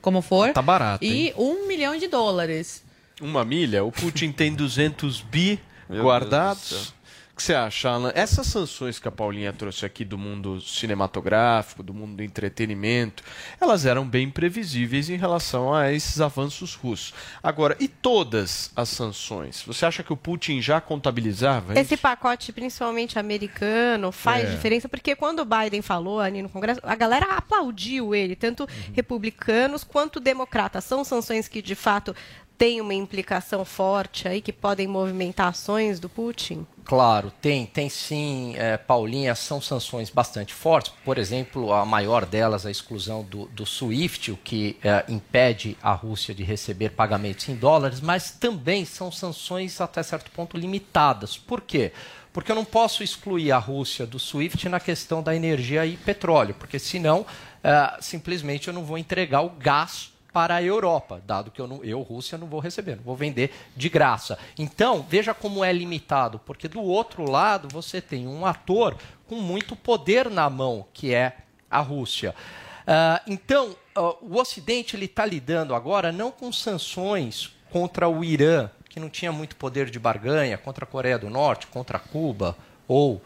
como 0.00 0.20
for. 0.20 0.52
Tá 0.52 0.62
barato. 0.62 1.04
E 1.04 1.28
hein? 1.28 1.34
um 1.36 1.66
milhão 1.66 1.96
de 1.96 2.08
dólares. 2.08 2.84
Uma 3.20 3.44
milha? 3.44 3.84
O 3.84 3.92
Putin 3.92 4.32
tem 4.32 4.54
200 4.54 5.20
bi 5.22 5.60
Meu 5.88 6.04
guardados. 6.04 6.94
O 7.40 7.42
que 7.42 7.46
você 7.46 7.54
acha, 7.54 7.88
Alan? 7.88 8.12
Essas 8.14 8.46
sanções 8.48 8.98
que 8.98 9.08
a 9.08 9.10
Paulinha 9.10 9.50
trouxe 9.50 9.86
aqui 9.86 10.04
do 10.04 10.18
mundo 10.18 10.60
cinematográfico, 10.60 11.82
do 11.82 11.94
mundo 11.94 12.16
do 12.16 12.22
entretenimento, 12.22 13.22
elas 13.58 13.86
eram 13.86 14.06
bem 14.06 14.28
previsíveis 14.28 15.08
em 15.08 15.16
relação 15.16 15.72
a 15.72 15.90
esses 15.90 16.20
avanços 16.20 16.74
russos. 16.74 17.14
Agora, 17.42 17.74
e 17.80 17.88
todas 17.88 18.70
as 18.76 18.90
sanções? 18.90 19.62
Você 19.66 19.86
acha 19.86 20.02
que 20.02 20.12
o 20.12 20.18
Putin 20.18 20.60
já 20.60 20.82
contabilizava 20.82 21.72
Esse 21.80 21.94
isso? 21.94 22.02
pacote, 22.02 22.52
principalmente 22.52 23.18
americano, 23.18 24.12
faz 24.12 24.46
É. 24.46 24.50
diferença, 24.54 24.86
porque 24.86 25.16
quando 25.16 25.40
o 25.40 25.46
Biden 25.46 25.80
falou 25.80 26.20
ali 26.20 26.42
no 26.42 26.50
Congresso, 26.50 26.80
a 26.82 26.94
galera 26.94 27.24
aplaudiu 27.36 28.14
ele, 28.14 28.36
tanto 28.36 28.68
republicanos 28.92 29.82
quanto 29.82 30.20
democratas. 30.20 30.84
São 30.84 31.02
sanções 31.04 31.48
que, 31.48 31.62
de 31.62 31.74
fato, 31.74 32.14
têm 32.60 32.78
uma 32.78 32.92
implicação 32.92 33.64
forte 33.64 34.28
aí, 34.28 34.42
que 34.42 34.52
podem 34.52 34.86
movimentar 34.86 35.48
ações 35.48 35.98
do 35.98 36.10
Putin? 36.10 36.66
Claro, 36.84 37.32
tem, 37.40 37.64
tem 37.64 37.88
sim, 37.88 38.54
é, 38.54 38.76
Paulinha, 38.76 39.34
são 39.34 39.62
sanções 39.62 40.10
bastante 40.10 40.52
fortes. 40.52 40.92
Por 41.02 41.16
exemplo, 41.16 41.72
a 41.72 41.86
maior 41.86 42.26
delas, 42.26 42.66
a 42.66 42.70
exclusão 42.70 43.22
do, 43.22 43.46
do 43.46 43.64
SWIFT, 43.64 44.32
o 44.32 44.36
que 44.36 44.76
é, 44.84 45.06
impede 45.08 45.74
a 45.82 45.94
Rússia 45.94 46.34
de 46.34 46.42
receber 46.42 46.90
pagamentos 46.90 47.48
em 47.48 47.54
dólares, 47.54 47.98
mas 47.98 48.30
também 48.30 48.84
são 48.84 49.10
sanções 49.10 49.80
até 49.80 50.02
certo 50.02 50.30
ponto 50.30 50.58
limitadas. 50.58 51.38
Por 51.38 51.62
quê? 51.62 51.92
Porque 52.30 52.52
eu 52.52 52.56
não 52.56 52.66
posso 52.66 53.02
excluir 53.02 53.52
a 53.52 53.58
Rússia 53.58 54.06
do 54.06 54.18
SWIFT 54.18 54.68
na 54.68 54.78
questão 54.78 55.22
da 55.22 55.34
energia 55.34 55.86
e 55.86 55.96
petróleo, 55.96 56.54
porque 56.58 56.78
senão 56.78 57.24
é, 57.64 57.96
simplesmente 58.02 58.68
eu 58.68 58.74
não 58.74 58.84
vou 58.84 58.98
entregar 58.98 59.40
o 59.40 59.48
gás 59.48 60.09
para 60.32 60.56
a 60.56 60.62
Europa, 60.62 61.20
dado 61.26 61.50
que 61.50 61.60
eu, 61.60 61.66
não, 61.66 61.82
eu, 61.84 62.00
Rússia, 62.02 62.38
não 62.38 62.46
vou 62.46 62.60
receber, 62.60 62.96
não 62.96 63.02
vou 63.02 63.16
vender 63.16 63.52
de 63.76 63.88
graça. 63.88 64.38
Então, 64.56 65.04
veja 65.08 65.34
como 65.34 65.64
é 65.64 65.72
limitado, 65.72 66.38
porque 66.40 66.68
do 66.68 66.80
outro 66.82 67.28
lado 67.28 67.68
você 67.68 68.00
tem 68.00 68.26
um 68.26 68.46
ator 68.46 68.96
com 69.26 69.36
muito 69.36 69.74
poder 69.74 70.30
na 70.30 70.48
mão, 70.48 70.86
que 70.92 71.12
é 71.12 71.36
a 71.70 71.80
Rússia. 71.80 72.34
Uh, 72.82 73.20
então, 73.26 73.76
uh, 73.96 74.16
o 74.20 74.38
Ocidente 74.38 74.96
está 75.02 75.26
lidando 75.26 75.74
agora 75.74 76.12
não 76.12 76.30
com 76.30 76.52
sanções 76.52 77.52
contra 77.70 78.08
o 78.08 78.24
Irã, 78.24 78.70
que 78.88 78.98
não 78.98 79.08
tinha 79.08 79.30
muito 79.30 79.54
poder 79.56 79.90
de 79.90 79.98
barganha, 79.98 80.58
contra 80.58 80.84
a 80.84 80.88
Coreia 80.88 81.18
do 81.18 81.30
Norte, 81.30 81.66
contra 81.68 81.98
Cuba 81.98 82.56
ou 82.88 83.16
uh, 83.16 83.22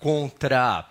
contra 0.00 0.86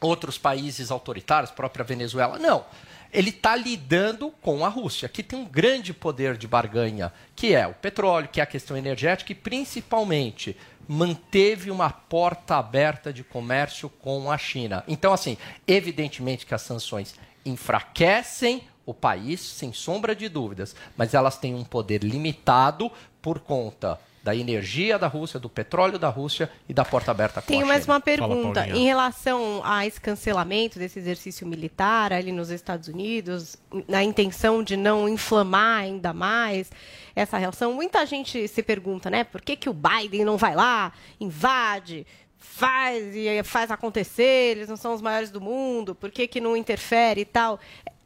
outros 0.00 0.38
países 0.38 0.90
autoritários, 0.90 1.50
própria 1.50 1.84
Venezuela. 1.84 2.38
Não 2.38 2.64
ele 3.12 3.30
está 3.30 3.56
lidando 3.56 4.30
com 4.42 4.64
a 4.64 4.68
Rússia, 4.68 5.08
que 5.08 5.22
tem 5.22 5.38
um 5.38 5.44
grande 5.44 5.92
poder 5.92 6.36
de 6.36 6.46
barganha, 6.46 7.12
que 7.34 7.54
é 7.54 7.66
o 7.66 7.74
petróleo, 7.74 8.28
que 8.28 8.40
é 8.40 8.42
a 8.42 8.46
questão 8.46 8.76
energética 8.76 9.32
e, 9.32 9.34
principalmente, 9.34 10.56
manteve 10.86 11.70
uma 11.70 11.90
porta 11.90 12.56
aberta 12.56 13.12
de 13.12 13.22
comércio 13.22 13.88
com 13.88 14.30
a 14.30 14.38
China. 14.38 14.82
Então, 14.88 15.12
assim, 15.12 15.36
evidentemente 15.66 16.46
que 16.46 16.54
as 16.54 16.62
sanções 16.62 17.14
enfraquecem 17.44 18.62
o 18.84 18.94
país, 18.94 19.40
sem 19.40 19.72
sombra 19.72 20.16
de 20.16 20.28
dúvidas, 20.28 20.74
mas 20.96 21.12
elas 21.12 21.36
têm 21.36 21.54
um 21.54 21.64
poder 21.64 22.02
limitado 22.02 22.90
por 23.20 23.38
conta 23.38 24.00
da 24.22 24.34
energia 24.34 24.98
da 24.98 25.06
Rússia, 25.06 25.38
do 25.38 25.48
petróleo 25.48 25.98
da 25.98 26.08
Rússia 26.08 26.50
e 26.68 26.74
da 26.74 26.84
porta 26.84 27.10
aberta 27.10 27.40
com 27.40 27.46
Tenho 27.46 27.64
a 27.64 27.68
mais 27.68 27.86
uma 27.86 28.00
pergunta. 28.00 28.66
em 28.68 28.84
relação 28.84 29.60
a 29.64 29.86
esse 29.86 30.00
cancelamento 30.00 30.78
desse 30.78 30.98
exercício 30.98 31.46
militar 31.46 32.12
ali 32.12 32.32
nos 32.32 32.50
Estados 32.50 32.88
Unidos, 32.88 33.56
na 33.86 34.02
intenção 34.02 34.62
de 34.62 34.76
não 34.76 35.08
inflamar 35.08 35.82
ainda 35.82 36.12
mais 36.12 36.70
essa 37.14 37.38
relação, 37.38 37.72
muita 37.72 38.04
gente 38.06 38.46
se 38.48 38.62
pergunta, 38.62 39.10
né? 39.10 39.24
Por 39.24 39.40
que, 39.40 39.56
que 39.56 39.68
o 39.68 39.74
Biden 39.74 40.24
não 40.24 40.36
vai 40.36 40.54
lá, 40.54 40.92
invade, 41.20 42.06
faz 42.36 43.14
e 43.14 43.42
faz 43.42 43.70
acontecer, 43.70 44.56
eles 44.56 44.68
não 44.68 44.76
são 44.76 44.94
os 44.94 45.02
maiores 45.02 45.30
do 45.30 45.40
mundo, 45.40 45.94
por 45.94 46.10
que, 46.10 46.26
que 46.28 46.40
não 46.40 46.56
interfere 46.56 47.22
e 47.22 47.24
tal? 47.24 47.58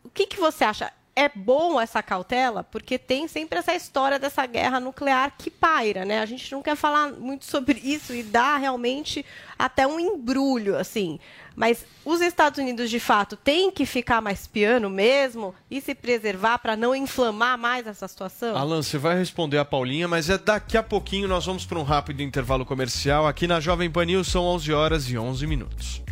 O 0.04 0.08
que, 0.08 0.26
que 0.26 0.38
você 0.38 0.64
acha? 0.64 0.92
É 1.14 1.28
bom 1.28 1.80
essa 1.80 2.02
cautela, 2.02 2.64
porque 2.64 2.98
tem 2.98 3.28
sempre 3.28 3.58
essa 3.58 3.74
história 3.74 4.18
dessa 4.18 4.46
guerra 4.46 4.80
nuclear 4.80 5.34
que 5.36 5.50
paira, 5.50 6.04
né? 6.04 6.20
A 6.20 6.26
gente 6.26 6.50
não 6.50 6.62
quer 6.62 6.74
falar 6.74 7.12
muito 7.12 7.44
sobre 7.44 7.78
isso 7.84 8.14
e 8.14 8.22
dá 8.22 8.56
realmente 8.56 9.24
até 9.58 9.86
um 9.86 10.00
embrulho, 10.00 10.76
assim. 10.76 11.18
Mas 11.54 11.84
os 12.02 12.22
Estados 12.22 12.58
Unidos, 12.58 12.88
de 12.88 12.98
fato, 12.98 13.36
têm 13.36 13.70
que 13.70 13.84
ficar 13.84 14.22
mais 14.22 14.46
piano 14.46 14.88
mesmo 14.88 15.54
e 15.70 15.82
se 15.82 15.94
preservar 15.94 16.58
para 16.58 16.76
não 16.76 16.94
inflamar 16.94 17.58
mais 17.58 17.86
essa 17.86 18.08
situação? 18.08 18.56
Alan, 18.56 18.82
você 18.82 18.96
vai 18.96 19.18
responder 19.18 19.58
a 19.58 19.64
Paulinha, 19.64 20.08
mas 20.08 20.30
é 20.30 20.38
daqui 20.38 20.78
a 20.78 20.82
pouquinho 20.82 21.28
nós 21.28 21.44
vamos 21.44 21.66
para 21.66 21.78
um 21.78 21.82
rápido 21.82 22.22
intervalo 22.22 22.64
comercial. 22.64 23.26
Aqui 23.26 23.46
na 23.46 23.60
Jovem 23.60 23.90
Pan 23.90 24.06
News 24.06 24.28
são 24.28 24.44
11 24.44 24.72
horas 24.72 25.10
e 25.10 25.18
11 25.18 25.46
minutos. 25.46 26.02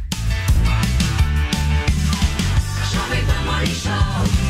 Jovem 2.93 3.25
Pan 3.25 3.51
Morning 3.51 3.75
Show. 3.75 4.50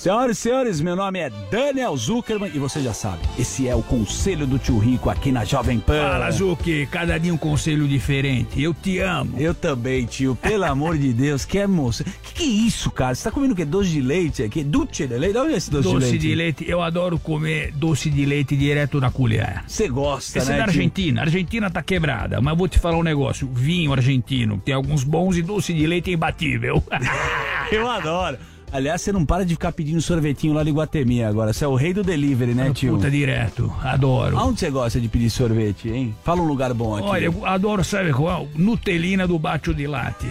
Senhoras 0.00 0.38
e 0.38 0.40
senhores, 0.40 0.80
meu 0.80 0.96
nome 0.96 1.18
é 1.18 1.28
Daniel 1.50 1.94
Zuckerman 1.94 2.50
e 2.54 2.58
você 2.58 2.80
já 2.80 2.94
sabe, 2.94 3.20
esse 3.38 3.68
é 3.68 3.74
o 3.74 3.82
Conselho 3.82 4.46
do 4.46 4.58
Tio 4.58 4.78
Rico 4.78 5.10
aqui 5.10 5.30
na 5.30 5.44
Jovem 5.44 5.78
Pan. 5.78 6.00
Fala, 6.00 6.30
Zuki, 6.30 6.88
cada 6.90 7.18
dia 7.18 7.34
um 7.34 7.36
conselho 7.36 7.86
diferente. 7.86 8.62
Eu 8.62 8.72
te 8.72 8.98
amo. 8.98 9.38
Eu 9.38 9.52
também, 9.52 10.06
tio. 10.06 10.34
Pelo 10.36 10.64
amor 10.64 10.96
de 10.96 11.12
Deus, 11.12 11.44
que 11.44 11.58
é 11.58 11.66
moça. 11.66 12.02
Que 12.22 12.32
que 12.32 12.42
é 12.44 12.46
isso, 12.46 12.90
cara? 12.90 13.14
Você 13.14 13.24
tá 13.24 13.30
comendo 13.30 13.52
o 13.52 13.56
quê? 13.56 13.66
Doce 13.66 13.90
de 13.90 14.00
leite 14.00 14.42
aqui? 14.42 14.64
Dulce 14.64 15.06
de 15.06 15.18
leite? 15.18 15.36
É 15.36 15.52
esse 15.52 15.70
doce, 15.70 15.88
Doce 15.92 15.98
de 15.98 16.10
leite? 16.12 16.18
de 16.18 16.34
leite, 16.34 16.64
eu 16.66 16.80
adoro 16.80 17.18
comer 17.18 17.70
doce 17.72 18.08
de 18.08 18.24
leite 18.24 18.56
direto 18.56 18.98
da 19.00 19.10
colher. 19.10 19.62
Você 19.66 19.86
gosta, 19.86 20.38
Esse 20.38 20.48
né, 20.48 20.54
é 20.54 20.58
da 20.60 20.64
tio? 20.64 20.80
Argentina. 20.80 21.20
A 21.20 21.24
Argentina 21.24 21.70
tá 21.70 21.82
quebrada, 21.82 22.40
mas 22.40 22.56
vou 22.56 22.68
te 22.68 22.78
falar 22.78 22.96
um 22.96 23.02
negócio. 23.02 23.46
Vinho 23.52 23.92
argentino, 23.92 24.62
tem 24.64 24.74
alguns 24.74 25.04
bons 25.04 25.36
e 25.36 25.42
doce 25.42 25.74
de 25.74 25.86
leite 25.86 26.10
é 26.10 26.14
imbatível. 26.14 26.82
Eu 27.70 27.86
adoro. 27.86 28.38
Aliás, 28.72 29.02
você 29.02 29.12
não 29.12 29.26
para 29.26 29.44
de 29.44 29.54
ficar 29.54 29.72
pedindo 29.72 30.00
sorvetinho 30.00 30.52
lá 30.52 30.62
de 30.62 30.70
Guatemi 30.70 31.24
agora. 31.24 31.52
Você 31.52 31.64
é 31.64 31.68
o 31.68 31.74
rei 31.74 31.92
do 31.92 32.04
delivery, 32.04 32.54
né, 32.54 32.70
tio? 32.72 32.94
Puta 32.94 33.10
direto, 33.10 33.72
adoro. 33.82 34.38
Aonde 34.38 34.60
você 34.60 34.70
gosta 34.70 35.00
de 35.00 35.08
pedir 35.08 35.30
sorvete, 35.30 35.88
hein? 35.88 36.14
Fala 36.22 36.40
um 36.40 36.46
lugar 36.46 36.72
bom 36.72 36.96
aqui. 36.96 37.08
Olha, 37.08 37.24
eu 37.24 37.46
adoro, 37.46 37.82
sabe 37.82 38.12
qual? 38.12 38.46
Nutelina 38.54 39.26
do 39.26 39.38
Bátio 39.38 39.74
de 39.74 39.86
Latte. 39.86 40.28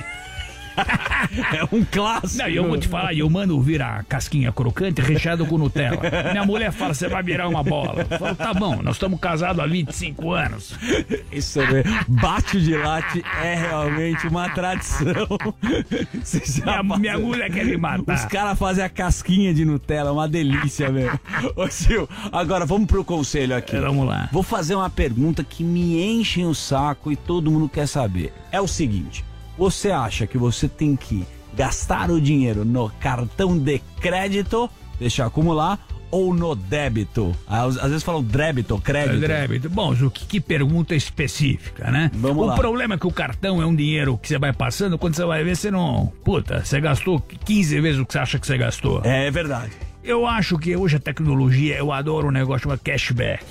é 1.56 1.76
um 1.76 1.84
clássico. 1.84 2.44
Não, 2.44 2.50
eu 2.50 2.68
vou 2.68 2.78
te 2.78 2.88
falar, 2.88 3.14
eu 3.14 3.30
mando 3.30 3.60
virar 3.62 4.04
casquinha 4.06 4.52
crocante 4.52 5.02
recheado 5.02 5.46
com 5.46 5.58
Nutella. 5.58 6.02
Minha 6.32 6.46
mulher 6.46 6.72
fala, 6.72 6.94
você 6.94 7.08
vai 7.08 7.24
virar 7.24 7.48
uma 7.48 7.64
bola. 7.64 8.06
Eu 8.10 8.18
falo, 8.18 8.36
tá 8.36 8.54
bom, 8.54 8.82
nós 8.82 8.96
estamos 8.96 9.20
casados 9.20 9.62
há 9.62 9.68
25 9.68 10.32
anos. 10.32 10.74
Isso 11.32 11.62
é 11.62 11.84
bate 12.08 12.62
de 12.62 12.76
latte 12.76 13.24
é 13.42 13.56
realmente 13.56 14.28
uma 14.28 14.50
tradição. 14.50 15.28
minha, 16.84 16.98
minha 16.98 17.20
mulher 17.20 17.52
quer 17.52 17.66
me 17.66 17.78
matar. 17.78 18.16
Os 18.16 18.26
caras 18.26 18.58
fazem 18.58 18.84
a 18.84 18.90
casquinha 18.90 19.54
de 19.54 19.66
Nutella, 19.66 20.12
uma 20.12 20.28
delícia, 20.28 20.92
velho. 20.92 21.20
Ô, 21.56 21.68
Sil, 21.70 22.10
agora 22.32 22.66
vamos 22.66 22.88
pro 22.88 23.04
conselho 23.04 23.56
aqui. 23.56 23.76
É, 23.76 23.82
vamos 23.82 24.08
lá. 24.08 24.30
Vou 24.32 24.44
fazer 24.44 24.76
uma 24.76 24.90
pergunta 24.90 25.44
que 25.44 25.64
me 25.64 26.02
enche 26.04 26.44
o 26.44 26.54
saco 26.54 27.12
e 27.12 27.16
todo 27.16 27.52
mundo 27.52 27.70
quer 27.70 27.88
saber. 27.88 28.34
É 28.52 28.60
o 28.60 28.68
seguinte: 28.68 29.24
você 29.60 29.92
acha 29.92 30.26
que 30.26 30.38
você 30.38 30.70
tem 30.70 30.96
que 30.96 31.28
gastar 31.54 32.10
o 32.10 32.22
dinheiro 32.22 32.64
no 32.64 32.90
cartão 32.92 33.58
de 33.58 33.80
crédito, 34.00 34.70
deixar 34.98 35.26
acumular, 35.26 35.86
ou 36.10 36.34
no 36.34 36.56
débito? 36.56 37.36
Às, 37.46 37.76
às 37.78 37.90
vezes 37.90 38.02
falam 38.02 38.24
débito, 38.24 38.80
crédito. 38.80 39.26
É 39.26 39.28
débito. 39.28 39.70
Bom, 39.70 39.92
o 39.92 40.10
que, 40.10 40.26
que 40.26 40.40
pergunta 40.40 40.96
específica, 40.96 41.92
né? 41.92 42.10
Vamos 42.14 42.46
o 42.46 42.48
lá. 42.48 42.56
problema 42.56 42.96
é 42.96 42.98
que 42.98 43.06
o 43.06 43.12
cartão 43.12 43.62
é 43.62 43.66
um 43.66 43.76
dinheiro 43.76 44.18
que 44.18 44.30
você 44.30 44.40
vai 44.40 44.54
passando, 44.54 44.98
quando 44.98 45.16
você 45.16 45.26
vai 45.26 45.44
ver, 45.44 45.58
você 45.58 45.70
não. 45.70 46.10
Puta, 46.24 46.64
você 46.64 46.80
gastou 46.80 47.20
15 47.20 47.82
vezes 47.82 48.00
o 48.00 48.06
que 48.06 48.14
você 48.14 48.20
acha 48.20 48.40
que 48.40 48.48
você 48.48 48.58
gastou. 48.58 49.02
É 49.04 49.30
verdade. 49.30 49.74
Eu 50.02 50.26
acho 50.26 50.58
que 50.58 50.74
hoje 50.74 50.96
a 50.96 51.00
tecnologia, 51.00 51.76
eu 51.76 51.92
adoro 51.92 52.30
um 52.30 52.32
negócio 52.32 52.64
chamado 52.64 52.80
cashback. 52.80 53.44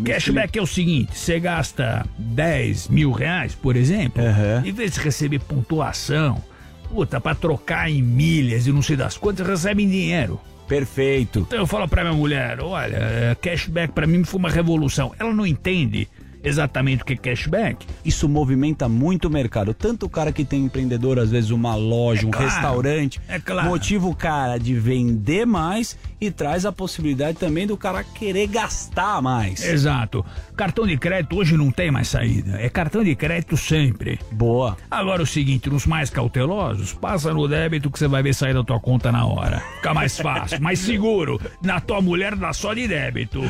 Me 0.00 0.10
cashback 0.10 0.58
é 0.58 0.62
o 0.62 0.66
seguinte: 0.66 1.16
você 1.16 1.38
gasta 1.38 2.04
10 2.18 2.88
mil 2.88 3.12
reais, 3.12 3.54
por 3.54 3.76
exemplo, 3.76 4.22
em 4.64 4.72
vez 4.72 4.94
de 4.94 5.00
receber 5.00 5.38
pontuação, 5.38 6.42
puta, 6.88 7.20
pra 7.20 7.34
trocar 7.34 7.90
em 7.90 8.02
milhas 8.02 8.66
e 8.66 8.72
não 8.72 8.82
sei 8.82 8.96
das 8.96 9.16
quantas, 9.16 9.46
recebe 9.46 9.82
em 9.82 9.88
dinheiro. 9.88 10.40
Perfeito. 10.66 11.40
Então 11.40 11.60
eu 11.60 11.66
falo 11.66 11.88
pra 11.88 12.02
minha 12.02 12.14
mulher: 12.14 12.60
olha, 12.60 13.36
cashback 13.40 13.92
pra 13.92 14.06
mim 14.06 14.22
foi 14.24 14.38
uma 14.38 14.50
revolução. 14.50 15.14
Ela 15.18 15.32
não 15.32 15.46
entende 15.46 16.08
exatamente 16.48 17.02
o 17.02 17.06
que 17.06 17.14
é 17.14 17.16
cashback. 17.16 17.86
Isso 18.04 18.28
movimenta 18.28 18.88
muito 18.88 19.26
o 19.28 19.30
mercado. 19.30 19.74
Tanto 19.74 20.06
o 20.06 20.08
cara 20.08 20.32
que 20.32 20.44
tem 20.44 20.64
empreendedor, 20.64 21.18
às 21.18 21.30
vezes 21.30 21.50
uma 21.50 21.74
loja, 21.74 22.26
um 22.26 22.30
claro, 22.30 22.46
restaurante, 22.46 23.20
é 23.28 23.38
claro. 23.38 23.68
motiva 23.68 24.06
o 24.06 24.14
cara 24.14 24.58
de 24.58 24.74
vender 24.74 25.46
mais 25.46 25.96
e 26.20 26.30
traz 26.30 26.66
a 26.66 26.72
possibilidade 26.72 27.38
também 27.38 27.66
do 27.66 27.76
cara 27.76 28.02
querer 28.02 28.46
gastar 28.48 29.22
mais. 29.22 29.64
Exato. 29.64 30.24
Cartão 30.56 30.86
de 30.86 30.96
crédito 30.96 31.36
hoje 31.36 31.56
não 31.56 31.70
tem 31.70 31.90
mais 31.90 32.08
saída. 32.08 32.60
É 32.60 32.68
cartão 32.68 33.04
de 33.04 33.14
crédito 33.14 33.56
sempre. 33.56 34.18
Boa. 34.32 34.76
Agora 34.90 35.22
o 35.22 35.26
seguinte, 35.26 35.70
nos 35.70 35.86
mais 35.86 36.10
cautelosos, 36.10 36.92
passa 36.92 37.32
no 37.32 37.46
débito 37.46 37.90
que 37.90 37.98
você 37.98 38.08
vai 38.08 38.22
ver 38.22 38.34
sair 38.34 38.54
da 38.54 38.64
tua 38.64 38.80
conta 38.80 39.12
na 39.12 39.24
hora. 39.26 39.62
Fica 39.76 39.94
mais 39.94 40.18
fácil, 40.18 40.60
mais 40.60 40.78
seguro. 40.78 41.40
Na 41.62 41.80
tua 41.80 42.00
mulher 42.00 42.34
dá 42.34 42.52
só 42.52 42.74
de 42.74 42.88
débito. 42.88 43.40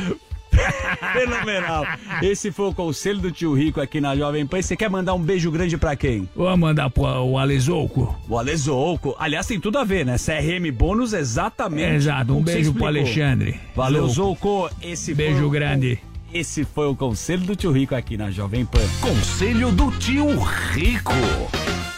Fenomenal. 1.13 1.85
Esse 2.21 2.51
foi 2.51 2.67
o 2.67 2.73
conselho 2.73 3.19
do 3.19 3.31
tio 3.31 3.53
Rico 3.53 3.79
aqui 3.81 3.99
na 4.01 4.15
Jovem 4.15 4.45
Pan. 4.45 4.61
Você 4.61 4.75
quer 4.75 4.89
mandar 4.89 5.13
um 5.13 5.21
beijo 5.21 5.51
grande 5.51 5.77
pra 5.77 5.95
quem? 5.95 6.27
Vou 6.35 6.55
mandar 6.57 6.89
pro 6.89 7.03
o 7.03 7.37
Alesouco. 7.37 8.15
O 8.27 8.37
Alesouco. 8.37 9.15
Aliás, 9.19 9.45
tem 9.47 9.59
tudo 9.59 9.77
a 9.77 9.83
ver, 9.83 10.05
né? 10.05 10.15
CRM 10.17 10.71
bônus 10.71 11.13
exatamente. 11.13 11.95
Exato. 11.95 12.35
Um 12.35 12.41
beijo 12.41 12.73
pro. 12.73 12.85
Alexandre. 12.89 13.59
Valeu, 13.75 14.07
Zouco. 14.07 14.49
Zouco. 14.69 14.75
Esse 14.81 15.13
Beijo 15.13 15.37
foi 15.37 15.45
o- 15.45 15.49
grande. 15.49 15.99
Esse 16.31 16.63
foi 16.63 16.85
o 16.87 16.95
conselho 16.95 17.43
do 17.43 17.55
tio 17.55 17.71
Rico 17.71 17.95
aqui 17.95 18.15
na 18.15 18.29
Jovem 18.29 18.63
Pan. 18.63 18.87
Conselho 19.01 19.71
do 19.71 19.91
tio 19.93 20.27
Rico. 20.73 21.13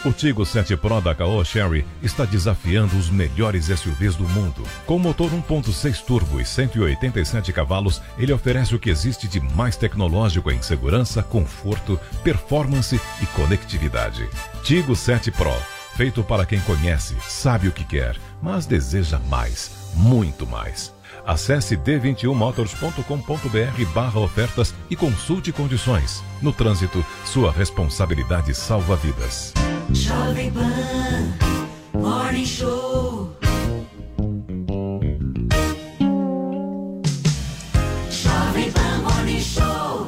O 0.06 0.14
Tigo 0.14 0.46
7 0.46 0.78
Pro 0.78 1.02
da 1.02 1.14
Caoa 1.14 1.44
Sherry 1.44 1.86
está 2.02 2.24
desafiando 2.24 2.98
os 2.98 3.10
melhores 3.10 3.66
SUVs 3.66 4.16
do 4.16 4.28
mundo. 4.30 4.64
Com 4.86 4.98
motor 4.98 5.30
1.6 5.30 6.04
turbo 6.06 6.40
e 6.40 6.46
187 6.46 7.52
cavalos, 7.52 8.02
ele 8.18 8.32
oferece 8.32 8.74
o 8.74 8.80
que 8.80 8.90
existe 8.90 9.28
de 9.28 9.42
mais 9.54 9.76
tecnológico 9.76 10.50
em 10.50 10.62
segurança, 10.62 11.22
conforto, 11.22 12.00
performance 12.24 13.00
e 13.22 13.26
conectividade. 13.28 14.28
Tigo 14.64 14.96
7 14.96 15.30
Pro, 15.30 15.54
feito 15.96 16.24
para 16.24 16.46
quem 16.46 16.62
conhece, 16.62 17.16
sabe 17.28 17.68
o 17.68 17.72
que 17.72 17.84
quer, 17.84 18.18
mas 18.42 18.66
deseja 18.66 19.20
mais, 19.30 19.72
muito 19.94 20.48
mais. 20.48 20.92
Acesse 21.26 21.78
d21motors.com.br 21.78 23.86
barra 23.94 24.20
ofertas 24.20 24.74
e 24.90 24.96
consulte 24.96 25.52
condições. 25.52 26.24
No 26.42 26.52
trânsito, 26.52 27.06
sua 27.26 27.52
responsabilidade 27.52 28.56
salva 28.56 28.96
vidas. 28.96 29.54
Jovem 29.94 30.52
Pan, 30.52 31.38
Morning 31.94 32.46
Show. 32.46 33.36
Jovem 38.10 38.72
Pan 38.72 39.02
Morning 39.04 39.42
Show. 39.42 40.08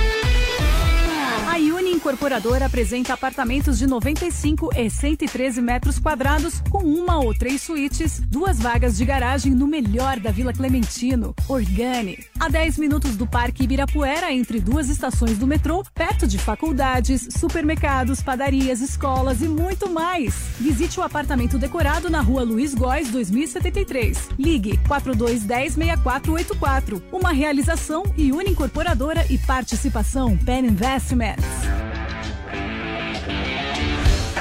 Incorporadora 2.01 2.65
apresenta 2.65 3.13
apartamentos 3.13 3.77
de 3.77 3.85
95 3.85 4.71
e 4.75 4.89
113 4.89 5.61
metros 5.61 5.99
quadrados, 5.99 6.59
com 6.67 6.79
uma 6.79 7.23
ou 7.23 7.31
três 7.31 7.61
suítes, 7.61 8.19
duas 8.19 8.57
vagas 8.57 8.97
de 8.97 9.05
garagem 9.05 9.53
no 9.53 9.67
melhor 9.67 10.19
da 10.19 10.31
Vila 10.31 10.51
Clementino, 10.51 11.35
Organi. 11.47 12.17
A 12.39 12.49
10 12.49 12.79
minutos 12.79 13.15
do 13.15 13.27
Parque 13.27 13.65
Ibirapuera, 13.65 14.33
entre 14.33 14.59
duas 14.59 14.89
estações 14.89 15.37
do 15.37 15.45
metrô, 15.45 15.83
perto 15.93 16.27
de 16.27 16.39
faculdades, 16.39 17.27
supermercados, 17.37 18.19
padarias, 18.19 18.81
escolas 18.81 19.39
e 19.43 19.47
muito 19.47 19.87
mais. 19.87 20.33
Visite 20.59 20.99
o 20.99 21.03
apartamento 21.03 21.59
decorado 21.59 22.09
na 22.09 22.21
rua 22.21 22.41
Luiz 22.41 22.73
Góes, 22.73 23.11
2073. 23.11 24.29
Ligue 24.39 24.79
4210 24.87 25.75
6484. 25.75 27.03
Uma 27.11 27.31
realização 27.31 28.01
Uni 28.17 28.49
Incorporadora 28.49 29.23
e 29.29 29.37
participação 29.37 30.35
Pen 30.35 30.65
Investments. 30.65 31.90
Thank 31.93 32.27
you. 32.27 32.40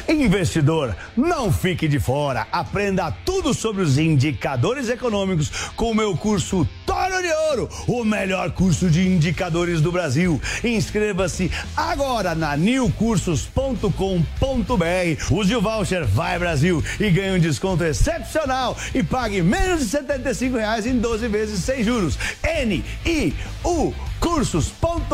Investidor, 0.08 0.94
não 1.16 1.52
fique 1.52 1.88
de 1.88 1.98
fora. 1.98 2.46
Aprenda 2.52 3.10
tudo 3.24 3.54
sobre 3.54 3.82
os 3.82 3.98
indicadores 3.98 4.88
econômicos 4.88 5.50
com 5.76 5.90
o 5.90 5.94
meu 5.94 6.16
curso 6.16 6.66
Toro 6.86 7.22
de 7.22 7.32
Ouro, 7.50 7.68
o 7.86 8.04
melhor 8.04 8.50
curso 8.50 8.90
de 8.90 9.06
indicadores 9.06 9.80
do 9.80 9.92
Brasil. 9.92 10.40
Inscreva-se 10.64 11.50
agora 11.76 12.34
na 12.34 12.56
newcursos.com.br. 12.56 15.30
Use 15.30 15.56
o 15.56 15.60
voucher 15.60 16.06
Vai 16.06 16.38
Brasil 16.38 16.82
e 16.98 17.10
ganhe 17.10 17.36
um 17.36 17.40
desconto 17.40 17.84
excepcional 17.84 18.76
e 18.94 19.02
pague 19.02 19.42
menos 19.42 19.80
de 19.80 19.86
75 19.86 20.56
reais 20.56 20.86
em 20.86 20.98
12 20.98 21.28
vezes 21.28 21.64
sem 21.64 21.84
juros. 21.84 22.18
N 22.42 22.82
I 23.04 23.34
U 23.64 23.92
cursos.com.br. 24.20 25.10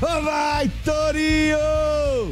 Vai, 0.00 0.70
Torinho! 0.84 2.23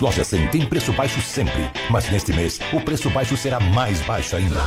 Lojas 0.00 0.28
100 0.28 0.48
têm 0.48 0.64
preço 0.64 0.92
baixo 0.92 1.20
sempre, 1.20 1.68
mas 1.90 2.08
neste 2.08 2.32
mês 2.32 2.60
o 2.72 2.80
preço 2.80 3.10
baixo 3.10 3.36
será 3.36 3.58
mais 3.58 4.00
baixo 4.02 4.36
ainda. 4.36 4.60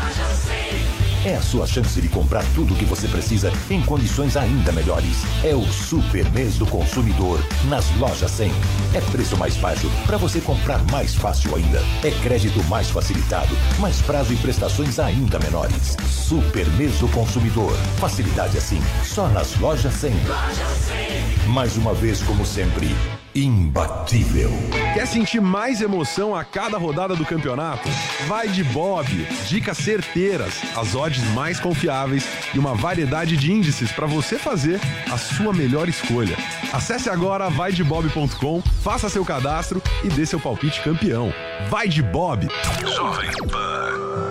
É 1.23 1.35
a 1.35 1.41
sua 1.41 1.67
chance 1.67 2.01
de 2.01 2.09
comprar 2.09 2.43
tudo 2.55 2.73
o 2.73 2.77
que 2.77 2.83
você 2.83 3.07
precisa 3.07 3.53
em 3.69 3.81
condições 3.83 4.35
ainda 4.35 4.71
melhores. 4.71 5.23
É 5.43 5.55
o 5.55 5.63
super 5.67 6.29
mês 6.31 6.57
do 6.57 6.65
consumidor 6.65 7.39
nas 7.69 7.89
lojas 7.97 8.31
100. 8.31 8.51
É 8.93 9.01
preço 9.11 9.37
mais 9.37 9.55
baixo 9.55 9.89
para 10.05 10.17
você 10.17 10.41
comprar 10.41 10.79
mais 10.91 11.13
fácil 11.13 11.55
ainda. 11.55 11.79
É 12.03 12.11
crédito 12.23 12.61
mais 12.63 12.89
facilitado, 12.89 13.55
mais 13.79 14.01
prazo 14.01 14.33
e 14.33 14.37
prestações 14.37 14.99
ainda 14.99 15.39
menores. 15.39 15.95
Super 16.09 16.67
mês 16.71 16.97
do 16.99 17.07
consumidor. 17.09 17.71
Facilidade 17.99 18.57
assim, 18.57 18.81
só 19.03 19.29
nas 19.29 19.55
lojas 19.59 19.93
100. 19.93 20.11
Mais 21.47 21.77
uma 21.77 21.93
vez, 21.93 22.21
como 22.23 22.43
sempre, 22.43 22.95
imbatível. 23.33 24.51
Quer 24.93 25.05
sentir 25.07 25.41
mais 25.41 25.81
emoção 25.81 26.35
a 26.35 26.43
cada 26.43 26.77
rodada 26.77 27.15
do 27.15 27.25
campeonato? 27.25 27.87
Vai 28.27 28.47
de 28.47 28.63
Bob. 28.63 29.07
Dicas 29.47 29.77
certeiras, 29.77 30.53
as 30.75 30.95
odds 30.95 31.23
mais 31.33 31.59
confiáveis 31.59 32.25
e 32.53 32.59
uma 32.59 32.73
variedade 32.73 33.37
de 33.37 33.51
índices 33.51 33.91
para 33.91 34.07
você 34.07 34.37
fazer 34.37 34.79
a 35.11 35.17
sua 35.17 35.53
melhor 35.53 35.87
escolha. 35.87 36.35
Acesse 36.73 37.09
agora 37.09 37.49
vaidebob.com, 37.49 38.61
faça 38.81 39.09
seu 39.09 39.23
cadastro 39.23 39.81
e 40.03 40.07
dê 40.07 40.25
seu 40.25 40.39
palpite 40.39 40.81
campeão. 40.81 41.33
Vai 41.69 41.87
de 41.87 42.01
Bob. 42.01 42.47
Jovem 42.85 43.31
Pan. 43.49 44.30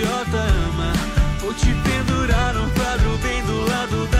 idiota 0.00 0.38
ama. 0.38 0.92
Vou 1.40 1.52
te 1.52 1.66
pendurar 1.66 2.54
num 2.54 2.68
quadro 2.70 3.18
bem 3.18 3.42
do 3.44 3.66
lado 3.66 4.06
da 4.06 4.19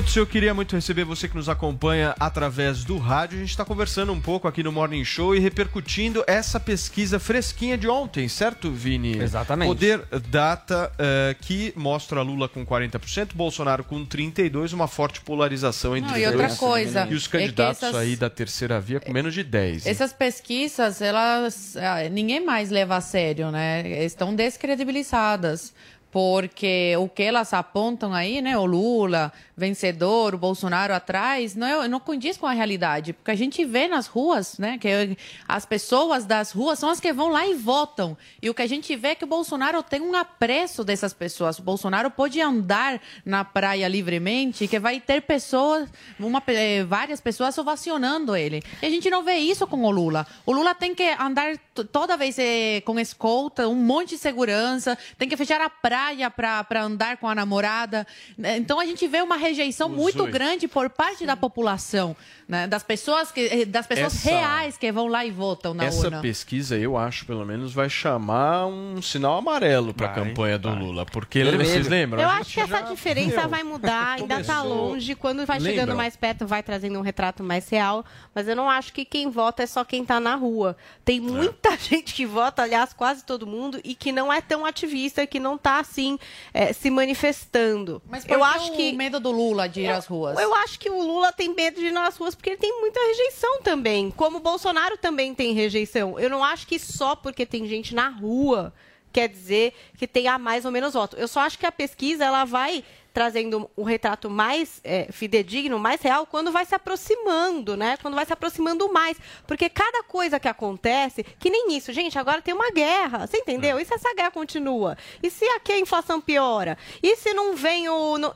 Nuts, 0.00 0.16
eu 0.16 0.26
queria 0.26 0.54
muito 0.54 0.74
receber 0.74 1.04
você 1.04 1.28
que 1.28 1.36
nos 1.36 1.46
acompanha 1.46 2.14
através 2.18 2.84
do 2.84 2.96
rádio. 2.96 3.36
A 3.36 3.40
gente 3.42 3.50
está 3.50 3.66
conversando 3.66 4.10
um 4.14 4.20
pouco 4.20 4.48
aqui 4.48 4.62
no 4.62 4.72
Morning 4.72 5.04
Show 5.04 5.34
e 5.34 5.38
repercutindo 5.38 6.24
essa 6.26 6.58
pesquisa 6.58 7.18
fresquinha 7.20 7.76
de 7.76 7.86
ontem, 7.86 8.26
certo, 8.26 8.70
Vini? 8.70 9.18
Exatamente. 9.18 9.68
Poder 9.68 10.00
Data, 10.30 10.90
eh, 10.98 11.36
que 11.42 11.74
mostra 11.76 12.22
Lula 12.22 12.48
com 12.48 12.64
40%, 12.64 13.34
Bolsonaro 13.34 13.84
com 13.84 14.02
32%, 14.06 14.72
uma 14.72 14.88
forte 14.88 15.20
polarização 15.20 15.94
entre 15.94 16.12
Não, 16.12 16.16
os 16.16 16.22
e 16.22 16.26
outra 16.26 16.46
dois. 16.46 16.58
coisa, 16.58 17.06
E 17.10 17.14
os 17.14 17.26
é 17.26 17.30
candidatos 17.30 17.82
essas- 17.82 17.94
aí 17.94 18.16
da 18.16 18.30
terceira 18.30 18.80
via 18.80 19.00
com 19.00 19.12
menos 19.12 19.34
de 19.34 19.44
10. 19.44 19.84
hein? 19.84 19.92
Essas 19.92 20.14
pesquisas, 20.14 21.02
elas 21.02 21.76
ah, 21.76 22.08
ninguém 22.10 22.42
mais 22.42 22.70
leva 22.70 22.96
a 22.96 23.02
sério, 23.02 23.50
né? 23.50 24.02
Estão 24.02 24.34
descredibilizadas. 24.34 25.74
Porque 26.12 26.96
o 26.98 27.08
que 27.08 27.22
elas 27.22 27.52
apontam 27.54 28.12
aí, 28.12 28.42
né? 28.42 28.58
O 28.58 28.64
Lula, 28.66 29.32
vencedor, 29.60 30.34
o 30.34 30.38
Bolsonaro 30.38 30.92
atrás, 30.92 31.54
não, 31.54 31.84
é- 31.84 31.86
não 31.88 32.00
condiz 32.00 32.36
com 32.36 32.46
a 32.46 32.52
realidade. 32.52 33.12
Porque 33.12 33.30
a 33.30 33.34
gente 33.36 33.64
vê 33.64 33.86
nas 33.86 34.06
ruas, 34.08 34.58
né? 34.58 34.78
Que 34.78 35.16
as 35.46 35.64
pessoas 35.64 36.24
das 36.24 36.50
ruas 36.50 36.78
são 36.78 36.88
as 36.90 36.98
que 36.98 37.12
vão 37.12 37.28
lá 37.28 37.46
e 37.46 37.54
votam. 37.54 38.16
E 38.42 38.50
o 38.50 38.54
que 38.54 38.62
a 38.62 38.66
gente 38.66 38.96
vê 38.96 39.08
é 39.08 39.14
que 39.14 39.24
o 39.24 39.26
Bolsonaro 39.28 39.82
tem 39.82 40.00
um 40.00 40.16
apreço 40.16 40.82
dessas 40.82 41.12
pessoas. 41.12 41.58
O 41.58 41.62
Bolsonaro 41.62 42.10
pode 42.10 42.40
andar 42.40 43.00
na 43.24 43.44
praia 43.44 43.86
livremente, 43.86 44.66
que 44.66 44.78
vai 44.80 44.98
ter 44.98 45.22
pessoas, 45.22 45.88
uma, 46.18 46.42
eh, 46.48 46.82
várias 46.84 47.20
pessoas 47.20 47.56
ovacionando 47.58 48.34
ele. 48.34 48.62
E 48.82 48.86
a 48.86 48.90
gente 48.90 49.08
não 49.10 49.22
vê 49.22 49.36
isso 49.36 49.66
com 49.66 49.84
o 49.84 49.90
Lula. 49.90 50.26
O 50.46 50.52
Lula 50.52 50.74
tem 50.74 50.94
que 50.94 51.08
andar 51.20 51.56
toda 51.92 52.16
vez 52.16 52.36
eh, 52.38 52.80
com 52.84 52.98
escolta, 52.98 53.68
um 53.68 53.74
monte 53.74 54.10
de 54.10 54.18
segurança, 54.18 54.96
tem 55.18 55.28
que 55.28 55.36
fechar 55.36 55.60
a 55.60 55.68
praia 55.70 56.30
para 56.30 56.82
andar 56.82 57.18
com 57.18 57.28
a 57.28 57.34
namorada. 57.34 58.06
Eh, 58.42 58.56
Então 58.56 58.78
a 58.80 58.86
gente 58.86 59.06
vê 59.06 59.20
uma 59.22 59.36
rejeição 59.50 59.88
muito 59.88 60.24
grande 60.26 60.66
por 60.68 60.88
parte 60.88 61.26
da 61.26 61.36
população, 61.36 62.16
né? 62.48 62.66
das 62.66 62.82
pessoas 62.82 63.30
que 63.32 63.40
eh, 63.40 63.64
das 63.64 63.86
pessoas 63.86 64.14
Essa- 64.14 64.30
reais 64.30 64.76
que 64.76 64.90
vão 64.92 65.06
lá 65.08 65.24
e 65.24 65.30
votam 65.30 65.74
na 65.74 65.84
Essa 65.84 66.06
urna. 66.06 66.20
pesquisa, 66.20 66.76
eu 66.78 66.96
acho, 66.96 67.26
pelo 67.26 67.44
menos, 67.44 67.72
vai 67.72 67.88
chamar 67.90 68.66
um 68.66 69.00
sinal 69.02 69.38
amarelo 69.38 69.92
para 69.92 70.06
a 70.08 70.12
Vai, 70.12 70.24
campanha 70.24 70.58
do 70.58 70.70
Lula. 70.70 71.04
Porque 71.06 71.42
Vermelho. 71.42 71.68
vocês 71.68 71.88
lembram? 71.88 72.22
Eu 72.22 72.28
acho 72.28 72.54
que 72.54 72.60
essa 72.60 72.78
já- 72.78 72.82
diferença 72.82 73.40
Meu, 73.40 73.48
vai 73.48 73.62
mudar, 73.62 74.18
ainda 74.18 74.42
tá 74.44 74.58
começou- 74.60 74.76
longe. 74.90 75.14
Quando 75.14 75.44
vai 75.46 75.58
Lembra? 75.58 75.72
chegando 75.72 75.96
mais 75.96 76.16
perto, 76.16 76.46
vai 76.46 76.62
trazendo 76.62 76.98
um 76.98 77.02
retrato 77.02 77.42
mais 77.42 77.68
real. 77.68 78.04
Mas 78.34 78.46
eu 78.48 78.56
não 78.56 78.68
acho 78.70 78.92
que 78.92 79.04
quem 79.04 79.28
vota 79.30 79.62
é 79.62 79.66
só 79.66 79.84
quem 79.84 80.04
tá 80.04 80.18
na 80.20 80.34
rua. 80.34 80.76
Tem 81.04 81.20
muita 81.20 81.70
gente 81.78 82.14
que 82.14 82.24
vota, 82.26 82.62
aliás, 82.62 82.92
quase 82.92 83.24
todo 83.24 83.46
mundo, 83.46 83.80
e 83.84 83.94
que 83.94 84.12
não 84.12 84.32
é 84.32 84.40
tão 84.40 84.64
ativista, 84.64 85.26
que 85.26 85.40
não 85.40 85.58
tá 85.58 85.78
assim 85.80 86.18
eh, 86.54 86.72
se 86.72 86.90
manifestando. 86.90 88.02
Mas 88.08 88.24
por 88.24 88.32
eu 88.34 88.38
que 88.40 88.44
acho 88.44 88.72
o 88.72 88.76
que 88.76 88.92
medo 88.92 89.18
do 89.20 89.30
Lula 89.30 89.39
de 89.68 89.80
ir 89.82 89.88
às 89.88 90.06
ruas? 90.06 90.38
eu 90.38 90.54
acho 90.54 90.78
que 90.78 90.90
o 90.90 91.02
Lula 91.02 91.32
tem 91.32 91.54
medo 91.54 91.80
de 91.80 91.86
ir 91.86 91.92
nas 91.92 92.16
ruas 92.16 92.34
porque 92.34 92.50
ele 92.50 92.56
tem 92.56 92.80
muita 92.80 93.00
rejeição 93.00 93.62
também. 93.62 94.10
Como 94.10 94.38
o 94.38 94.40
Bolsonaro 94.40 94.96
também 94.96 95.34
tem 95.34 95.52
rejeição. 95.52 96.18
Eu 96.18 96.30
não 96.30 96.44
acho 96.44 96.66
que 96.66 96.78
só 96.78 97.14
porque 97.16 97.46
tem 97.46 97.66
gente 97.66 97.94
na 97.94 98.08
rua 98.08 98.72
quer 99.12 99.28
dizer 99.28 99.74
que 99.98 100.06
tenha 100.06 100.38
mais 100.38 100.64
ou 100.64 100.70
menos 100.70 100.94
voto. 100.94 101.16
Eu 101.16 101.28
só 101.28 101.40
acho 101.40 101.58
que 101.58 101.66
a 101.66 101.72
pesquisa 101.72 102.24
ela 102.24 102.44
vai 102.44 102.84
trazendo 103.12 103.70
um 103.76 103.82
retrato 103.84 104.30
mais 104.30 104.80
é, 104.84 105.08
fidedigno, 105.10 105.78
mais 105.78 106.00
real, 106.00 106.26
quando 106.26 106.52
vai 106.52 106.64
se 106.64 106.74
aproximando, 106.74 107.76
né? 107.76 107.96
Quando 108.00 108.14
vai 108.14 108.24
se 108.24 108.32
aproximando 108.32 108.90
mais. 108.92 109.16
Porque 109.46 109.68
cada 109.68 110.02
coisa 110.02 110.38
que 110.38 110.48
acontece, 110.48 111.24
que 111.38 111.50
nem 111.50 111.76
isso, 111.76 111.92
gente, 111.92 112.18
agora 112.18 112.40
tem 112.42 112.54
uma 112.54 112.70
guerra, 112.70 113.26
você 113.26 113.38
entendeu? 113.38 113.78
É. 113.78 113.82
E 113.82 113.84
se 113.84 113.94
essa 113.94 114.14
guerra 114.14 114.30
continua? 114.30 114.96
E 115.22 115.30
se 115.30 115.44
aqui 115.46 115.72
a 115.72 115.78
inflação 115.78 116.20
piora? 116.20 116.78
E 117.02 117.16
se 117.16 117.32
não 117.34 117.56
vem 117.56 117.88
o. 117.88 118.18
não- 118.18 118.34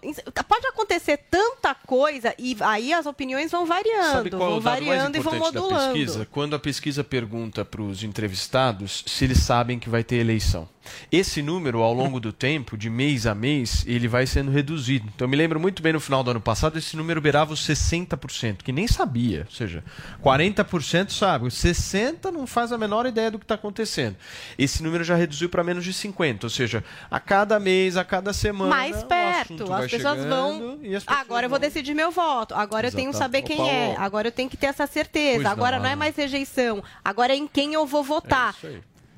pode 0.48 0.66
acontecer 0.66 1.18
tanta 1.30 1.74
coisa 1.74 2.34
e 2.38 2.56
aí 2.60 2.92
as 2.92 3.06
opiniões 3.06 3.50
vão 3.50 3.64
variando, 3.64 4.12
Sabe 4.12 4.30
qual 4.30 4.42
é 4.42 4.46
vão 4.46 4.58
o 4.58 4.60
dado 4.60 4.64
mais 4.84 4.84
variando 4.86 5.16
e 5.16 5.20
vão 5.20 5.34
modulando. 5.34 5.92
pesquisa? 5.92 6.28
Quando 6.30 6.54
a 6.54 6.58
pesquisa 6.58 7.02
pergunta 7.04 7.64
para 7.64 7.82
os 7.82 8.02
entrevistados 8.02 9.04
se 9.06 9.24
eles 9.24 9.38
sabem 9.38 9.78
que 9.78 9.88
vai 9.88 10.02
ter 10.04 10.16
eleição. 10.16 10.68
Esse 11.10 11.42
número, 11.42 11.80
ao 11.80 11.92
longo 11.92 12.18
do 12.20 12.32
tempo, 12.32 12.76
de 12.76 12.88
mês 12.90 13.26
a 13.26 13.34
mês, 13.34 13.84
ele 13.86 14.08
vai 14.08 14.26
sendo 14.26 14.50
reduzido. 14.50 15.10
Então, 15.14 15.26
eu 15.26 15.28
me 15.28 15.36
lembro 15.36 15.58
muito 15.60 15.82
bem 15.82 15.92
no 15.92 16.00
final 16.00 16.22
do 16.22 16.30
ano 16.30 16.40
passado, 16.40 16.78
esse 16.78 16.96
número 16.96 17.20
beirava 17.20 17.52
os 17.52 17.66
60%, 17.66 18.58
que 18.62 18.72
nem 18.72 18.86
sabia. 18.86 19.46
Ou 19.48 19.54
seja, 19.54 19.84
40% 20.22 21.10
sabe, 21.10 21.46
os 21.46 21.54
60% 21.54 22.30
não 22.32 22.46
faz 22.46 22.72
a 22.72 22.78
menor 22.78 23.06
ideia 23.06 23.30
do 23.30 23.38
que 23.38 23.44
está 23.44 23.54
acontecendo. 23.54 24.16
Esse 24.58 24.82
número 24.82 25.04
já 25.04 25.14
reduziu 25.14 25.48
para 25.48 25.62
menos 25.64 25.84
de 25.84 25.92
50%. 25.92 26.44
Ou 26.44 26.50
seja, 26.50 26.84
a 27.10 27.20
cada 27.20 27.58
mês, 27.58 27.96
a 27.96 28.04
cada 28.04 28.32
semana. 28.32 28.70
mais 28.70 29.02
perto. 29.02 29.62
As 29.72 29.90
pessoas 29.90 29.90
chegando 29.90 30.28
vão. 30.28 30.72
as 30.96 31.04
pessoas 31.04 31.18
Agora 31.20 31.46
eu 31.46 31.50
vou 31.50 31.58
decidir 31.58 31.94
meu 31.94 32.10
voto. 32.10 32.54
Agora 32.54 32.88
eu 32.88 32.92
tenho 32.92 33.10
que 33.10 33.16
saber 33.16 33.42
quem 33.42 33.56
é. 33.68 33.86
Paulo. 33.88 34.04
Agora 34.04 34.28
eu 34.28 34.32
tenho 34.32 34.50
que 34.50 34.56
ter 34.56 34.66
essa 34.66 34.86
certeza. 34.86 35.34
Pois 35.34 35.44
não, 35.44 35.50
Agora 35.52 35.78
não 35.78 35.86
é 35.86 35.90
Ana. 35.90 35.96
mais 35.96 36.16
rejeição. 36.16 36.82
Agora 37.04 37.32
é 37.32 37.36
em 37.36 37.46
quem 37.46 37.74
eu 37.74 37.86
vou 37.86 38.02
votar. 38.02 38.54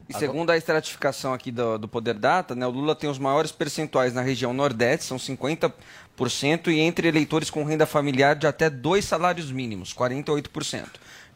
E 0.08 0.14
segundo 0.14 0.50
a 0.50 0.56
estratificação 0.56 1.34
aqui 1.34 1.50
do, 1.50 1.78
do 1.78 1.88
Poder 1.88 2.14
Data, 2.14 2.54
né, 2.54 2.66
o 2.66 2.70
Lula 2.70 2.94
tem 2.94 3.10
os 3.10 3.18
maiores 3.18 3.50
percentuais 3.50 4.14
na 4.14 4.22
região 4.22 4.52
Nordeste, 4.52 5.06
são 5.06 5.16
50%, 5.16 5.72
e 6.68 6.78
entre 6.78 7.08
eleitores 7.08 7.50
com 7.50 7.64
renda 7.64 7.86
familiar 7.86 8.36
de 8.36 8.46
até 8.46 8.70
dois 8.70 9.04
salários 9.04 9.50
mínimos, 9.50 9.92
48%. 9.92 10.86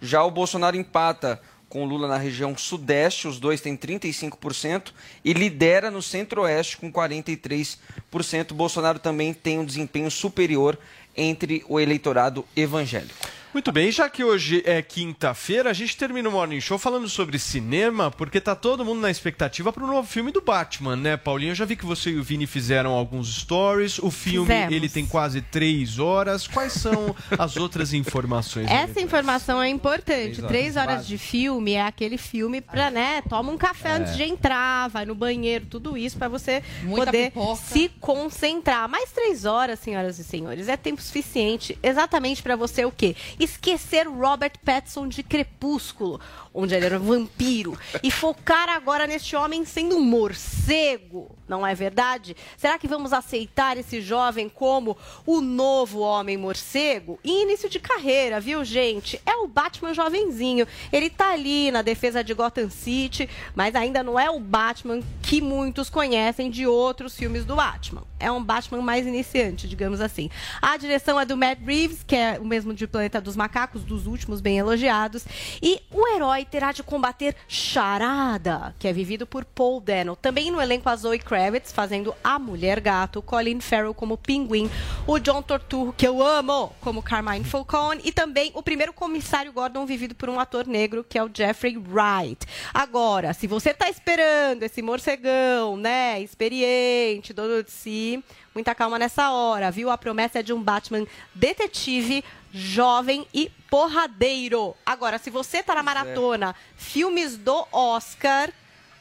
Já 0.01 0.23
o 0.23 0.31
Bolsonaro 0.31 0.77
empata 0.77 1.41
com 1.69 1.85
o 1.85 1.87
Lula 1.87 2.09
na 2.09 2.17
região 2.17 2.57
Sudeste, 2.57 3.29
os 3.29 3.39
dois 3.39 3.61
têm 3.61 3.77
35%, 3.77 4.93
e 5.25 5.33
lidera 5.33 5.91
no 5.91 6.03
Centro-Oeste 6.03 6.77
com 6.77 6.93
43%. 6.93 8.51
O 8.51 8.55
Bolsonaro 8.55 8.99
também 8.99 9.33
tem 9.33 9.59
um 9.59 9.65
desempenho 9.65 10.11
superior 10.11 10.79
entre 11.17 11.65
o 11.69 11.79
eleitorado 11.79 12.45
evangélico. 12.57 13.15
Muito 13.53 13.73
bem, 13.73 13.91
já 13.91 14.09
que 14.09 14.23
hoje 14.23 14.63
é 14.65 14.81
quinta-feira, 14.81 15.71
a 15.71 15.73
gente 15.73 15.97
termina 15.97 16.29
o 16.29 16.33
Morning 16.33 16.61
Show 16.61 16.79
falando 16.79 17.09
sobre 17.09 17.37
cinema, 17.37 18.09
porque 18.09 18.41
tá 18.41 18.55
todo 18.55 18.85
mundo 18.85 19.01
na 19.01 19.11
expectativa 19.11 19.73
para 19.73 19.83
o 19.83 19.89
novo 19.89 20.07
filme 20.07 20.31
do 20.31 20.41
Batman, 20.41 20.95
né, 20.95 21.17
Paulinho? 21.17 21.51
Eu 21.51 21.55
já 21.57 21.65
vi 21.65 21.75
que 21.75 21.85
você 21.85 22.11
e 22.11 22.17
o 22.19 22.23
Vini 22.23 22.47
fizeram 22.47 22.93
alguns 22.93 23.41
stories. 23.41 23.99
O 23.99 24.09
filme, 24.09 24.47
Fizemos. 24.47 24.73
ele 24.77 24.89
tem 24.89 25.05
quase 25.05 25.43
três 25.43 25.99
horas. 25.99 26.47
Quais 26.47 26.75
são 26.75 27.15
as 27.37 27.57
outras 27.57 27.93
informações? 27.93 28.71
Essa 28.71 29.01
informação 29.01 29.61
é 29.61 29.69
importante. 29.69 30.41
Três 30.43 30.45
horas 30.45 30.49
Três 30.61 30.77
horas 30.77 31.07
de 31.09 31.19
filme 31.19 31.73
é 31.73 31.83
aquele 31.83 32.17
filme 32.19 32.61
pra, 32.61 32.89
né? 32.89 33.21
Toma 33.29 33.51
um 33.51 33.59
café 33.59 33.89
É. 33.89 33.93
antes 33.95 34.17
de 34.17 34.23
entrar, 34.23 34.89
vai 34.91 35.05
no 35.05 35.15
banheiro, 35.17 35.67
tudo 35.67 35.97
isso 35.99 36.17
pra 36.17 36.29
você 36.29 36.63
Muita 36.85 37.07
poder 37.07 37.31
pipoca. 37.33 37.57
se 37.63 37.89
concentrar. 38.01 38.89
Mais 38.89 39.11
três 39.11 39.45
horas, 39.45 39.81
senhoras 39.81 40.21
e 40.21 40.25
senhores, 40.25 40.69
é 40.69 40.77
tempo 40.77 41.03
suficiente 41.03 41.77
exatamente 41.83 42.43
pra 42.45 42.55
você 42.55 42.85
o 42.85 42.93
quê? 42.93 43.17
Esquecer 43.41 44.07
Robert 44.07 44.59
Pattinson 44.65 45.09
de 45.09 45.23
Crepúsculo, 45.23 46.21
onde 46.53 46.75
ele 46.75 46.87
era 46.87 47.01
um 47.01 47.05
vampiro, 47.05 47.77
e 48.03 48.11
focar 48.11 48.69
agora 48.69 49.07
neste 49.07 49.35
homem 49.35 49.65
sendo 49.65 49.97
um 49.97 50.05
morcego. 50.05 51.35
Não 51.51 51.67
é 51.67 51.75
verdade? 51.75 52.37
Será 52.57 52.79
que 52.79 52.87
vamos 52.87 53.13
aceitar 53.13 53.77
esse 53.77 54.01
jovem 54.01 54.49
como 54.49 54.97
o 55.27 55.41
novo 55.41 55.99
homem 55.99 56.37
morcego? 56.37 57.19
E 57.25 57.43
início 57.43 57.69
de 57.69 57.81
carreira, 57.81 58.39
viu, 58.39 58.65
gente? 58.65 59.21
É 59.27 59.35
o 59.35 59.49
Batman 59.49 59.93
jovenzinho. 59.93 60.65
Ele 60.93 61.11
tá 61.11 61.33
ali 61.33 61.73
na 61.73 61.83
defesa 61.83 62.23
de 62.23 62.33
Gotham 62.33 62.71
City, 62.71 63.29
mas 63.53 63.75
ainda 63.75 64.01
não 64.01 64.19
é 64.19 64.31
o 64.31 64.39
Batman 64.39 65.01
que 65.23 65.41
muitos 65.41 65.91
conhecem 65.91 66.49
de 66.51 66.69
outros 66.69 67.17
filmes 67.17 67.45
do 67.45 67.57
Batman. 67.57 68.05
É 68.21 68.31
um 68.31 68.45
Batman 68.45 68.83
mais 68.83 69.07
iniciante, 69.07 69.67
digamos 69.67 70.01
assim. 70.01 70.31
A 70.63 70.77
direção 70.77 71.19
é 71.19 71.25
do 71.25 71.37
Matt 71.37 71.59
Reeves, 71.65 72.05
que 72.07 72.15
é 72.15 72.39
o 72.39 72.45
mesmo 72.45 72.73
de 72.73 72.87
Planeta 72.87 73.21
dos 73.21 73.35
Macacos, 73.35 73.83
dos 73.83 74.07
últimos 74.07 74.41
bem 74.41 74.59
elogiados. 74.59 75.25
E 75.61 75.81
o 75.91 76.07
herói 76.07 76.45
terá 76.45 76.71
de 76.71 76.83
combater 76.83 77.35
Charada, 77.49 78.75
que 78.79 78.87
é 78.87 78.93
vivido 78.93 79.27
por 79.27 79.45
Paul 79.45 79.81
Dano. 79.81 80.15
Também 80.15 80.51
no 80.51 80.61
elenco 80.61 80.89
a 80.89 80.95
Zoe 80.95 81.19
Kravitz, 81.19 81.40
fazendo 81.73 82.15
a 82.23 82.39
Mulher 82.39 82.81
Gato, 82.81 83.23
Colin 83.23 83.61
Farrell 83.61 83.95
como 83.95 84.17
Pinguim, 84.17 84.71
o 85.07 85.19
John 85.19 85.43
Torturro, 85.43 85.93
que 85.93 86.07
eu 86.07 86.23
amo, 86.23 86.73
como 86.81 87.03
Carmine 87.03 87.45
Falcone, 87.45 88.01
e 88.05 88.13
também 88.13 88.51
o 88.55 88.63
primeiro 88.63 88.93
comissário 88.93 89.53
Gordon 89.53 89.87
vivido 89.87 90.15
por 90.15 90.29
um 90.29 90.39
ator 90.39 90.67
negro, 90.67 91.05
que 91.09 91.19
é 91.19 91.25
o 91.25 91.31
Jeffrey 91.33 91.77
Wright. 91.77 92.47
Agora, 92.75 93.33
se 93.33 93.47
você 93.47 93.73
tá 93.73 93.89
esperando 93.89 94.63
esse 94.63 94.83
morcegão, 94.83 95.77
né, 95.77 96.21
experiente, 96.21 97.33
dono 97.33 97.63
de 97.63 97.71
si, 97.71 98.23
muita 98.55 98.75
calma 98.75 98.99
nessa 98.99 99.31
hora, 99.31 99.71
viu? 99.71 99.91
A 99.91 99.99
promessa 99.99 100.41
é 100.41 100.43
de 100.43 100.53
um 100.53 100.63
Batman 100.63 101.07
detetive, 101.35 102.25
jovem 102.53 103.27
e 103.33 103.51
porradeiro. 103.71 104.75
Agora, 104.85 105.19
se 105.19 105.31
você 105.31 105.63
tá 105.63 105.75
na 105.75 105.83
maratona, 105.83 106.55
filmes 106.77 107.37
do 107.37 107.67
Oscar, 107.73 108.51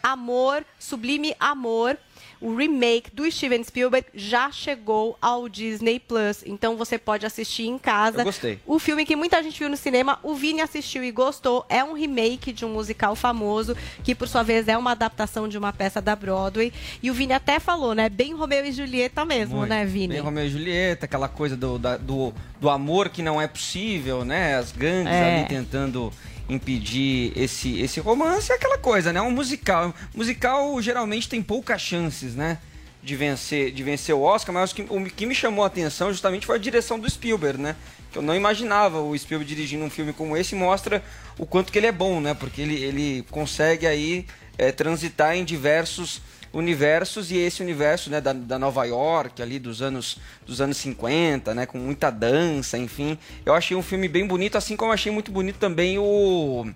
Amor, 0.01 0.65
Sublime 0.79 1.35
Amor, 1.39 1.97
o 2.41 2.55
remake 2.55 3.11
do 3.13 3.29
Steven 3.29 3.63
Spielberg 3.63 4.07
já 4.13 4.49
chegou 4.51 5.17
ao 5.21 5.49
Disney 5.49 5.99
Plus. 5.99 6.41
Então 6.45 6.77
você 6.77 6.97
pode 6.97 7.25
assistir 7.25 7.63
em 7.67 7.77
casa. 7.77 8.21
Eu 8.21 8.25
gostei. 8.25 8.59
O 8.65 8.79
filme 8.79 9.05
que 9.05 9.15
muita 9.15 9.41
gente 9.43 9.59
viu 9.59 9.69
no 9.69 9.75
cinema, 9.75 10.17
o 10.23 10.33
Vini 10.35 10.61
assistiu 10.61 11.03
e 11.03 11.11
gostou. 11.11 11.65
É 11.67 11.83
um 11.83 11.93
remake 11.93 12.53
de 12.53 12.65
um 12.65 12.69
musical 12.69 13.15
famoso, 13.15 13.75
que 14.03 14.15
por 14.15 14.27
sua 14.27 14.41
vez 14.43 14.67
é 14.67 14.77
uma 14.77 14.91
adaptação 14.91 15.47
de 15.47 15.57
uma 15.57 15.73
peça 15.73 16.01
da 16.01 16.15
Broadway. 16.15 16.71
E 17.03 17.11
o 17.11 17.13
Vini 17.13 17.33
até 17.33 17.59
falou, 17.59 17.93
né? 17.93 18.07
Bem 18.09 18.33
Romeu 18.33 18.65
e 18.65 18.71
Julieta 18.71 19.25
mesmo, 19.25 19.57
Muito. 19.57 19.69
né, 19.69 19.85
Vini? 19.85 20.13
Bem 20.13 20.19
Romeu 20.21 20.45
e 20.45 20.49
Julieta, 20.49 21.05
aquela 21.05 21.27
coisa 21.27 21.57
do, 21.57 21.77
da- 21.77 21.97
do, 21.97 22.33
do 22.61 22.69
amor 22.69 23.09
que 23.09 23.21
não 23.21 23.41
é 23.41 23.47
possível, 23.47 24.23
né? 24.23 24.55
As 24.55 24.71
gangues 24.71 25.11
É. 25.11 25.39
ali 25.39 25.47
tentando 25.49 26.11
impedir 26.49 27.31
esse, 27.35 27.79
esse 27.79 27.99
romance, 27.99 28.51
é 28.51 28.55
aquela 28.55 28.77
coisa, 28.77 29.13
né? 29.13 29.21
Um 29.21 29.31
musical. 29.31 29.93
Musical 30.13 30.81
geralmente 30.81 31.29
tem 31.29 31.41
poucas 31.41 31.81
chances, 31.81 32.35
né? 32.35 32.57
De 33.01 33.15
vencer, 33.15 33.71
de 33.71 33.83
vencer 33.83 34.13
o 34.13 34.21
Oscar, 34.21 34.53
mas 34.53 34.71
o 34.71 34.75
que, 34.75 34.81
o 34.81 35.05
que 35.05 35.25
me 35.25 35.35
chamou 35.35 35.63
a 35.63 35.67
atenção 35.67 36.11
justamente 36.11 36.45
foi 36.45 36.55
a 36.55 36.59
direção 36.59 36.99
do 36.99 37.09
Spielberg, 37.09 37.61
né? 37.61 37.75
Que 38.11 38.17
eu 38.17 38.21
não 38.21 38.35
imaginava 38.35 38.99
o 38.99 39.17
Spielberg 39.17 39.47
dirigindo 39.53 39.85
um 39.85 39.89
filme 39.89 40.11
como 40.11 40.35
esse 40.35 40.55
mostra 40.55 41.03
o 41.37 41.45
quanto 41.45 41.71
que 41.71 41.77
ele 41.77 41.87
é 41.87 41.91
bom, 41.91 42.19
né? 42.19 42.33
Porque 42.33 42.61
ele, 42.61 42.75
ele 42.83 43.25
consegue 43.29 43.85
aí 43.85 44.25
é, 44.57 44.71
transitar 44.71 45.35
em 45.35 45.45
diversos 45.45 46.21
universos 46.53 47.31
e 47.31 47.37
esse 47.37 47.61
universo 47.61 48.09
né, 48.09 48.19
da, 48.19 48.33
da 48.33 48.59
Nova 48.59 48.83
York 48.85 49.41
ali 49.41 49.59
dos 49.59 49.81
anos 49.81 50.17
dos 50.45 50.61
anos 50.61 50.77
50, 50.77 51.53
né, 51.53 51.65
com 51.65 51.77
muita 51.77 52.09
dança, 52.09 52.77
enfim. 52.77 53.17
Eu 53.45 53.53
achei 53.53 53.75
um 53.77 53.83
filme 53.83 54.07
bem 54.07 54.25
bonito, 54.25 54.57
assim 54.57 54.75
como 54.75 54.91
achei 54.91 55.11
muito 55.11 55.31
bonito 55.31 55.57
também 55.57 55.97
o 55.97 56.67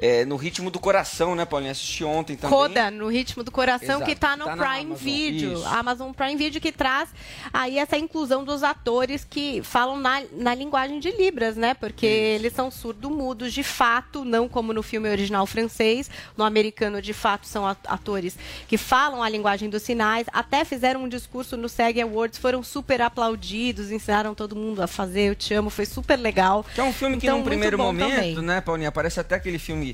é, 0.00 0.24
no 0.24 0.36
ritmo 0.36 0.70
do 0.70 0.78
coração, 0.78 1.34
né, 1.34 1.44
Paulinho? 1.44 1.72
Assisti 1.72 2.04
ontem 2.04 2.36
também. 2.36 2.56
Coda, 2.56 2.90
no 2.90 3.08
ritmo 3.08 3.42
do 3.42 3.50
coração, 3.50 3.96
Exato, 3.96 4.04
que 4.04 4.14
tá 4.16 4.36
no 4.36 4.44
tá 4.44 4.56
Prime 4.56 4.68
Amazon, 4.92 4.96
Video. 4.96 5.52
isso. 5.54 5.66
A 5.66 5.78
Amazon 5.78 6.12
Prime 6.12 6.36
Video 6.36 6.60
que 6.60 6.70
traz 6.72 7.08
aí 7.52 7.78
essa 7.78 7.96
inclusão 7.98 8.44
dos 8.44 8.62
atores 8.62 9.26
que 9.28 9.60
falam 9.62 9.96
na, 9.98 10.22
na 10.32 10.54
linguagem 10.54 11.00
de 11.00 11.10
Libras, 11.10 11.56
né? 11.56 11.74
Porque 11.74 12.06
eles 12.06 12.52
são 12.52 12.70
surdo-mudos 12.70 13.52
de 13.52 13.62
fato, 13.62 14.24
não 14.24 14.48
como 14.48 14.72
no 14.72 14.82
filme 14.82 15.08
original 15.08 15.46
francês. 15.46 16.10
No 16.36 16.44
americano, 16.44 17.02
de 17.02 17.12
fato, 17.12 17.46
são 17.46 17.66
at- 17.66 17.78
atores 17.86 18.36
que 18.68 18.76
falam 18.78 19.22
a 19.22 19.28
linguagem 19.28 19.68
dos 19.68 19.82
sinais. 19.82 20.26
Até 20.32 20.64
fizeram 20.64 21.02
um 21.04 21.08
discurso 21.08 21.56
no 21.56 21.68
SEG 21.68 22.00
Awards, 22.02 22.38
foram 22.38 22.62
super 22.62 23.00
aplaudidos, 23.02 23.90
ensinaram 23.90 24.34
todo 24.34 24.54
mundo 24.56 24.82
a 24.82 24.86
fazer 24.86 25.28
Eu 25.30 25.34
Te 25.34 25.54
Amo, 25.54 25.70
foi 25.70 25.86
super 25.86 26.16
legal. 26.16 26.64
Que 26.74 26.80
é 26.80 26.84
um 26.84 26.92
filme 26.92 27.16
que 27.18 27.26
Então, 27.26 27.38
num 27.38 27.42
muito 27.42 27.48
primeiro 27.50 27.78
momento, 27.78 28.14
também. 28.14 28.42
né, 28.42 28.60
Paulinha, 28.60 28.92
parece 28.92 29.20
até 29.20 29.34
aquele 29.34 29.58
filme 29.58 29.87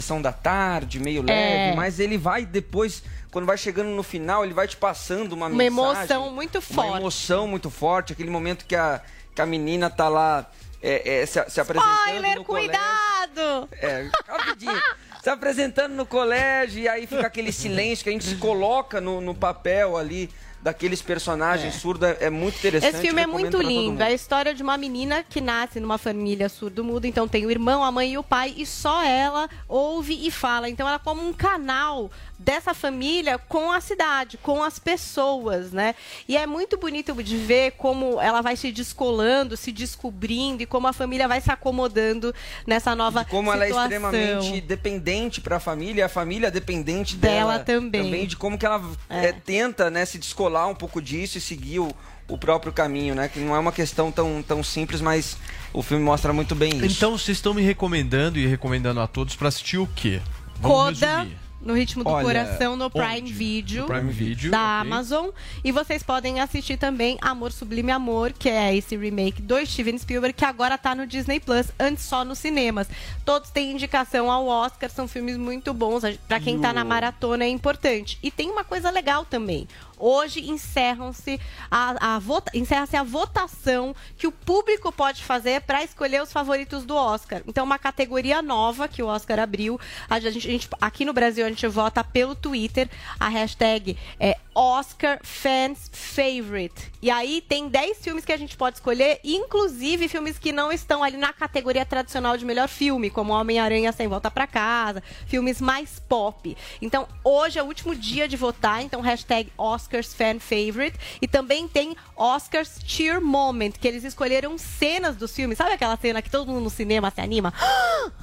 Sessão 0.00 0.20
da 0.20 0.30
Tarde, 0.32 1.00
meio 1.00 1.22
leve, 1.22 1.72
É. 1.72 1.74
mas 1.74 1.98
ele 1.98 2.18
vai 2.18 2.44
depois, 2.44 3.02
quando 3.30 3.46
vai 3.46 3.56
chegando 3.56 3.88
no 3.88 4.02
final, 4.02 4.44
ele 4.44 4.52
vai 4.52 4.68
te 4.68 4.76
passando 4.76 5.32
uma, 5.32 5.46
Uma 5.46 5.56
mensagem. 5.56 5.66
emoção 5.66 6.30
muito 6.32 6.56
Uma 6.56 6.62
forte. 6.62 6.96
emoção 6.98 7.48
muito 7.48 7.70
forte, 7.70 8.12
aquele 8.12 8.28
momento 8.30 8.66
que 8.66 8.76
a, 8.76 9.00
que 9.34 9.40
a 9.40 9.46
menina 9.46 9.88
tá 9.88 10.08
lá 10.08 10.46
é, 10.82 11.22
é, 11.22 11.26
se, 11.26 11.42
se 11.48 11.60
apresentando 11.60 11.94
Spoiler, 12.04 12.36
no 12.36 12.44
colégio. 12.44 12.70
cuidado! 12.70 13.68
É, 13.72 14.10
rapidinho. 14.28 14.72
Se 15.26 15.30
apresentando 15.30 15.92
no 15.94 16.06
colégio 16.06 16.80
e 16.82 16.88
aí 16.88 17.04
fica 17.04 17.26
aquele 17.26 17.50
silêncio 17.50 18.04
que 18.04 18.10
a 18.10 18.12
gente 18.12 18.24
se 18.24 18.36
coloca 18.36 19.00
no, 19.00 19.20
no 19.20 19.34
papel 19.34 19.96
ali 19.96 20.30
daqueles 20.66 21.00
personagens 21.00 21.76
é. 21.76 21.78
surdo 21.78 22.06
é, 22.06 22.28
muito 22.28 22.58
interessante. 22.58 22.92
Esse 22.92 23.00
filme 23.00 23.22
é 23.22 23.26
muito 23.26 23.62
lindo. 23.62 24.02
É 24.02 24.06
a 24.06 24.12
história 24.12 24.52
de 24.52 24.64
uma 24.64 24.76
menina 24.76 25.22
que 25.22 25.40
nasce 25.40 25.78
numa 25.78 25.96
família 25.96 26.48
surdo-mudo, 26.48 27.04
então 27.04 27.28
tem 27.28 27.46
o 27.46 27.50
irmão, 27.52 27.84
a 27.84 27.92
mãe 27.92 28.14
e 28.14 28.18
o 28.18 28.22
pai, 28.22 28.52
e 28.56 28.66
só 28.66 29.04
ela 29.04 29.48
ouve 29.68 30.26
e 30.26 30.28
fala. 30.28 30.68
Então 30.68 30.84
ela 30.84 30.96
é 30.96 30.98
como 30.98 31.24
um 31.24 31.32
canal 31.32 32.10
dessa 32.38 32.74
família 32.74 33.38
com 33.38 33.72
a 33.72 33.80
cidade, 33.80 34.36
com 34.36 34.62
as 34.62 34.78
pessoas, 34.78 35.72
né? 35.72 35.94
E 36.28 36.36
é 36.36 36.46
muito 36.46 36.76
bonito 36.76 37.14
de 37.22 37.36
ver 37.36 37.72
como 37.72 38.20
ela 38.20 38.42
vai 38.42 38.56
se 38.56 38.70
descolando, 38.70 39.56
se 39.56 39.72
descobrindo 39.72 40.62
e 40.62 40.66
como 40.66 40.86
a 40.86 40.92
família 40.92 41.26
vai 41.26 41.40
se 41.40 41.50
acomodando 41.50 42.34
nessa 42.66 42.94
nova 42.94 43.24
de 43.24 43.30
como 43.30 43.50
situação. 43.50 43.68
ela 43.68 43.82
é 43.82 43.84
extremamente 43.84 44.60
dependente 44.60 45.40
para 45.40 45.56
a 45.56 45.60
família, 45.60 46.06
a 46.06 46.08
família 46.08 46.48
é 46.48 46.50
dependente 46.50 47.16
dela, 47.16 47.52
dela 47.52 47.64
também. 47.64 48.04
também 48.04 48.26
de 48.26 48.36
como 48.36 48.58
que 48.58 48.66
ela 48.66 48.82
é. 49.08 49.26
É, 49.26 49.32
tenta, 49.32 49.90
né, 49.90 50.04
se 50.04 50.18
descolar 50.18 50.68
um 50.68 50.74
pouco 50.74 51.00
disso 51.00 51.38
e 51.38 51.40
seguir 51.40 51.80
o, 51.80 51.90
o 52.28 52.36
próprio 52.36 52.72
caminho, 52.72 53.14
né? 53.14 53.28
Que 53.28 53.40
não 53.40 53.56
é 53.56 53.58
uma 53.58 53.72
questão 53.72 54.12
tão, 54.12 54.42
tão 54.42 54.62
simples, 54.62 55.00
mas 55.00 55.38
o 55.72 55.82
filme 55.82 56.04
mostra 56.04 56.32
muito 56.32 56.54
bem 56.54 56.76
isso. 56.76 56.84
Então 56.84 57.16
vocês 57.16 57.38
estão 57.38 57.54
me 57.54 57.62
recomendando 57.62 58.38
e 58.38 58.46
recomendando 58.46 59.00
a 59.00 59.06
todos 59.06 59.34
para 59.34 59.48
assistir 59.48 59.78
o 59.78 59.86
quê? 59.86 60.20
Vamos 60.60 61.00
Coda. 61.00 61.18
Resumir 61.18 61.45
no 61.66 61.74
Ritmo 61.74 62.04
do 62.04 62.10
Olha, 62.10 62.24
Coração 62.24 62.76
no 62.76 62.88
Prime 62.88 63.30
Video, 63.30 63.82
no 63.82 63.88
Prime 63.88 64.12
Video 64.12 64.50
da 64.50 64.80
okay. 64.80 64.92
Amazon. 64.92 65.28
E 65.64 65.72
vocês 65.72 66.02
podem 66.02 66.40
assistir 66.40 66.76
também 66.76 67.18
Amor 67.20 67.50
Sublime 67.50 67.90
Amor, 67.90 68.32
que 68.32 68.48
é 68.48 68.74
esse 68.74 68.96
remake 68.96 69.42
do 69.42 69.64
Steven 69.66 69.98
Spielberg, 69.98 70.32
que 70.32 70.44
agora 70.44 70.78
tá 70.78 70.94
no 70.94 71.06
Disney 71.06 71.40
Plus, 71.40 71.66
antes 71.78 72.04
só 72.04 72.24
nos 72.24 72.38
cinemas. 72.38 72.88
Todos 73.24 73.50
têm 73.50 73.72
indicação 73.72 74.30
ao 74.30 74.46
Oscar, 74.46 74.88
são 74.88 75.08
filmes 75.08 75.36
muito 75.36 75.74
bons. 75.74 76.04
Para 76.28 76.38
quem 76.38 76.60
tá 76.60 76.72
na 76.72 76.84
maratona 76.84 77.44
é 77.44 77.48
importante. 77.48 78.16
E 78.22 78.30
tem 78.30 78.50
uma 78.50 78.62
coisa 78.62 78.88
legal 78.88 79.24
também. 79.24 79.66
Hoje 79.98 80.48
encerram-se 80.48 81.40
a, 81.70 82.14
a 82.14 82.18
vota, 82.18 82.50
encerra-se 82.54 82.96
a 82.96 83.02
votação 83.02 83.94
que 84.16 84.26
o 84.26 84.32
público 84.32 84.92
pode 84.92 85.22
fazer 85.22 85.62
para 85.62 85.82
escolher 85.82 86.22
os 86.22 86.32
favoritos 86.32 86.84
do 86.84 86.94
Oscar. 86.94 87.42
Então, 87.46 87.64
uma 87.64 87.78
categoria 87.78 88.42
nova 88.42 88.88
que 88.88 89.02
o 89.02 89.06
Oscar 89.06 89.38
abriu. 89.38 89.80
A 90.08 90.20
gente, 90.20 90.38
a 90.38 90.40
gente, 90.40 90.68
aqui 90.80 91.04
no 91.04 91.12
Brasil, 91.12 91.44
a 91.44 91.48
gente 91.48 91.66
vota 91.66 92.04
pelo 92.04 92.34
Twitter. 92.34 92.88
A 93.18 93.28
hashtag 93.28 93.96
é 94.20 94.36
Oscar 94.58 95.18
Fans 95.22 95.90
Favorite. 95.92 96.90
E 97.02 97.10
aí 97.10 97.42
tem 97.42 97.68
10 97.68 97.98
filmes 97.98 98.24
que 98.24 98.32
a 98.32 98.36
gente 98.38 98.56
pode 98.56 98.76
escolher, 98.78 99.20
inclusive 99.22 100.08
filmes 100.08 100.38
que 100.38 100.50
não 100.50 100.72
estão 100.72 101.04
ali 101.04 101.18
na 101.18 101.30
categoria 101.30 101.84
tradicional 101.84 102.38
de 102.38 102.44
melhor 102.46 102.66
filme, 102.66 103.10
como 103.10 103.34
Homem-Aranha 103.34 103.92
Sem 103.92 104.08
Volta 104.08 104.30
para 104.30 104.46
Casa, 104.46 105.02
filmes 105.26 105.60
mais 105.60 105.98
pop. 106.08 106.56
Então, 106.80 107.06
hoje 107.22 107.58
é 107.58 107.62
o 107.62 107.66
último 107.66 107.94
dia 107.94 108.26
de 108.26 108.36
votar, 108.36 108.82
então 108.82 109.02
hashtag 109.02 109.52
Oscars 109.58 110.14
Fan 110.14 110.38
Favorite. 110.40 110.98
E 111.20 111.28
também 111.28 111.68
tem 111.68 111.94
Oscars 112.16 112.78
Cheer 112.84 113.20
Moment, 113.20 113.72
que 113.72 113.86
eles 113.86 114.04
escolheram 114.04 114.56
cenas 114.56 115.16
dos 115.16 115.34
filmes. 115.36 115.58
Sabe 115.58 115.72
aquela 115.72 115.98
cena 115.98 116.22
que 116.22 116.30
todo 116.30 116.48
mundo 116.50 116.64
no 116.64 116.70
cinema 116.70 117.10
se 117.10 117.20
anima? 117.20 117.52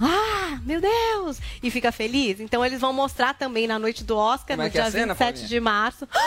Ah, 0.02 0.60
meu 0.64 0.80
Deus! 0.80 1.40
E 1.62 1.70
fica 1.70 1.92
feliz? 1.92 2.40
Então 2.40 2.66
eles 2.66 2.80
vão 2.80 2.94
mostrar 2.94 3.34
também 3.34 3.68
na 3.68 3.78
noite 3.78 4.04
do 4.04 4.16
Oscar, 4.18 4.56
Como 4.56 4.62
no 4.62 4.68
é 4.68 4.70
dia 4.70 4.82
é 4.84 4.92
cena, 4.92 5.14
27 5.14 5.18
Paulinha? 5.18 5.48
de 5.48 5.60
março. 5.60 6.08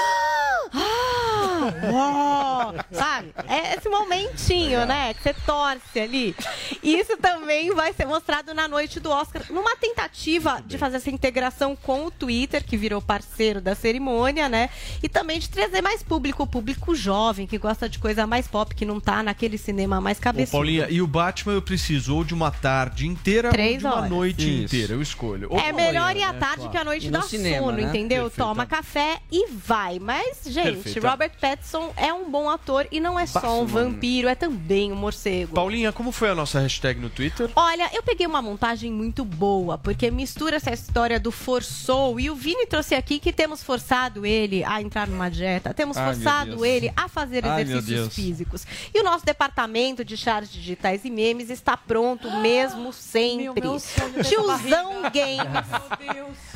Ah, 1.98 2.74
sabe? 2.93 3.32
É 3.48 3.74
esse 3.77 3.89
momentinho, 3.89 4.85
né? 4.86 5.14
Que 5.14 5.23
você 5.23 5.35
torce 5.35 6.01
ali. 6.01 6.35
Isso 6.82 7.16
também 7.16 7.70
vai 7.73 7.93
ser 7.93 8.05
mostrado 8.06 8.52
na 8.55 8.66
noite 8.68 9.01
do 9.01 9.10
Oscar, 9.10 9.43
numa 9.51 9.77
tentativa 9.77 10.62
de 10.66 10.78
fazer 10.78 10.97
essa 10.97 11.10
integração 11.10 11.77
com 11.77 12.06
o 12.06 12.10
Twitter, 12.10 12.64
que 12.64 12.77
virou 12.77 13.01
parceiro 13.01 13.60
da 13.60 13.74
cerimônia, 13.74 14.48
né? 14.48 14.70
E 15.02 15.09
também 15.09 15.39
de 15.39 15.48
trazer 15.48 15.81
mais 15.82 16.02
público, 16.02 16.43
o 16.43 16.47
público 16.47 16.94
jovem, 16.94 17.47
que 17.47 17.59
gosta 17.59 17.89
de 17.89 17.98
coisa 17.98 18.27
mais 18.27 18.47
pop, 18.48 18.74
que 18.74 18.85
não 18.85 19.01
tá 19.01 19.23
naquele 19.23 19.59
cinema 19.59 20.01
mais 20.01 20.18
Ô, 20.18 20.23
cabeçudo. 20.23 20.52
Paulinha, 20.56 20.86
e 20.90 21.01
o 21.01 21.06
Batman 21.06 21.55
eu 21.55 21.62
preciso 21.62 22.14
ou 22.16 22.24
de 22.24 22.35
uma 22.35 22.51
tarde 22.51 23.06
inteira 23.06 23.51
Três 23.51 23.74
ou 23.77 23.78
de 23.81 23.86
uma 23.86 23.97
horas. 23.97 24.10
noite 24.10 24.43
Isso. 24.43 24.64
inteira. 24.74 24.93
Eu 24.94 25.02
escolho. 25.02 25.48
Ou 25.51 25.59
É 25.59 25.73
melhor 25.73 26.14
ir 26.16 26.23
à 26.23 26.32
né? 26.32 26.39
tarde 26.39 26.56
Claro. 26.56 26.70
que 26.70 26.78
à 26.78 26.85
noite 26.85 27.06
E 27.06 27.10
no 27.10 27.18
dá 27.18 27.23
cinema, 27.23 27.66
sono, 27.66 27.77
né? 27.78 27.82
entendeu? 27.85 28.24
Perfeito. 28.24 28.47
Toma 28.48 28.66
café 28.66 29.18
e 29.31 29.47
vai. 29.51 29.85
Mas, 30.00 30.38
gente, 30.44 30.82
Perfeito. 30.82 31.06
Robert 31.06 31.32
Pattinson 31.40 31.92
é 31.96 32.12
um 32.12 32.30
bom 32.30 32.50
ator 32.50 32.86
e 32.90 33.00
não 33.00 33.18
é 33.18 33.26
só 33.26 33.60
um 33.60 33.66
vampiro, 33.66 34.28
é 34.28 34.34
também 34.34 34.92
um 34.92 34.96
morcego. 34.96 35.54
Paulinha, 35.54 35.92
como 35.92 36.10
foi 36.12 36.28
a 36.30 36.34
nossa 36.34 36.60
hashtag 36.60 37.00
no 37.00 37.08
Twitter? 37.08 37.48
Olha, 37.54 37.88
eu 37.92 38.02
peguei 38.02 38.26
uma 38.26 38.42
montagem 38.42 38.92
muito 38.92 39.24
boa, 39.24 39.78
porque 39.78 40.10
mistura 40.10 40.56
essa 40.56 40.72
história 40.72 41.20
do 41.20 41.30
forçou 41.30 42.18
e 42.18 42.28
o 42.30 42.34
Vini 42.34 42.66
trouxe 42.66 42.94
aqui 42.94 43.18
que 43.18 43.32
temos 43.32 43.62
forçado 43.62 44.26
ele 44.26 44.64
a 44.64 44.82
entrar 44.82 45.06
numa 45.06 45.30
dieta, 45.30 45.72
temos 45.72 45.96
Ai, 45.96 46.04
meu 46.04 46.14
forçado 46.14 46.64
ele 46.64 46.92
a 46.96 47.08
fazer 47.08 47.44
Ai, 47.46 47.64
meu 47.64 47.78
exercícios 47.78 48.14
físicos. 48.14 48.66
E 48.92 49.00
o 49.00 49.04
nosso 49.04 49.24
departamento 49.24 50.04
de 50.04 50.16
charts 50.16 50.52
digitais 50.52 51.04
e 51.04 51.10
memes 51.10 51.50
está 51.50 51.76
pronto 51.76 52.30
mesmo 52.38 52.92
sempre. 52.92 53.60
meu 53.60 53.78
sonho 53.78 54.12
dessa 54.12 54.28
Tiozão 54.28 55.02
Games 55.02 55.66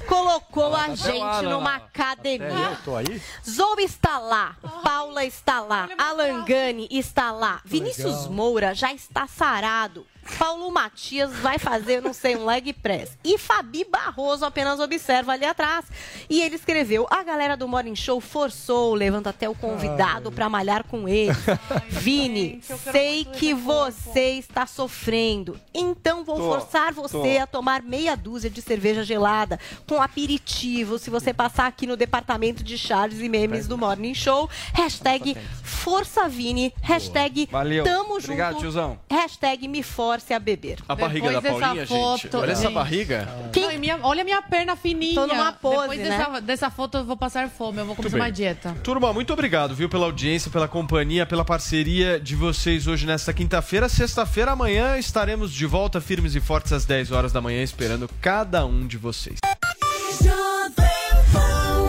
colocou 0.07 0.75
a 0.75 0.85
até 0.85 0.97
gente 0.97 1.43
numa 1.43 1.59
lá. 1.71 1.77
academia. 1.77 2.49
Eu 2.49 2.77
tô 2.85 2.97
aí? 2.97 3.20
Zoe 3.49 3.85
está 3.85 4.19
lá, 4.19 4.57
Paula 4.83 5.25
está 5.25 5.61
lá, 5.61 5.89
Alan 5.99 6.45
Gani 6.45 6.89
está 6.91 7.33
lá, 7.33 7.61
Vinícius 7.65 8.27
Moura 8.27 8.75
já 8.75 8.93
está 8.93 9.27
sarado. 9.27 10.07
Paulo 10.39 10.71
Matias 10.71 11.33
vai 11.37 11.59
fazer, 11.59 12.01
não 12.01 12.13
sei, 12.13 12.37
um 12.37 12.45
leg 12.45 12.73
press. 12.73 13.17
E 13.25 13.37
Fabi 13.39 13.85
Barroso 13.85 14.45
apenas 14.45 14.81
observa 14.81 15.33
ali 15.33 15.45
atrás. 15.45 15.85
E 16.29 16.41
ele 16.41 16.55
escreveu: 16.57 17.07
a 17.11 17.23
galera 17.23 17.57
do 17.57 17.69
Morning 17.69 17.95
Show 17.95 18.21
forçou, 18.21 18.95
levanta 18.95 19.31
até 19.31 19.49
o 19.49 19.55
convidado 19.55 20.31
para 20.33 20.49
malhar 20.49 20.85
com 20.85 21.09
ele. 21.09 21.33
Vini, 21.89 22.63
sei 22.93 23.25
que 23.25 23.53
você 23.55 24.33
está 24.33 24.67
sofrendo. 24.67 25.59
Então 25.75 26.25
vou 26.25 26.37
Tô, 26.37 26.43
forçar 26.51 26.93
você 26.93 27.37
tô. 27.37 27.43
a 27.43 27.47
tomar 27.47 27.83
meia 27.83 28.17
dúzia 28.17 28.49
de 28.51 28.63
cerveja 28.63 29.05
gelada 29.05 29.59
com 29.87 30.01
aperitivo 30.01 30.99
se 30.99 31.11
você 31.11 31.33
passar 31.35 31.67
aqui 31.67 31.87
no 31.87 31.97
departamento 31.97 32.63
de 32.63 32.79
charges 32.79 33.21
e 33.21 33.29
memes 33.29 33.67
do 33.67 33.77
Morning 33.77 34.15
Show. 34.15 34.49
Hashtag 34.73 35.37
Força 35.63 36.29
Vini. 36.29 36.73
Hashtag 36.83 37.49
Valeu. 37.51 37.85
Tamo 37.85 38.17
Obrigado, 38.17 38.53
junto. 38.53 38.61
tiozão. 38.63 38.99
Hashtag 39.11 39.67
me 39.69 39.83
force 40.21 40.35
a 40.35 40.39
beber. 40.39 40.79
A 40.89 40.95
barriga 40.95 41.33
da 41.33 41.41
Depois 41.41 41.55
dessa 41.55 41.65
Paulinha, 41.67 41.87
foto, 41.87 42.23
gente. 42.23 42.37
Olha 42.37 42.53
essa 42.53 42.63
gente. 42.63 42.75
barriga. 42.75 43.29
Não, 43.57 43.73
e 43.73 43.79
minha- 43.79 43.99
olha 44.03 44.23
minha 44.23 44.43
perna 44.43 44.77
fininha. 44.77 45.15
Tô 45.15 45.27
numa 45.27 45.53
pose, 45.53 45.81
Depois 45.81 45.99
né? 46.01 46.09
dessa, 46.19 46.41
dessa 46.41 46.71
foto 46.71 46.99
eu 46.99 47.05
vou 47.05 47.17
passar 47.17 47.49
fome, 47.49 47.79
eu 47.79 47.87
vou 47.87 47.97
começar 47.97 48.17
uma 48.17 48.31
dieta. 48.31 48.77
Turma, 48.83 49.13
muito 49.13 49.33
obrigado, 49.33 49.75
viu, 49.75 49.89
pela 49.89 50.05
audiência, 50.07 50.51
pela 50.51 50.69
companhia, 50.69 51.25
pela 51.27 51.45
parceria 51.45 52.21
de 52.21 52.37
vocês 52.37 52.87
hoje 52.87 53.07
nesta 53.07 53.33
quinta-feira. 53.33 53.89
Sexta-feira, 53.89 54.53
amanhã, 54.53 54.99
estaremos 54.99 55.53
de 55.53 55.67
volta 55.67 56.01
firmes 56.01 56.35
e 56.35 56.41
fortes 56.41 56.73
às 56.73 56.85
10 56.85 57.11
horas 57.11 57.33
da 57.33 57.41
manhã, 57.41 57.63
esperando 57.63 58.09
cada 58.21 58.65
um 58.67 58.87
de 58.87 58.97
vocês. 58.99 59.39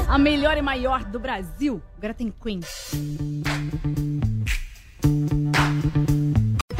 A 0.07 0.17
melhor 0.17 0.57
e 0.57 0.61
maior 0.61 1.03
do 1.05 1.19
Brasil. 1.19 1.81
Agora 1.97 2.13
tem 2.13 2.31
Queen. 2.41 2.59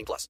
18 0.00 0.04
plus. 0.06 0.28